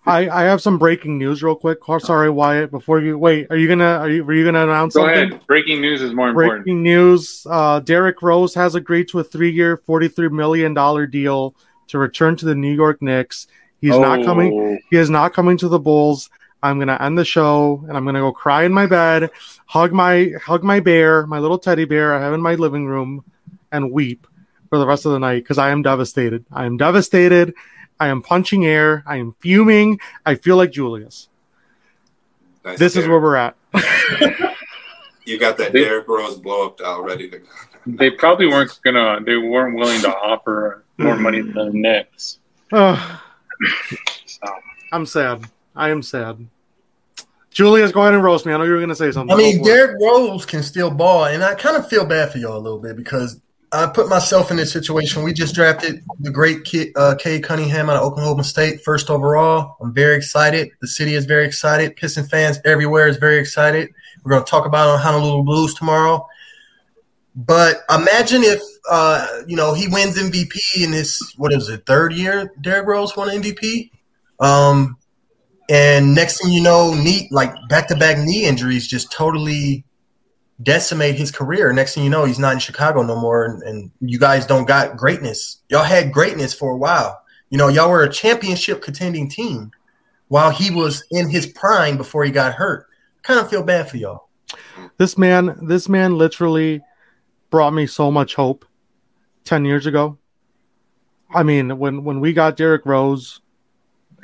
I, 0.04 0.28
I 0.28 0.42
have 0.42 0.60
some 0.60 0.76
breaking 0.78 1.16
news 1.16 1.42
real 1.42 1.56
quick. 1.56 1.78
Oh, 1.88 1.96
sorry, 1.98 2.28
Wyatt. 2.28 2.70
Before 2.70 3.00
you 3.00 3.16
wait, 3.16 3.46
are 3.48 3.56
you 3.56 3.66
gonna 3.66 3.96
are 4.00 4.10
you, 4.10 4.22
are 4.22 4.34
you 4.34 4.44
gonna 4.44 4.64
announce 4.64 4.94
Go 4.94 5.00
something? 5.00 5.32
ahead. 5.32 5.46
Breaking 5.46 5.80
news 5.80 6.02
is 6.02 6.12
more 6.12 6.28
important. 6.28 6.66
Breaking 6.66 6.82
news: 6.82 7.46
uh, 7.48 7.80
Derrick 7.80 8.20
Rose 8.20 8.54
has 8.54 8.74
agreed 8.74 9.08
to 9.08 9.20
a 9.20 9.24
three-year, 9.24 9.78
forty-three 9.78 10.28
million 10.28 10.74
dollar 10.74 11.06
deal 11.06 11.56
to 11.88 11.96
return 11.98 12.36
to 12.36 12.44
the 12.44 12.54
New 12.54 12.72
York 12.74 13.00
Knicks. 13.00 13.46
He's 13.80 13.98
not 13.98 14.22
coming. 14.22 14.52
Oh, 14.52 14.78
He 14.90 14.98
is 14.98 15.08
not 15.08 15.32
coming 15.32 15.56
to 15.56 15.68
the 15.68 15.78
Bulls. 15.78 16.28
I'm 16.62 16.78
gonna 16.78 16.98
end 17.00 17.16
the 17.16 17.24
show 17.24 17.82
and 17.88 17.96
I'm 17.96 18.04
gonna 18.04 18.20
go 18.20 18.32
cry 18.32 18.64
in 18.64 18.74
my 18.74 18.84
bed, 18.84 19.30
hug 19.64 19.94
my 19.94 20.32
hug 20.44 20.62
my 20.62 20.80
bear, 20.80 21.26
my 21.26 21.38
little 21.38 21.58
teddy 21.58 21.86
bear 21.86 22.14
I 22.14 22.20
have 22.20 22.34
in 22.34 22.42
my 22.42 22.56
living 22.56 22.86
room, 22.86 23.24
and 23.72 23.90
weep 23.90 24.26
for 24.68 24.78
the 24.78 24.86
rest 24.86 25.06
of 25.06 25.12
the 25.12 25.18
night 25.18 25.42
because 25.42 25.58
I 25.58 25.70
am 25.70 25.82
devastated. 25.82 26.44
I 26.52 26.66
am 26.66 26.76
devastated. 26.76 27.54
I 27.98 28.08
am 28.08 28.22
punching 28.22 28.66
air. 28.66 29.02
I 29.06 29.16
am 29.16 29.34
fuming. 29.40 29.98
I 30.24 30.34
feel 30.34 30.56
like 30.56 30.70
Julius. 30.72 31.28
Nice 32.64 32.78
This 32.78 32.96
is 32.96 33.06
where 33.08 33.20
we're 33.20 33.36
at. 33.36 33.56
you 35.24 35.38
got 35.38 35.56
that 35.58 35.72
They- 35.72 35.84
Derrick 35.84 36.08
Rose 36.08 36.36
blow 36.36 36.66
up 36.66 36.78
doll 36.78 37.02
ready 37.02 37.28
to 37.30 37.38
go. 37.38 37.46
They 37.86 38.10
probably 38.10 38.46
weren't 38.48 38.78
gonna. 38.84 39.20
They 39.24 39.36
weren't 39.36 39.76
willing 39.76 40.00
to 40.02 40.08
offer 40.10 40.84
more 40.98 41.16
money 41.16 41.40
than 41.40 41.54
the 41.54 41.70
Knicks. 41.72 42.38
Ugh, 42.72 43.18
So 44.26 44.46
I'm 44.92 45.06
sad. 45.06 45.44
I 45.76 45.90
am 45.90 46.02
sad. 46.02 46.48
Julius, 47.50 47.92
go 47.92 48.02
ahead 48.02 48.14
and 48.14 48.22
roast 48.24 48.44
me. 48.44 48.52
I 48.52 48.58
know 48.58 48.64
you 48.64 48.72
were 48.72 48.78
going 48.78 48.88
to 48.90 48.94
say 48.96 49.10
something. 49.12 49.34
I 49.34 49.38
mean, 49.38 49.58
Go 49.58 49.64
for 49.64 49.70
it. 49.70 49.74
Derrick 49.74 49.96
Rose 50.02 50.44
can 50.44 50.62
still 50.62 50.90
ball, 50.90 51.24
and 51.26 51.42
I 51.42 51.54
kind 51.54 51.76
of 51.76 51.88
feel 51.88 52.04
bad 52.04 52.30
for 52.30 52.36
y'all 52.38 52.58
a 52.58 52.60
little 52.60 52.78
bit 52.78 52.96
because 52.96 53.40
I 53.72 53.86
put 53.86 54.08
myself 54.08 54.50
in 54.50 54.56
this 54.56 54.72
situation. 54.72 55.22
We 55.22 55.32
just 55.32 55.54
drafted 55.54 56.02
the 56.20 56.30
great 56.30 56.64
kid, 56.64 56.92
uh, 56.96 57.16
Cade 57.18 57.42
Cunningham 57.42 57.90
out 57.90 57.96
of 57.96 58.02
Oklahoma 58.02 58.44
State, 58.44 58.80
first 58.82 59.10
overall. 59.10 59.76
I'm 59.80 59.92
very 59.92 60.16
excited. 60.16 60.70
The 60.80 60.86
city 60.86 61.14
is 61.14 61.24
very 61.24 61.44
excited. 61.44 61.96
Piston 61.96 62.26
fans 62.26 62.58
everywhere 62.64 63.08
is 63.08 63.16
very 63.16 63.38
excited. 63.38 63.90
We're 64.22 64.30
going 64.30 64.44
to 64.44 64.50
talk 64.50 64.66
about 64.66 64.88
on 64.88 65.00
Honolulu 65.00 65.44
Blues 65.44 65.74
tomorrow. 65.74 66.26
But 67.34 67.82
imagine 67.90 68.42
if 68.42 68.62
uh, 68.88 69.42
you 69.46 69.56
know 69.56 69.74
he 69.74 69.88
wins 69.88 70.16
MVP 70.16 70.82
in 70.82 70.92
his 70.92 71.34
what 71.36 71.52
is 71.52 71.68
it 71.68 71.84
third 71.84 72.14
year? 72.14 72.52
Derrick 72.60 72.86
Rose 72.86 73.14
won 73.16 73.28
MVP. 73.28 73.90
Um, 74.40 74.96
and 75.68 76.14
next 76.14 76.40
thing 76.40 76.52
you 76.52 76.62
know, 76.62 76.94
knee 76.94 77.28
like 77.30 77.52
back 77.68 77.88
to 77.88 77.96
back 77.96 78.18
knee 78.18 78.44
injuries 78.44 78.86
just 78.86 79.12
totally 79.12 79.84
decimate 80.62 81.16
his 81.16 81.30
career. 81.30 81.72
Next 81.72 81.94
thing 81.94 82.04
you 82.04 82.10
know, 82.10 82.24
he's 82.24 82.38
not 82.38 82.54
in 82.54 82.58
Chicago 82.58 83.02
no 83.02 83.20
more, 83.20 83.44
and, 83.44 83.62
and 83.62 83.90
you 84.00 84.18
guys 84.18 84.46
don't 84.46 84.66
got 84.66 84.96
greatness. 84.96 85.58
Y'all 85.68 85.84
had 85.84 86.12
greatness 86.12 86.54
for 86.54 86.70
a 86.70 86.76
while. 86.76 87.20
You 87.50 87.58
know, 87.58 87.68
y'all 87.68 87.90
were 87.90 88.02
a 88.02 88.12
championship 88.12 88.82
contending 88.82 89.28
team 89.28 89.70
while 90.28 90.50
he 90.50 90.70
was 90.70 91.04
in 91.10 91.28
his 91.28 91.46
prime 91.46 91.96
before 91.96 92.24
he 92.24 92.30
got 92.30 92.54
hurt. 92.54 92.86
Kind 93.22 93.38
of 93.38 93.50
feel 93.50 93.62
bad 93.62 93.88
for 93.88 93.96
y'all. 93.96 94.28
this 94.98 95.16
man, 95.18 95.58
this 95.62 95.88
man 95.88 96.16
literally 96.16 96.80
brought 97.50 97.72
me 97.72 97.86
so 97.86 98.10
much 98.10 98.34
hope 98.34 98.64
10 99.44 99.64
years 99.64 99.86
ago. 99.86 100.18
I 101.34 101.42
mean, 101.42 101.78
when, 101.78 102.04
when 102.04 102.20
we 102.20 102.32
got 102.32 102.56
Derrick 102.56 102.86
Rose 102.86 103.40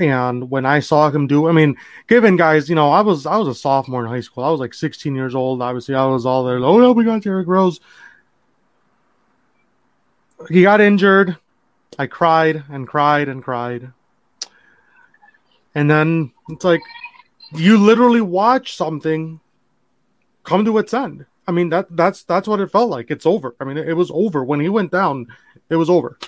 and 0.09 0.51
when 0.51 0.67
I 0.67 0.81
saw 0.81 1.11
him 1.11 1.27
do, 1.27 1.49
I 1.49 1.53
mean, 1.53 1.77
given 2.09 2.37
guys, 2.37 2.69
you 2.69 2.75
know, 2.75 2.91
I 2.91 3.01
was, 3.01 3.27
I 3.27 3.37
was 3.37 3.49
a 3.49 3.55
sophomore 3.55 4.05
in 4.05 4.11
high 4.11 4.21
school. 4.21 4.45
I 4.45 4.51
was 4.51 4.61
like 4.61 4.75
16 4.75 5.15
years 5.15 5.35
old. 5.35 5.63
Obviously 5.63 5.95
I 5.95 6.05
was 6.07 6.27
all 6.27 6.45
there. 6.45 6.59
Oh 6.59 6.79
no, 6.79 6.93
we 6.93 7.05
got 7.05 7.23
Derrick 7.23 7.49
Rose. 7.49 7.81
He 10.49 10.63
got 10.63 10.81
injured. 10.81 11.37
I 11.99 12.07
cried 12.07 12.65
and 12.71 12.87
cried 12.87 13.29
and 13.29 13.43
cried. 13.43 13.93
And 15.75 15.91
then 15.91 16.33
it's 16.49 16.65
like, 16.65 16.81
you 17.55 17.79
literally 17.79 18.21
watch 18.21 18.77
something 18.77 19.41
come 20.43 20.65
to 20.65 20.79
its 20.79 20.95
end. 20.95 21.27
I 21.47 21.53
mean 21.53 21.71
that 21.71 21.87
that's 21.91 22.25
that's 22.25 22.47
what 22.47 22.61
it 22.61 22.71
felt 22.71 22.89
like. 22.89 23.11
It's 23.11 23.27
over. 23.27 23.55
I 23.61 23.65
mean 23.65 23.77
it, 23.77 23.89
it 23.89 23.95
was 23.95 24.11
over 24.13 24.45
when 24.45 24.61
he 24.61 24.69
went 24.69 24.93
down. 24.93 25.27
It 25.69 25.77
was 25.77 25.91
over. 25.91 26.19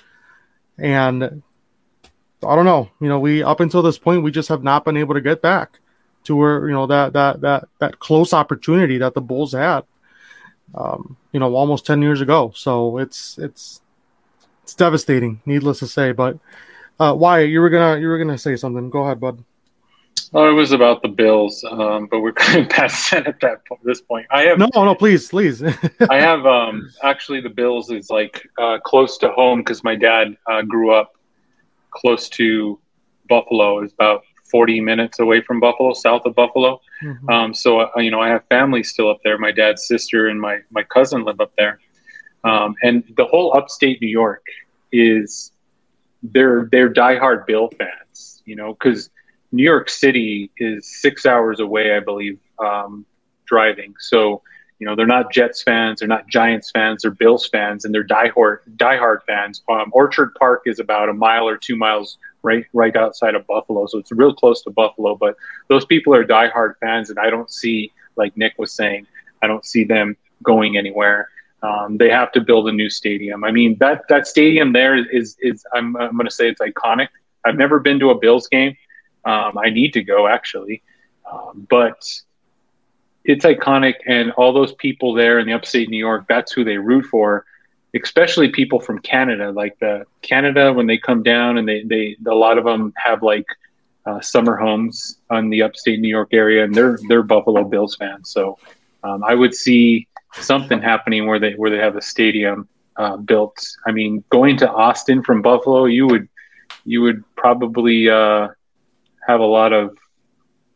And 0.76 1.42
I 2.46 2.56
don't 2.56 2.64
know. 2.64 2.90
You 3.00 3.08
know, 3.08 3.18
we 3.18 3.42
up 3.42 3.60
until 3.60 3.82
this 3.82 3.98
point 3.98 4.22
we 4.22 4.30
just 4.30 4.48
have 4.48 4.62
not 4.62 4.84
been 4.84 4.96
able 4.96 5.14
to 5.14 5.20
get 5.20 5.42
back 5.42 5.80
to 6.24 6.34
where 6.34 6.66
you 6.66 6.72
know 6.72 6.86
that 6.86 7.12
that 7.12 7.40
that 7.42 7.68
that 7.78 7.98
close 7.98 8.32
opportunity 8.32 8.98
that 8.98 9.14
the 9.14 9.20
Bulls 9.20 9.52
had. 9.52 9.82
Um, 10.74 11.16
you 11.32 11.38
know, 11.40 11.54
almost 11.54 11.86
ten 11.86 12.02
years 12.02 12.20
ago. 12.20 12.52
So 12.54 12.98
it's 12.98 13.38
it's 13.38 13.80
it's 14.62 14.74
devastating, 14.74 15.40
needless 15.46 15.78
to 15.80 15.86
say. 15.86 16.12
But 16.12 16.38
uh, 16.98 17.14
Wyatt, 17.16 17.50
you 17.50 17.60
were 17.60 17.70
gonna 17.70 18.00
you 18.00 18.08
were 18.08 18.18
gonna 18.18 18.38
say 18.38 18.56
something. 18.56 18.90
Go 18.90 19.02
ahead, 19.04 19.20
bud. 19.20 19.44
oh, 20.32 20.48
it 20.48 20.52
was 20.52 20.72
about 20.72 21.02
the 21.02 21.08
Bills, 21.08 21.64
um, 21.70 22.06
but 22.10 22.20
we're 22.20 22.32
kind 22.32 22.62
of 22.62 22.68
past 22.70 23.10
that 23.10 23.26
at 23.26 23.40
that 23.40 23.64
point, 23.66 23.84
this 23.84 24.00
point. 24.00 24.26
I 24.30 24.42
have 24.42 24.58
No, 24.58 24.68
no, 24.74 24.94
please, 24.94 25.28
please. 25.28 25.62
I 26.10 26.16
have 26.16 26.46
um, 26.46 26.90
actually 27.02 27.40
the 27.40 27.50
Bills 27.50 27.90
is 27.90 28.10
like 28.10 28.48
uh, 28.58 28.78
close 28.78 29.18
to 29.18 29.30
home 29.30 29.60
because 29.60 29.84
my 29.84 29.94
dad 29.94 30.36
uh, 30.50 30.62
grew 30.62 30.92
up 30.92 31.14
close 31.94 32.28
to 32.30 32.78
Buffalo. 33.28 33.80
It's 33.80 33.92
about 33.94 34.22
40 34.50 34.80
minutes 34.80 35.20
away 35.20 35.40
from 35.40 35.58
Buffalo, 35.60 35.94
south 35.94 36.26
of 36.26 36.34
Buffalo. 36.34 36.80
Mhm. 37.02 37.30
Um, 37.32 37.54
so 37.54 37.80
uh, 37.80 37.90
you 37.96 38.10
know, 38.10 38.20
I 38.20 38.28
have 38.28 38.44
family 38.48 38.82
still 38.82 39.10
up 39.10 39.20
there. 39.24 39.38
My 39.38 39.52
dad's 39.52 39.86
sister 39.86 40.28
and 40.28 40.40
my 40.40 40.60
my 40.70 40.82
cousin 40.82 41.24
live 41.24 41.40
up 41.40 41.52
there, 41.56 41.80
um, 42.44 42.74
and 42.82 43.02
the 43.16 43.24
whole 43.24 43.56
upstate 43.56 44.00
New 44.00 44.08
York 44.08 44.44
is 44.92 45.52
they're 46.22 46.68
they're 46.70 46.92
diehard 46.92 47.46
Bill 47.46 47.70
fans. 47.78 48.42
You 48.44 48.56
know, 48.56 48.74
because 48.74 49.10
New 49.52 49.64
York 49.64 49.88
City 49.88 50.50
is 50.58 51.00
six 51.00 51.26
hours 51.26 51.60
away, 51.60 51.96
I 51.96 52.00
believe, 52.00 52.38
um, 52.58 53.06
driving. 53.46 53.94
So 53.98 54.42
you 54.78 54.86
know, 54.86 54.96
they're 54.96 55.06
not 55.06 55.32
Jets 55.32 55.62
fans, 55.62 56.00
they're 56.00 56.08
not 56.08 56.28
Giants 56.28 56.70
fans, 56.70 57.02
they're 57.02 57.10
Bills 57.10 57.46
fans, 57.48 57.84
and 57.84 57.94
they're 57.94 58.06
diehard 58.06 58.58
diehard 58.76 59.18
fans. 59.26 59.62
Um, 59.68 59.90
Orchard 59.92 60.34
Park 60.38 60.62
is 60.66 60.80
about 60.80 61.08
a 61.08 61.12
mile 61.12 61.48
or 61.48 61.56
two 61.56 61.76
miles 61.76 62.18
right 62.42 62.66
right 62.72 62.94
outside 62.96 63.34
of 63.34 63.46
Buffalo, 63.46 63.86
so 63.86 63.98
it's 63.98 64.10
real 64.12 64.34
close 64.34 64.62
to 64.62 64.70
Buffalo. 64.70 65.14
But 65.14 65.36
those 65.68 65.84
people 65.84 66.14
are 66.14 66.24
diehard 66.24 66.74
fans, 66.80 67.10
and 67.10 67.18
I 67.18 67.30
don't 67.30 67.50
see, 67.50 67.92
like 68.16 68.36
Nick 68.36 68.54
was 68.58 68.72
saying, 68.72 69.06
I 69.42 69.46
don't 69.46 69.64
see 69.64 69.84
them 69.84 70.16
going 70.42 70.76
anywhere. 70.76 71.28
Um, 71.62 71.96
they 71.96 72.10
have 72.10 72.30
to 72.32 72.40
build 72.40 72.68
a 72.68 72.72
new 72.72 72.90
stadium. 72.90 73.44
I 73.44 73.50
mean, 73.50 73.78
that 73.78 74.02
that 74.08 74.26
stadium 74.26 74.72
there 74.72 74.96
is 74.96 75.36
is 75.40 75.64
I'm 75.72 75.96
I'm 75.96 76.12
going 76.16 76.26
to 76.26 76.34
say 76.34 76.48
it's 76.48 76.60
iconic. 76.60 77.08
I've 77.44 77.56
never 77.56 77.78
been 77.78 77.98
to 78.00 78.10
a 78.10 78.18
Bills 78.18 78.48
game. 78.48 78.76
Um, 79.24 79.56
I 79.56 79.70
need 79.70 79.92
to 79.94 80.02
go 80.02 80.26
actually, 80.26 80.82
um, 81.30 81.66
but 81.70 82.02
it's 83.24 83.44
iconic, 83.44 83.94
and 84.06 84.32
all 84.32 84.52
those 84.52 84.74
people 84.74 85.14
there 85.14 85.38
in 85.38 85.46
the 85.46 85.52
upstate 85.52 85.88
New 85.88 85.98
York, 85.98 86.26
that's 86.28 86.52
who 86.52 86.64
they 86.64 86.76
root 86.76 87.06
for. 87.06 87.44
Especially 87.94 88.48
people 88.48 88.80
from 88.80 88.98
Canada, 88.98 89.52
like 89.52 89.78
the 89.78 90.04
Canada 90.20 90.72
when 90.72 90.86
they 90.86 90.98
come 90.98 91.22
down, 91.22 91.58
and 91.58 91.68
they 91.68 91.82
they 91.84 92.16
a 92.26 92.34
lot 92.34 92.58
of 92.58 92.64
them 92.64 92.92
have 92.96 93.22
like 93.22 93.46
uh, 94.04 94.20
summer 94.20 94.56
homes 94.56 95.18
on 95.30 95.48
the 95.48 95.62
upstate 95.62 96.00
New 96.00 96.08
York 96.08 96.30
area, 96.32 96.64
and 96.64 96.74
they're 96.74 96.98
they're 97.08 97.22
Buffalo 97.22 97.64
Bills 97.64 97.96
fans. 97.96 98.30
So 98.30 98.58
um, 99.04 99.22
I 99.22 99.34
would 99.34 99.54
see 99.54 100.08
something 100.34 100.80
happening 100.80 101.26
where 101.26 101.38
they 101.38 101.52
where 101.52 101.70
they 101.70 101.78
have 101.78 101.96
a 101.96 102.02
stadium 102.02 102.68
uh, 102.96 103.16
built. 103.16 103.64
I 103.86 103.92
mean, 103.92 104.24
going 104.30 104.56
to 104.58 104.70
Austin 104.70 105.22
from 105.22 105.40
Buffalo, 105.42 105.84
you 105.84 106.06
would 106.06 106.28
you 106.84 107.00
would 107.02 107.22
probably 107.36 108.08
uh, 108.08 108.48
have 109.26 109.40
a 109.40 109.46
lot 109.46 109.72
of 109.72 109.96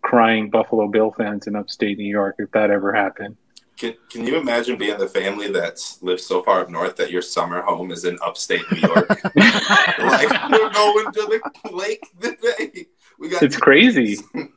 crying 0.09 0.49
Buffalo 0.49 0.89
Bill 0.89 1.13
fans 1.13 1.47
in 1.47 1.55
upstate 1.55 1.99
New 1.99 2.05
York 2.09 2.37
if 2.39 2.51
that 2.53 2.71
ever 2.71 2.95
happened. 2.95 3.37
Can, 3.77 3.95
can 4.09 4.27
you 4.27 4.37
imagine 4.37 4.79
being 4.79 4.97
the 4.97 5.07
family 5.07 5.53
that's 5.53 6.03
lived 6.03 6.23
so 6.23 6.43
far 6.43 6.63
up 6.63 6.71
north 6.71 6.97
that 6.97 7.11
your 7.11 7.21
summer 7.21 7.61
home 7.61 7.91
is 7.91 8.07
in 8.07 8.19
upstate 8.25 8.63
New 8.73 8.79
York? 8.79 9.07
like 9.37 10.31
we're 10.51 10.71
going 10.71 11.13
to 11.13 11.41
the 11.63 11.71
lake 11.71 12.01
today. 12.23 12.87
We 13.19 13.29
got 13.29 13.43
It's 13.43 13.57
crazy. 13.57 14.17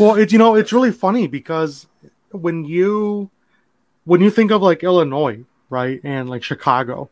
Well, 0.00 0.14
it 0.14 0.32
you 0.32 0.38
know 0.38 0.54
it's 0.54 0.72
really 0.72 0.90
funny 0.90 1.26
because 1.26 1.86
when 2.30 2.64
you 2.64 3.30
when 4.04 4.22
you 4.22 4.30
think 4.30 4.50
of 4.50 4.62
like 4.62 4.82
Illinois, 4.82 5.44
right, 5.68 6.00
and 6.02 6.30
like 6.30 6.42
Chicago, 6.42 7.10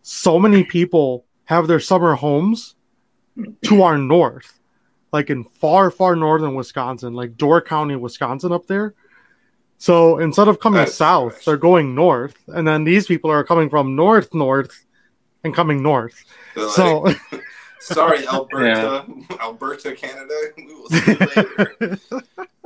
so 0.00 0.38
many 0.38 0.64
people 0.64 1.26
have 1.44 1.66
their 1.66 1.80
summer 1.80 2.14
homes 2.14 2.74
to 3.64 3.82
our 3.82 3.98
north, 3.98 4.58
like 5.14 5.30
in 5.30 5.44
far, 5.44 5.92
far 5.92 6.16
northern 6.16 6.56
Wisconsin, 6.56 7.14
like 7.14 7.36
Door 7.36 7.62
County, 7.62 7.94
Wisconsin, 7.94 8.50
up 8.50 8.66
there. 8.66 8.94
So 9.78 10.18
instead 10.18 10.48
of 10.48 10.58
coming 10.58 10.80
That's 10.80 10.96
south, 10.96 11.34
trash. 11.34 11.44
they're 11.44 11.56
going 11.56 11.94
north, 11.94 12.36
and 12.48 12.66
then 12.66 12.82
these 12.82 13.06
people 13.06 13.30
are 13.30 13.44
coming 13.44 13.70
from 13.70 13.94
north, 13.94 14.34
north, 14.34 14.84
and 15.44 15.54
coming 15.54 15.84
north. 15.84 16.24
Like, 16.56 16.70
So 16.70 17.14
sorry, 17.78 18.26
Alberta, 18.26 19.06
Alberta, 19.40 19.94
Canada. 19.94 20.34
We 20.56 20.74
will 20.74 20.88
see 20.88 21.12
you 21.12 21.18
later. 21.36 21.98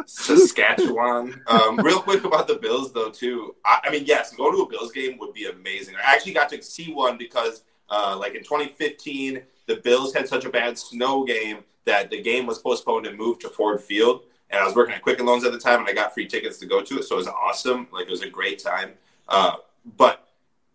Saskatchewan. 0.07 1.43
Um, 1.49 1.77
real 1.81 2.01
quick 2.01 2.25
about 2.25 2.49
the 2.49 2.55
Bills, 2.55 2.95
though, 2.95 3.11
too. 3.11 3.57
I, 3.67 3.81
I 3.85 3.91
mean, 3.91 4.05
yes, 4.07 4.35
going 4.35 4.57
to 4.57 4.63
a 4.63 4.69
Bills 4.71 4.91
game 4.93 5.19
would 5.19 5.35
be 5.35 5.45
amazing. 5.49 5.97
I 5.97 6.15
actually 6.15 6.33
got 6.33 6.49
to 6.49 6.63
see 6.63 6.95
one 6.95 7.19
because, 7.19 7.65
uh, 7.91 8.17
like 8.19 8.35
in 8.35 8.43
2015, 8.43 9.43
the 9.67 9.77
Bills 9.77 10.15
had 10.15 10.27
such 10.27 10.47
a 10.47 10.51
bad 10.51 10.79
snow 10.79 11.25
game 11.25 11.59
that 11.89 12.11
the 12.11 12.21
game 12.21 12.47
was 12.47 12.59
postponed 12.59 13.07
and 13.07 13.17
moved 13.17 13.41
to 13.41 13.49
Ford 13.49 13.81
Field. 13.81 14.25
And 14.51 14.61
I 14.61 14.65
was 14.65 14.75
working 14.75 14.95
at 14.95 15.03
Quicken 15.03 15.27
Loans 15.27 15.45
at 15.45 15.53
the 15.53 15.59
time, 15.59 15.81
and 15.81 15.89
I 15.89 15.93
got 15.93 16.15
free 16.15 16.27
tickets 16.27 16.59
to 16.59 16.67
go 16.67 16.83
to 16.83 16.99
it, 16.99 17.05
so 17.05 17.17
it 17.17 17.19
was 17.19 17.29
awesome. 17.29 17.89
Like 17.91 18.07
it 18.07 18.11
was 18.11 18.23
a 18.23 18.31
great 18.31 18.63
time. 18.63 18.93
Uh, 19.27 19.57
but 19.97 20.29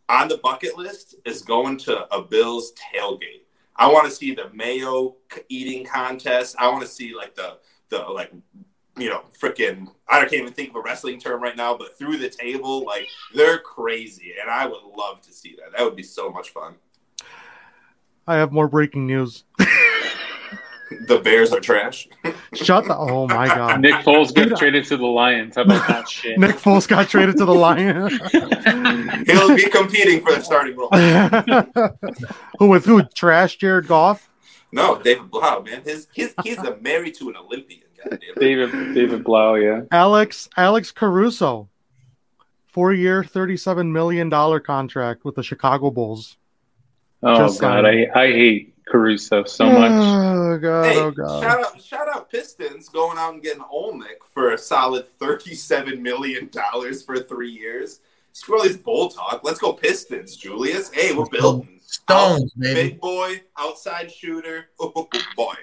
on 0.10 0.28
the 0.28 0.38
bucket 0.38 0.78
list 0.78 1.16
is 1.26 1.42
going 1.42 1.78
to 1.78 2.14
a 2.14 2.22
Bills 2.22 2.74
tailgate. 2.74 3.42
I 3.76 3.92
want 3.92 4.06
to 4.06 4.12
see 4.12 4.34
the 4.34 4.50
mayo 4.54 5.16
eating 5.50 5.86
contest. 5.86 6.56
I 6.60 6.68
want 6.68 6.82
to 6.82 6.88
see 6.88 7.16
like 7.16 7.36
the 7.36 7.58
the 7.90 8.00
like 8.00 8.32
you 8.98 9.10
know 9.10 9.24
freaking 9.40 9.88
I 10.08 10.20
can't 10.22 10.34
even 10.34 10.54
think 10.54 10.70
of 10.70 10.76
a 10.76 10.82
wrestling 10.82 11.20
term 11.20 11.42
right 11.42 11.58
now, 11.58 11.76
but 11.78 11.98
through 11.98 12.18
the 12.18 12.30
table 12.30 12.86
like 12.86 13.08
they're 13.34 13.60
crazy, 13.60 14.34
and 14.40 14.50
I 14.50 14.66
would 14.66 14.84
love 14.84 15.22
to 15.22 15.34
see 15.34 15.56
that. 15.60 15.78
That 15.78 15.84
would 15.84 15.96
be 15.96 16.04
so 16.04 16.32
much 16.32 16.50
fun. 16.50 16.76
I 18.28 18.36
have 18.36 18.52
more 18.52 18.68
breaking 18.68 19.06
news. 19.06 19.44
The 21.08 21.20
Bears 21.24 21.52
are 21.52 21.60
trash. 21.60 22.08
Shut 22.54 22.86
the 22.86 22.96
oh 22.98 23.28
my 23.28 23.48
god. 23.56 23.82
Nick 23.82 23.96
Foles 23.96 24.34
gets 24.34 24.58
traded 24.60 24.86
to 24.86 24.98
the 24.98 25.06
Lions. 25.06 25.56
How 25.56 25.64
about 25.64 25.88
that 25.88 26.10
shit? 26.10 26.38
Nick 26.40 26.56
Foles 26.58 26.88
got 26.88 27.08
traded 27.10 27.38
to 27.38 27.46
the 27.46 27.54
Lions. 27.54 28.14
He'll 29.28 29.56
be 29.56 29.70
competing 29.70 30.22
for 30.22 30.34
the 30.34 30.42
starting 30.42 30.76
role. 30.76 30.90
who 32.60 32.68
with 32.68 32.86
who? 32.86 33.04
Trash 33.04 33.58
Jared 33.58 33.88
Goff? 33.88 34.30
No, 34.72 35.00
David 35.02 35.30
Blough, 35.30 35.62
man, 35.64 35.84
his 35.84 36.08
he's 36.14 36.34
he's 36.44 36.58
a 36.58 36.78
married 36.78 37.16
to 37.16 37.30
an 37.30 37.36
Olympian. 37.38 37.82
Goddamn. 38.04 38.20
David 38.40 38.72
David 38.96 39.24
Blough, 39.24 39.56
yeah. 39.56 39.82
Alex 39.92 40.50
Alex 40.58 40.92
Caruso. 40.92 41.70
Four 42.68 42.92
year, 42.92 43.24
thirty-seven 43.24 43.94
million 43.94 44.30
dollar 44.30 44.60
contract 44.60 45.26
with 45.26 45.36
the 45.36 45.44
Chicago 45.44 45.92
Bulls. 45.92 46.38
Oh 47.22 47.38
Just 47.38 47.62
god, 47.62 47.86
saying. 47.86 48.10
I 48.16 48.20
I 48.20 48.28
hate 48.32 48.73
Caruso 48.88 49.44
so 49.44 49.66
oh, 49.66 49.72
much. 49.80 49.92
Oh 49.92 50.58
god, 50.60 50.86
Hey, 50.86 51.00
oh 51.00 51.12
god. 51.12 51.42
shout 51.44 51.60
out, 51.64 51.82
shout 51.82 52.10
out 52.10 52.30
Pistons 52.30 52.90
going 52.90 53.18
out 53.18 53.34
and 53.34 53.44
getting 53.44 53.64
Olynyk 53.64 54.24
for 54.34 54.52
a 54.54 54.58
solid 54.58 55.08
thirty-seven 55.20 56.02
million 56.02 56.50
dollars 56.50 57.04
for 57.04 57.20
three 57.20 57.52
years. 57.52 58.02
Screw 58.34 58.58
all 58.58 58.64
this 58.64 58.78
bull 58.78 59.10
talk. 59.10 59.42
Let's 59.44 59.60
go 59.60 59.74
Pistons, 59.74 60.36
Julius. 60.36 60.92
Hey, 60.92 61.14
we're 61.14 61.28
building. 61.28 61.80
Stones, 61.86 62.52
baby. 62.54 62.90
Big 62.92 63.00
boy, 63.02 63.42
outside 63.58 64.12
shooter. 64.12 64.70
Oh 64.80 65.08
boy, 65.36 65.54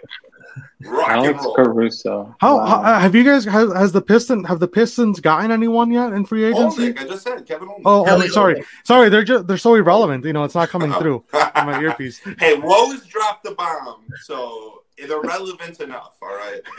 rock 0.83 1.09
Alex. 1.09 1.47
Caruso. 1.57 2.35
How, 2.41 2.57
Wow. 2.57 2.67
how 2.83 2.99
have 3.01 3.15
you 3.15 3.25
guys 3.25 3.45
has, 3.45 3.73
has 3.73 3.93
the 3.93 4.03
Piston 4.03 4.45
have 4.45 4.61
the 4.61 4.69
Pistons 4.69 5.21
gotten 5.21 5.51
anyone 5.51 5.91
yet 5.91 6.13
in 6.13 6.25
free 6.25 6.45
oh, 6.45 6.49
agency? 6.49 6.93
Olynyk, 6.93 7.01
I 7.01 7.05
just 7.09 7.23
said 7.23 7.47
Kevin 7.47 7.69
Olynyk. 7.69 7.83
Oh, 7.85 8.05
Hell 8.05 8.21
oh 8.21 8.25
yeah. 8.25 8.31
sorry, 8.31 8.65
sorry. 8.85 9.09
They're 9.09 9.25
just 9.25 9.47
they're 9.47 9.57
so 9.59 9.75
irrelevant. 9.75 10.25
You 10.25 10.33
know, 10.33 10.45
it's 10.45 10.55
not 10.55 10.69
coming 10.75 10.93
through 10.93 11.25
on 11.33 11.67
my 11.67 11.81
earpiece. 11.81 12.21
hey, 12.39 12.59
Rose 12.59 13.05
dropped 13.07 13.45
the 13.45 13.53
bomb, 13.53 14.05
so 14.23 14.83
they're 14.99 15.21
relevant 15.21 15.81
enough. 15.81 16.17
All 16.23 16.29
right. 16.29 16.61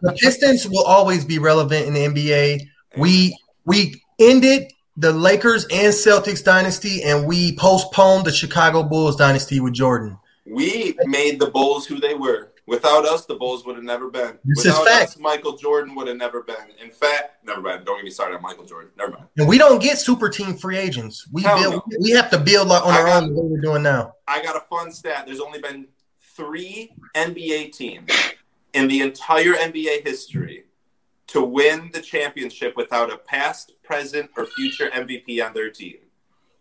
The 0.00 0.16
Pistons 0.20 0.68
will 0.68 0.84
always 0.84 1.24
be 1.24 1.38
relevant 1.38 1.86
in 1.86 1.94
the 1.94 2.00
NBA. 2.00 2.68
We 2.96 3.36
we 3.64 4.02
ended 4.18 4.72
the 4.96 5.12
Lakers 5.12 5.64
and 5.70 5.92
Celtics 5.92 6.42
dynasty, 6.42 7.02
and 7.04 7.26
we 7.26 7.56
postponed 7.56 8.24
the 8.24 8.32
Chicago 8.32 8.82
Bulls 8.82 9.16
dynasty 9.16 9.60
with 9.60 9.72
Jordan. 9.74 10.18
We 10.46 10.96
made 11.04 11.38
the 11.38 11.50
Bulls 11.50 11.86
who 11.86 12.00
they 12.00 12.14
were. 12.14 12.47
Without 12.68 13.06
us, 13.06 13.24
the 13.24 13.34
Bulls 13.34 13.64
would 13.64 13.76
have 13.76 13.84
never 13.84 14.10
been. 14.10 14.38
This 14.44 14.58
is 14.58 14.64
Without 14.66 14.86
fact. 14.86 15.02
us, 15.12 15.18
Michael 15.18 15.56
Jordan 15.56 15.94
would 15.94 16.06
have 16.06 16.18
never 16.18 16.42
been. 16.42 16.68
In 16.82 16.90
fact, 16.90 17.42
never 17.42 17.62
mind. 17.62 17.86
Don't 17.86 17.96
get 17.96 18.04
me 18.04 18.10
started 18.10 18.36
on 18.36 18.42
Michael 18.42 18.66
Jordan. 18.66 18.90
Never 18.98 19.12
mind. 19.12 19.24
And 19.38 19.48
we 19.48 19.56
don't 19.56 19.80
get 19.82 19.96
super 19.98 20.28
team 20.28 20.54
free 20.54 20.76
agents. 20.76 21.26
We 21.32 21.42
build, 21.44 21.58
no. 21.74 21.82
we 22.00 22.10
have 22.10 22.30
to 22.30 22.38
build 22.38 22.70
on 22.70 22.82
I 22.82 22.98
our 23.00 23.06
got- 23.06 23.22
own 23.22 23.34
the 23.34 23.40
way 23.40 23.48
we're 23.52 23.60
doing 23.62 23.82
now. 23.82 24.14
I 24.26 24.42
got 24.42 24.54
a 24.54 24.60
fun 24.60 24.92
stat. 24.92 25.24
There's 25.26 25.40
only 25.40 25.60
been 25.60 25.86
three 26.36 26.92
NBA 27.16 27.72
teams 27.72 28.10
in 28.74 28.86
the 28.86 29.00
entire 29.00 29.54
NBA 29.54 30.06
history 30.06 30.64
to 31.28 31.42
win 31.42 31.90
the 31.94 32.02
championship 32.02 32.76
without 32.76 33.10
a 33.10 33.16
past, 33.16 33.72
present, 33.82 34.30
or 34.36 34.44
future 34.44 34.90
MVP 34.90 35.42
on 35.44 35.54
their 35.54 35.70
team. 35.70 35.96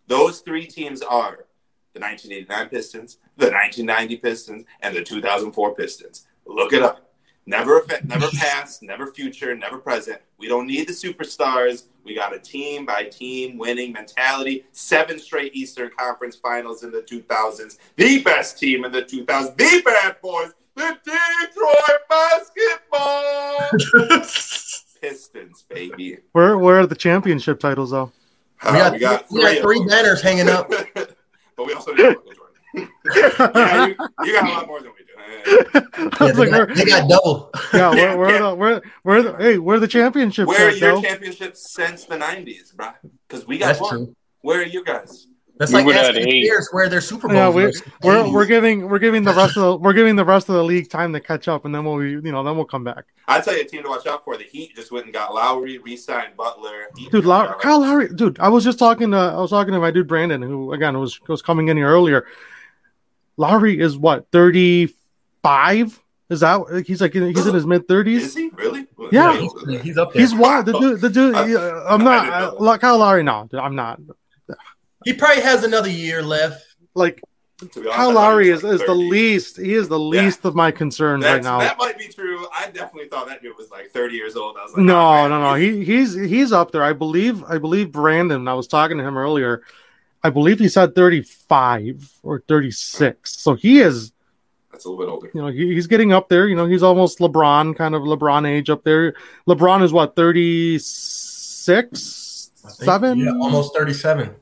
Those 0.07 0.39
three 0.39 0.67
teams 0.67 1.01
are 1.01 1.45
the 1.93 1.99
1989 1.99 2.69
Pistons, 2.69 3.17
the 3.37 3.45
1990 3.51 4.17
Pistons, 4.17 4.65
and 4.81 4.95
the 4.95 5.03
2004 5.03 5.75
Pistons. 5.75 6.27
Look 6.45 6.73
it 6.73 6.81
up. 6.83 7.03
Never, 7.45 7.81
never 8.03 8.27
past, 8.37 8.83
never 8.83 9.07
future, 9.07 9.55
never 9.55 9.77
present. 9.77 10.19
We 10.37 10.47
don't 10.49 10.67
need 10.67 10.87
the 10.87 10.93
superstars. 10.93 11.83
We 12.03 12.13
got 12.15 12.35
a 12.35 12.39
team 12.39 12.85
by 12.85 13.05
team 13.05 13.57
winning 13.57 13.93
mentality. 13.93 14.65
Seven 14.73 15.17
straight 15.19 15.55
Eastern 15.55 15.89
Conference 15.97 16.35
Finals 16.35 16.83
in 16.83 16.91
the 16.91 17.01
2000s. 17.01 17.77
The 17.95 18.21
best 18.23 18.59
team 18.59 18.83
in 18.85 18.91
the 18.91 19.01
2000s. 19.03 19.55
The 19.57 19.81
bad 19.85 20.21
boys. 20.21 20.51
The 20.75 20.97
Detroit 21.03 22.01
basketball 22.09 23.69
Pistons, 25.01 25.63
baby. 25.69 26.17
Where 26.33 26.57
where 26.57 26.79
are 26.79 26.85
the 26.87 26.95
championship 26.95 27.59
titles 27.59 27.91
though? 27.91 28.11
Uh, 28.61 28.71
We 28.71 28.77
got, 28.77 28.93
we 28.93 28.99
got 28.99 29.25
we 29.31 29.41
got 29.41 29.47
three, 29.49 29.57
of 29.57 29.63
three 29.63 29.79
them. 29.79 29.87
banners 29.87 30.21
hanging 30.21 30.49
up. 30.49 30.69
but 30.93 31.65
we 31.65 31.73
also 31.73 31.93
need 31.93 32.03
Michael 32.03 32.23
Jordan. 32.23 32.46
Yeah, 32.73 33.87
you, 33.87 33.95
you 34.23 34.33
got 34.33 34.49
a 34.49 34.53
lot 34.53 34.67
more 34.67 34.81
than 34.81 34.91
we 34.91 35.05
do. 35.05 35.13
I 35.17 35.81
Yeah, 36.19 36.27
was 36.27 36.37
they, 36.37 36.49
like, 36.49 36.67
got, 36.67 36.75
they 36.75 36.85
got 36.85 37.09
double. 37.09 37.51
yeah, 37.73 37.93
Yeah, 37.93 38.15
where, 38.15 38.17
where 38.17 38.29
yeah. 38.31 38.39
the 38.49 38.55
where 38.55 38.81
where 39.03 39.23
the 39.23 39.35
hey 39.37 39.57
where 39.57 39.77
are 39.77 39.79
the 39.79 39.87
championships? 39.87 40.47
Where 40.47 40.67
are 40.67 40.69
at, 40.69 40.77
your 40.77 40.95
though? 40.95 41.01
championships 41.01 41.73
since 41.73 42.05
the 42.05 42.15
90s, 42.17 42.75
bro? 42.75 42.89
Because 43.27 43.47
we 43.47 43.57
got 43.57 43.67
That's 43.67 43.81
one. 43.81 43.91
true. 43.91 44.15
Where 44.41 44.59
are 44.61 44.65
you 44.65 44.83
guys? 44.83 45.27
That's 45.59 45.71
We 45.71 45.77
like 45.79 45.85
would 45.87 45.95
have 45.95 46.15
asking 46.15 46.27
eight. 46.29 46.47
Bears 46.47 46.69
where 46.71 46.87
their 46.87 47.01
Super 47.01 47.27
Bowls. 47.27 47.35
Yeah, 47.35 47.49
were. 47.49 47.71
we're, 48.03 48.23
we're 48.25 48.31
we're 48.31 48.45
giving 48.45 48.87
we're 48.89 48.99
giving 48.99 49.23
the 49.23 49.33
rest 49.33 49.57
of 49.57 49.63
the 49.63 49.75
we're 49.77 49.93
giving 49.93 50.15
the 50.15 50.23
rest 50.23 50.49
of 50.49 50.55
the 50.55 50.63
league 50.63 50.87
time 50.89 51.11
to 51.13 51.19
catch 51.19 51.47
up, 51.47 51.65
and 51.65 51.73
then 51.73 51.83
we'll 51.83 52.01
you 52.03 52.21
know 52.21 52.43
then 52.43 52.55
we'll 52.55 52.65
come 52.65 52.83
back. 52.83 53.05
I 53.27 53.41
tell 53.41 53.55
you, 53.55 53.61
a 53.61 53.65
team 53.65 53.81
to 53.83 53.89
watch 53.89 54.05
out 54.05 54.23
for. 54.23 54.37
The 54.37 54.43
Heat 54.43 54.75
just 54.75 54.91
went 54.91 55.05
and 55.05 55.13
got 55.13 55.33
Lowry, 55.33 55.79
re-signed 55.79 56.37
Butler. 56.37 56.89
Heat 56.95 57.05
Dude, 57.11 57.21
just 57.23 57.25
Lau- 57.25 57.47
got- 57.47 57.59
Kyle 57.59 57.81
Lowry, 57.81 58.07
dude, 58.09 58.37
I 58.39 58.49
was 58.49 58.63
just 58.63 58.77
talking 58.77 59.09
to 59.11 59.17
I 59.17 59.37
was 59.41 59.49
talking 59.49 59.73
to 59.73 59.79
my 59.79 59.89
dude 59.89 60.07
Brandon, 60.07 60.43
who 60.43 60.73
again 60.73 60.97
was 60.99 61.19
was 61.27 61.41
coming 61.41 61.69
in 61.69 61.75
here 61.77 61.87
earlier. 61.89 62.27
Lowry 63.37 63.79
is 63.79 63.97
what 63.97 64.27
thirty 64.31 64.93
five? 65.43 65.97
Is 66.29 66.41
that 66.41 66.83
he's 66.85 66.99
like 66.99 67.13
he's 67.13 67.47
in 67.47 67.53
his 67.55 67.65
mid 67.65 67.83
Is 67.83 67.87
thirties? 67.87 68.35
he 68.35 68.49
really? 68.49 68.85
Yeah. 69.11 69.31
Way 69.31 69.39
older 69.39 69.59
than 69.65 69.73
that. 69.75 69.83
He's 69.83 69.97
up 69.97 70.11
there. 70.11 70.21
He's 70.21 70.35
what 70.35 70.65
the 70.65 70.77
dude 70.77 70.99
the 71.01 71.09
dude. 71.09 71.35
I, 71.35 71.43
I'm 71.87 72.03
not 72.03 72.25
didn't 72.25 72.59
uh, 72.59 72.63
like 72.63 72.81
Kyle 72.81 72.97
Lowry. 72.97 73.23
No, 73.23 73.47
dude, 73.49 73.59
I'm 73.61 73.75
not 73.75 73.99
he 75.05 75.13
probably 75.13 75.41
has 75.41 75.63
another 75.63 75.89
year 75.89 76.21
left. 76.21 76.65
like 76.93 77.21
To 77.59 77.65
be 77.65 77.79
honest, 77.81 77.95
Kyle 77.95 78.09
I 78.09 78.13
Lowry 78.13 78.51
was 78.51 78.59
is, 78.59 78.63
like 78.65 78.73
is 78.81 78.85
the 78.85 78.95
least. 78.95 79.57
He 79.57 79.73
is 79.73 79.87
the 79.87 79.97
least 79.99 80.43
of 80.43 80.53
my 80.53 80.69
concerns 80.69 81.23
That's, 81.23 81.45
right 81.45 81.49
now. 81.49 81.59
That 81.59 81.77
might 81.77 81.97
be 81.97 82.07
true. 82.07 82.45
I 82.53 82.65
definitely 82.71 83.07
thought 83.07 83.27
that 83.27 83.41
dude 83.41 83.55
was 83.57 83.69
like 83.69 83.91
30 83.91 84.15
years 84.15 84.35
old. 84.35 84.57
I 84.57 84.63
was 84.63 84.73
like, 84.73 84.81
No, 84.83 84.99
oh, 84.99 85.27
no, 85.29 85.39
no. 85.41 85.53
he's- 85.53 85.75
He 85.75 85.83
he's 85.85 86.13
he's 86.13 86.51
up 86.51 86.71
there. 86.71 86.83
I 86.83 86.91
believe 86.91 87.41
I 87.45 87.57
believe 87.57 87.91
Brandon. 87.93 88.47
I 88.49 88.53
was 88.53 88.67
talking 88.67 88.97
to 88.97 89.03
him 89.03 89.17
earlier. 89.17 89.63
I 90.23 90.29
believe 90.29 90.59
he's 90.59 90.73
said 90.73 90.95
35 90.95 92.11
or 92.23 92.43
36. 92.47 93.39
So 93.39 93.53
he 93.55 93.79
is, 93.79 94.11
That's 94.71 94.85
a 94.85 94.89
little 94.89 95.05
bit 95.05 95.11
older. 95.11 95.31
you 95.33 95.41
know, 95.41 95.47
he, 95.47 95.73
he's 95.73 95.87
getting 95.87 96.11
up 96.11 96.29
there. 96.29 96.47
You 96.47 96.55
know, 96.55 96.65
he's 96.65 96.83
almost 96.83 97.19
LeBron, 97.19 97.75
kind 97.75 97.95
of 97.95 98.01
LeBron 98.03 98.47
age 98.47 98.69
up 98.69 98.83
there. 98.83 99.13
LeBron 99.47 99.83
is 99.83 99.93
what 99.93 100.15
36, 100.15 102.51
think, 102.63 102.73
seven. 102.85 103.19
Yeah, 103.19 103.31
almost 103.39 103.75
37. 103.75 104.35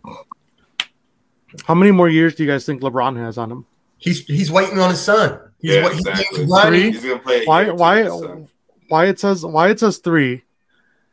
How 1.65 1.75
many 1.75 1.91
more 1.91 2.09
years 2.09 2.35
do 2.35 2.43
you 2.43 2.49
guys 2.49 2.65
think 2.65 2.81
LeBron 2.81 3.17
has 3.17 3.37
on 3.37 3.51
him? 3.51 3.65
He's 3.97 4.25
he's 4.25 4.51
waiting 4.51 4.79
on 4.79 4.89
his 4.89 5.01
son. 5.01 5.39
He's, 5.59 5.75
Yeah, 5.75 5.83
wa- 5.83 5.89
exactly. 5.89 6.25
waiting 6.39 6.51
on- 6.51 6.67
Three? 6.67 6.91
He's 6.91 7.03
gonna 7.03 7.19
play. 7.19 7.45
Why 7.45 7.61
year 7.61 7.71
or 7.71 7.75
two 7.75 7.79
why 7.79 8.03
his 8.03 8.13
son. 8.19 8.47
why 8.89 9.05
it 9.05 9.19
says 9.19 9.45
why 9.45 9.69
it 9.69 9.79
says 9.79 9.97
three? 9.99 10.43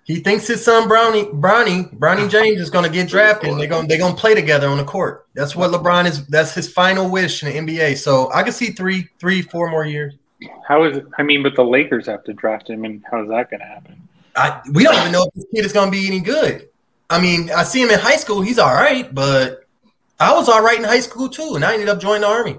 He 0.05 0.17
thinks 0.17 0.47
his 0.49 0.65
son 0.65 0.89
Bronny 0.89 1.31
Bronny 1.33 1.89
Bronny 1.97 2.29
James 2.29 2.61
is 2.61 2.71
going 2.71 2.85
to 2.85 2.91
get 2.91 3.09
drafted. 3.09 3.51
and 3.51 3.61
They're 3.61 3.69
going 3.69 3.87
they're 3.87 3.99
going 3.99 4.15
to 4.15 4.21
play 4.21 4.35
together 4.35 4.69
on 4.69 4.79
the 4.79 4.85
court. 4.85 5.27
That's 5.35 5.55
what 5.55 5.71
LeBron 5.71 6.07
is. 6.07 6.27
That's 6.27 6.55
his 6.55 6.73
final 6.73 7.09
wish 7.09 7.43
in 7.43 7.67
the 7.67 7.73
NBA. 7.73 7.97
So 7.99 8.31
I 8.33 8.43
can 8.43 8.53
see 8.53 8.71
three, 8.73 9.09
three, 9.21 9.43
four 9.43 9.71
more 9.71 9.87
years. 9.87 10.15
How 10.67 10.83
is 10.85 10.97
it? 10.97 11.07
I 11.19 11.23
mean, 11.23 11.43
but 11.43 11.55
the 11.55 11.65
Lakers 11.65 12.07
have 12.07 12.25
to 12.25 12.33
draft 12.33 12.69
him, 12.69 12.85
and 12.85 13.03
how's 13.09 13.29
that 13.29 13.49
going 13.51 13.61
to 13.61 13.67
happen? 13.67 14.09
I, 14.35 14.61
we 14.73 14.83
don't 14.83 14.97
even 14.97 15.13
know 15.13 15.25
if 15.25 15.35
this 15.35 15.47
kid 15.55 15.65
is 15.65 15.73
going 15.73 15.87
to 15.87 15.97
be 15.97 16.07
any 16.07 16.21
good. 16.21 16.69
I 17.09 17.21
mean, 17.21 17.51
I 17.51 17.63
see 17.63 17.83
him 17.83 17.91
in 17.91 18.01
high 18.01 18.17
school. 18.17 18.41
He's 18.41 18.59
all 18.59 18.75
right, 18.75 19.15
but 19.15 19.67
I 20.19 20.33
was 20.35 20.49
all 20.49 20.63
right 20.63 20.79
in 20.79 20.85
high 20.85 21.01
school 21.01 21.29
too, 21.29 21.53
and 21.55 21.65
I 21.65 21.75
ended 21.75 21.89
up 21.89 22.01
joining 22.01 22.23
the 22.23 22.29
army. 22.29 22.59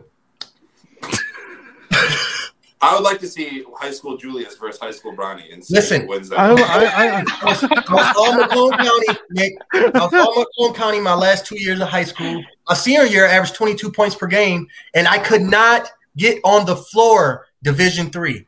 I 2.84 2.93
would 2.95 3.03
like 3.03 3.19
to 3.21 3.27
see 3.27 3.63
high 3.77 3.91
school 3.91 4.17
Julius 4.17 4.57
versus 4.57 4.77
high 4.79 4.91
school 4.91 5.13
Bronny 5.13 5.53
and 5.53 5.63
see 5.63 5.73
Listen, 5.73 6.01
who 6.01 6.07
wins 6.07 6.27
that. 6.27 6.38
I, 6.38 6.51
one. 6.51 6.63
I, 6.63 6.86
I, 6.86 7.23
I 7.41 7.45
was, 7.45 7.63
I 7.63 7.93
was 7.93 8.15
all 8.17 8.36
Macomb 8.36 8.71
County, 8.71 9.19
Nick. 9.31 9.53
I 9.73 9.89
was 9.93 10.13
all 10.13 10.45
Macomb 10.59 10.75
County 10.75 10.99
my 10.99 11.13
last 11.13 11.45
two 11.45 11.57
years 11.57 11.79
of 11.79 11.88
high 11.88 12.03
school. 12.03 12.43
My 12.67 12.75
senior 12.75 13.05
year, 13.05 13.25
I 13.25 13.31
averaged 13.31 13.55
22 13.55 13.89
points 13.89 14.15
per 14.15 14.27
game, 14.27 14.67
and 14.93 15.07
I 15.07 15.17
could 15.17 15.43
not 15.43 15.91
get 16.17 16.41
on 16.43 16.65
the 16.65 16.75
floor 16.75 17.47
Division 17.63 18.09
three. 18.09 18.45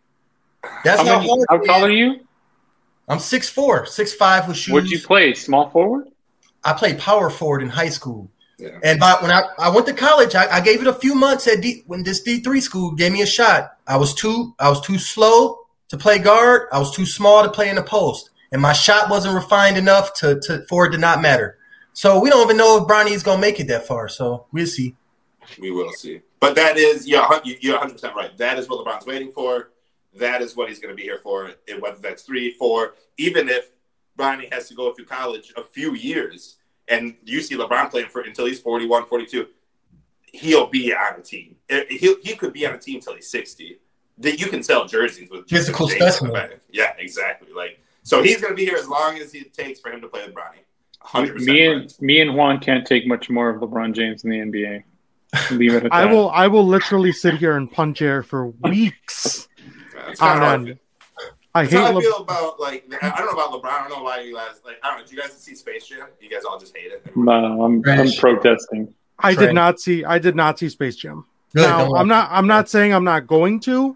That's 0.84 1.02
How, 1.02 1.06
how, 1.06 1.20
many, 1.20 1.46
hard 1.48 1.62
how 1.68 1.74
tall 1.74 1.86
are 1.86 1.90
you? 1.90 2.20
I'm 3.08 3.20
6'4", 3.20 3.84
6'5", 3.84 4.48
with 4.48 4.58
shoes. 4.58 4.74
Would 4.74 4.90
you 4.90 5.00
play 5.00 5.34
small 5.34 5.70
forward? 5.70 6.10
I 6.64 6.74
played 6.74 7.00
power 7.00 7.30
forward 7.30 7.62
in 7.62 7.70
high 7.70 7.90
school. 7.90 8.30
Yeah. 8.58 8.80
And 8.84 9.00
by, 9.00 9.18
when 9.22 9.32
I, 9.32 9.44
I 9.60 9.70
went 9.70 9.86
to 9.88 9.94
college, 9.94 10.34
I, 10.36 10.48
I 10.58 10.62
gave 10.62 10.82
it 10.82 10.88
a 10.88 10.94
few 10.94 11.14
months 11.16 11.48
at 11.48 11.62
D, 11.62 11.84
when 11.88 12.04
this 12.04 12.22
D 12.22 12.40
three 12.40 12.62
school 12.62 12.92
gave 12.92 13.12
me 13.12 13.22
a 13.22 13.26
shot. 13.26 13.78
I 13.88 13.98
was 13.98 14.14
too 14.14 14.54
I 14.60 14.70
was 14.70 14.82
too 14.82 14.98
slow 14.98 15.60
to 15.90 15.98
play 15.98 16.20
guard. 16.20 16.68
I 16.72 16.80
was 16.80 16.96
too 16.96 17.06
small 17.06 17.44
to 17.44 17.50
play 17.50 17.70
in 17.70 17.76
the 17.76 17.84
post, 17.84 18.30
and 18.52 18.62
my 18.62 18.74
shot 18.74 19.10
wasn't 19.10 19.36
refined 19.36 19.78
enough 19.78 20.14
to, 20.16 20.40
to 20.42 20.66
for 20.70 20.86
it 20.86 20.92
to 20.92 20.98
not 20.98 21.22
matter. 21.22 21.58
So 21.94 22.20
we 22.20 22.30
don't 22.30 22.44
even 22.44 22.58
know 22.58 22.78
if 22.82 22.88
Bronny's 22.88 23.24
gonna 23.24 23.42
make 23.42 23.60
it 23.60 23.68
that 23.68 23.88
far. 23.88 24.08
So 24.08 24.46
we'll 24.52 24.68
see. 24.68 24.96
We 25.60 25.72
will 25.72 25.92
see. 25.92 26.22
But 26.40 26.56
that 26.56 26.78
is, 26.78 27.08
yeah, 27.08 27.26
hun- 27.26 27.42
you- 27.44 27.58
you're 27.62 27.78
100% 27.78 28.14
right. 28.16 28.36
That 28.38 28.58
is 28.60 28.68
what 28.70 28.86
LeBron's 28.86 29.06
waiting 29.06 29.32
for. 29.32 29.72
That 30.16 30.42
is 30.42 30.56
what 30.56 30.70
he's 30.70 30.80
going 30.80 30.92
to 30.92 30.96
be 30.96 31.04
here 31.04 31.20
for. 31.22 31.52
And 31.68 31.82
whether 31.82 31.98
that's 32.00 32.24
three, 32.24 32.52
four, 32.52 32.96
even 33.18 33.50
if 33.50 33.70
Bronny 34.18 34.52
has 34.54 34.68
to 34.70 34.76
go 34.76 34.94
through 34.94 35.06
college 35.06 35.54
a 35.58 35.64
few 35.64 35.94
years 35.94 36.58
and 36.88 37.16
you 37.24 37.42
see 37.42 37.56
LeBron 37.56 37.90
playing 37.90 38.10
for 38.10 38.22
until 38.22 38.46
he's 38.46 38.60
41, 38.60 39.06
42, 39.08 39.48
he'll 40.34 40.68
be 40.68 40.94
on 40.94 41.20
a 41.20 41.22
team. 41.22 41.56
He, 41.68 42.16
he 42.24 42.36
could 42.36 42.54
be 42.54 42.66
on 42.66 42.74
a 42.74 42.78
team 42.78 42.96
until 42.96 43.16
he's 43.16 43.30
60. 43.30 43.80
That 44.20 44.40
you 44.40 44.48
can 44.48 44.64
sell 44.64 44.86
jerseys 44.86 45.30
with 45.30 45.50
Physical 45.50 45.88
James 45.88 46.02
on 46.02 46.06
the 46.08 46.12
specimen. 46.12 46.34
back. 46.34 46.60
Yeah, 46.72 46.94
exactly. 46.98 47.50
Like 47.54 47.82
so, 48.04 48.24
he's 48.24 48.40
going 48.40 48.54
to 48.54 48.56
be 48.56 48.64
here 48.64 48.78
as 48.78 48.88
long 48.88 49.18
as 49.18 49.34
it 49.34 49.54
takes 49.54 49.82
for 49.82 49.92
him 49.92 50.00
to 50.00 50.08
play 50.08 50.26
with 50.26 50.34
Bronny. 50.34 50.60
100%. 51.04 51.42
Me 51.42 51.66
and 51.66 51.82
correct. 51.82 52.02
me 52.02 52.22
and 52.22 52.36
Juan 52.36 52.60
can't 52.60 52.88
take 52.88 53.06
much 53.06 53.30
more 53.30 53.50
of 53.50 53.62
LeBron 53.62 53.94
James 53.94 54.24
in 54.24 54.30
the 54.30 54.38
NBA. 54.38 54.84
Leave 55.52 55.74
it 55.74 55.86
at 55.86 55.92
I 55.94 56.06
that. 56.06 56.14
will 56.14 56.30
I 56.30 56.48
will 56.48 56.66
literally 56.66 57.12
sit 57.12 57.36
here 57.36 57.58
and 57.58 57.70
punch 57.70 58.02
air 58.02 58.24
for 58.24 58.48
weeks. 58.48 59.50
That's 59.94 60.22
on 60.22 60.68
end. 60.68 60.80
Feel. 61.64 61.80
I 61.80 61.84
hate 61.86 61.94
how 61.94 61.98
I 61.98 62.02
feel 62.02 62.18
about 62.18 62.60
like 62.60 62.86
I 63.02 63.12
I 63.12 63.18
don't 63.18 63.28
know 63.28 63.42
about 63.42 63.52
LeBron. 63.52 63.70
I 63.70 63.88
don't 63.88 63.98
know 63.98 64.04
why 64.04 64.20
you 64.22 64.36
guys 64.36 64.60
like. 64.66 64.78
I 64.84 64.90
don't 64.90 65.00
know. 65.00 65.06
Do 65.06 65.16
you 65.16 65.22
guys 65.22 65.32
see 65.34 65.56
Space 65.56 65.88
Jam? 65.88 66.08
You 66.20 66.30
guys 66.30 66.44
all 66.44 66.60
just 66.60 66.76
hate 66.76 66.92
it. 66.92 67.16
No, 67.16 67.32
I'm, 67.64 67.82
I'm 67.88 68.12
protesting. 68.12 68.94
I 69.20 69.34
Trash. 69.34 69.46
did 69.48 69.56
not 69.56 69.80
see 69.80 70.04
I 70.04 70.20
did 70.20 70.36
not 70.36 70.60
see 70.60 70.70
Space 70.70 70.96
Jam. 70.98 71.26
Good. 71.54 71.62
now 71.62 71.86
don't 71.86 71.98
I'm 71.98 72.08
not 72.08 72.30
I'm 72.32 72.48
not 72.48 72.68
saying 72.68 72.94
I'm 72.94 73.06
not 73.06 73.28
going 73.28 73.62
to, 73.62 73.96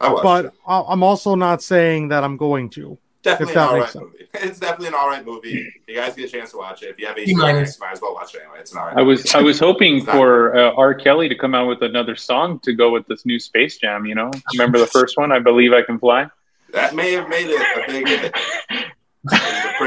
I 0.00 0.08
watched 0.10 0.22
but 0.22 0.44
it. 0.46 0.52
I- 0.66 0.84
I'm 0.88 1.02
also 1.02 1.34
not 1.34 1.62
saying 1.62 2.08
that 2.08 2.24
I'm 2.24 2.36
going 2.36 2.70
to. 2.70 2.96
Definitely 3.22 3.54
an 3.54 3.58
that 3.58 3.96
all 3.96 4.02
movie. 4.02 4.14
It's 4.34 4.60
definitely 4.60 4.88
an 4.88 4.94
all 4.94 5.08
right 5.08 5.24
movie. 5.26 5.58
If 5.58 5.74
you 5.88 5.96
guys 5.96 6.14
get 6.14 6.26
a 6.26 6.32
chance 6.32 6.52
to 6.52 6.58
watch 6.58 6.82
it, 6.82 6.90
if 6.90 7.00
you 7.00 7.06
have 7.06 7.16
C 7.16 7.34
HBO 7.34 7.38
minus. 7.38 7.80
Might 7.80 7.92
as 7.92 8.00
well 8.00 8.14
watch 8.14 8.34
it 8.34 8.42
anyway. 8.42 8.60
It's 8.60 8.72
an 8.72 8.78
all 8.78 8.86
right. 8.86 8.96
I 8.96 9.02
was 9.02 9.34
I 9.34 9.40
was 9.40 9.58
hoping 9.58 10.04
for 10.04 10.56
uh, 10.56 10.72
R. 10.74 10.94
Kelly 10.94 11.28
to 11.28 11.34
come 11.34 11.54
out 11.54 11.66
with 11.66 11.82
another 11.82 12.14
song 12.14 12.60
to 12.60 12.72
go 12.72 12.90
with 12.92 13.06
this 13.08 13.26
new 13.26 13.40
Space 13.40 13.78
Jam. 13.78 14.06
You 14.06 14.14
know, 14.14 14.30
remember 14.52 14.78
the 14.78 14.86
first 14.86 15.18
one? 15.18 15.32
I 15.32 15.40
believe 15.40 15.72
I 15.72 15.82
can 15.82 15.98
fly. 15.98 16.28
That 16.72 16.94
may 16.94 17.12
have 17.12 17.28
made 17.28 17.46
it 17.48 17.60
a 17.60 17.86
big 17.90 18.08
hit. 18.08 18.34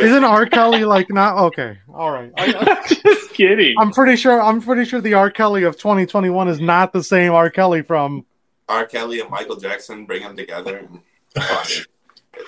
Isn't 0.02 0.24
R. 0.24 0.46
Kelly 0.46 0.86
like 0.86 1.10
not 1.10 1.38
okay? 1.38 1.78
All 1.94 2.12
right. 2.12 2.32
I, 2.38 2.86
Just 3.04 3.34
kidding. 3.34 3.76
I'm 3.80 3.92
pretty 3.92 4.16
sure 4.16 4.42
I'm 4.42 4.62
pretty 4.62 4.86
sure 4.86 5.02
the 5.02 5.14
R. 5.14 5.30
Kelly 5.30 5.64
of 5.64 5.78
2021 5.78 6.48
is 6.48 6.60
not 6.60 6.94
the 6.94 7.04
same 7.04 7.34
R. 7.34 7.50
Kelly 7.50 7.82
from 7.82 8.26
R. 8.68 8.86
Kelly 8.86 9.20
and 9.20 9.30
Michael 9.30 9.58
Jackson 9.58 10.06
bring 10.06 10.24
them 10.24 10.36
together. 10.36 10.78
And, 10.78 11.02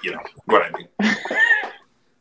you 0.03 0.11
know 0.11 0.19
what 0.45 0.63
I 0.63 0.71
mean. 0.77 1.15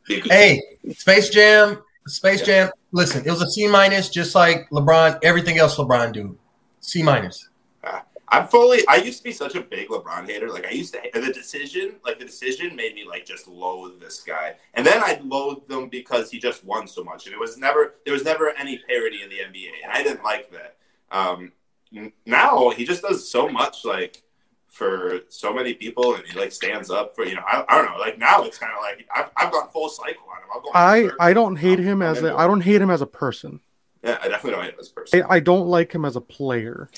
Be 0.07 0.17
a 0.17 0.21
good 0.21 0.31
Hey, 0.31 0.61
Space 0.91 1.29
Jam, 1.29 1.81
Space 2.07 2.41
Jam. 2.41 2.69
Listen, 2.91 3.25
it 3.25 3.31
was 3.31 3.41
a 3.41 3.49
C 3.49 3.67
minus, 3.67 4.09
just 4.09 4.35
like 4.35 4.69
LeBron. 4.69 5.19
Everything 5.23 5.57
else 5.57 5.77
LeBron 5.77 6.13
do, 6.13 6.37
C 6.79 7.01
minus. 7.01 7.49
I'm 8.33 8.47
fully. 8.47 8.79
I 8.87 8.95
used 8.95 9.19
to 9.19 9.23
be 9.23 9.31
such 9.31 9.55
a 9.55 9.61
big 9.61 9.89
LeBron 9.89 10.27
hater. 10.27 10.49
Like 10.49 10.65
I 10.65 10.71
used 10.71 10.93
to. 10.93 10.99
Hate 10.99 11.13
the 11.13 11.31
decision, 11.31 11.95
like 12.03 12.17
the 12.19 12.25
decision, 12.25 12.75
made 12.75 12.95
me 12.95 13.05
like 13.07 13.25
just 13.25 13.47
loathe 13.47 13.99
this 14.01 14.21
guy. 14.21 14.55
And 14.73 14.85
then 14.85 15.01
I 15.03 15.19
loathed 15.23 15.69
him 15.71 15.87
because 15.87 16.31
he 16.31 16.39
just 16.39 16.63
won 16.65 16.87
so 16.87 17.03
much, 17.03 17.25
and 17.27 17.33
it 17.33 17.39
was 17.39 17.57
never 17.57 17.95
there 18.05 18.13
was 18.13 18.23
never 18.25 18.49
any 18.57 18.79
parity 18.89 19.21
in 19.21 19.29
the 19.29 19.35
NBA, 19.37 19.69
and 19.83 19.91
I 19.91 20.01
didn't 20.03 20.23
like 20.23 20.51
that. 20.51 20.77
Um, 21.11 21.51
now 22.25 22.69
he 22.71 22.85
just 22.85 23.03
does 23.03 23.29
so 23.29 23.47
much, 23.47 23.85
like 23.85 24.23
for 24.67 25.19
so 25.29 25.53
many 25.53 25.75
people, 25.75 26.15
and 26.15 26.25
he 26.25 26.39
like 26.39 26.51
stands 26.51 26.89
up 26.89 27.15
for 27.15 27.25
you 27.25 27.35
know. 27.35 27.43
I, 27.47 27.63
I 27.69 27.77
don't 27.77 27.91
know. 27.91 27.97
Like 27.99 28.17
now 28.17 28.43
it's 28.43 28.57
kind 28.57 28.71
of 28.75 28.81
like 28.81 29.07
I've, 29.15 29.29
I've 29.37 29.51
gone 29.51 29.69
full 29.69 29.89
cycle 29.89 30.23
on 30.29 30.37
him. 30.41 30.71
I. 30.73 31.09
I 31.19 31.33
don't 31.33 31.57
hate 31.57 31.79
I'm- 31.79 31.83
him 31.87 32.01
I'm 32.01 32.09
as 32.15 32.23
a. 32.23 32.33
I 32.35 32.47
don't 32.47 32.61
hate 32.61 32.81
him 32.81 32.89
as 32.89 33.01
a 33.01 33.05
person. 33.07 33.59
Yeah, 34.03 34.17
I 34.21 34.27
definitely 34.27 34.51
don't 34.51 34.63
hate 34.63 34.73
him 34.73 34.79
as 34.79 34.89
a 34.89 34.93
person. 34.93 35.23
I, 35.23 35.35
I 35.35 35.39
don't 35.39 35.67
like 35.67 35.93
him 35.93 36.03
as 36.03 36.15
a 36.15 36.21
player. 36.21 36.89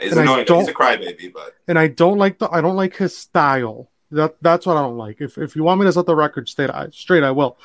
He's 0.00 0.12
and 0.12 0.20
I 0.20 0.22
annoying. 0.24 0.44
don't- 0.46 0.60
He's 0.60 0.68
a 0.68 0.74
crybaby, 0.74 1.32
but 1.32 1.54
and 1.68 1.78
I 1.78 1.88
don't 1.88 2.18
like 2.18 2.38
the 2.38 2.48
I 2.50 2.60
don't 2.60 2.76
like 2.76 2.96
his 2.96 3.16
style. 3.16 3.90
That 4.10 4.36
that's 4.42 4.66
what 4.66 4.76
I 4.76 4.82
don't 4.82 4.96
like. 4.98 5.20
If 5.20 5.38
if 5.38 5.56
you 5.56 5.62
want 5.64 5.80
me 5.80 5.86
to 5.86 5.92
set 5.92 6.06
the 6.06 6.14
record 6.16 6.48
straight, 6.48 6.70
I, 6.70 6.88
straight 6.92 7.22
I 7.24 7.30
will. 7.30 7.58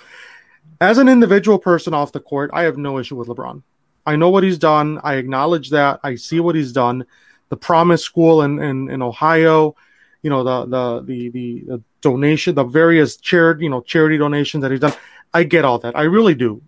As 0.81 0.97
an 0.97 1.09
individual 1.09 1.59
person 1.59 1.93
off 1.93 2.11
the 2.11 2.19
court, 2.19 2.49
I 2.53 2.63
have 2.63 2.77
no 2.77 2.97
issue 2.99 3.15
with 3.15 3.27
LeBron. 3.27 3.61
I 4.05 4.15
know 4.15 4.29
what 4.29 4.43
he's 4.43 4.57
done. 4.57 4.99
I 5.03 5.15
acknowledge 5.15 5.69
that. 5.71 5.99
I 6.03 6.15
see 6.15 6.39
what 6.39 6.55
he's 6.55 6.71
done. 6.71 7.05
The 7.49 7.57
Promise 7.57 8.03
School 8.03 8.43
in 8.43 8.59
in, 8.61 8.89
in 8.89 9.01
Ohio, 9.01 9.75
you 10.21 10.29
know 10.29 10.43
the, 10.43 10.65
the 10.65 11.01
the 11.03 11.29
the 11.29 11.59
the 11.67 11.81
donation, 12.01 12.55
the 12.55 12.63
various 12.63 13.17
charity 13.17 13.63
you 13.65 13.69
know 13.69 13.81
charity 13.81 14.17
donations 14.17 14.61
that 14.61 14.71
he's 14.71 14.79
done. 14.79 14.93
I 15.33 15.43
get 15.43 15.65
all 15.65 15.79
that. 15.79 15.95
I 15.97 16.03
really 16.03 16.33
do. 16.35 16.61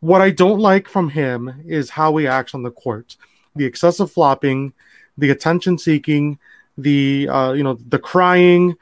What 0.00 0.20
I 0.20 0.30
don't 0.30 0.58
like 0.60 0.88
from 0.88 1.08
him 1.10 1.62
is 1.66 1.90
how 1.90 2.16
he 2.16 2.26
acts 2.26 2.54
on 2.54 2.62
the 2.62 2.70
court 2.70 3.16
the 3.56 3.64
excessive 3.64 4.10
flopping, 4.10 4.72
the 5.18 5.30
attention 5.30 5.78
seeking, 5.78 6.38
the 6.78 7.28
uh, 7.28 7.52
you 7.52 7.62
know 7.62 7.78
the 7.88 7.98
crying, 7.98 8.76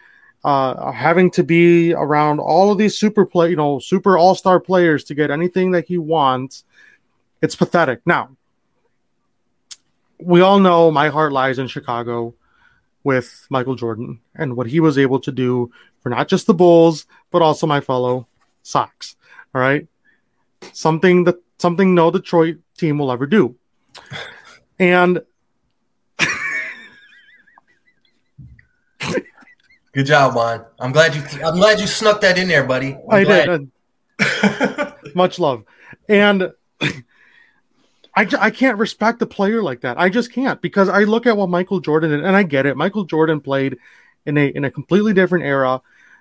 uh, 0.45 0.93
having 0.93 1.31
to 1.33 1.43
be 1.43 1.95
around 1.95 2.39
all 2.39 2.71
of 2.71 2.79
these 2.79 2.99
super 2.99 3.25
play, 3.25 3.51
you 3.51 3.57
know, 3.57 3.79
super 3.79 4.19
all 4.19 4.35
star 4.35 4.61
players 4.61 5.05
to 5.05 5.15
get 5.15 5.31
anything 5.31 5.71
that 5.73 5.87
he 5.87 5.99
wants. 5.99 6.65
It's 7.41 7.57
pathetic. 7.57 8.01
Now, 8.05 8.37
we 10.19 10.41
all 10.41 10.59
know 10.59 10.91
my 10.91 11.09
heart 11.09 11.33
lies 11.33 11.59
in 11.59 11.67
Chicago 11.67 12.35
with 13.05 13.47
Michael 13.51 13.75
Jordan 13.75 14.21
and 14.35 14.57
what 14.57 14.67
he 14.67 14.81
was 14.81 14.99
able 14.99 15.21
to 15.21 15.33
do 15.33 15.71
for 16.01 16.09
not 16.09 16.29
just 16.29 16.47
the 16.47 16.55
Bulls 16.55 17.07
but 17.31 17.43
also 17.43 17.67
my 17.67 17.81
fellow 17.81 18.27
Sox. 18.63 19.17
All 19.55 19.61
right, 19.61 19.87
something 20.73 21.25
that 21.25 21.37
something 21.59 21.95
no 21.95 22.11
Detroit 22.11 22.59
team 22.77 22.99
will 22.99 23.13
ever 23.13 23.27
do. 23.27 23.57
And 24.79 25.23
Good 29.95 30.07
job, 30.07 30.35
Juan. 30.35 30.65
I'm 30.81 30.91
glad 30.91 31.15
you. 31.15 31.23
I'm 31.45 31.55
glad 31.55 31.79
you 31.79 31.87
snuck 31.87 32.21
that 32.23 32.37
in 32.37 32.49
there, 32.49 32.65
buddy. 32.65 32.97
I'm 33.09 33.11
I 33.11 33.25
glad. 33.25 33.71
did. 34.19 35.15
much 35.15 35.39
love. 35.39 35.63
And 36.09 36.51
I, 38.17 38.29
I 38.39 38.51
can't 38.51 38.79
respect 38.79 39.23
a 39.23 39.27
player 39.27 39.63
like 39.63 39.83
that. 39.83 39.99
I 39.99 40.09
just 40.09 40.33
can't 40.33 40.61
because 40.61 40.89
I 40.89 41.05
look 41.05 41.27
at 41.27 41.37
what 41.37 41.49
Michael 41.49 41.81
Jordan 41.81 42.11
did, 42.11 42.25
and 42.25 42.35
I 42.37 42.43
get 42.43 42.67
it. 42.67 42.77
Michael 42.77 43.05
Jordan 43.05 43.41
played 43.41 43.77
in 44.27 44.37
a 44.37 44.47
in 44.49 44.65
a 44.65 44.71
completely 44.71 45.13
different 45.13 45.45
era, 45.45 45.81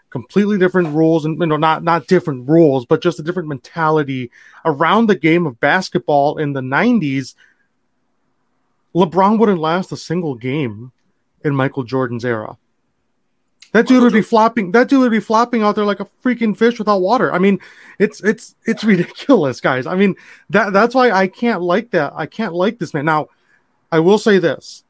completely 0.09 0.59
different 0.59 0.89
rules, 0.89 1.25
and 1.25 1.39
you 1.39 1.45
know 1.47 1.57
not 1.57 1.83
not 1.83 2.07
different 2.07 2.47
rules, 2.47 2.85
but 2.85 3.01
just 3.01 3.19
a 3.19 3.23
different 3.23 3.49
mentality 3.49 4.31
around 4.65 5.07
the 5.07 5.15
game 5.15 5.45
of 5.45 5.59
basketball 5.59 6.37
in 6.37 6.53
the 6.53 6.61
'90s. 6.61 7.35
LeBron 8.95 9.39
wouldn't 9.39 9.59
last 9.59 9.91
a 9.91 9.97
single 9.97 10.35
game 10.35 10.91
in 11.43 11.55
Michael 11.55 11.83
Jordan's 11.83 12.25
era. 12.25 12.57
That 13.73 13.87
dude 13.87 14.03
would 14.03 14.13
be 14.13 14.21
flopping. 14.21 14.71
That 14.71 14.87
dude 14.87 14.99
would 14.99 15.11
be 15.11 15.19
flopping 15.19 15.63
out 15.63 15.75
there 15.75 15.83
like 15.83 15.99
a 15.99 16.07
freaking 16.23 16.55
fish 16.55 16.77
without 16.77 16.99
water. 16.99 17.33
I 17.33 17.39
mean, 17.39 17.59
it's 17.97 18.21
it's 18.23 18.55
it's 18.65 18.83
ridiculous, 18.83 19.59
guys. 19.59 19.87
I 19.87 19.95
mean, 19.95 20.15
that 20.51 20.73
that's 20.73 20.93
why 20.93 21.11
I 21.11 21.27
can't 21.27 21.61
like 21.61 21.89
that. 21.91 22.13
I 22.15 22.27
can't 22.27 22.53
like 22.53 22.77
this 22.77 22.93
man. 22.93 23.05
Now, 23.05 23.29
I 23.91 23.99
will 23.99 24.19
say 24.19 24.37
this: 24.37 24.83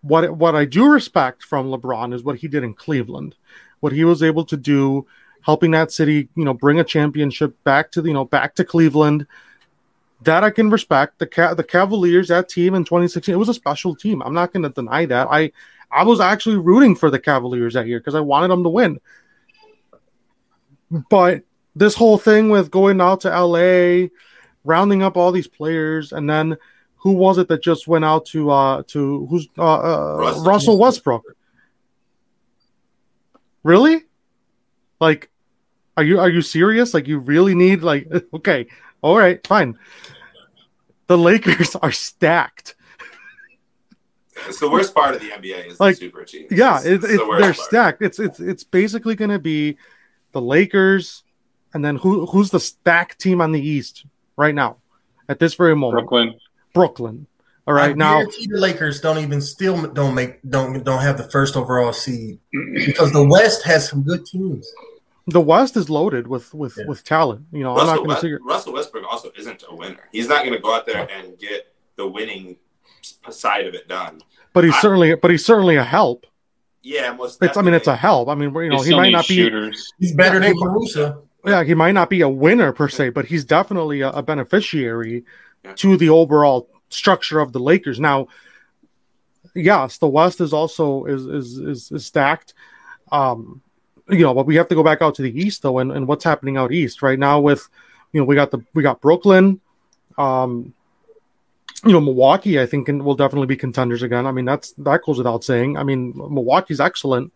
what 0.00 0.36
what 0.36 0.56
I 0.56 0.64
do 0.64 0.88
respect 0.88 1.44
from 1.44 1.68
LeBron 1.68 2.12
is 2.12 2.24
what 2.24 2.38
he 2.38 2.48
did 2.48 2.64
in 2.64 2.74
Cleveland, 2.74 3.36
what 3.78 3.92
he 3.92 4.02
was 4.02 4.20
able 4.20 4.44
to 4.46 4.56
do, 4.56 5.06
helping 5.42 5.70
that 5.70 5.92
city, 5.92 6.28
you 6.34 6.44
know, 6.44 6.54
bring 6.54 6.80
a 6.80 6.84
championship 6.84 7.54
back 7.62 7.92
to 7.92 8.02
the, 8.02 8.08
you 8.08 8.14
know 8.14 8.24
back 8.24 8.56
to 8.56 8.64
Cleveland. 8.64 9.28
That 10.24 10.44
I 10.44 10.50
can 10.50 10.70
respect. 10.70 11.18
The 11.18 11.26
Ca- 11.26 11.54
the 11.54 11.64
Cavaliers, 11.64 12.28
that 12.28 12.48
team 12.48 12.74
in 12.74 12.84
2016, 12.84 13.34
it 13.34 13.38
was 13.38 13.48
a 13.48 13.54
special 13.54 13.94
team. 13.94 14.22
I'm 14.22 14.34
not 14.34 14.52
going 14.52 14.62
to 14.62 14.68
deny 14.68 15.06
that. 15.06 15.28
I 15.30 15.52
I 15.90 16.04
was 16.04 16.20
actually 16.20 16.56
rooting 16.56 16.94
for 16.96 17.10
the 17.10 17.18
Cavaliers 17.18 17.74
that 17.74 17.86
year 17.86 17.98
because 17.98 18.14
I 18.14 18.20
wanted 18.20 18.48
them 18.48 18.62
to 18.62 18.68
win. 18.68 19.00
But 21.10 21.42
this 21.74 21.94
whole 21.94 22.18
thing 22.18 22.50
with 22.50 22.70
going 22.70 23.00
out 23.00 23.22
to 23.22 23.28
LA, 23.28 24.08
rounding 24.64 25.02
up 25.02 25.16
all 25.16 25.32
these 25.32 25.48
players, 25.48 26.12
and 26.12 26.28
then 26.28 26.56
who 26.96 27.12
was 27.12 27.38
it 27.38 27.48
that 27.48 27.62
just 27.62 27.88
went 27.88 28.04
out 28.04 28.26
to 28.26 28.50
uh 28.50 28.82
to 28.88 29.26
who's 29.26 29.48
uh, 29.58 29.62
uh 29.62 30.16
Russell. 30.18 30.44
Russell 30.44 30.78
Westbrook? 30.78 31.36
Really? 33.64 34.02
Like, 35.00 35.30
are 35.96 36.04
you 36.04 36.20
are 36.20 36.28
you 36.28 36.42
serious? 36.42 36.94
Like, 36.94 37.08
you 37.08 37.18
really 37.18 37.54
need 37.54 37.82
like 37.82 38.08
okay, 38.34 38.66
all 39.02 39.18
right, 39.18 39.44
fine. 39.46 39.78
The 41.08 41.18
Lakers 41.18 41.74
are 41.82 41.92
stacked. 41.92 42.74
It's 44.48 44.60
the 44.60 44.70
worst 44.70 44.94
part 44.94 45.14
of 45.14 45.20
the 45.20 45.28
NBA 45.28 45.66
is 45.72 45.80
Like, 45.80 45.96
the 45.96 46.06
super 46.06 46.24
teams. 46.24 46.50
Yeah, 46.50 46.78
It's- 46.80 46.86
it's 46.86 47.04
it's 47.04 47.12
the 47.22 47.36
they're 47.38 47.52
part. 47.52 47.56
stacked. 47.56 48.02
It's 48.02 48.18
it's 48.18 48.40
it's 48.40 48.64
basically 48.64 49.14
going 49.14 49.30
to 49.30 49.38
be 49.38 49.76
the 50.32 50.40
Lakers, 50.40 51.22
and 51.74 51.84
then 51.84 51.96
who 51.96 52.26
who's 52.26 52.50
the 52.50 52.60
stacked 52.60 53.18
team 53.20 53.40
on 53.40 53.52
the 53.52 53.60
East 53.60 54.06
right 54.36 54.54
now 54.54 54.78
at 55.28 55.38
this 55.38 55.54
very 55.54 55.76
moment? 55.76 56.08
Brooklyn. 56.08 56.34
Brooklyn. 56.74 57.26
All 57.66 57.74
right 57.74 57.90
I 57.90 57.92
now, 57.92 58.24
the 58.24 58.48
Lakers 58.58 59.00
don't 59.00 59.18
even 59.18 59.40
still 59.40 59.86
don't 59.92 60.14
make 60.14 60.40
don't 60.48 60.82
don't 60.82 61.02
have 61.02 61.16
the 61.18 61.28
first 61.30 61.54
overall 61.56 61.92
seed 61.92 62.40
because 62.74 63.12
the 63.12 63.22
West 63.24 63.62
has 63.64 63.88
some 63.88 64.02
good 64.02 64.26
teams. 64.26 64.66
The 65.26 65.40
West 65.40 65.76
is 65.76 65.88
loaded 65.88 66.26
with 66.26 66.52
with 66.54 66.76
Yeah. 66.78 66.84
with 66.86 67.04
talent. 67.04 67.46
You 67.52 67.62
know, 67.62 67.70
I'm 67.76 67.86
not 67.86 67.92
Russell, 67.92 67.96
going 67.96 68.04
to 68.04 68.08
West, 68.14 68.20
sit. 68.22 68.38
Russell 68.44 68.72
Westbrook 68.72 69.04
also 69.10 69.30
isn't 69.38 69.64
a 69.68 69.74
winner. 69.74 70.08
He's 70.12 70.28
not 70.28 70.44
going 70.44 70.54
to 70.54 70.60
go 70.60 70.74
out 70.74 70.86
there 70.86 71.08
and 71.10 71.38
get 71.38 71.72
the 71.96 72.06
winning 72.06 72.56
side 73.30 73.66
of 73.66 73.74
it 73.74 73.88
done. 73.88 74.20
But 74.52 74.64
he's 74.64 74.74
I- 74.74 74.80
certainly, 74.80 75.14
but 75.14 75.30
he's 75.30 75.44
certainly 75.44 75.76
a 75.76 75.84
help. 75.84 76.26
Yeah, 76.82 77.12
most. 77.12 77.40
It's, 77.42 77.56
I 77.56 77.62
mean, 77.62 77.74
it's 77.74 77.86
a 77.86 77.94
help. 77.94 78.28
I 78.28 78.34
mean, 78.34 78.52
you 78.54 78.68
know, 78.68 78.70
They 78.70 78.76
he 78.78 78.82
still 78.86 78.96
might 78.98 79.04
need 79.06 79.12
not 79.12 79.28
be. 79.28 79.72
He's 80.00 80.12
better 80.14 80.40
Yeah, 80.40 80.48
than 80.48 80.58
Caruso. 80.58 81.22
yeah, 81.46 81.62
he 81.62 81.74
might 81.74 81.92
not 81.92 82.10
be 82.10 82.22
a 82.22 82.28
winner 82.28 82.72
per 82.72 82.88
se, 82.88 83.10
but 83.10 83.26
he's 83.26 83.44
definitely 83.44 84.00
a, 84.00 84.10
a 84.10 84.22
beneficiary 84.22 85.24
Yeah. 85.64 85.74
to 85.74 85.96
the 85.96 86.08
overall 86.08 86.68
structure 86.88 87.38
of 87.38 87.52
the 87.52 87.60
Lakers. 87.60 88.00
Now, 88.00 88.26
yes, 89.54 89.98
the 89.98 90.08
West 90.08 90.40
is 90.40 90.52
also 90.52 91.04
is 91.04 91.24
is 91.26 91.58
is, 91.58 91.92
is 91.92 92.06
stacked. 92.06 92.52
Um, 93.12 93.62
you 94.08 94.20
know, 94.20 94.34
but 94.34 94.46
we 94.46 94.56
have 94.56 94.68
to 94.68 94.74
go 94.74 94.82
back 94.82 95.02
out 95.02 95.14
to 95.16 95.22
the 95.22 95.38
East 95.38 95.62
though, 95.62 95.78
and, 95.78 95.92
and 95.92 96.06
what's 96.06 96.24
happening 96.24 96.56
out 96.56 96.72
East 96.72 97.02
right 97.02 97.18
now 97.18 97.40
with, 97.40 97.68
you 98.12 98.20
know, 98.20 98.24
we 98.24 98.34
got 98.34 98.50
the 98.50 98.64
we 98.74 98.82
got 98.82 99.00
Brooklyn, 99.00 99.60
um, 100.18 100.74
you 101.84 101.92
know, 101.92 102.00
Milwaukee. 102.00 102.60
I 102.60 102.66
think 102.66 102.86
can, 102.86 103.04
will 103.04 103.14
definitely 103.14 103.46
be 103.46 103.56
contenders 103.56 104.02
again. 104.02 104.26
I 104.26 104.32
mean, 104.32 104.44
that's 104.44 104.72
that 104.72 105.02
goes 105.02 105.18
without 105.18 105.44
saying. 105.44 105.76
I 105.76 105.84
mean, 105.84 106.12
Milwaukee's 106.14 106.80
excellent. 106.80 107.32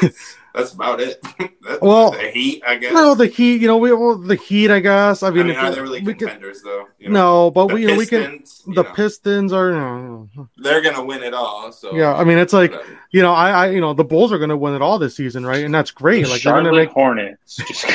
That's 0.54 0.72
about 0.72 1.00
it. 1.00 1.20
That's 1.62 1.80
Well, 1.82 2.12
the 2.12 2.30
Heat, 2.30 2.62
I 2.64 2.76
guess. 2.76 2.92
No, 2.94 3.14
the 3.16 3.26
Heat. 3.26 3.60
You 3.60 3.66
know, 3.66 3.76
we 3.76 3.92
well, 3.92 4.16
the 4.16 4.36
Heat. 4.36 4.70
I 4.70 4.78
guess. 4.78 5.22
I 5.24 5.28
I 5.28 5.30
mean, 5.30 5.48
mean, 5.48 5.56
if 5.56 5.62
are 5.62 5.70
they 5.72 5.80
really 5.80 6.00
we 6.00 6.12
could, 6.14 6.28
contenders 6.28 6.62
though? 6.62 6.86
You 6.98 7.10
no, 7.10 7.50
but 7.50 7.66
the 7.68 7.74
we, 7.74 7.82
you 7.82 7.88
know, 7.88 7.96
we 7.96 8.06
can. 8.06 8.38
Pistons, 8.38 8.62
you 8.68 8.74
The 8.74 8.82
know, 8.84 8.92
Pistons 8.94 9.52
are. 9.52 10.28
they're 10.58 10.80
gonna 10.80 11.04
win 11.04 11.24
it 11.24 11.34
all. 11.34 11.72
So 11.72 11.94
Yeah, 11.96 12.14
I 12.14 12.22
mean, 12.22 12.38
it's 12.38 12.52
like 12.52 12.70
whatever. 12.70 13.00
you 13.10 13.22
know, 13.22 13.32
I, 13.32 13.50
I, 13.50 13.70
you 13.70 13.80
know, 13.80 13.94
the 13.94 14.04
Bulls 14.04 14.32
are 14.32 14.38
going 14.38 14.50
to 14.50 14.56
win 14.56 14.74
it 14.74 14.82
all 14.82 14.98
this 15.00 15.16
season, 15.16 15.44
right? 15.44 15.64
And 15.64 15.74
that's 15.74 15.90
great. 15.90 16.28
Like 16.28 16.42
they're 16.42 16.52
going 16.52 16.64
to 16.66 16.70
Charlotte 16.70 16.84
make. 16.86 16.90
Hornets. 16.90 17.56
Just 17.66 17.86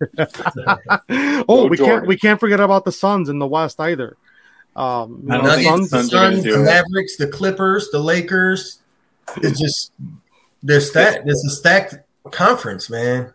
oh, 1.08 1.44
Go 1.46 1.66
we 1.66 1.76
can't 1.76 2.06
we 2.06 2.16
can't 2.16 2.40
forget 2.40 2.58
about 2.60 2.84
the 2.84 2.92
Suns 2.92 3.28
in 3.28 3.38
the 3.38 3.46
West 3.46 3.78
either. 3.80 4.16
Um, 4.76 5.20
you 5.22 5.28
know, 5.28 5.42
the 5.42 5.62
Suns. 5.62 5.90
the 5.90 5.96
the 5.98 6.02
Suns 6.02 6.14
are 6.14 6.16
gonna 6.20 6.32
Suns, 6.34 6.44
do 6.44 6.52
the. 6.52 6.64
Mavericks, 6.64 7.16
the 7.16 7.26
Clippers, 7.28 7.90
the 7.90 7.98
Lakers. 8.00 8.80
It's 9.38 9.60
just 9.60 9.92
they're 10.62 10.80
stacked. 10.80 11.28
It's 11.28 11.44
a 11.44 11.50
stacked 11.50 11.94
conference, 12.28 12.88
man. 12.90 13.34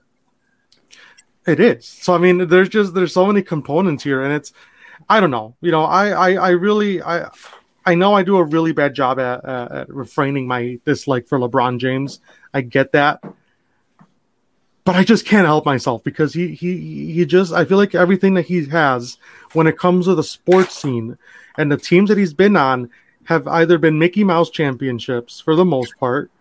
It 1.46 1.60
is. 1.60 1.86
So 1.86 2.14
I 2.14 2.18
mean, 2.18 2.48
there's 2.48 2.70
just 2.70 2.94
there's 2.94 3.14
so 3.14 3.26
many 3.26 3.42
components 3.42 4.04
here, 4.04 4.24
and 4.24 4.34
it's 4.34 4.54
I 5.10 5.20
don't 5.20 5.32
know. 5.32 5.56
You 5.62 5.72
know, 5.72 5.84
I 5.84 6.10
I, 6.10 6.34
I 6.34 6.50
really 6.52 7.02
I 7.02 7.30
I 7.86 7.96
know 7.96 8.14
I 8.14 8.24
do 8.24 8.38
a 8.38 8.44
really 8.44 8.72
bad 8.72 8.94
job 8.94 9.20
at, 9.20 9.44
uh, 9.44 9.68
at 9.72 9.90
refraining 9.90 10.48
my 10.48 10.80
dislike 10.86 11.28
for 11.28 11.38
LeBron 11.38 11.80
James. 11.80 12.22
I 12.54 12.62
get 12.62 12.94
that, 12.94 13.22
but 14.86 14.96
I 14.96 15.04
just 15.04 15.26
can't 15.26 15.46
help 15.46 15.66
myself 15.66 16.04
because 16.04 16.34
he 16.34 16.56
he 16.56 17.14
he 17.14 17.26
just 17.26 17.52
I 17.52 17.66
feel 17.66 17.78
like 17.78 17.94
everything 17.94 18.36
that 18.36 18.46
he 18.46 18.66
has 18.68 19.18
when 19.52 19.68
it 19.68 19.78
comes 19.78 20.06
to 20.06 20.16
the 20.16 20.24
sports 20.24 20.82
scene 20.82 21.18
and 21.58 21.72
the 21.72 21.78
teams 21.78 22.10
that 22.10 22.18
he's 22.18 22.34
been 22.34 22.56
on 22.56 22.90
have 23.26 23.48
either 23.48 23.78
been 23.78 24.00
Mickey 24.00 24.24
Mouse 24.24 24.50
championships 24.50 25.40
for 25.40 25.56
the 25.56 25.66
most 25.66 25.98
part, 25.98 26.32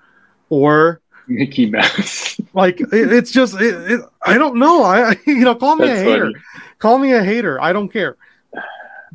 or 0.48 1.01
Mickey 1.28 1.66
Mouse. 1.70 2.40
like 2.54 2.80
it, 2.80 2.88
it's 2.92 3.30
just 3.30 3.60
it, 3.60 3.74
it, 3.92 4.00
I 4.24 4.38
don't 4.38 4.56
know. 4.58 4.82
I 4.82 5.10
I- 5.10 5.20
you 5.26 5.40
know 5.40 5.54
call 5.54 5.76
me 5.76 5.86
That's 5.86 6.00
a 6.00 6.04
hater. 6.04 6.24
funny. 6.24 6.34
Call 6.78 6.98
me 6.98 7.12
a 7.12 7.22
hater. 7.22 7.60
I 7.60 7.72
don't 7.72 7.88
care. 7.88 8.16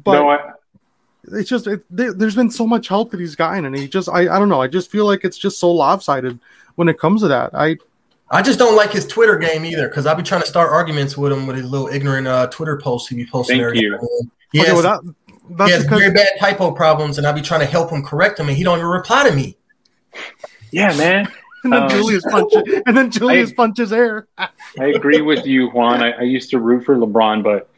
But 0.04 0.14
no, 0.14 0.30
I, 0.30 0.52
it's 1.34 1.50
just 1.50 1.68
it, 1.68 1.84
there, 1.90 2.14
there's 2.14 2.36
been 2.36 2.52
so 2.52 2.66
much 2.66 2.88
help 2.88 3.12
that 3.12 3.20
he's 3.20 3.36
gotten, 3.36 3.66
and 3.66 3.78
he 3.78 3.88
just 3.88 4.10
I, 4.10 4.22
I 4.22 4.40
don't 4.40 4.50
know. 4.50 4.62
I 4.62 4.68
just 4.68 4.90
feel 4.90 5.06
like 5.06 5.24
it's 5.24 5.38
just 5.38 5.60
so 5.60 5.72
lopsided 5.72 6.40
when 6.76 6.88
it 6.88 7.00
comes 7.00 7.22
to 7.22 7.28
that. 7.28 7.54
I 7.54 7.78
I 8.30 8.42
just 8.42 8.60
don't 8.60 8.76
like 8.76 8.92
his 8.92 9.06
Twitter 9.06 9.38
game 9.38 9.66
either 9.66 9.88
because 9.88 10.06
I'll 10.06 10.16
be 10.16 10.24
trying 10.24 10.42
to 10.42 10.48
start 10.48 10.72
arguments 10.72 11.18
with 11.18 11.32
him 11.32 11.48
with 11.48 11.58
his 11.58 11.70
little 11.70 11.88
ignorant 11.88 12.28
uh, 12.28 12.48
Twitter 12.48 12.78
posts 12.78 13.10
he 13.10 13.16
be 13.16 13.26
posting. 13.26 13.58
Thank 13.58 13.66
every 13.66 13.80
you. 13.82 13.92
now 13.92 14.00
and. 14.20 14.32
He 14.54 14.62
okay, 14.62 14.70
has, 14.70 14.82
well 14.82 15.02
that 15.50 15.66
he 15.68 15.72
has 15.72 15.84
because 15.84 16.00
very 16.00 16.14
bad 16.14 16.30
typo 16.40 16.72
problems, 16.72 17.18
and 17.18 17.28
I'll 17.28 17.34
be 17.34 17.42
trying 17.42 17.62
to 17.62 17.66
help 17.66 17.92
him 17.92 18.04
correct 18.04 18.40
him, 18.40 18.48
and 18.48 18.58
he 18.58 18.64
don't 18.64 18.80
even 18.80 18.90
reply 18.90 19.28
to 19.28 19.36
me. 19.36 19.58
yeah, 20.72 20.96
man. 20.96 21.28
And 21.64 21.74
then 21.74 21.84
um, 21.84 21.90
Julius 21.90 22.24
punches 22.24 22.82
and 22.86 22.96
then 22.96 23.12
Julius 23.12 23.52
I- 23.52 23.56
punches 23.56 23.94
air. 23.94 24.28
I 24.38 24.50
agree 24.88 25.22
with 25.22 25.46
you, 25.46 25.70
Juan. 25.70 26.02
I, 26.02 26.12
I 26.12 26.22
used 26.22 26.50
to 26.52 26.60
root 26.60 26.86
for 26.86 26.96
LeBron, 26.98 27.44
but 27.44 27.70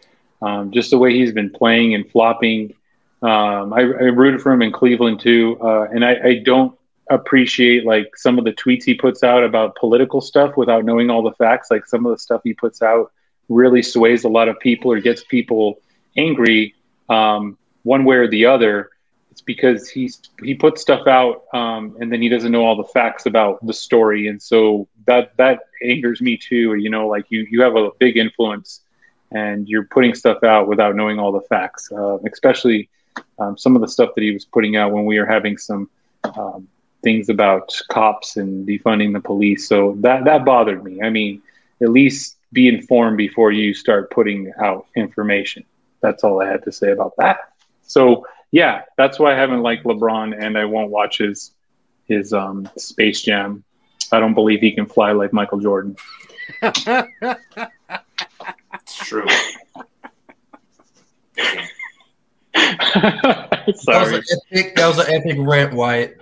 um, 0.41 0.71
just 0.71 0.91
the 0.91 0.97
way 0.97 1.13
he's 1.13 1.33
been 1.33 1.49
playing 1.49 1.95
and 1.95 2.09
flopping, 2.09 2.73
um, 3.21 3.73
I, 3.73 3.81
I 3.81 4.09
rooted 4.11 4.41
for 4.41 4.51
him 4.51 4.61
in 4.61 4.71
Cleveland 4.71 5.19
too. 5.19 5.57
Uh, 5.61 5.87
and 5.91 6.05
I, 6.05 6.15
I 6.23 6.33
don't 6.45 6.77
appreciate 7.09 7.85
like 7.85 8.15
some 8.15 8.37
of 8.37 8.45
the 8.45 8.53
tweets 8.53 8.83
he 8.83 8.93
puts 8.93 9.23
out 9.23 9.43
about 9.43 9.75
political 9.75 10.21
stuff 10.21 10.55
without 10.55 10.85
knowing 10.85 11.09
all 11.09 11.23
the 11.23 11.33
facts. 11.33 11.71
Like 11.71 11.85
some 11.85 12.05
of 12.05 12.11
the 12.11 12.19
stuff 12.19 12.41
he 12.43 12.53
puts 12.53 12.81
out 12.81 13.11
really 13.49 13.81
sways 13.81 14.23
a 14.23 14.29
lot 14.29 14.47
of 14.47 14.59
people 14.59 14.91
or 14.91 14.99
gets 14.99 15.23
people 15.23 15.81
angry 16.17 16.75
um, 17.09 17.57
one 17.83 18.05
way 18.05 18.17
or 18.17 18.27
the 18.27 18.45
other. 18.45 18.91
It's 19.39 19.45
because 19.45 19.89
he's 19.89 20.19
he 20.43 20.53
puts 20.53 20.81
stuff 20.81 21.07
out 21.07 21.45
um, 21.53 21.95
and 22.01 22.11
then 22.11 22.21
he 22.21 22.27
doesn't 22.27 22.51
know 22.51 22.65
all 22.65 22.75
the 22.75 22.83
facts 22.83 23.25
about 23.25 23.65
the 23.65 23.71
story, 23.71 24.27
and 24.27 24.41
so 24.41 24.85
that 25.07 25.31
that 25.37 25.61
angers 25.81 26.19
me 26.19 26.35
too. 26.35 26.75
You 26.75 26.89
know, 26.89 27.07
like 27.07 27.25
you 27.29 27.47
you 27.49 27.61
have 27.61 27.77
a 27.77 27.91
big 27.99 28.17
influence, 28.17 28.81
and 29.31 29.65
you're 29.65 29.85
putting 29.85 30.13
stuff 30.13 30.43
out 30.43 30.67
without 30.67 30.93
knowing 30.93 31.19
all 31.19 31.31
the 31.31 31.39
facts, 31.47 31.89
uh, 31.89 32.17
especially 32.29 32.89
um, 33.39 33.57
some 33.57 33.77
of 33.77 33.81
the 33.81 33.87
stuff 33.87 34.09
that 34.15 34.23
he 34.23 34.33
was 34.33 34.43
putting 34.43 34.75
out 34.75 34.91
when 34.91 35.05
we 35.05 35.17
were 35.17 35.25
having 35.25 35.57
some 35.57 35.89
um, 36.35 36.67
things 37.01 37.29
about 37.29 37.73
cops 37.87 38.35
and 38.35 38.67
defunding 38.67 39.13
the 39.13 39.21
police. 39.21 39.69
So 39.69 39.95
that 39.99 40.25
that 40.25 40.43
bothered 40.43 40.83
me. 40.83 41.01
I 41.01 41.09
mean, 41.09 41.41
at 41.81 41.91
least 41.91 42.35
be 42.51 42.67
informed 42.67 43.15
before 43.15 43.53
you 43.53 43.73
start 43.73 44.11
putting 44.11 44.51
out 44.59 44.87
information. 44.97 45.63
That's 46.01 46.25
all 46.25 46.41
I 46.41 46.47
had 46.47 46.63
to 46.65 46.73
say 46.73 46.91
about 46.91 47.13
that. 47.19 47.53
So 47.83 48.25
yeah, 48.51 48.83
that's 48.97 49.19
why 49.19 49.33
I 49.33 49.35
haven't 49.35 49.61
liked 49.61 49.85
LeBron 49.85 50.35
and 50.43 50.57
I 50.57 50.65
won't 50.65 50.89
watch 50.91 51.17
his 51.19 51.51
his 52.07 52.33
um, 52.33 52.67
Space 52.77 53.21
Jam. 53.21 53.63
I 54.11 54.19
don't 54.19 54.33
believe 54.33 54.59
he 54.61 54.71
can 54.71 54.85
fly 54.87 55.11
like 55.11 55.33
Michael 55.33 55.59
Jordan. 55.59 55.95
It's 58.73 58.95
true. 58.95 59.25
That 62.53 63.65
was 63.67 63.81
Sorry. 63.83 64.21
epic. 64.51 64.75
That 64.75 64.87
was 64.87 64.97
an 64.99 65.05
epic 65.13 65.37
rant, 65.39 65.73
Wyatt. 65.73 66.17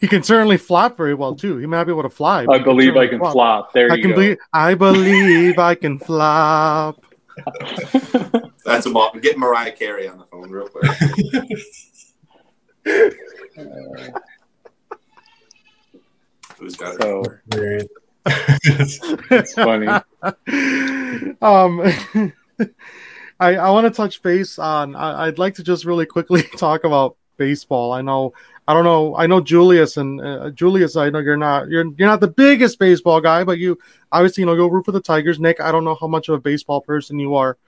He 0.00 0.08
can 0.08 0.22
certainly 0.22 0.56
flop 0.56 0.96
very 0.96 1.14
well 1.14 1.34
too. 1.34 1.58
He 1.58 1.66
might 1.66 1.78
not 1.78 1.86
be 1.86 1.92
able 1.92 2.02
to 2.02 2.08
fly. 2.10 2.46
I 2.50 2.58
he 2.58 2.64
believe 2.64 2.96
I 2.96 3.06
can 3.06 3.18
flop. 3.18 3.32
flop. 3.32 3.72
There 3.72 3.90
I 3.92 3.96
you 3.96 4.02
can 4.02 4.10
go. 4.10 4.16
believe. 4.16 4.38
I 4.52 4.74
believe 4.74 5.58
I 5.58 5.74
can 5.74 5.98
flop. 5.98 7.04
That's 8.64 8.86
a 8.86 8.90
mo- 8.90 9.12
get 9.20 9.38
Mariah 9.38 9.72
Carey 9.72 10.08
on 10.08 10.18
the 10.18 10.24
phone 10.24 10.50
real 10.50 10.68
quick. 10.68 10.90
Who's 16.58 16.76
got 16.76 16.94
it? 16.94 17.02
so 17.02 17.24
Hilarious. 17.50 17.88
it's 18.26 19.54
funny. 19.54 19.86
um, 21.42 22.32
I 23.40 23.56
I 23.56 23.70
want 23.70 23.86
to 23.86 23.90
touch 23.90 24.22
base 24.22 24.58
on. 24.58 24.94
I, 24.96 25.26
I'd 25.26 25.38
like 25.38 25.54
to 25.56 25.62
just 25.62 25.84
really 25.84 26.06
quickly 26.06 26.42
talk 26.42 26.84
about 26.84 27.16
baseball. 27.36 27.92
I 27.92 28.00
know. 28.02 28.32
I 28.66 28.72
don't 28.72 28.84
know. 28.84 29.14
I 29.16 29.26
know 29.26 29.40
Julius 29.40 29.96
and 29.98 30.20
uh, 30.20 30.50
Julius. 30.50 30.96
I 30.96 31.10
know 31.10 31.18
you're 31.18 31.36
not. 31.36 31.68
You're 31.68 31.84
you're 31.96 32.08
not 32.08 32.20
the 32.20 32.28
biggest 32.28 32.78
baseball 32.78 33.20
guy, 33.20 33.44
but 33.44 33.58
you 33.58 33.78
obviously 34.10 34.40
you 34.42 34.46
know 34.46 34.56
go 34.56 34.66
root 34.66 34.86
for 34.86 34.92
the 34.92 35.00
Tigers. 35.00 35.38
Nick, 35.38 35.60
I 35.60 35.70
don't 35.70 35.84
know 35.84 35.96
how 36.00 36.06
much 36.06 36.28
of 36.28 36.34
a 36.34 36.40
baseball 36.40 36.80
person 36.80 37.18
you 37.18 37.34
are. 37.34 37.58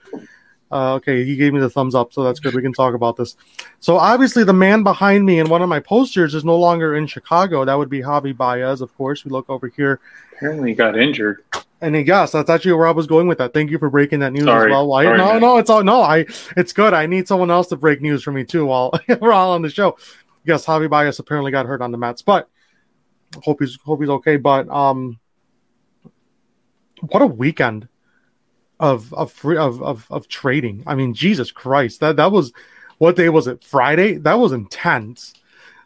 Uh, 0.72 0.94
okay, 0.94 1.24
he 1.24 1.36
gave 1.36 1.52
me 1.52 1.60
the 1.60 1.70
thumbs 1.70 1.94
up, 1.94 2.12
so 2.12 2.24
that's 2.24 2.40
good. 2.40 2.54
We 2.54 2.62
can 2.62 2.72
talk 2.72 2.94
about 2.94 3.16
this. 3.16 3.36
So 3.78 3.96
obviously, 3.98 4.42
the 4.42 4.52
man 4.52 4.82
behind 4.82 5.24
me 5.24 5.38
in 5.38 5.48
one 5.48 5.62
of 5.62 5.68
my 5.68 5.80
posters 5.80 6.34
is 6.34 6.44
no 6.44 6.56
longer 6.56 6.96
in 6.96 7.06
Chicago. 7.06 7.64
That 7.64 7.78
would 7.78 7.90
be 7.90 8.00
Javi 8.00 8.36
Baez, 8.36 8.80
of 8.80 8.96
course. 8.96 9.24
We 9.24 9.30
look 9.30 9.48
over 9.48 9.68
here. 9.68 10.00
Apparently, 10.34 10.70
he 10.70 10.74
got 10.74 10.98
injured. 10.98 11.44
And 11.82 11.94
yes, 12.06 12.32
that's 12.32 12.48
actually 12.48 12.72
where 12.72 12.86
I 12.86 12.92
was 12.92 13.06
going 13.06 13.28
with 13.28 13.38
that. 13.38 13.52
Thank 13.52 13.70
you 13.70 13.78
for 13.78 13.90
breaking 13.90 14.20
that 14.20 14.32
news 14.32 14.44
Sorry. 14.44 14.70
as 14.70 14.74
well. 14.74 14.88
Why? 14.88 15.04
Sorry, 15.04 15.18
no, 15.18 15.32
man. 15.32 15.40
no, 15.42 15.58
it's 15.58 15.68
all 15.68 15.84
no. 15.84 16.00
I 16.00 16.26
it's 16.56 16.72
good. 16.72 16.94
I 16.94 17.06
need 17.06 17.28
someone 17.28 17.50
else 17.50 17.68
to 17.68 17.76
break 17.76 18.00
news 18.00 18.22
for 18.22 18.32
me 18.32 18.44
too 18.44 18.66
while 18.66 18.92
we're 19.20 19.32
all 19.32 19.52
on 19.52 19.62
the 19.62 19.70
show. 19.70 19.96
Yes, 20.46 20.64
Javi 20.64 20.88
Baez 20.88 21.18
apparently 21.18 21.50
got 21.50 21.66
hurt 21.66 21.82
on 21.82 21.90
the 21.90 21.98
Mets, 21.98 22.22
but 22.22 22.48
hope 23.42 23.60
he's 23.60 23.78
hope 23.84 24.00
he's 24.00 24.08
okay. 24.08 24.36
But 24.36 24.68
um, 24.68 25.18
what 27.00 27.22
a 27.22 27.26
weekend 27.26 27.88
of 28.78 29.12
of 29.12 29.32
free 29.32 29.56
of 29.56 29.82
of, 29.82 30.06
of 30.10 30.28
trading. 30.28 30.82
I 30.86 30.94
mean, 30.94 31.14
Jesus 31.14 31.50
Christ, 31.50 32.00
that 32.00 32.16
that 32.16 32.32
was 32.32 32.52
what 32.98 33.16
day 33.16 33.28
was 33.28 33.46
it? 33.46 33.62
Friday. 33.62 34.18
That 34.18 34.38
was 34.38 34.52
intense. 34.52 35.34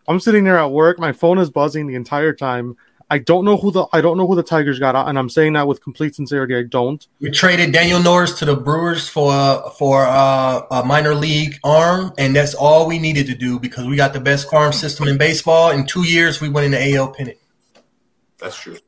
I'm 0.06 0.20
sitting 0.20 0.44
there 0.44 0.58
at 0.58 0.70
work. 0.70 0.98
My 0.98 1.12
phone 1.12 1.38
is 1.38 1.50
buzzing 1.50 1.86
the 1.86 1.94
entire 1.94 2.32
time. 2.32 2.76
I 3.12 3.18
don't 3.18 3.44
know 3.44 3.56
who 3.56 3.72
the 3.72 3.86
I 3.92 4.00
don't 4.00 4.16
know 4.16 4.26
who 4.26 4.36
the 4.36 4.42
Tigers 4.44 4.78
got, 4.78 4.94
and 4.94 5.18
I'm 5.18 5.28
saying 5.28 5.54
that 5.54 5.66
with 5.66 5.82
complete 5.82 6.14
sincerity. 6.14 6.54
I 6.54 6.62
don't. 6.62 7.04
We 7.20 7.30
traded 7.32 7.72
Daniel 7.72 8.00
Norris 8.00 8.38
to 8.38 8.44
the 8.44 8.54
Brewers 8.54 9.08
for 9.08 9.68
for 9.72 10.06
uh, 10.06 10.62
a 10.70 10.84
minor 10.84 11.14
league 11.14 11.58
arm, 11.64 12.12
and 12.18 12.36
that's 12.36 12.54
all 12.54 12.86
we 12.86 13.00
needed 13.00 13.26
to 13.26 13.34
do 13.34 13.58
because 13.58 13.86
we 13.86 13.96
got 13.96 14.12
the 14.12 14.20
best 14.20 14.48
farm 14.48 14.72
system 14.72 15.08
in 15.08 15.18
baseball. 15.18 15.72
In 15.72 15.86
two 15.86 16.04
years, 16.06 16.40
we 16.40 16.48
went 16.48 16.66
in 16.66 16.70
the 16.70 16.94
AL 16.96 17.12
pennant. 17.12 17.38
That's 18.38 18.56
true. 18.56 18.78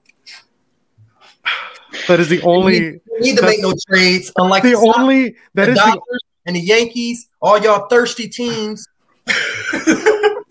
That 2.06 2.20
is 2.20 2.28
the 2.28 2.36
We 2.38 2.42
only. 2.44 2.80
need, 2.80 3.00
we 3.12 3.20
need 3.20 3.36
to 3.38 3.42
make 3.42 3.60
no 3.60 3.74
trades, 3.88 4.32
unlike 4.36 4.62
The 4.62 4.70
the, 4.70 4.76
Sox, 4.76 4.98
only 4.98 5.36
that 5.54 5.66
the 5.66 5.72
is 5.72 5.78
the 5.78 6.20
and 6.46 6.56
the 6.56 6.60
Yankees. 6.60 7.28
All 7.40 7.58
y'all 7.58 7.88
thirsty 7.88 8.28
teams. 8.28 8.86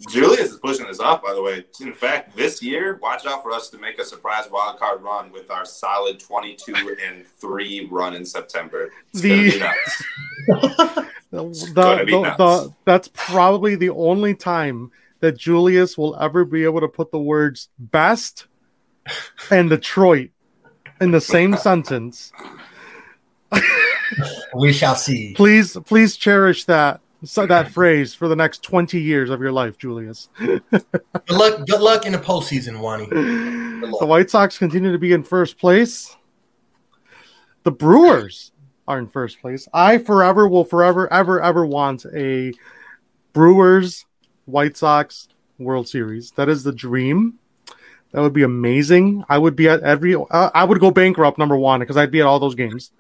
Julius 0.10 0.52
is 0.52 0.58
pushing 0.58 0.86
us 0.88 1.00
off, 1.00 1.22
by 1.22 1.34
the 1.34 1.42
way. 1.42 1.64
In 1.82 1.94
fact, 1.94 2.36
this 2.36 2.62
year, 2.62 2.98
watch 3.02 3.26
out 3.26 3.44
for 3.44 3.52
us 3.52 3.70
to 3.70 3.78
make 3.78 4.00
a 4.00 4.06
surprise 4.06 4.50
wild 4.52 4.80
card 4.80 5.02
run 5.04 5.32
with 5.32 5.52
our 5.52 5.64
solid 5.66 6.20
22 6.20 6.74
and 7.08 7.26
3 7.40 7.88
run 7.92 8.16
in 8.16 8.26
September. 8.26 8.90
It's 9.14 9.22
The- 9.22 9.30
gonna 9.30 9.52
be 9.52 9.60
nuts. 9.60 10.04
the, 11.32 11.72
gonna 11.74 12.06
be 12.06 12.12
the, 12.14 12.22
nuts. 12.22 12.38
the- 12.38 12.74
that's 12.86 13.10
probably 13.14 13.76
the 13.76 13.90
only 13.92 14.34
time 14.34 14.92
that 15.20 15.38
Julius 15.38 15.98
will 15.98 16.16
ever 16.20 16.46
be 16.46 16.64
able 16.64 16.82
to 16.82 16.88
put 16.88 17.12
the 17.12 17.20
words 17.20 17.70
best 17.78 18.48
and 19.52 19.70
Detroit 19.70 20.32
in 21.00 21.12
the 21.12 21.22
same 21.22 21.56
sentence. 21.58 22.32
We 24.56 24.74
shall 24.74 24.96
see. 24.96 25.34
Please, 25.36 25.78
please 25.86 26.18
cherish 26.18 26.66
that 26.66 27.02
so 27.24 27.46
that 27.46 27.70
phrase 27.70 28.14
for 28.14 28.28
the 28.28 28.36
next 28.36 28.64
20 28.64 29.00
years 29.00 29.30
of 29.30 29.42
your 29.42 29.52
life, 29.52 29.78
Julius. 29.78 30.30
Good 30.38 30.64
luck. 31.30 31.66
Good 31.68 31.82
luck 31.82 32.06
in 32.06 32.14
the 32.14 32.18
postseason, 32.18 32.80
Wani. 32.80 33.06
the 33.10 34.06
White 34.06 34.30
Sox 34.30 34.58
continue 34.58 34.92
to 34.92 34.98
be 34.98 35.14
in 35.14 35.24
first 35.24 35.58
place. 35.58 36.16
The 37.64 37.72
Brewers 37.72 38.52
are 38.88 38.98
in 38.98 39.08
first 39.08 39.40
place. 39.40 39.68
I 39.74 40.00
forever 40.00 40.48
will 40.48 40.66
forever 40.66 41.12
ever 41.14 41.42
ever 41.42 41.66
want 41.66 42.06
a 42.14 42.54
Brewers 43.34 44.06
White 44.46 44.76
Sox 44.76 45.28
World 45.60 45.88
Series. 45.88 46.32
That 46.32 46.50
is 46.50 46.64
the 46.64 46.74
dream. 46.74 47.38
That 48.12 48.22
would 48.22 48.34
be 48.34 48.44
amazing. 48.44 49.24
I 49.30 49.38
would 49.38 49.56
be 49.56 49.70
at 49.70 49.82
every. 49.84 50.16
Uh, 50.16 50.50
I 50.54 50.64
would 50.64 50.80
go 50.80 50.92
bankrupt 50.92 51.38
number 51.38 51.56
one 51.56 51.80
because 51.80 51.98
I'd 51.98 52.12
be 52.12 52.20
at 52.20 52.26
all 52.26 52.40
those 52.40 52.56
games. 52.56 52.92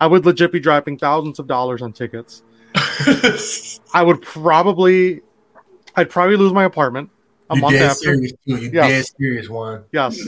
I 0.00 0.06
would 0.06 0.26
legit 0.26 0.52
be 0.52 0.60
dropping 0.60 0.98
thousands 0.98 1.38
of 1.38 1.46
dollars 1.46 1.82
on 1.82 1.92
tickets. 1.92 2.42
I 3.94 4.02
would 4.02 4.22
probably, 4.22 5.20
I'd 5.96 6.10
probably 6.10 6.36
lose 6.36 6.52
my 6.52 6.64
apartment 6.64 7.10
a 7.50 7.56
you 7.56 7.60
month 7.60 7.74
dead 7.74 7.90
after. 7.90 8.04
serious 8.04 8.32
too. 8.46 8.56
You 8.56 8.70
dead 8.70 9.06
serious 9.06 9.48
one. 9.48 9.84
Yes. 9.92 10.18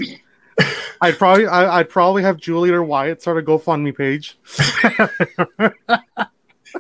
I'd 1.01 1.19
probably 1.19 1.47
I, 1.47 1.79
I'd 1.79 1.89
probably 1.89 2.23
have 2.23 2.37
Julian 2.37 2.75
or 2.75 2.83
Wyatt 2.85 3.23
start 3.23 3.39
a 3.39 3.43
GoFundMe 3.43 3.97
page. 3.97 4.39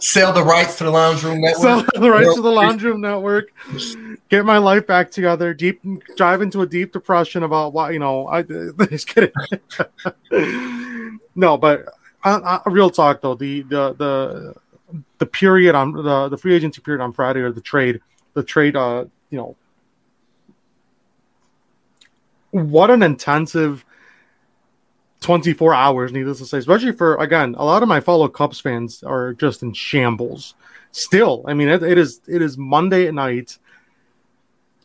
Sell 0.00 0.32
the 0.32 0.42
rights 0.42 0.78
to 0.78 0.84
the 0.84 0.90
lounge 0.90 1.22
room 1.22 1.40
network. 1.40 1.62
Sell 1.62 2.00
the 2.00 2.10
rights 2.10 2.34
to 2.34 2.40
the 2.40 2.50
Lounge 2.50 2.82
Room 2.82 3.00
Network. 3.00 3.52
Get 4.30 4.46
my 4.46 4.58
life 4.58 4.86
back 4.86 5.10
together. 5.10 5.52
Deep 5.52 5.82
dive 6.16 6.40
into 6.40 6.62
a 6.62 6.66
deep 6.66 6.92
depression 6.92 7.42
about 7.42 7.74
why 7.74 7.90
you 7.90 7.98
know. 7.98 8.26
I 8.26 8.42
just 8.88 9.06
kidding. 9.08 9.32
no, 11.34 11.58
but 11.58 11.86
uh, 12.24 12.40
uh, 12.42 12.70
real 12.70 12.88
talk 12.88 13.20
though. 13.20 13.34
The 13.34 13.62
the 13.62 13.92
the 13.94 14.54
the 15.18 15.26
period 15.26 15.74
on 15.74 15.92
the 15.92 16.28
the 16.28 16.36
free 16.36 16.54
agency 16.54 16.80
period 16.80 17.02
on 17.02 17.12
Friday 17.12 17.40
or 17.40 17.52
the 17.52 17.60
trade 17.60 18.00
the 18.34 18.42
trade. 18.42 18.76
Uh, 18.76 19.04
you 19.30 19.38
know, 19.38 19.56
what 22.50 22.90
an 22.90 23.02
intensive 23.02 23.84
24 25.20 25.74
hours, 25.74 26.12
needless 26.12 26.38
to 26.38 26.44
say, 26.44 26.58
especially 26.58 26.92
for, 26.92 27.16
again, 27.16 27.54
a 27.56 27.64
lot 27.64 27.82
of 27.82 27.88
my 27.88 28.00
fellow 28.00 28.28
Cubs 28.28 28.60
fans 28.60 29.02
are 29.02 29.32
just 29.32 29.62
in 29.62 29.72
shambles. 29.72 30.54
Still, 30.90 31.44
I 31.46 31.54
mean, 31.54 31.68
it, 31.68 31.82
it 31.82 31.96
is 31.96 32.20
it 32.28 32.42
is 32.42 32.58
Monday 32.58 33.06
at 33.06 33.14
night. 33.14 33.56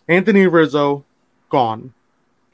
Anthony 0.07 0.47
Rizzo, 0.47 1.03
gone. 1.49 1.93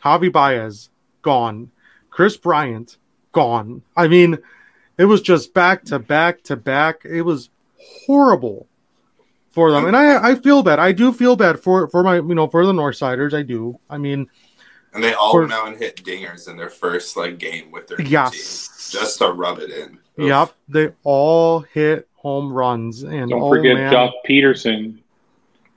Javi 0.04 0.32
Baez, 0.32 0.90
gone. 1.22 1.70
Kris 2.10 2.36
Bryant, 2.36 2.98
gone. 3.32 3.84
I 3.96 4.08
mean, 4.08 4.40
it 4.98 5.06
was 5.06 5.22
just 5.22 5.54
back 5.54 5.84
to 5.86 6.00
back 6.00 6.44
to 6.44 6.56
back. 6.56 7.04
It 7.06 7.24
was 7.24 7.50
horrible 8.06 8.68
for 9.52 9.72
them. 9.72 9.86
And 9.86 9.96
I, 9.96 10.32
I 10.32 10.36
feel 10.36 10.64
bad. 10.64 10.80
I 10.80 10.92
do 10.92 11.12
feel 11.14 11.36
bad 11.36 11.60
for, 11.60 11.88
for 11.88 12.04
my, 12.04 12.16
you 12.16 12.36
know, 12.36 12.48
for 12.48 12.66
the 12.66 12.72
Northsiders. 12.74 13.34
I 13.34 13.44
do. 13.44 13.80
I 13.90 13.98
mean, 13.98 14.28
And 14.94 15.04
they 15.04 15.14
all 15.14 15.32
For- 15.32 15.42
went 15.42 15.54
out 15.54 15.68
and 15.68 15.78
hit 15.78 16.04
dingers 16.04 16.48
in 16.50 16.58
their 16.58 16.70
first 16.70 17.16
like 17.18 17.38
game 17.38 17.72
with 17.72 17.88
their 17.88 17.98
new 17.98 18.06
Yes. 18.06 18.32
team, 18.92 19.02
just 19.02 19.18
to 19.20 19.32
rub 19.32 19.60
it 19.60 19.70
in. 19.72 19.98
Oof. 20.20 20.28
Yep, 20.28 20.54
they 20.70 20.90
all 21.04 21.60
hit 21.62 22.08
home 22.16 22.54
runs, 22.54 23.04
and 23.04 23.30
Don't 23.32 23.42
oh 23.42 23.50
forget 23.50 23.76
man, 23.76 23.92
Joc 23.94 24.12
Pederson. 24.28 25.00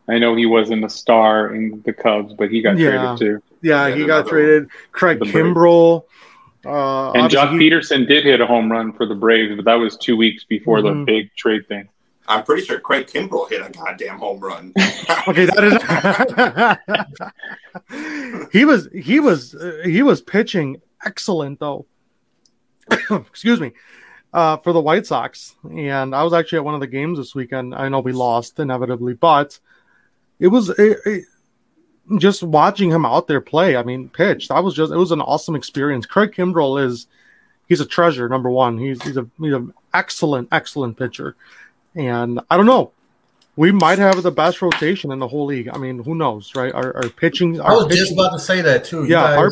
I 0.09 0.19
know 0.19 0.37
he 0.37 0.47
wasn't 0.47 0.85
a 0.85 0.89
star 0.91 1.55
in 1.55 1.83
the 1.85 1.93
Cubs, 1.93 2.35
but 2.35 2.51
he 2.51 2.61
got 2.63 2.77
Yeah. 2.79 3.17
traded 3.17 3.19
too. 3.19 3.43
yeah, 3.63 3.89
Yeah, 3.89 3.95
he 3.97 4.05
got 4.05 4.21
another 4.21 4.31
traded. 4.31 4.69
Craig 4.93 5.19
The 5.19 5.25
Braves. 5.25 5.35
Kimbrel, 6.65 7.09
uh, 7.09 7.13
And 7.13 7.31
Joc 7.33 7.51
he- 7.53 7.71
Pederson 7.71 8.07
did 8.09 8.25
hit 8.25 8.41
a 8.41 8.47
home 8.47 8.71
run 8.71 8.93
for 8.93 9.07
the 9.07 9.15
Braves, 9.15 9.55
but 9.57 9.65
that 9.65 9.75
was 9.75 9.97
two 9.97 10.17
weeks 10.17 10.45
before 10.45 10.83
the 10.83 10.91
Mhm. 10.91 11.07
big 11.07 11.35
trade 11.37 11.67
thing. 11.69 11.89
I'm 12.29 12.43
pretty 12.43 12.65
sure 12.65 12.81
Craig 12.81 13.07
Kimbrel 13.07 13.49
hit 13.49 13.61
a 13.65 13.71
goddamn 13.71 14.19
home 14.19 14.41
run. 14.41 14.73
Okay, 15.29 15.47
that 15.47 15.65
is. 17.89 18.49
he 18.53 18.65
was 18.65 18.89
he 18.93 19.21
was 19.21 19.55
uh, 19.55 19.83
he 19.85 20.03
was 20.03 20.21
pitching 20.21 20.81
excellent 21.05 21.59
though. 21.61 21.87
Excuse 23.11 23.61
me, 23.61 23.73
uh, 24.33 24.57
for 24.59 24.73
the 24.73 24.81
White 24.81 25.07
Sox, 25.07 25.55
and 25.69 26.15
I 26.15 26.23
was 26.23 26.33
actually 26.33 26.59
at 26.59 26.65
one 26.65 26.75
of 26.75 26.81
the 26.81 26.87
games 26.87 27.19
this 27.19 27.35
weekend. 27.35 27.75
I 27.75 27.89
know 27.89 28.01
we 28.01 28.13
lost 28.13 28.59
inevitably, 28.61 29.15
but 29.15 29.59
it 30.39 30.49
was 30.49 30.69
it, 30.71 30.99
it- 31.07 31.25
just 32.19 32.43
watching 32.43 32.91
him 32.91 33.05
out 33.05 33.27
there 33.27 33.41
play. 33.41 33.77
I 33.77 33.83
mean, 33.83 34.09
pitch. 34.09 34.49
That 34.49 34.63
was 34.63 34.75
just 34.75 34.93
it 34.93 34.97
was 34.97 35.13
an 35.13 35.21
awesome 35.21 35.57
experience. 35.57 36.07
Craig 36.07 36.33
Kimbrel 36.33 36.83
is 36.85 37.07
he's 37.69 37.81
a 37.81 37.87
treasure. 37.87 38.29
Number 38.29 38.51
one, 38.51 38.79
he's 38.79 39.03
he's 39.03 39.17
a 39.17 39.27
he's 39.41 39.55
an 39.55 39.73
excellent 39.95 40.49
excellent 40.53 40.97
pitcher, 40.97 41.37
and 41.95 42.41
I 42.51 42.57
don't 42.57 42.67
know 42.67 42.93
we 43.57 43.73
might 43.73 43.99
have 43.99 44.23
the 44.23 44.31
best 44.31 44.61
rotation 44.61 45.11
in 45.11 45.19
the 45.19 45.27
whole 45.27 45.47
league. 45.47 45.69
I 45.73 45.79
mean, 45.79 46.03
who 46.03 46.15
knows, 46.15 46.55
right? 46.55 46.73
Our, 46.73 46.95
our 46.95 47.09
pitching, 47.09 47.59
I 47.59 47.65
our 47.65 47.77
was 47.77 47.87
just 47.87 48.11
pitching, 48.11 48.19
about 48.19 48.33
to 48.35 48.39
say 48.39 48.61
that 48.61 48.85
too. 48.85 49.05
You 49.05 49.11
Yeah, 49.13 49.37
our- 49.39 49.51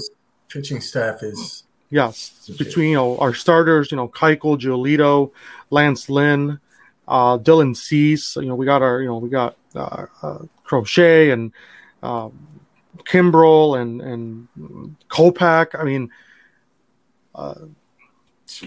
pitching 0.51 0.81
staff 0.81 1.23
is 1.23 1.65
yes, 1.91 2.49
between 2.59 2.91
you 2.91 2.97
know 2.97 3.19
our 3.19 3.35
starters, 3.35 3.91
you 3.91 3.97
know, 3.97 4.09
Keuchel, 4.09 4.61
Giolito, 4.61 5.33
Lance 5.71 6.09
Lynn, 6.09 6.61
uh, 7.09 7.39
Dylan 7.39 7.75
Cease. 7.75 8.37
You 8.37 8.47
know, 8.47 8.55
we 8.55 8.67
got 8.67 8.83
our, 8.83 9.01
you 9.01 9.09
know, 9.09 9.17
we 9.19 9.31
got 9.31 9.57
uh, 9.75 10.07
uh, 10.23 10.39
Crochet 10.65 11.31
and 11.31 11.51
Kimbrel 12.05 13.81
and 13.81 14.01
and 14.01 14.97
Kopech. 15.09 15.79
I 15.79 15.85
mean, 15.85 16.11
uh, 17.35 17.55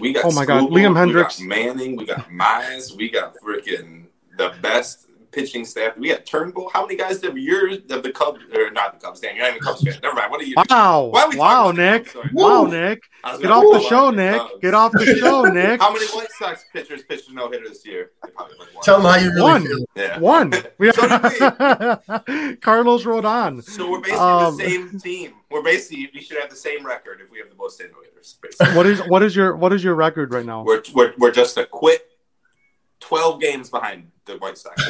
We 0.00 0.12
got 0.12 0.24
Oh 0.26 0.30
my 0.32 0.44
God, 0.44 0.70
Liam 0.70 0.72
we 0.72 0.80
Hendriks. 0.82 1.38
got 1.38 1.46
Manning, 1.46 1.96
we 1.96 2.04
got 2.04 2.28
Mize, 2.28 2.96
we 2.96 3.08
got 3.10 3.34
freaking 3.42 4.06
the 4.36 4.54
best 4.60 5.07
pitching 5.38 5.64
staff. 5.64 5.96
We 5.96 6.08
got 6.08 6.26
Turnbull. 6.26 6.68
How 6.72 6.82
many 6.84 6.96
guys 6.96 7.22
have 7.22 7.38
yours 7.38 7.78
of 7.90 8.02
the 8.02 8.10
Cubs 8.12 8.40
or 8.54 8.70
not 8.70 8.98
the 8.98 9.06
Cubs? 9.06 9.20
Damn, 9.20 9.36
you're 9.36 9.44
not 9.44 9.50
even 9.56 9.62
a 9.62 9.64
Cubs 9.64 9.82
fan. 9.82 9.94
Never 10.02 10.14
mind. 10.16 10.30
What 10.30 10.40
are 10.40 10.44
you? 10.44 10.54
wow, 10.56 11.04
Why 11.12 11.22
are 11.22 11.28
we 11.30 11.36
wow, 11.36 11.72
talking 11.72 11.80
about 11.80 12.14
Nick, 12.24 12.32
wow, 12.34 12.64
Nick, 12.64 13.02
get 13.40 13.50
off 13.50 13.62
the 13.72 13.80
show, 13.88 14.10
Nick, 14.10 14.42
get 14.60 14.74
off 14.74 14.92
the 14.92 15.06
show, 15.18 15.42
Nick. 15.44 15.80
How 15.80 15.92
many 15.92 16.06
White 16.06 16.28
Sox 16.38 16.64
pitchers 16.72 17.02
pitched 17.04 17.30
a 17.30 17.34
no 17.34 17.50
hitter 17.50 17.68
this 17.68 17.86
year? 17.86 18.10
They 18.24 18.30
probably 18.30 18.56
like 18.58 18.74
one. 18.74 18.82
tell 18.84 19.00
them 19.00 19.12
how 19.12 19.18
you 19.18 19.30
really 19.30 19.42
One. 19.42 19.66
feel. 19.66 19.84
Yeah. 19.94 20.18
One. 20.18 20.52
We 20.78 20.92
So 20.92 21.02
did 21.08 22.60
Carlos 22.60 23.04
Rodon. 23.04 23.62
So 23.62 23.90
we're 23.90 24.00
basically 24.00 24.18
Um, 24.20 24.56
the 24.56 24.64
same 24.64 25.00
team. 25.00 25.34
We're 25.50 25.62
basically 25.62 26.10
we 26.14 26.20
should 26.20 26.38
have 26.38 26.50
the 26.50 26.56
same 26.56 26.84
record 26.84 27.20
if 27.24 27.30
we 27.30 27.38
have 27.38 27.48
the 27.48 27.56
most 27.56 27.80
no 27.80 27.86
hitters. 28.04 28.36
Basically, 28.42 28.76
What 28.76 28.86
is 28.86 29.00
what 29.08 29.22
is 29.22 29.34
your 29.34 29.56
what 29.56 29.72
is 29.72 29.82
your 29.82 29.94
record 29.94 30.32
right 30.32 30.44
now? 30.44 30.62
we're, 30.64 30.82
we're 30.94 31.14
we're 31.18 31.30
just 31.30 31.56
a 31.56 31.64
quit. 31.66 32.07
Twelve 33.00 33.40
games 33.40 33.70
behind 33.70 34.10
the 34.24 34.36
White 34.38 34.58
Sox 34.58 34.82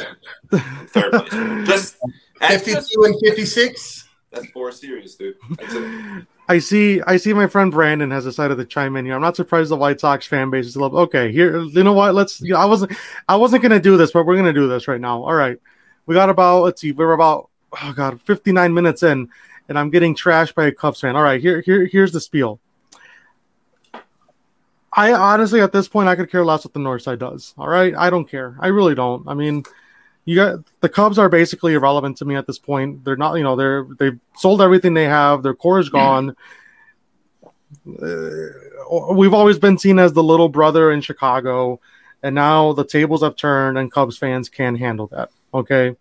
third 0.87 1.11
place. 1.11 1.31
Just, 1.67 1.97
that's 2.39 2.65
just 2.65 2.65
Fifty-two 2.65 3.03
and 3.03 3.15
fifty-six. 3.23 4.07
That's 4.31 4.49
four 4.51 4.71
series, 4.71 5.15
dude. 5.15 5.35
That's 5.57 5.73
it. 5.73 6.25
I 6.47 6.59
see. 6.59 7.01
I 7.01 7.17
see. 7.17 7.33
My 7.33 7.47
friend 7.47 7.71
Brandon 7.71 8.11
has 8.11 8.23
decided 8.23 8.57
to 8.57 8.65
chime 8.65 8.95
in 8.95 9.05
here. 9.05 9.15
I'm 9.15 9.21
not 9.21 9.35
surprised 9.35 9.71
the 9.71 9.75
White 9.75 9.99
Sox 9.99 10.25
fan 10.25 10.49
base 10.49 10.65
is 10.65 10.75
a 10.75 10.79
little. 10.79 10.99
Okay, 10.99 11.31
here. 11.31 11.59
You 11.59 11.83
know 11.83 11.93
what? 11.93 12.13
Let's. 12.15 12.41
You 12.41 12.53
know, 12.53 12.59
I 12.59 12.65
wasn't. 12.65 12.91
I 13.27 13.35
wasn't 13.35 13.63
gonna 13.63 13.79
do 13.79 13.97
this, 13.97 14.11
but 14.11 14.25
we're 14.25 14.35
gonna 14.35 14.53
do 14.53 14.67
this 14.67 14.87
right 14.87 15.01
now. 15.01 15.23
All 15.23 15.33
right. 15.33 15.57
We 16.05 16.15
got 16.15 16.29
about. 16.29 16.63
Let's 16.63 16.81
see. 16.81 16.91
We're 16.91 17.13
about. 17.13 17.49
Oh 17.83 17.93
god, 17.95 18.21
59 18.21 18.73
minutes 18.73 19.03
in, 19.03 19.29
and 19.67 19.77
I'm 19.77 19.89
getting 19.89 20.15
trashed 20.15 20.55
by 20.55 20.65
a 20.65 20.71
Cubs 20.71 20.99
fan. 20.99 21.15
All 21.15 21.23
right. 21.23 21.41
Here. 21.41 21.61
Here. 21.61 21.85
Here's 21.85 22.11
the 22.11 22.21
spiel. 22.21 22.59
I 25.07 25.13
honestly, 25.13 25.61
at 25.61 25.71
this 25.71 25.87
point, 25.87 26.09
I 26.09 26.15
could 26.15 26.31
care 26.31 26.43
less 26.45 26.65
what 26.65 26.73
the 26.73 26.79
North 26.79 27.03
Side 27.03 27.19
does. 27.19 27.53
All 27.57 27.67
right. 27.67 27.93
I 27.95 28.09
don't 28.09 28.29
care. 28.29 28.57
I 28.59 28.67
really 28.67 28.95
don't. 28.95 29.27
I 29.27 29.33
mean. 29.33 29.63
You 30.25 30.35
got 30.35 30.59
the 30.81 30.89
Cubs 30.89 31.17
are 31.17 31.27
basically 31.27 31.73
irrelevant 31.73 32.17
to 32.17 32.25
me 32.25 32.35
at 32.35 32.45
this 32.45 32.59
point. 32.59 33.03
They're 33.03 33.15
not, 33.15 33.33
you 33.33 33.43
know, 33.43 33.55
they're 33.55 33.87
they've 33.97 34.19
sold 34.37 34.61
everything 34.61 34.93
they 34.93 35.05
have. 35.05 35.41
Their 35.41 35.55
core 35.55 35.79
is 35.79 35.89
gone. 35.89 36.35
Uh, 37.87 39.13
we've 39.13 39.33
always 39.33 39.57
been 39.57 39.79
seen 39.79 39.97
as 39.97 40.13
the 40.13 40.21
little 40.21 40.49
brother 40.49 40.91
in 40.91 41.01
Chicago, 41.01 41.79
and 42.21 42.35
now 42.35 42.73
the 42.73 42.85
tables 42.85 43.23
have 43.23 43.37
turned, 43.37 43.79
and 43.79 43.91
Cubs 43.91 44.19
fans 44.19 44.49
can 44.49 44.75
handle 44.75 45.07
that. 45.07 45.29
Okay, 45.51 45.95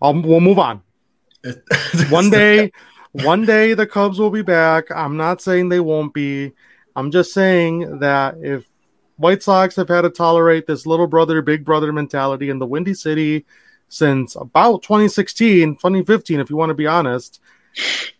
I'll, 0.00 0.20
we'll 0.20 0.40
move 0.40 0.60
on. 0.60 0.82
one 2.10 2.30
day, 2.30 2.70
one 3.22 3.46
day 3.46 3.74
the 3.74 3.86
Cubs 3.86 4.18
will 4.18 4.30
be 4.30 4.42
back. 4.42 4.90
I'm 4.90 5.16
not 5.16 5.40
saying 5.40 5.68
they 5.68 5.80
won't 5.80 6.12
be. 6.12 6.52
I'm 6.94 7.10
just 7.10 7.32
saying 7.32 8.00
that 8.00 8.36
if 8.40 8.64
White 9.16 9.42
Sox 9.42 9.76
have 9.76 9.88
had 9.88 10.02
to 10.02 10.10
tolerate 10.10 10.66
this 10.66 10.86
little 10.86 11.06
brother, 11.06 11.40
big 11.40 11.64
brother 11.64 11.92
mentality 11.92 12.50
in 12.50 12.58
the 12.58 12.66
Windy 12.66 12.94
City 12.94 13.46
since 13.88 14.36
about 14.36 14.82
2016, 14.82 15.76
2015, 15.76 16.40
if 16.40 16.50
you 16.50 16.56
want 16.56 16.70
to 16.70 16.74
be 16.74 16.86
honest. 16.86 17.40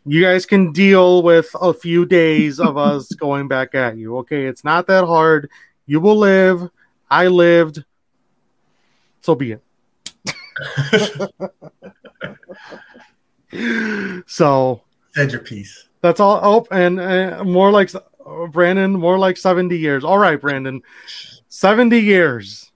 You 0.05 0.23
guys 0.23 0.47
can 0.47 0.73
deal 0.73 1.23
with 1.23 1.55
a 1.61 1.75
few 1.75 2.07
days 2.07 2.61
of 2.61 2.77
us 2.77 3.09
going 3.15 3.49
back 3.49 3.75
at 3.75 3.97
you. 3.97 4.19
Okay, 4.19 4.47
it's 4.47 4.65
not 4.65 4.87
that 4.87 5.05
hard. 5.05 5.51
You 5.87 6.01
will 6.01 6.17
live. 6.17 6.71
I 7.11 7.27
lived. 7.29 7.85
So 9.21 9.35
be 9.35 9.53
it. 9.53 9.63
so 14.27 14.83
said 15.17 15.33
your 15.33 15.41
piece. 15.41 15.89
That's 16.03 16.21
all. 16.21 16.41
Oh, 16.43 16.67
and 16.71 17.01
uh, 17.01 17.43
more 17.43 17.71
like 17.71 17.91
uh, 17.95 18.47
Brandon, 18.49 18.93
more 18.93 19.19
like 19.19 19.37
70 19.37 19.77
years. 19.77 20.05
All 20.05 20.19
right, 20.19 20.41
Brandon. 20.41 20.83
70 21.49 21.99
years. 21.99 22.71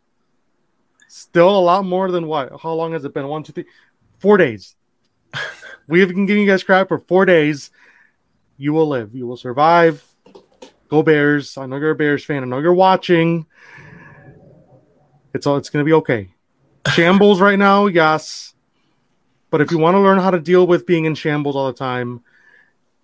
Still 1.08 1.50
a 1.50 1.60
lot 1.60 1.84
more 1.84 2.10
than 2.10 2.26
what? 2.26 2.60
How 2.60 2.72
long 2.72 2.92
has 2.92 3.04
it 3.04 3.12
been? 3.12 3.28
One, 3.28 3.42
two, 3.42 3.52
three, 3.52 3.66
four 4.18 4.36
days. 4.36 4.74
we 5.86 6.00
have 6.00 6.08
been 6.08 6.26
giving 6.26 6.42
you 6.42 6.48
guys 6.48 6.64
crap 6.64 6.88
for 6.88 6.98
four 6.98 7.26
days. 7.26 7.70
You 8.56 8.72
will 8.72 8.88
live. 8.88 9.14
You 9.14 9.26
will 9.26 9.36
survive. 9.36 10.04
Go 10.88 11.02
Bears. 11.02 11.56
I 11.56 11.66
know 11.66 11.76
you're 11.76 11.90
a 11.90 11.94
Bears 11.94 12.24
fan. 12.24 12.42
I 12.42 12.46
know 12.46 12.58
you're 12.58 12.74
watching. 12.74 13.46
It's 15.34 15.46
all 15.46 15.56
it's 15.56 15.70
gonna 15.70 15.84
be 15.84 15.92
okay. 15.92 16.30
Shambles 16.94 17.40
right 17.40 17.58
now, 17.58 17.86
yes. 17.86 18.54
But 19.50 19.60
if 19.60 19.70
you 19.70 19.78
want 19.78 19.94
to 19.94 20.00
learn 20.00 20.18
how 20.18 20.30
to 20.30 20.40
deal 20.40 20.66
with 20.66 20.86
being 20.86 21.04
in 21.04 21.14
shambles 21.14 21.56
all 21.56 21.66
the 21.66 21.78
time, 21.78 22.22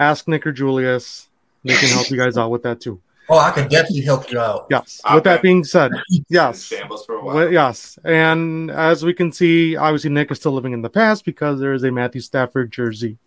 ask 0.01 0.27
Nick 0.29 0.47
or 0.47 0.53
Julius. 0.53 1.29
They 1.65 1.75
can 1.75 1.89
help 1.89 2.11
you 2.11 2.17
guys 2.17 2.37
out 2.39 2.51
with 2.51 2.63
that 2.63 2.81
too. 2.81 3.01
Oh, 3.29 3.39
I 3.39 3.51
can 3.51 3.69
definitely 3.69 4.03
help 4.03 4.31
you 4.31 4.39
out. 4.39 4.69
Yes. 4.71 5.01
With 5.13 5.25
that 5.25 5.43
being 5.43 5.65
said, 5.65 5.91
yes. 6.29 6.63
Shambles 6.65 7.05
for 7.05 7.17
a 7.17 7.25
while. 7.25 7.35
Well, 7.35 7.53
yes. 7.53 7.99
And 8.05 8.71
as 8.71 9.05
we 9.05 9.13
can 9.15 9.33
see, 9.33 9.75
obviously 9.77 10.11
Nick 10.11 10.31
is 10.31 10.39
still 10.39 10.53
living 10.53 10.73
in 10.73 10.83
the 10.83 10.91
past 10.91 11.25
because 11.25 11.59
there 11.59 11.73
is 11.73 11.83
a 11.83 11.91
Matthew 11.91 12.21
Stafford 12.21 12.71
jersey. 12.71 13.19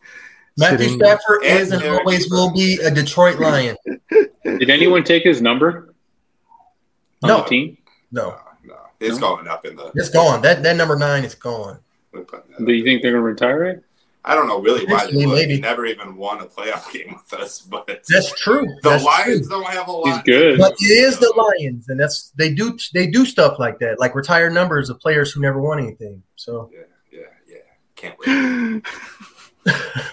Matthew 0.58 0.90
Stafford 0.90 1.44
And 1.44 1.60
is 1.60 1.72
and 1.74 1.82
Derek 1.82 2.00
always 2.00 2.30
will 2.32 2.54
be 2.54 2.80
a 2.82 2.90
Detroit 2.92 3.40
Lion. 3.40 3.76
Did 4.46 4.70
anyone 4.70 5.04
take 5.04 5.24
his 5.24 5.42
number 5.42 5.94
on 7.24 7.28
No. 7.28 7.38
the 7.38 7.44
team? 7.50 7.78
No, 8.12 8.38
No, 8.64 8.76
it's 9.02 9.20
No? 9.20 9.36
going 9.36 9.48
up 9.50 9.66
in 9.66 9.76
the. 9.76 9.92
it's 9.96 10.10
gone. 10.10 10.42
That 10.42 10.64
that 10.64 10.76
number 10.78 10.96
nine 10.98 11.26
is 11.26 11.36
gone. 11.36 11.80
we're 12.14 12.22
putting 12.24 12.52
that 12.58 12.66
Do 12.66 12.72
you 12.72 12.84
think 12.86 13.02
they're 13.02 13.12
going 13.12 13.22
to 13.22 13.26
retire 13.26 13.66
it? 13.66 13.84
I 14.26 14.36
don't 14.36 14.48
know 14.48 14.60
really 14.60 14.86
why 14.86 15.06
they 15.10 15.26
would. 15.26 15.34
maybe. 15.36 15.56
He 15.56 15.62
never 15.62 15.86
even 15.86 16.16
won 16.18 16.42
a 16.42 16.46
playoff 16.46 16.92
game 16.94 17.16
with 17.16 17.40
us, 17.40 17.60
but 17.62 17.88
That's 18.10 18.32
true. 18.40 18.66
the 18.84 18.90
That's 18.90 19.04
Lions 19.04 19.48
true. 19.48 19.62
don't 19.62 19.72
have 19.72 19.88
a 19.88 19.92
lot. 19.92 20.06
He's 20.08 20.16
lot. 20.18 20.26
good. 20.26 20.60
But 20.60 20.74
it 20.80 20.86
is 20.86 21.20
the 21.20 21.34
Lions, 21.36 21.88
and 21.90 22.00
that's 22.00 22.32
they 22.36 22.54
do 22.54 22.78
they 22.94 23.08
do 23.08 23.26
stuff 23.26 23.58
like 23.60 23.80
that, 23.80 24.00
like 24.00 24.16
retire 24.16 24.50
numbers 24.50 24.90
of 24.90 25.00
players 25.00 25.32
who 25.32 25.40
never 25.42 25.62
won 25.62 25.80
anything. 25.80 26.22
So 26.36 26.70
Yeah, 26.74 26.80
yeah, 27.12 27.20
yeah. 27.48 27.58
Can't 27.96 28.16
wait. 28.20 28.84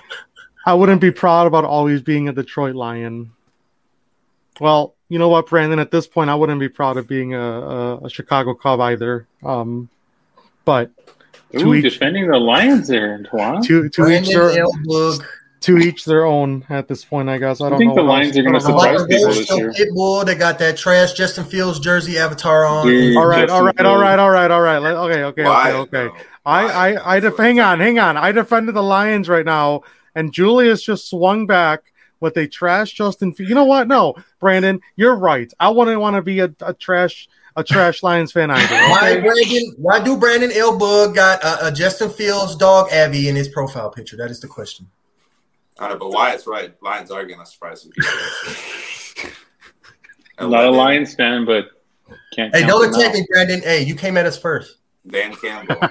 I 0.67 0.75
wouldn't 0.75 1.01
be 1.01 1.11
proud 1.13 1.47
about 1.47 1.65
always 1.65 2.03
being 2.03 2.29
a 2.29 2.33
Detroit 2.33 2.75
Lion. 2.75 3.31
Well, 4.61 4.95
you 5.09 5.19
know 5.19 5.29
what, 5.29 5.47
Brandon? 5.49 5.79
At 5.79 5.91
this 5.93 6.07
point, 6.09 6.31
I 6.31 6.35
wouldn't 6.35 6.59
be 6.59 6.69
proud 6.69 6.97
of 6.97 7.07
being 7.07 7.35
a, 7.35 7.41
a, 7.41 7.97
a 8.05 8.11
Chicago 8.11 8.55
Cub 8.55 8.81
either. 8.81 9.27
Um, 9.45 9.89
but 10.65 10.91
to 10.97 11.16
Ooh, 11.55 11.75
each- 11.75 11.85
defending 11.85 12.29
the 12.29 12.39
Lions 12.39 12.89
there, 12.89 13.23
Tuan. 13.31 13.63
to 13.63 13.89
to 13.89 14.09
each 14.09 14.29
their 14.29 14.51
Elbug, 14.65 15.25
to 15.61 15.79
each 15.79 16.05
their 16.05 16.25
own 16.27 16.65
at 16.69 16.87
this 16.89 17.05
point. 17.05 17.29
I 17.29 17.39
guess 17.39 17.61
I 17.61 17.71
don't 17.71 17.79
think 17.79 17.95
know. 17.95 18.03
the 18.03 18.09
Lions 18.09 18.37
are 18.37 18.43
gonna 18.43 18.59
I 18.59 18.61
know 18.61 18.67
surprise 18.67 19.07
people 19.07 19.27
Roach, 19.27 19.37
this 19.37 19.57
year. 19.57 19.73
Pitbull, 19.73 20.25
they 20.27 20.35
got 20.35 20.59
that 20.59 20.77
trash 20.77 21.13
Justin 21.13 21.45
Fields 21.45 21.79
jersey 21.81 22.19
avatar 22.19 22.65
on. 22.67 22.87
Dude. 22.87 23.17
All 23.17 23.27
right, 23.27 23.49
Justin 23.49 23.57
all 23.57 23.65
right, 23.65 23.79
all 23.79 23.85
Fields. 23.97 24.03
right, 24.03 24.19
all 24.19 24.31
right, 24.31 24.51
all 24.51 24.61
right. 24.61 24.83
Okay, 25.13 25.23
okay, 25.25 25.45
Why, 25.45 25.73
okay, 25.73 25.99
okay. 25.99 26.25
I, 26.45 26.93
I, 26.95 27.17
I 27.17 27.21
def- 27.21 27.37
hang 27.37 27.59
on, 27.59 27.81
hang 27.81 27.99
on. 27.99 28.17
I 28.17 28.31
defended 28.33 28.75
the 28.77 28.83
Lions 28.83 29.29
right 29.29 29.45
now, 29.45 29.83
and 30.15 30.33
Julius 30.33 30.83
just 30.83 31.09
swung 31.11 31.47
back 31.47 31.93
with 32.21 32.37
a 32.37 32.47
trash 32.47 32.93
Justin. 32.93 33.31
F- 33.31 33.41
you 33.41 33.55
know 33.55 33.65
what? 33.65 33.89
No, 33.89 34.15
Brandon, 34.41 34.81
you're 34.95 35.17
right. 35.17 35.53
I 35.59 35.71
wouldn't 35.71 36.01
want 36.01 36.17
to 36.17 36.23
be 36.23 36.41
a, 36.41 36.51
a 36.61 36.73
trash 36.75 37.29
a 37.57 37.65
trash 37.65 38.03
Lions 38.03 38.33
fan 38.33 38.51
either. 38.51 38.75
Why 38.75 39.13
Okay? 39.13 39.21
Brandon? 39.23 39.75
Why 39.79 40.03
do 40.03 40.17
Brandon 40.17 40.51
Elbug 40.51 41.15
got 41.15 41.43
a, 41.43 41.69
a 41.69 41.73
Justin 41.73 42.11
Fields 42.11 42.55
dog 42.55 42.93
Abby 42.93 43.29
in 43.29 43.37
his 43.37 43.49
profile 43.49 43.91
picture? 43.91 44.17
That 44.17 44.31
is 44.31 44.41
the 44.41 44.49
question. 44.49 44.87
I 45.79 45.89
don't 45.89 45.99
know, 45.99 46.07
but 46.07 46.11
why 46.11 46.33
it's 46.33 46.47
right. 46.47 46.75
Lions 46.83 47.11
are 47.11 47.25
going 47.25 47.41
to 47.41 47.47
surprise 47.47 47.83
some 47.83 47.91
people. 47.91 49.33
I'm 50.39 50.51
not 50.51 50.67
a 50.67 50.71
Lions 50.71 51.15
fan, 51.15 51.45
but 51.45 51.69
can't. 52.35 52.55
Hey, 52.55 52.63
count 52.63 52.71
don't 52.71 52.93
them 52.93 53.01
attack 53.01 53.15
me, 53.15 53.27
Brandon. 53.31 53.61
Hey, 53.61 53.83
you 53.83 53.95
came 53.95 54.17
at 54.17 54.27
us 54.27 54.39
first. 54.39 54.77
Dan 55.09 55.35
Campbell. 55.37 55.77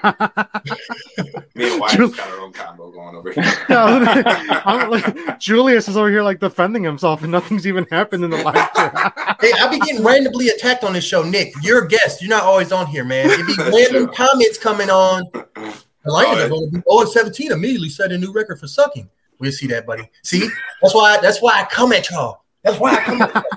Me 1.55 1.72
and 1.72 1.80
Wyatt's 1.80 2.16
got 2.16 2.30
our 2.30 2.39
own 2.41 2.51
combo 2.51 2.91
going 2.91 3.16
over 3.16 3.32
here. 3.34 3.43
I'm 3.70 4.89
like, 4.89 5.39
Julius 5.39 5.88
is 5.88 5.95
over 5.95 6.09
here 6.09 6.24
like 6.24 6.39
defending 6.39 6.84
himself, 6.84 7.24
and 7.24 7.32
nothing's 7.32 7.66
even 7.66 7.86
happened 7.91 8.24
in 8.26 8.30
the 8.32 8.38
live 8.43 8.74
chat. 8.74 9.38
Hey, 9.39 9.51
I 9.53 9.68
be 9.70 9.80
getting 9.80 10.03
randomly 10.03 10.49
attacked 10.49 10.84
on 10.84 10.93
this 10.93 11.05
show, 11.05 11.24
Nick. 11.24 11.53
You're 11.61 11.86
a 11.86 11.88
guest. 11.88 12.22
You're 12.22 12.30
not 12.30 12.43
always 12.43 12.72
on 12.72 12.88
here, 12.88 13.05
man. 13.05 13.28
It 13.30 13.47
be 13.47 13.55
random 13.57 14.07
true. 14.07 14.28
comments 14.28 14.57
coming 14.57 14.89
on. 14.89 15.24
The 15.34 16.11
Lions 16.11 16.39
Oh, 16.39 16.45
are 16.45 16.49
going 16.49 16.72
to 16.72 16.78
be 16.78 16.84
0 16.89 16.99
and 17.01 17.09
17 17.09 17.51
immediately 17.51 17.89
set 17.89 18.11
a 18.11 18.18
new 18.18 18.32
record 18.34 18.59
for 18.59 18.68
sucking. 18.68 19.09
We'll 19.39 19.51
see 19.51 19.68
that, 19.68 19.86
buddy. 19.86 20.09
See, 20.24 20.47
that's 20.82 20.93
why. 20.93 21.18
That's 21.22 21.41
why 21.41 21.61
I 21.61 21.66
come 21.66 21.93
at 21.93 22.09
y'all. 22.09 22.43
That's 22.63 22.80
why 22.80 22.91
I 22.95 22.99
come 23.01 23.22
at 23.22 23.34
y'all. 23.34 23.43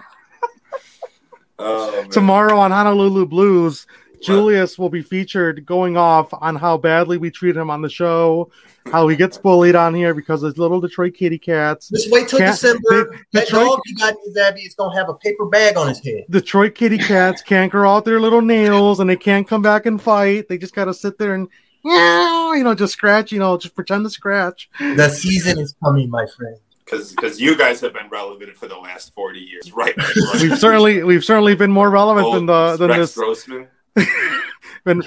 Oh. 1.61 2.05
Tomorrow 2.13 2.57
on 2.57 2.71
Honolulu 2.71 3.27
Blues, 3.27 3.89
Julius 4.23 4.79
will 4.79 4.89
be 4.89 5.03
featured 5.03 5.65
going 5.67 5.97
off 5.97 6.29
on 6.33 6.57
how 6.57 6.77
badly 6.77 7.19
we 7.19 7.31
treat 7.31 7.57
him 7.57 7.71
on 7.71 7.83
the 7.83 7.89
show, 7.89 8.51
how 8.91 9.09
he 9.09 9.17
gets 9.17 9.39
bullied 9.39 9.75
on 9.75 9.95
here 9.95 10.15
because 10.15 10.43
of 10.43 10.59
little 10.59 10.81
Detroit 10.81 11.15
kitty 11.15 11.39
cats. 11.39 11.89
Just 11.89 12.11
wait 12.11 12.29
till 12.29 12.39
Can't- 12.39 12.53
December. 12.53 12.81
the- 12.89 13.19
That 13.33 13.45
Detroit- 13.47 13.67
dog 13.67 13.81
he 13.87 13.95
got 13.95 14.15
in 14.15 14.19
his 14.27 14.37
Abby 14.37 14.61
is 14.63 14.75
going 14.75 14.93
to 14.93 14.97
have 14.99 15.09
a 15.09 15.15
paper 15.15 15.47
bag 15.47 15.77
on 15.77 15.89
his 15.89 16.01
head. 16.01 16.25
Detroit 16.31 16.75
kitty 16.75 16.99
cats 16.99 17.43
can't 17.43 17.71
grow 17.73 17.91
out 17.95 18.05
their 18.05 18.21
little 18.21 18.43
nails 18.43 19.01
and 19.01 19.09
they 19.09 19.17
can't 19.17 19.47
come 19.47 19.63
back 19.63 19.87
and 19.87 20.01
fight. 20.01 20.49
They 20.49 20.59
just 20.59 20.75
got 20.75 20.87
to 20.87 20.95
sit 20.95 21.19
there 21.19 21.35
and, 21.35 21.49
meow, 21.85 22.53
you 22.53 22.65
know, 22.65 22.75
just 22.75 22.93
scratch, 22.93 23.33
you 23.33 23.39
know, 23.39 23.57
just 23.57 23.75
pretend 23.75 24.05
to 24.05 24.11
scratch. 24.11 24.69
The 24.79 25.09
season 25.09 25.59
is 25.59 25.75
coming, 25.83 26.11
my 26.11 26.27
friend. 26.27 26.57
because 26.85 27.11
because 27.13 27.39
you 27.41 27.55
guys 27.57 27.81
have 27.83 27.93
been 27.93 28.09
relevant 28.11 28.57
for 28.57 28.67
the 28.67 28.77
last 28.77 29.13
40 29.15 29.39
years, 29.41 29.73
right? 29.73 29.95
We've 30.41 30.59
certainly 30.59 31.03
we've 31.03 31.25
certainly 31.25 31.55
been 31.55 31.71
more 31.71 31.91
relevant 31.91 32.33
than 32.33 32.47
the 32.47 32.77
than 32.79 32.89
Rex 32.89 32.99
this. 33.01 33.15
Grossman. 33.15 33.69
Than, 34.85 35.03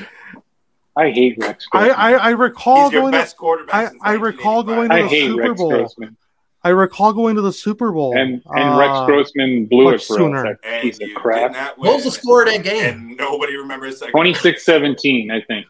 I 0.95 1.09
hate 1.11 1.37
Rex. 1.39 1.65
I, 1.73 1.87
Grossman. 1.87 1.95
I 1.99 2.13
I 2.15 2.29
recall 2.31 2.83
He's 2.85 2.93
your 2.93 3.01
going. 3.09 3.13
To, 3.13 3.35
quarterback. 3.35 3.93
I- 4.03 4.11
I 4.11 4.13
recall 4.15 4.63
going 4.63 4.89
to 4.89 4.95
I 4.95 5.01
the 5.03 5.07
hate 5.07 5.27
Super 5.27 5.41
Rex 5.49 5.57
Bowl. 5.61 5.69
Grossman. 5.69 6.17
I 6.63 6.69
recall 6.69 7.11
going 7.13 7.35
to 7.37 7.41
the 7.41 7.51
Super 7.53 7.91
Bowl 7.91 8.15
And 8.15 8.41
and 8.45 8.69
uh, 8.75 8.77
Rex 8.77 9.05
Grossman 9.07 9.65
blew 9.65 9.85
much 9.85 9.95
it 10.03 10.05
for 10.05 10.17
sooner. 10.17 10.45
us. 10.45 10.57
That 10.63 10.81
piece 10.83 10.99
of 11.01 11.09
crap. 11.15 11.53
not 11.53 11.77
What 11.79 11.95
was 11.95 12.03
the 12.03 12.11
score 12.11 12.43
of 12.43 12.49
that 12.49 12.63
game? 12.63 12.83
And 13.09 13.17
nobody 13.17 13.55
remembers 13.55 13.99
that. 14.01 14.11
26-17, 14.13 15.31
I 15.31 15.41
think. 15.41 15.65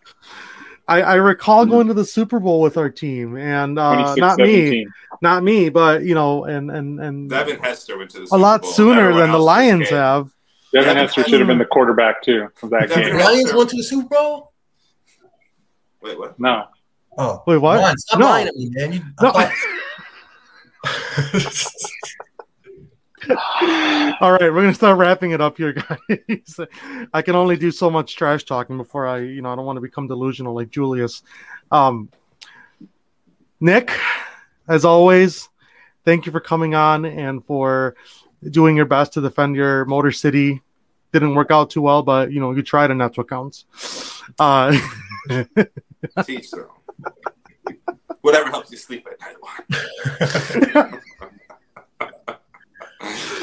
I, 0.90 1.02
I 1.02 1.14
recall 1.16 1.66
going 1.66 1.88
to 1.88 1.94
the 1.94 2.04
Super 2.04 2.40
Bowl 2.42 2.60
with 2.60 2.76
our 2.76 2.90
team, 2.90 3.38
and 3.38 3.80
uh, 3.80 4.16
not 4.16 4.38
me, 4.40 4.86
not 5.22 5.42
me, 5.44 5.70
but 5.70 6.04
you 6.04 6.14
know, 6.16 6.44
and 6.44 6.70
and 6.70 7.00
and 7.00 7.30
Devin 7.30 7.60
Hester 7.60 7.98
went 7.98 8.10
to 8.10 8.20
the 8.22 8.26
Super 8.26 8.30
Bowl. 8.32 8.40
a 8.40 8.42
lot 8.42 8.62
Bowl. 8.64 8.72
sooner 8.72 9.02
Everyone 9.04 9.22
than 9.22 9.32
the 9.32 9.40
Lions 9.40 9.90
have. 9.90 10.34
Devin 10.74 10.88
Devin 10.88 10.98
Hester 10.98 11.24
should 11.26 11.40
have 11.40 11.48
been 11.48 11.58
the 11.58 11.66
quarterback 11.66 12.22
too 12.24 12.48
of 12.64 12.70
that 12.70 12.90
Devin 12.90 13.04
The 13.04 13.10
game. 13.12 13.20
Lions 13.20 13.54
went 13.54 13.70
to 13.72 13.76
the 13.78 13.84
Super 13.84 14.08
Bowl. 14.16 14.52
Wait, 16.02 16.18
what? 16.18 16.40
No, 16.40 16.66
Oh, 17.18 17.44
Wait, 17.46 17.58
what? 17.58 17.78
Ron, 17.80 17.98
stop 17.98 18.20
No. 18.20 18.26
lying 18.28 18.48
to 18.48 18.54
me, 18.56 18.70
man. 18.74 18.94
You, 18.94 19.02
No. 19.22 19.32
All 24.20 24.32
right, 24.32 24.42
we're 24.52 24.62
gonna 24.62 24.74
start 24.74 24.98
wrapping 24.98 25.32
it 25.32 25.42
up 25.42 25.58
here, 25.58 25.74
guys. 26.10 26.60
I 27.14 27.22
can 27.22 27.36
only 27.36 27.56
do 27.56 27.70
so 27.70 27.90
much 27.90 28.16
trash 28.16 28.44
talking 28.46 28.78
before 28.78 29.06
I, 29.08 29.20
you 29.20 29.42
know, 29.44 29.52
I 29.52 29.56
don't 29.56 29.66
want 29.66 29.78
to 29.78 29.82
become 29.82 30.08
delusional 30.08 30.56
like 30.56 30.70
Julius. 30.70 31.22
Um, 31.72 32.10
Nick, 33.60 33.92
as 34.68 34.86
always, 34.86 35.50
thank 36.04 36.26
you 36.26 36.32
for 36.32 36.40
coming 36.40 36.74
on 36.74 37.06
and 37.06 37.46
for 37.46 37.96
doing 38.50 38.76
your 38.76 38.86
best 38.86 39.14
to 39.14 39.22
defend 39.22 39.56
your 39.56 39.86
Motor 39.86 40.12
City. 40.12 40.62
Didn't 41.14 41.36
work 41.36 41.52
out 41.52 41.70
too 41.70 41.82
well, 41.82 42.02
but 42.04 42.32
you 42.32 42.40
know 42.40 42.52
you 42.52 42.62
tried, 42.64 42.90
and 42.92 43.00
that's 43.02 43.18
what 43.18 43.28
counts. 43.30 43.66
Uh, 44.40 44.78
Teach 46.26 46.52
their 46.52 46.68
own. 46.70 46.78
Whatever 48.22 48.50
helps 48.50 48.72
you 48.72 48.78
sleep 48.78 49.06
at 49.12 49.20
night. 50.74 51.00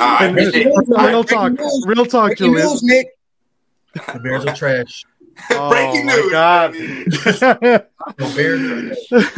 I 0.00 0.26
And 0.26 0.38
appreciate 0.38 0.66
real 0.66 1.24
talk, 1.24 1.52
real 1.86 2.06
talk, 2.06 2.28
Breaking 2.28 2.46
Julius. 2.54 2.70
news, 2.70 2.82
Nick. 2.84 3.08
The 3.94 4.20
Bears 4.20 4.44
are 4.46 4.54
trash. 4.54 5.04
Oh, 5.50 5.70
breaking 5.70 6.06
my 6.06 6.14
news. 6.16 6.30
God. 6.32 6.70
I 6.70 6.78
mean, 6.78 7.04
The 7.06 8.32
Bears 8.36 8.60
are 8.60 8.94
trash. 9.08 9.36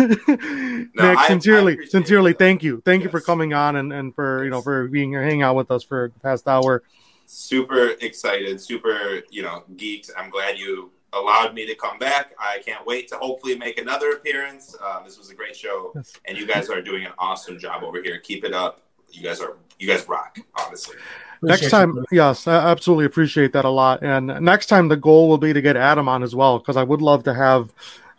Nick, 0.95 1.01
I- 1.01 1.15
I 1.25 1.29
sincerely, 1.29 1.73
appreciate 1.75 1.91
sincerely, 1.93 2.33
that. 2.33 2.39
thank 2.39 2.63
you, 2.63 2.83
thank 2.85 3.03
you 3.05 3.09
for 3.11 3.21
coming 3.21 3.53
on 3.55 3.77
and, 3.77 3.93
and 3.93 4.15
for 4.15 4.45
you 4.45 4.51
know 4.51 4.61
for 4.63 4.89
being 4.89 5.11
here, 5.11 5.23
hanging 5.23 5.43
out 5.43 5.57
with 5.57 5.71
us 5.71 5.83
for 5.85 6.11
the 6.15 6.21
past 6.21 6.49
hour. 6.49 6.83
super 7.27 7.91
excited, 8.01 8.61
super, 8.61 9.21
you 9.31 9.43
know, 9.43 9.63
geeked. 9.77 10.11
I'm 10.17 10.31
glad 10.31 10.59
you 10.59 10.91
allowed 11.13 11.55
me 11.55 11.67
to 11.67 11.75
come 11.75 11.99
back. 11.99 12.33
I 12.39 12.61
can't 12.65 12.85
wait 12.87 13.09
to 13.09 13.17
hopefully 13.17 13.57
make 13.57 13.79
another 13.79 14.13
appearance. 14.13 14.77
Um, 14.85 15.05
this 15.05 15.19
was 15.19 15.31
a 15.31 15.35
great 15.35 15.57
show, 15.57 15.93
Yes. 15.95 16.13
and 16.25 16.37
you 16.39 16.47
guys 16.47 16.69
are 16.71 16.81
doing 16.83 17.05
an 17.05 17.13
awesome 17.19 17.59
job 17.59 17.83
over 17.85 18.03
here. 18.03 18.19
Keep 18.19 18.45
it 18.45 18.53
up. 18.53 18.81
You 19.11 19.23
guys 19.23 19.41
are, 19.41 19.57
you 19.79 19.87
guys 19.89 20.07
rock. 20.09 20.39
Honestly, 20.55 20.97
next 21.43 21.71
time, 21.71 21.97
you. 21.97 22.05
yes, 22.13 22.47
I 22.47 22.71
absolutely 22.71 23.07
appreciate 23.07 23.53
that 23.53 23.65
a 23.65 23.71
lot. 23.71 24.03
And 24.03 24.27
next 24.41 24.67
time, 24.67 24.89
the 24.89 24.97
goal 24.97 25.29
will 25.29 25.39
be 25.39 25.53
to 25.53 25.61
get 25.61 25.77
Adam 25.77 26.09
on 26.09 26.23
as 26.23 26.35
well 26.35 26.59
because 26.59 26.77
I 26.77 26.83
would 26.83 27.03
love 27.03 27.25
to 27.25 27.35
have 27.35 27.73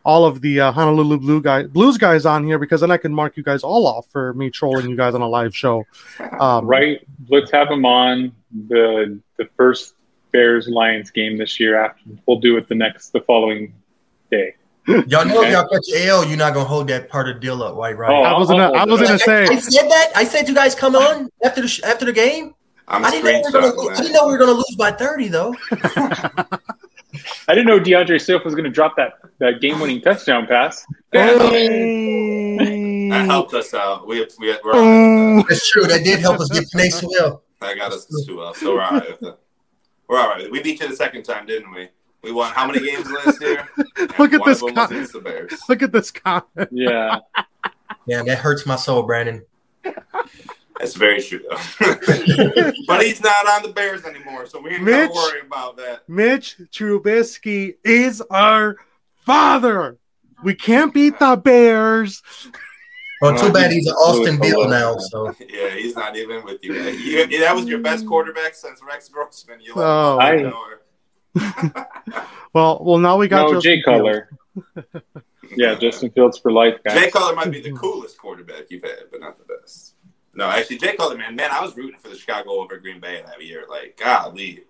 all 0.04 0.26
of 0.26 0.42
the 0.42 0.60
uh, 0.60 0.72
Honolulu 0.72 1.20
Blue 1.20 1.42
guy, 1.42 1.64
Blues 1.64 1.98
guys 1.98 2.26
on 2.26 2.44
here 2.44 2.58
because 2.58 2.82
then 2.82 2.92
I 2.92 2.98
can 2.98 3.14
mark 3.14 3.38
you 3.38 3.44
guys 3.44 3.64
all 3.64 3.86
off 3.86 4.08
for 4.08 4.34
me 4.34 4.50
trolling 4.50 4.90
you 4.90 4.96
guys 4.96 5.14
on 5.14 5.22
a 5.22 5.28
live 5.28 5.56
show. 5.56 5.86
Um, 6.40 6.66
Right. 6.66 7.06
Let's 7.30 7.52
have 7.52 7.70
him 7.70 7.86
on 7.86 8.32
the 8.68 9.20
the 9.38 9.48
first 9.56 9.96
Bears 10.32 10.68
Lions 10.68 11.12
game 11.12 11.38
this 11.38 11.60
year. 11.60 11.78
After 11.84 12.02
we'll 12.26 12.40
do 12.40 12.58
it 12.58 12.68
the 12.68 12.76
next 12.76 13.10
the 13.10 13.22
following 13.22 13.74
day. 14.32 14.56
Y'all 14.88 15.26
know 15.26 15.44
if 15.44 15.52
y'all 15.52 15.68
catch 15.68 15.86
L, 15.96 16.26
you're 16.26 16.38
not 16.38 16.56
gonna 16.56 16.66
hold 16.66 16.88
that 16.88 17.08
part 17.08 17.30
of 17.30 17.36
the 17.36 17.40
deal 17.40 17.62
up, 17.62 17.76
White 17.76 17.98
Right? 17.98 18.12
Oh, 18.12 18.24
I 18.24 18.38
was 18.38 18.50
gonna, 18.50 18.72
I 18.72 18.84
was 18.84 19.00
gonna 19.00 19.20
say, 19.20 19.44
I 19.44 19.56
said 19.58 19.88
that. 19.88 20.12
I 20.16 20.24
said 20.24 20.50
you 20.50 20.56
guys 20.56 20.74
come 20.74 20.96
on 20.96 21.30
after 21.44 21.62
the 21.62 21.68
sh- 21.68 21.84
after 21.84 22.06
the 22.06 22.14
game. 22.14 22.56
I'm 22.92 23.06
I 23.06 23.12
didn't 23.12 23.24
know 23.24 23.32
we 23.32 23.42
were 23.44 23.52
gonna. 23.52 23.74
Lose. 23.76 24.00
I 24.00 24.02
didn't 24.02 24.14
know 24.14 24.26
we 24.28 24.32
were 24.34 24.38
gonna 24.38 24.52
lose 24.52 24.76
by 24.78 24.92
thirty 24.92 25.28
though. 25.28 25.56
I 27.48 27.54
didn't 27.56 27.68
know 27.68 27.80
D'Andre 27.80 28.18
Swift 28.18 28.46
was 28.46 28.54
going 28.56 28.64
to 28.64 28.70
drop 28.70 28.96
that 28.96 29.14
that 29.40 29.60
game 29.60 29.80
winning 29.80 30.02
touchdown 30.02 30.48
pass. 30.48 30.86
that. 31.12 31.42
Hey. 31.52 33.10
That 33.10 33.26
helped 33.26 33.54
us 33.54 33.74
out. 33.74 34.08
We, 34.08 34.26
we, 34.40 34.56
we're 34.64 34.74
all 34.74 35.36
right. 35.38 35.46
That's 35.50 35.70
true. 35.70 35.84
That 35.84 36.04
did 36.06 36.20
help 36.22 36.40
us 36.40 36.50
get 36.50 36.64
Penei 36.74 36.90
Sewell. 36.90 37.44
That 37.60 37.76
got 37.76 37.92
us 37.92 38.06
too 38.26 38.38
well. 38.38 38.54
So 38.54 38.76
we're 38.76 38.82
all 38.82 38.92
right. 38.92 39.10
With 39.10 39.20
that. 39.20 39.38
We're 40.08 40.20
all 40.20 40.30
right. 40.30 40.50
We 40.50 40.62
beat 40.64 40.80
you 40.80 40.88
the 40.88 40.96
second 40.96 41.24
time, 41.24 41.46
didn't 41.46 41.72
we? 41.74 41.90
We 42.22 42.32
won 42.32 42.54
how 42.54 42.68
many 42.68 42.80
games 42.86 43.12
last 43.12 43.42
year? 43.42 43.68
Look 44.18 44.34
at 44.34 44.46
this 44.46 44.62
Of 44.62 44.68
them 44.68 44.76
guy. 44.76 45.00
was 45.00 45.12
the 45.12 45.20
Bears. 45.20 45.60
Look 45.68 45.82
at 45.82 45.92
this 45.92 46.12
comment. 46.12 46.70
Yeah. 46.72 47.18
Damn, 48.08 48.26
that 48.28 48.38
hurts 48.38 48.66
my 48.66 48.76
soul, 48.78 49.04
Brandon. 49.04 49.44
That's 50.80 50.96
very 50.96 51.22
true, 51.22 51.42
though. 51.50 51.58
but 52.88 53.02
he's 53.04 53.22
not 53.22 53.48
on 53.48 53.62
the 53.64 53.72
Bears 53.76 54.04
anymore, 54.06 54.46
so 54.48 54.60
we 54.60 54.72
ain't 54.72 54.84
Mitch. 54.84 55.10
gotta 55.10 55.14
worry 55.14 55.42
about 55.42 55.78
that. 55.78 56.08
Mitch 56.10 56.58
Trubisky 56.72 57.76
is 57.84 58.22
our 58.32 58.78
father. 59.26 59.98
We 60.44 60.56
can't 60.56 60.94
beat 60.94 61.20
the 61.20 61.36
Bears. 61.36 62.24
Well, 63.22 63.38
too 63.38 63.54
bad 63.54 63.72
he's 63.72 63.86
an 63.86 63.94
Austin 63.94 64.40
Bill 64.40 64.68
now. 64.68 64.98
So 64.98 65.32
Yeah, 65.48 65.70
he's 65.76 65.96
not 65.96 66.16
even 66.18 66.44
with 66.44 66.64
you. 66.64 66.74
You- 66.74 67.40
that 67.42 67.56
was 67.56 67.66
your 67.66 67.78
best 67.80 68.08
quarterback 68.08 68.56
since 68.56 68.82
Rex 68.84 69.08
Grossman. 69.10 69.60
You 69.62 69.74
let 69.76 69.86
Oh, 69.86 70.18
I- 70.20 70.36
know. 70.38 70.66
Well, 72.54 72.80
well, 72.84 72.98
now 72.98 73.16
we 73.18 73.30
got 73.30 73.44
No, 73.48 73.54
Justin 73.54 73.78
Jay 73.78 73.82
Cutler. 73.84 74.30
Yeah, 75.56 75.76
Justin 75.76 76.10
Fields 76.12 76.38
for 76.38 76.52
life, 76.52 76.76
guys. 76.84 77.00
Jay 77.00 77.10
Cutler 77.12 77.34
might 77.36 77.50
be 77.52 77.62
the 77.62 77.72
coolest 77.72 78.18
quarterback 78.18 78.64
you've 78.70 78.84
had, 78.84 79.04
but 79.10 79.22
not 79.22 79.38
the 79.38 79.46
best. 79.46 79.94
No, 80.34 80.46
actually, 80.46 80.78
Jay 80.78 80.96
Cutler, 80.96 81.18
man, 81.18 81.36
man, 81.36 81.52
I 81.52 81.62
was 81.62 81.76
rooting 81.76 82.00
for 82.00 82.10
the 82.10 82.16
Chicago 82.16 82.52
over 82.62 82.78
Green 82.78 83.00
Bay 83.00 83.22
that 83.26 83.44
year. 83.44 83.66
Like, 83.70 84.00
golly. 84.02 84.64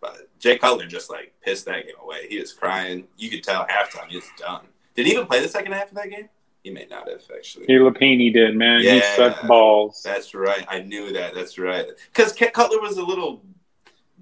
But 0.00 0.28
Jay 0.38 0.58
Cutler 0.58 0.86
just, 0.86 1.08
like, 1.08 1.32
pissed 1.40 1.66
that 1.66 1.86
game 1.86 1.94
away. 2.02 2.26
He 2.28 2.38
was 2.38 2.52
crying. 2.52 3.06
You 3.16 3.30
could 3.30 3.44
tell 3.44 3.66
halftime 3.66 4.08
he 4.08 4.16
was 4.16 4.28
done. 4.38 4.66
Did 4.94 5.06
he 5.06 5.12
even 5.12 5.26
play 5.26 5.40
the 5.40 5.48
second 5.48 5.72
half 5.72 5.88
of 5.88 5.94
that 5.96 6.10
game? 6.10 6.28
He 6.62 6.70
may 6.70 6.86
not 6.86 7.08
have, 7.08 7.22
actually. 7.34 7.66
Caleb 7.66 7.98
Hanie 7.98 8.32
did, 8.32 8.56
man. 8.56 8.80
He 8.80 9.00
sucked 9.16 9.46
balls. 9.46 10.02
That's 10.02 10.34
right. 10.34 10.64
I 10.68 10.80
knew 10.80 11.12
that. 11.12 11.34
That's 11.34 11.58
right. 11.58 11.86
Because 12.12 12.32
Cutler 12.32 12.80
was 12.80 12.96
a 12.96 13.04
little 13.04 13.42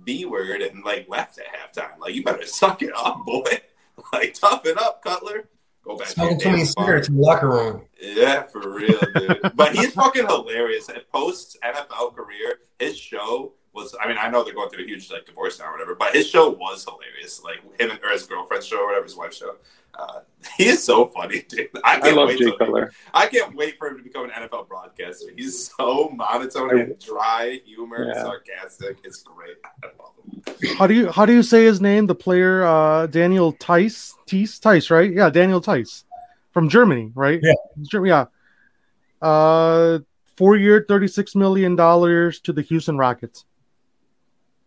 B 0.04 0.24
word 0.24 0.60
and 0.60 0.84
like 0.84 1.08
left 1.08 1.38
at 1.38 1.46
halftime. 1.46 1.98
Like 2.00 2.14
you 2.14 2.24
better 2.24 2.44
suck 2.46 2.82
it 2.82 2.92
up, 2.96 3.24
boy. 3.24 3.60
Like 4.12 4.34
tough 4.34 4.66
it 4.66 4.76
up, 4.76 5.02
Cutler. 5.04 5.48
Go 5.84 5.96
back. 5.96 6.08
to 6.08 6.12
smoking 6.14 6.30
your 6.32 6.40
too 6.40 6.50
many 6.50 6.64
cigarettes 6.64 7.08
in 7.08 7.16
the 7.16 7.20
locker 7.20 7.48
room. 7.48 7.82
Yeah, 8.02 8.42
for 8.42 8.74
real, 8.74 8.98
dude. 9.14 9.52
but 9.54 9.74
he's 9.76 9.92
fucking 9.94 10.26
hilarious. 10.26 10.88
At 10.88 11.10
post 11.12 11.56
NFL 11.64 12.14
career, 12.16 12.58
his 12.78 12.98
show 12.98 13.52
was. 13.72 13.94
I 14.02 14.08
mean, 14.08 14.16
I 14.20 14.28
know 14.28 14.42
they're 14.42 14.54
going 14.54 14.70
through 14.70 14.84
a 14.84 14.86
huge 14.88 15.10
like 15.10 15.24
divorce 15.24 15.58
now 15.60 15.66
or 15.66 15.72
whatever, 15.72 15.94
but 15.94 16.12
his 16.14 16.28
show 16.28 16.50
was 16.50 16.84
hilarious. 16.84 17.42
Like 17.44 17.58
him 17.80 17.90
and 17.90 18.00
or 18.02 18.10
his 18.10 18.24
girlfriend's 18.26 18.66
show 18.66 18.78
or 18.80 18.86
whatever, 18.86 19.04
his 19.04 19.16
wife's 19.16 19.36
show. 19.38 19.54
Uh, 19.94 20.20
he 20.56 20.64
is 20.68 20.82
so 20.82 21.06
funny, 21.08 21.42
dude. 21.48 21.68
I 21.84 21.96
I 21.96 22.00
can't 22.00 22.16
love 22.16 22.28
wait 22.28 22.38
Jay 22.38 22.46
till- 22.46 22.56
Cutler. 22.58 22.92
I 23.14 23.26
can't 23.26 23.54
wait 23.54 23.76
for 23.78 23.88
him 23.88 23.98
to 23.98 24.02
become 24.02 24.24
an 24.24 24.30
NFL 24.30 24.66
broadcaster. 24.66 25.26
He's 25.36 25.70
so 25.76 26.08
monotone 26.08 26.80
and 26.80 26.98
dry 26.98 27.60
humor, 27.64 28.06
Yeah. 28.12 28.22
sarcastic. 28.22 28.96
It's 29.04 29.22
great. 29.22 29.56
I 29.84 29.88
love 30.00 30.12
him. 30.66 30.76
How 30.76 30.86
do 30.86 30.94
you 30.94 31.10
how 31.12 31.24
do 31.26 31.32
you 31.34 31.42
say 31.42 31.64
his 31.64 31.80
name? 31.80 32.06
The 32.06 32.14
player 32.14 32.64
uh, 32.64 33.06
Daniel 33.06 33.52
Theis, 33.52 34.14
Theis, 34.26 34.58
Theis, 34.58 34.90
right? 34.90 35.12
Yeah, 35.12 35.28
Daniel 35.30 35.60
Theis 35.60 36.04
from 36.52 36.68
Germany, 36.68 37.10
right? 37.14 37.40
Yeah. 37.42 37.54
Yeah. 38.02 38.26
Uh, 39.20 40.00
four 40.36 40.56
year, 40.56 40.84
thirty 40.86 41.08
six 41.08 41.34
million 41.34 41.76
dollars 41.76 42.40
to 42.40 42.52
the 42.52 42.62
Houston 42.62 42.98
Rockets. 42.98 43.44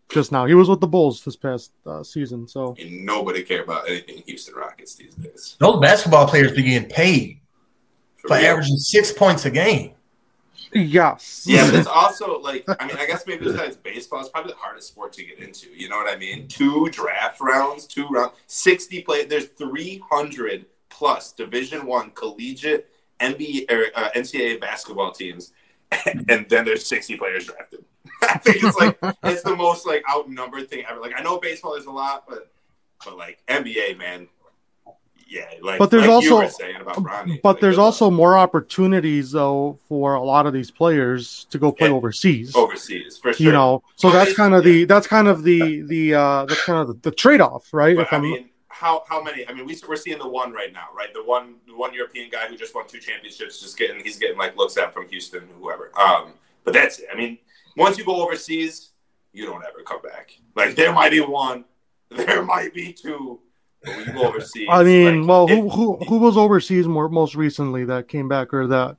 Just 0.09 0.31
now, 0.31 0.45
he 0.45 0.53
was 0.53 0.69
with 0.69 0.81
the 0.81 0.87
Bulls 0.87 1.23
this 1.23 1.35
past 1.35 1.71
uh, 1.85 2.03
season. 2.03 2.47
So 2.47 2.75
And 2.79 3.05
nobody 3.05 3.41
care 3.41 3.63
about 3.63 3.89
anything 3.89 4.21
Houston 4.27 4.55
Rockets 4.55 4.95
these 4.95 5.15
days. 5.15 5.55
Those 5.59 5.79
basketball 5.79 6.27
players 6.27 6.51
be 6.51 6.63
getting 6.63 6.87
paid 6.89 7.39
For 8.17 8.29
for 8.29 8.35
averaging 8.35 8.77
six 8.77 9.11
points 9.11 9.45
a 9.45 9.51
game. 9.51 9.93
yes, 10.71 11.45
Yeah, 11.47 11.65
but 11.65 11.79
it's 11.79 11.87
also 11.93 12.39
like 12.39 12.65
I 12.79 12.85
mean, 12.85 12.97
I 12.97 13.07
guess 13.07 13.25
maybe 13.25 13.45
besides 13.45 13.77
baseball, 13.77 14.19
it's 14.19 14.29
probably 14.29 14.51
the 14.51 14.59
hardest 14.59 14.89
sport 14.89 15.11
to 15.13 15.25
get 15.25 15.39
into. 15.39 15.69
You 15.75 15.89
know 15.89 15.97
what 15.97 16.13
I 16.13 16.17
mean? 16.17 16.47
Two 16.47 16.87
draft 16.91 17.41
rounds, 17.41 17.87
two 17.87 18.07
round, 18.07 18.31
sixty 18.45 19.01
play. 19.01 19.25
There's 19.25 19.47
three 19.47 20.03
hundred 20.09 20.67
plus 20.95 21.33
Division 21.33 21.85
One 21.85 22.11
collegiate 22.11 22.89
NBA 23.19 23.69
or 23.71 23.85
uh, 23.95 24.09
NCAA 24.15 24.59
basketball 24.61 25.11
teams, 25.11 25.51
and 26.05 26.47
then 26.49 26.63
there's 26.65 26.85
sixty 26.85 27.17
players 27.17 27.45
drafted. 27.45 27.83
I 28.21 28.37
think 28.37 28.63
it's 28.63 28.77
like 28.77 28.97
it's 29.23 29.43
the 29.43 29.55
most 29.55 29.85
like 29.85 30.03
outnumbered 30.09 30.69
thing 30.69 30.83
ever. 30.89 30.99
Like 31.01 31.13
I 31.17 31.21
know 31.21 31.37
baseball 31.39 31.75
is 31.75 31.85
a 31.85 31.91
lot, 31.91 32.23
but 32.29 32.51
but 33.03 33.17
like 33.17 33.39
NBA, 33.47 33.97
man, 33.97 34.27
yeah. 35.27 35.45
Like 35.61 35.79
But 35.79 35.91
there's 35.91 36.03
like 36.03 36.11
also- 36.11 36.37
were 36.37 36.49
saying 36.49 36.77
about 36.81 36.95
Bronny, 36.97 37.41
but 37.41 37.55
like, 37.55 37.61
there's 37.61 37.77
luck. 37.77 37.85
also 37.85 38.09
more 38.11 38.37
opportunities 38.37 39.31
though 39.31 39.77
for 39.89 40.13
a 40.15 40.23
lot 40.23 40.45
of 40.45 40.53
these 40.53 40.71
players 40.71 41.45
to 41.49 41.57
go 41.57 41.71
play 41.71 41.89
Yeah. 41.89 41.95
overseas. 41.95 42.55
overseas 42.55 43.17
for 43.17 43.33
sure. 43.33 43.45
You 43.45 43.51
know, 43.51 43.83
so 43.95 44.09
that's 44.11 44.33
kind 44.33 44.53
of 44.53 44.63
the 44.63 44.85
that's 44.85 45.07
kind 45.07 45.27
of 45.27 45.43
the 45.43 45.81
the 45.81 46.13
uh 46.13 46.45
that's 46.45 46.63
kind 46.63 46.79
of 46.79 46.87
the, 46.87 47.09
the 47.09 47.15
trade 47.15 47.41
off, 47.41 47.73
right? 47.73 47.95
But 47.95 48.03
if 48.07 48.13
I 48.13 48.17
I'm 48.17 48.21
mean, 48.23 48.49
how 48.75 49.03
how 49.07 49.23
many? 49.23 49.47
I 49.47 49.53
mean, 49.53 49.65
we, 49.65 49.79
we're 49.87 49.95
seeing 49.95 50.19
the 50.19 50.27
one 50.27 50.51
right 50.51 50.73
now, 50.73 50.87
right? 50.93 51.13
The 51.13 51.23
one 51.23 51.55
the 51.65 51.75
one 51.75 51.93
European 51.93 52.29
guy 52.29 52.47
who 52.47 52.57
just 52.57 52.75
won 52.75 52.85
two 52.87 52.99
championships, 52.99 53.61
just 53.61 53.77
getting 53.77 54.03
he's 54.03 54.17
getting 54.19 54.37
like 54.37 54.57
looks 54.57 54.75
at 54.77 54.93
from 54.93 55.07
Houston, 55.07 55.43
whoever. 55.59 55.91
Um, 55.97 56.33
but 56.65 56.73
that's 56.73 56.99
it. 56.99 57.07
I 57.11 57.15
mean, 57.15 57.37
once 57.77 57.97
you 57.97 58.03
go 58.03 58.21
overseas, 58.21 58.91
you 59.31 59.45
don't 59.45 59.63
ever 59.63 59.81
come 59.85 60.01
back. 60.01 60.37
Like 60.55 60.75
there 60.75 60.91
might 60.91 61.11
be 61.11 61.21
one, 61.21 61.63
there 62.11 62.43
might 62.43 62.73
be 62.73 62.91
two. 62.91 63.39
But 63.83 63.95
when 63.95 64.05
you 64.07 64.13
go 64.13 64.27
overseas, 64.27 64.67
I 64.69 64.83
mean, 64.83 65.21
like, 65.21 65.29
well, 65.29 65.45
if- 65.49 65.57
who 65.57 65.69
who 65.69 65.95
who 66.09 66.17
was 66.19 66.35
overseas 66.35 66.85
more 66.87 67.07
most 67.07 67.33
recently 67.35 67.85
that 67.85 68.09
came 68.09 68.27
back 68.27 68.53
or 68.53 68.67
that? 68.67 68.97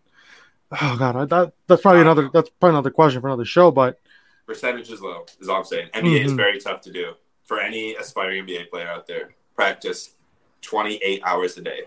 Oh 0.80 0.96
God, 0.98 1.16
I, 1.16 1.24
that 1.26 1.52
that's 1.66 1.82
probably 1.82 2.00
another 2.00 2.30
that's 2.32 2.48
probably 2.60 2.76
another 2.76 2.90
question 2.90 3.20
for 3.20 3.26
another 3.28 3.44
show. 3.44 3.70
But 3.70 4.00
percentage 4.46 4.90
is 4.90 5.00
low, 5.02 5.26
is 5.38 5.48
all 5.50 5.58
I'm 5.58 5.64
saying. 5.64 5.88
NBA 5.92 6.24
is 6.24 6.32
Mhm. 6.32 6.36
very 6.36 6.58
tough 6.60 6.80
to 6.82 6.92
do 6.92 7.12
for 7.44 7.60
any 7.60 7.94
aspiring 7.94 8.44
NBA 8.46 8.70
player 8.70 8.88
out 8.88 9.06
there. 9.06 9.34
Practice 9.56 10.14
28 10.62 11.22
hours 11.24 11.56
a 11.56 11.62
day. 11.62 11.84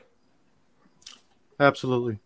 absolutely. 1.59 2.19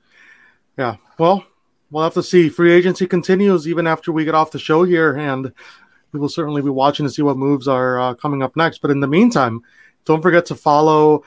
Yeah. 0.78 0.96
Well, 1.20 1.46
we'll 1.92 2.04
have 2.04 2.14
to 2.16 2.24
see. 2.24 2.50
Free 2.50 2.72
agency 2.72 3.06
continues 3.06 3.68
even 3.68 3.86
after 3.86 4.12
we 4.12 4.26
get 4.26 4.36
off 4.36 4.52
the 4.52 4.60
show 4.60 4.84
here, 4.84 5.16
and 5.18 5.52
we 6.12 6.20
will 6.20 6.30
certainly 6.30 6.62
be 6.62 6.70
watching 6.70 7.06
to 7.06 7.12
see 7.12 7.22
what 7.22 7.38
moves 7.38 7.68
are 7.68 8.00
uh, 8.00 8.14
coming 8.16 8.42
up 8.42 8.56
next. 8.56 8.82
But 8.82 8.92
in 8.92 9.00
the 9.00 9.08
meantime, 9.08 9.62
don't 10.06 10.22
forget 10.22 10.46
to 10.48 10.56
follow 10.56 11.24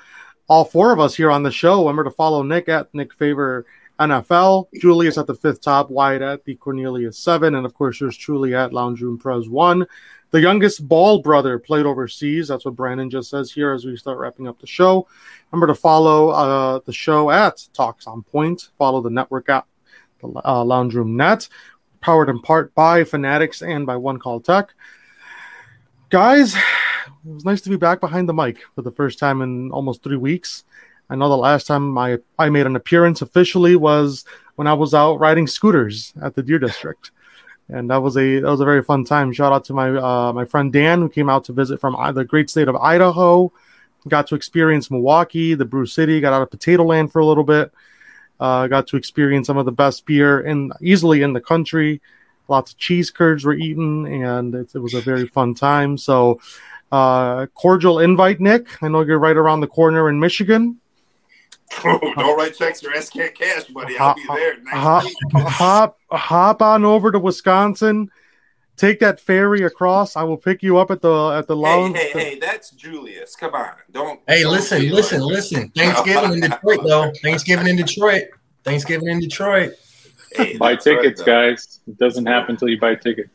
all 0.49 0.65
four 0.65 0.93
of 0.93 1.01
us 1.01 1.15
here 1.15 1.31
on 1.31 1.43
the 1.43 1.51
show. 1.51 1.81
Remember 1.81 2.05
to 2.05 2.11
follow 2.11 2.43
Nick 2.43 2.69
at 2.69 2.93
Nick 2.95 3.13
Faber 3.15 3.67
NFL, 3.99 4.69
Julius 4.81 5.19
at 5.19 5.27
the 5.27 5.35
fifth 5.35 5.61
top, 5.61 5.91
Wyatt 5.91 6.23
at 6.23 6.45
the 6.45 6.55
Cornelius 6.57 7.19
seven, 7.19 7.55
and 7.55 7.65
of 7.65 7.75
course 7.75 8.01
yours 8.01 8.17
truly 8.17 8.55
at 8.55 8.73
Lounge 8.73 9.01
Room 9.01 9.19
Prez 9.19 9.49
one. 9.49 9.87
The 10.33 10.41
youngest 10.41 10.87
Ball 10.87 11.23
brother 11.23 11.59
played 11.59 11.87
overseas. 11.87 12.49
That's 12.49 12.65
what 12.65 12.77
Brandon 12.77 13.09
just 13.09 13.31
says 13.31 13.53
here 13.53 13.73
as 13.73 13.85
we 13.85 13.97
start 13.97 14.19
wrapping 14.19 14.49
up 14.49 14.61
the 14.61 14.67
show. 14.67 15.07
Remember 15.51 15.69
to 15.69 15.75
follow 15.75 16.31
uh, 16.31 16.81
the 16.85 16.93
show 16.93 17.31
at 17.31 17.67
Talks 17.73 18.07
on 18.07 18.23
Point. 18.23 18.71
Follow 18.77 19.01
the 19.01 19.11
network 19.11 19.49
at 19.49 19.65
the 20.21 20.29
uh, 20.45 20.65
Lounge 20.65 20.95
Room 20.95 21.17
Net, 21.17 21.49
powered 22.01 22.29
in 22.29 22.41
part 22.41 22.75
by 22.75 23.05
Fanatics 23.05 23.63
and 23.63 23.87
by 23.87 23.97
One 23.97 24.19
Call 24.19 24.41
Tech. 24.41 24.75
Guys, 26.11 26.55
it 26.55 26.63
was 27.25 27.45
nice 27.45 27.61
to 27.63 27.71
be 27.71 27.77
back 27.77 28.01
behind 28.01 28.29
the 28.29 28.35
mic 28.35 28.59
for 28.75 28.83
the 28.83 28.93
first 28.93 29.19
time 29.19 29.43
in 29.43 29.71
almost 29.71 30.03
three 30.03 30.17
weeks. 30.17 30.65
I 31.09 31.15
know 31.15 31.29
the 31.29 31.37
last 31.37 31.67
time 31.67 31.97
I, 31.97 32.19
I 32.39 32.49
made 32.49 32.67
an 32.67 32.77
appearance 32.77 33.23
officially 33.23 33.77
was 33.77 34.25
when 34.57 34.67
I 34.67 34.75
was 34.75 34.93
out 34.93 35.21
riding 35.21 35.47
scooters 35.47 36.13
at 36.21 36.35
the 36.35 36.43
Deer 36.43 36.59
District. 36.59 37.13
And 37.69 37.91
that 37.91 37.97
was 37.97 38.17
a 38.17 38.41
that 38.41 38.49
was 38.49 38.61
a 38.61 38.65
very 38.65 38.83
fun 38.83 39.05
time. 39.05 39.33
Shout 39.33 39.53
out 39.53 39.65
to 39.65 39.73
my 39.73 39.91
uh, 39.91 40.33
my 40.33 40.45
friend 40.45 40.73
Dan 40.73 41.01
who 41.01 41.09
came 41.09 41.29
out 41.29 41.45
to 41.45 41.53
visit 41.53 41.81
from 41.81 41.97
the 42.15 42.25
great 42.25 42.49
state 42.49 42.69
of 42.69 42.77
Idaho. 42.77 43.53
Got 44.09 44.29
to 44.29 44.37
experience 44.37 44.91
Milwaukee, 44.91 45.55
the 45.55 45.65
Brew 45.65 45.87
City. 45.87 46.21
Got 46.21 46.33
out 46.33 46.43
of 46.43 46.51
Potato 46.51 46.85
Land 46.85 47.11
for 47.11 47.19
a 47.19 47.27
little 47.27 47.43
bit. 47.43 47.73
Uh, 48.39 48.69
got 48.69 48.87
to 48.89 48.97
experience 48.97 49.49
some 49.49 49.57
of 49.57 49.65
the 49.65 49.73
best 49.73 50.07
beer 50.07 50.41
in 50.41 50.71
easily 50.81 51.23
in 51.23 51.33
the 51.33 51.41
country. 51.41 52.01
Lots 52.49 52.73
of 52.73 52.79
cheese 52.79 53.11
curds 53.11 53.45
were 53.45 53.55
eaten, 53.55 54.07
and 54.07 54.55
it, 54.55 54.73
it 54.75 54.79
was 54.79 54.95
a 54.95 55.01
very 55.01 55.27
fun 55.27 55.55
time. 55.55 55.99
So, 55.99 56.41
uh, 56.93 57.47
cordial 57.47 57.99
invite, 57.99 58.41
Nick. 58.41 58.81
I 58.81 58.89
know 58.89 59.01
you're 59.01 59.19
right 59.19 59.37
around 59.37 59.61
the 59.61 59.67
corner 59.67 60.09
in 60.09 60.21
Michigan. 60.21 60.79
Oh, 61.85 61.99
don't 62.17 62.37
write 62.39 62.57
checks 62.57 62.83
or 62.85 62.95
SK 63.01 63.35
cash, 63.35 63.65
buddy. 63.65 63.99
I'll 63.99 64.15
be 64.15 64.25
there 64.29 64.57
next 64.59 64.71
hop, 64.77 65.05
week. 65.05 65.15
hop, 65.35 65.99
hop 66.11 66.63
on 66.63 66.85
over 66.85 67.11
to 67.13 67.19
Wisconsin. 67.19 68.11
Take 68.77 69.01
that 69.01 69.21
ferry 69.21 69.63
across. 69.63 70.17
I 70.17 70.23
will 70.23 70.37
pick 70.37 70.63
you 70.63 70.77
up 70.79 70.91
at 70.91 71.01
the 71.01 71.31
at 71.31 71.47
the 71.49 71.57
Hey, 71.57 71.61
lounge. 71.63 71.97
hey, 71.97 72.11
hey, 72.13 72.39
that's 72.39 72.71
Julius. 72.73 73.35
Come 73.35 73.55
on. 73.55 73.71
Don't. 73.91 74.21
Hey, 74.29 74.43
don't 74.43 74.53
listen, 74.53 74.89
listen, 74.91 75.21
like- 75.23 75.33
listen. 75.37 75.69
Thanksgiving 75.71 76.35
in 76.35 76.41
Detroit, 76.41 76.81
though. 76.85 77.11
Thanksgiving 77.23 77.67
in 77.69 77.77
Detroit. 77.77 78.25
Thanksgiving 78.65 79.09
in 79.09 79.21
Detroit. 79.21 79.73
Hey, 80.35 80.57
Buy 80.59 80.73
that's 80.75 80.87
right, 80.87 80.97
tickets, 81.03 81.23
guys. 81.23 81.81
It 81.89 81.97
doesn't 81.99 82.27
happen 82.27 82.53
until 82.57 82.69
you 82.69 82.79
buy 82.79 82.95
tickets. 82.97 83.31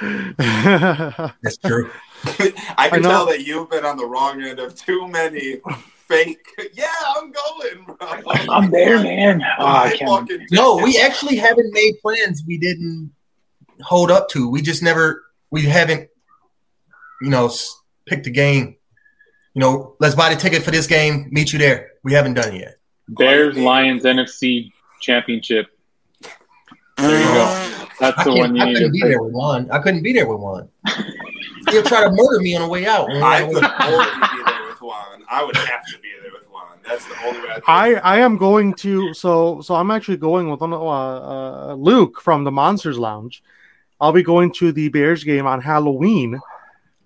That's 0.38 1.56
true. 1.64 1.90
I 2.24 2.52
I 2.76 2.88
can 2.90 3.02
know. 3.02 3.08
tell 3.10 3.26
that 3.26 3.46
you've 3.46 3.70
been 3.70 3.84
on 3.84 3.96
the 3.96 4.04
wrong 4.06 4.42
end 4.42 4.58
of 4.58 4.74
too 4.74 5.08
many 5.08 5.60
fake. 6.08 6.38
Yeah, 6.74 6.86
I'm 7.16 7.32
going, 7.32 7.84
bro. 7.84 7.96
I'm 8.50 8.70
there, 8.70 9.02
man. 9.02 9.42
Oh, 9.58 9.64
I 9.64 9.84
I 9.88 9.96
can't. 9.96 10.30
No, 10.50 10.76
we 10.76 10.98
actually 10.98 11.36
haven't 11.36 11.72
made 11.72 11.94
plans 12.00 12.42
we 12.46 12.56
didn't 12.58 13.12
hold 13.80 14.10
up 14.10 14.28
to. 14.30 14.48
We 14.48 14.62
just 14.62 14.82
never, 14.82 15.24
we 15.50 15.62
haven't, 15.62 16.08
you 17.20 17.30
know, 17.30 17.46
s- 17.46 17.74
picked 18.06 18.26
a 18.26 18.30
game. 18.30 18.76
You 19.54 19.60
know, 19.60 19.96
let's 20.00 20.14
buy 20.14 20.32
the 20.32 20.40
ticket 20.40 20.62
for 20.62 20.70
this 20.70 20.86
game, 20.86 21.28
meet 21.30 21.52
you 21.52 21.58
there. 21.58 21.90
We 22.04 22.12
haven't 22.14 22.34
done 22.34 22.54
it 22.54 22.60
yet. 22.60 22.76
Bears 23.08 23.56
Lions 23.58 24.04
NFC 24.04 24.72
Championship. 25.00 25.66
There 26.96 27.18
you 27.20 27.26
go. 27.26 27.86
That's 28.00 28.18
I, 28.18 28.24
the 28.24 28.34
one 28.34 28.56
you 28.56 28.62
I 28.62 28.66
need 28.66 28.74
couldn't 28.74 28.88
to 28.88 28.92
be 28.92 29.00
there 29.02 29.22
with 29.22 29.32
one. 29.32 29.70
I 29.70 29.78
couldn't 29.80 30.02
be 30.02 30.12
there 30.12 30.26
with 30.28 30.40
one. 30.40 30.68
He'll 31.70 31.82
try 31.82 32.04
to 32.04 32.10
murder 32.10 32.40
me 32.40 32.54
on 32.56 32.62
the 32.62 32.68
way 32.68 32.86
out. 32.86 33.10
I 33.10 33.40
could 33.46 33.64
only 33.80 34.04
be 34.06 34.44
there 34.44 34.66
with 34.68 34.80
Juan. 34.80 35.21
I 35.32 35.42
would 35.42 35.56
have 35.56 35.86
to 35.86 35.98
be 35.98 36.10
there 36.22 36.30
with 36.30 36.46
Juan. 36.50 36.76
That's 36.86 37.06
the 37.06 37.16
only 37.24 37.40
way. 37.40 37.48
I'd 37.48 37.62
I 37.66 37.94
I 37.94 38.18
am 38.18 38.36
going 38.36 38.74
to 38.74 39.14
so 39.14 39.62
so 39.62 39.74
I'm 39.74 39.90
actually 39.90 40.18
going 40.18 40.50
with 40.50 40.60
uh, 40.60 40.66
uh, 40.66 41.74
Luke 41.74 42.20
from 42.20 42.44
the 42.44 42.52
Monsters 42.52 42.98
Lounge. 42.98 43.42
I'll 43.98 44.12
be 44.12 44.22
going 44.22 44.52
to 44.54 44.72
the 44.72 44.90
Bears 44.90 45.24
game 45.24 45.46
on 45.46 45.62
Halloween, 45.62 46.38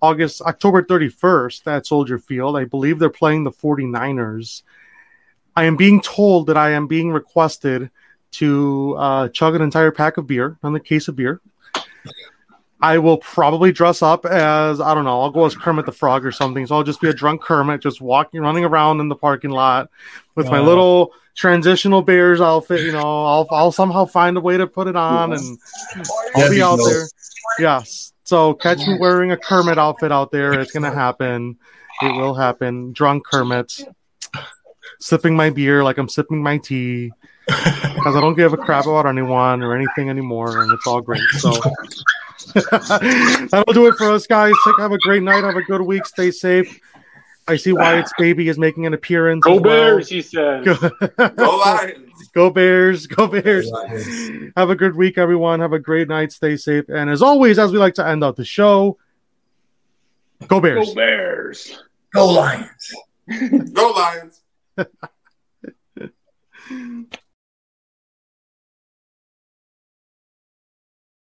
August 0.01 0.41
October 0.41 0.83
31st 0.83 1.67
at 1.67 1.85
Soldier 1.85 2.19
Field. 2.19 2.57
I 2.57 2.65
believe 2.65 2.99
they're 2.99 3.09
playing 3.09 3.45
the 3.45 3.51
49ers. 3.51 4.63
I 5.55 5.63
am 5.63 5.77
being 5.77 6.01
told 6.01 6.47
that 6.47 6.57
I 6.57 6.71
am 6.71 6.87
being 6.87 7.11
requested 7.11 7.89
to 8.31 8.95
uh, 8.97 9.29
chug 9.29 9.55
an 9.55 9.61
entire 9.61 9.91
pack 9.91 10.17
of 10.17 10.27
beer, 10.27 10.57
on 10.63 10.73
the 10.73 10.79
case 10.81 11.07
of 11.07 11.15
beer. 11.15 11.39
I 12.79 12.99
will 12.99 13.17
probably 13.17 13.71
dress 13.71 14.01
up 14.01 14.25
as 14.25 14.79
I 14.79 14.93
don't 14.93 15.03
know. 15.03 15.21
I'll 15.21 15.31
go 15.31 15.45
as 15.45 15.55
Kermit 15.55 15.85
the 15.85 15.91
Frog 15.91 16.25
or 16.25 16.31
something. 16.31 16.67
So 16.67 16.75
I'll 16.75 16.83
just 16.83 17.01
be 17.01 17.09
a 17.09 17.13
drunk 17.13 17.41
Kermit, 17.41 17.81
just 17.81 18.01
walking, 18.01 18.41
running 18.41 18.65
around 18.65 18.99
in 18.99 19.09
the 19.09 19.15
parking 19.15 19.49
lot 19.49 19.89
with 20.35 20.49
my 20.49 20.59
uh. 20.59 20.63
little 20.63 21.13
transitional 21.35 22.01
Bears 22.01 22.39
outfit. 22.39 22.81
You 22.81 22.91
know, 22.91 23.25
I'll 23.25 23.47
I'll 23.49 23.71
somehow 23.71 24.05
find 24.05 24.37
a 24.37 24.41
way 24.41 24.57
to 24.57 24.67
put 24.67 24.87
it 24.87 24.95
on, 24.95 25.33
and 25.33 25.57
I'll 26.35 26.49
be 26.49 26.57
be 26.57 26.61
out 26.61 26.77
there. 26.77 27.07
Yes. 27.59 28.13
So 28.23 28.53
catch 28.53 28.79
me 28.79 28.97
wearing 28.99 29.31
a 29.31 29.37
Kermit 29.37 29.77
outfit 29.77 30.11
out 30.11 30.31
there. 30.31 30.59
It's 30.59 30.71
gonna 30.71 30.93
happen. 30.93 31.57
It 32.01 32.15
will 32.15 32.35
happen. 32.35 32.91
Drunk 32.93 33.25
Kermit, 33.25 33.81
sipping 34.99 35.35
my 35.35 35.49
beer 35.49 35.83
like 35.83 35.97
I'm 35.97 36.09
sipping 36.09 36.43
my 36.43 36.57
tea 36.57 37.11
because 37.47 38.15
I 38.15 38.21
don't 38.21 38.35
give 38.35 38.53
a 38.53 38.57
crap 38.57 38.85
about 38.85 39.07
anyone 39.07 39.63
or 39.63 39.75
anything 39.75 40.09
anymore, 40.09 40.61
and 40.61 40.71
it's 40.71 40.85
all 40.85 41.01
great. 41.01 41.23
So 41.39 41.53
that'll 43.51 43.73
do 43.73 43.87
it 43.87 43.95
for 43.95 44.11
us, 44.11 44.27
guys. 44.27 44.53
Have 44.77 44.91
a 44.91 44.97
great 44.99 45.23
night. 45.23 45.43
Have 45.43 45.55
a 45.55 45.63
good 45.63 45.81
week. 45.81 46.05
Stay 46.05 46.31
safe. 46.31 46.79
I 47.49 47.55
see 47.55 47.71
Wyatt's 47.71 48.11
baby 48.17 48.49
is 48.49 48.57
making 48.57 48.85
an 48.85 48.93
appearance. 48.93 49.43
Go 49.43 49.55
as 49.55 49.61
well. 49.61 49.63
Bears, 49.63 50.09
he 50.09 50.21
says. 50.21 50.65
Go 50.65 51.57
Lions. 51.57 52.29
Go 52.33 52.49
Bears. 52.49 53.07
Go 53.07 53.27
Bears. 53.27 53.71
Have 54.57 54.69
a 54.69 54.75
good 54.75 54.95
week, 54.95 55.17
everyone. 55.17 55.61
Have 55.61 55.73
a 55.73 55.79
great 55.79 56.09
night. 56.09 56.33
Stay 56.33 56.57
safe. 56.57 56.85
And 56.89 57.09
as 57.09 57.21
always, 57.21 57.57
as 57.57 57.71
we 57.71 57.77
like 57.77 57.93
to 57.95 58.05
end 58.05 58.23
out 58.23 58.35
the 58.35 58.45
show, 58.45 58.97
go 60.47 60.59
Bears. 60.59 60.89
Go 60.89 60.95
Bears. 60.95 61.83
Go 62.13 62.27
Lions. 62.27 62.93
Go 63.73 63.91
Lions. 63.91 64.41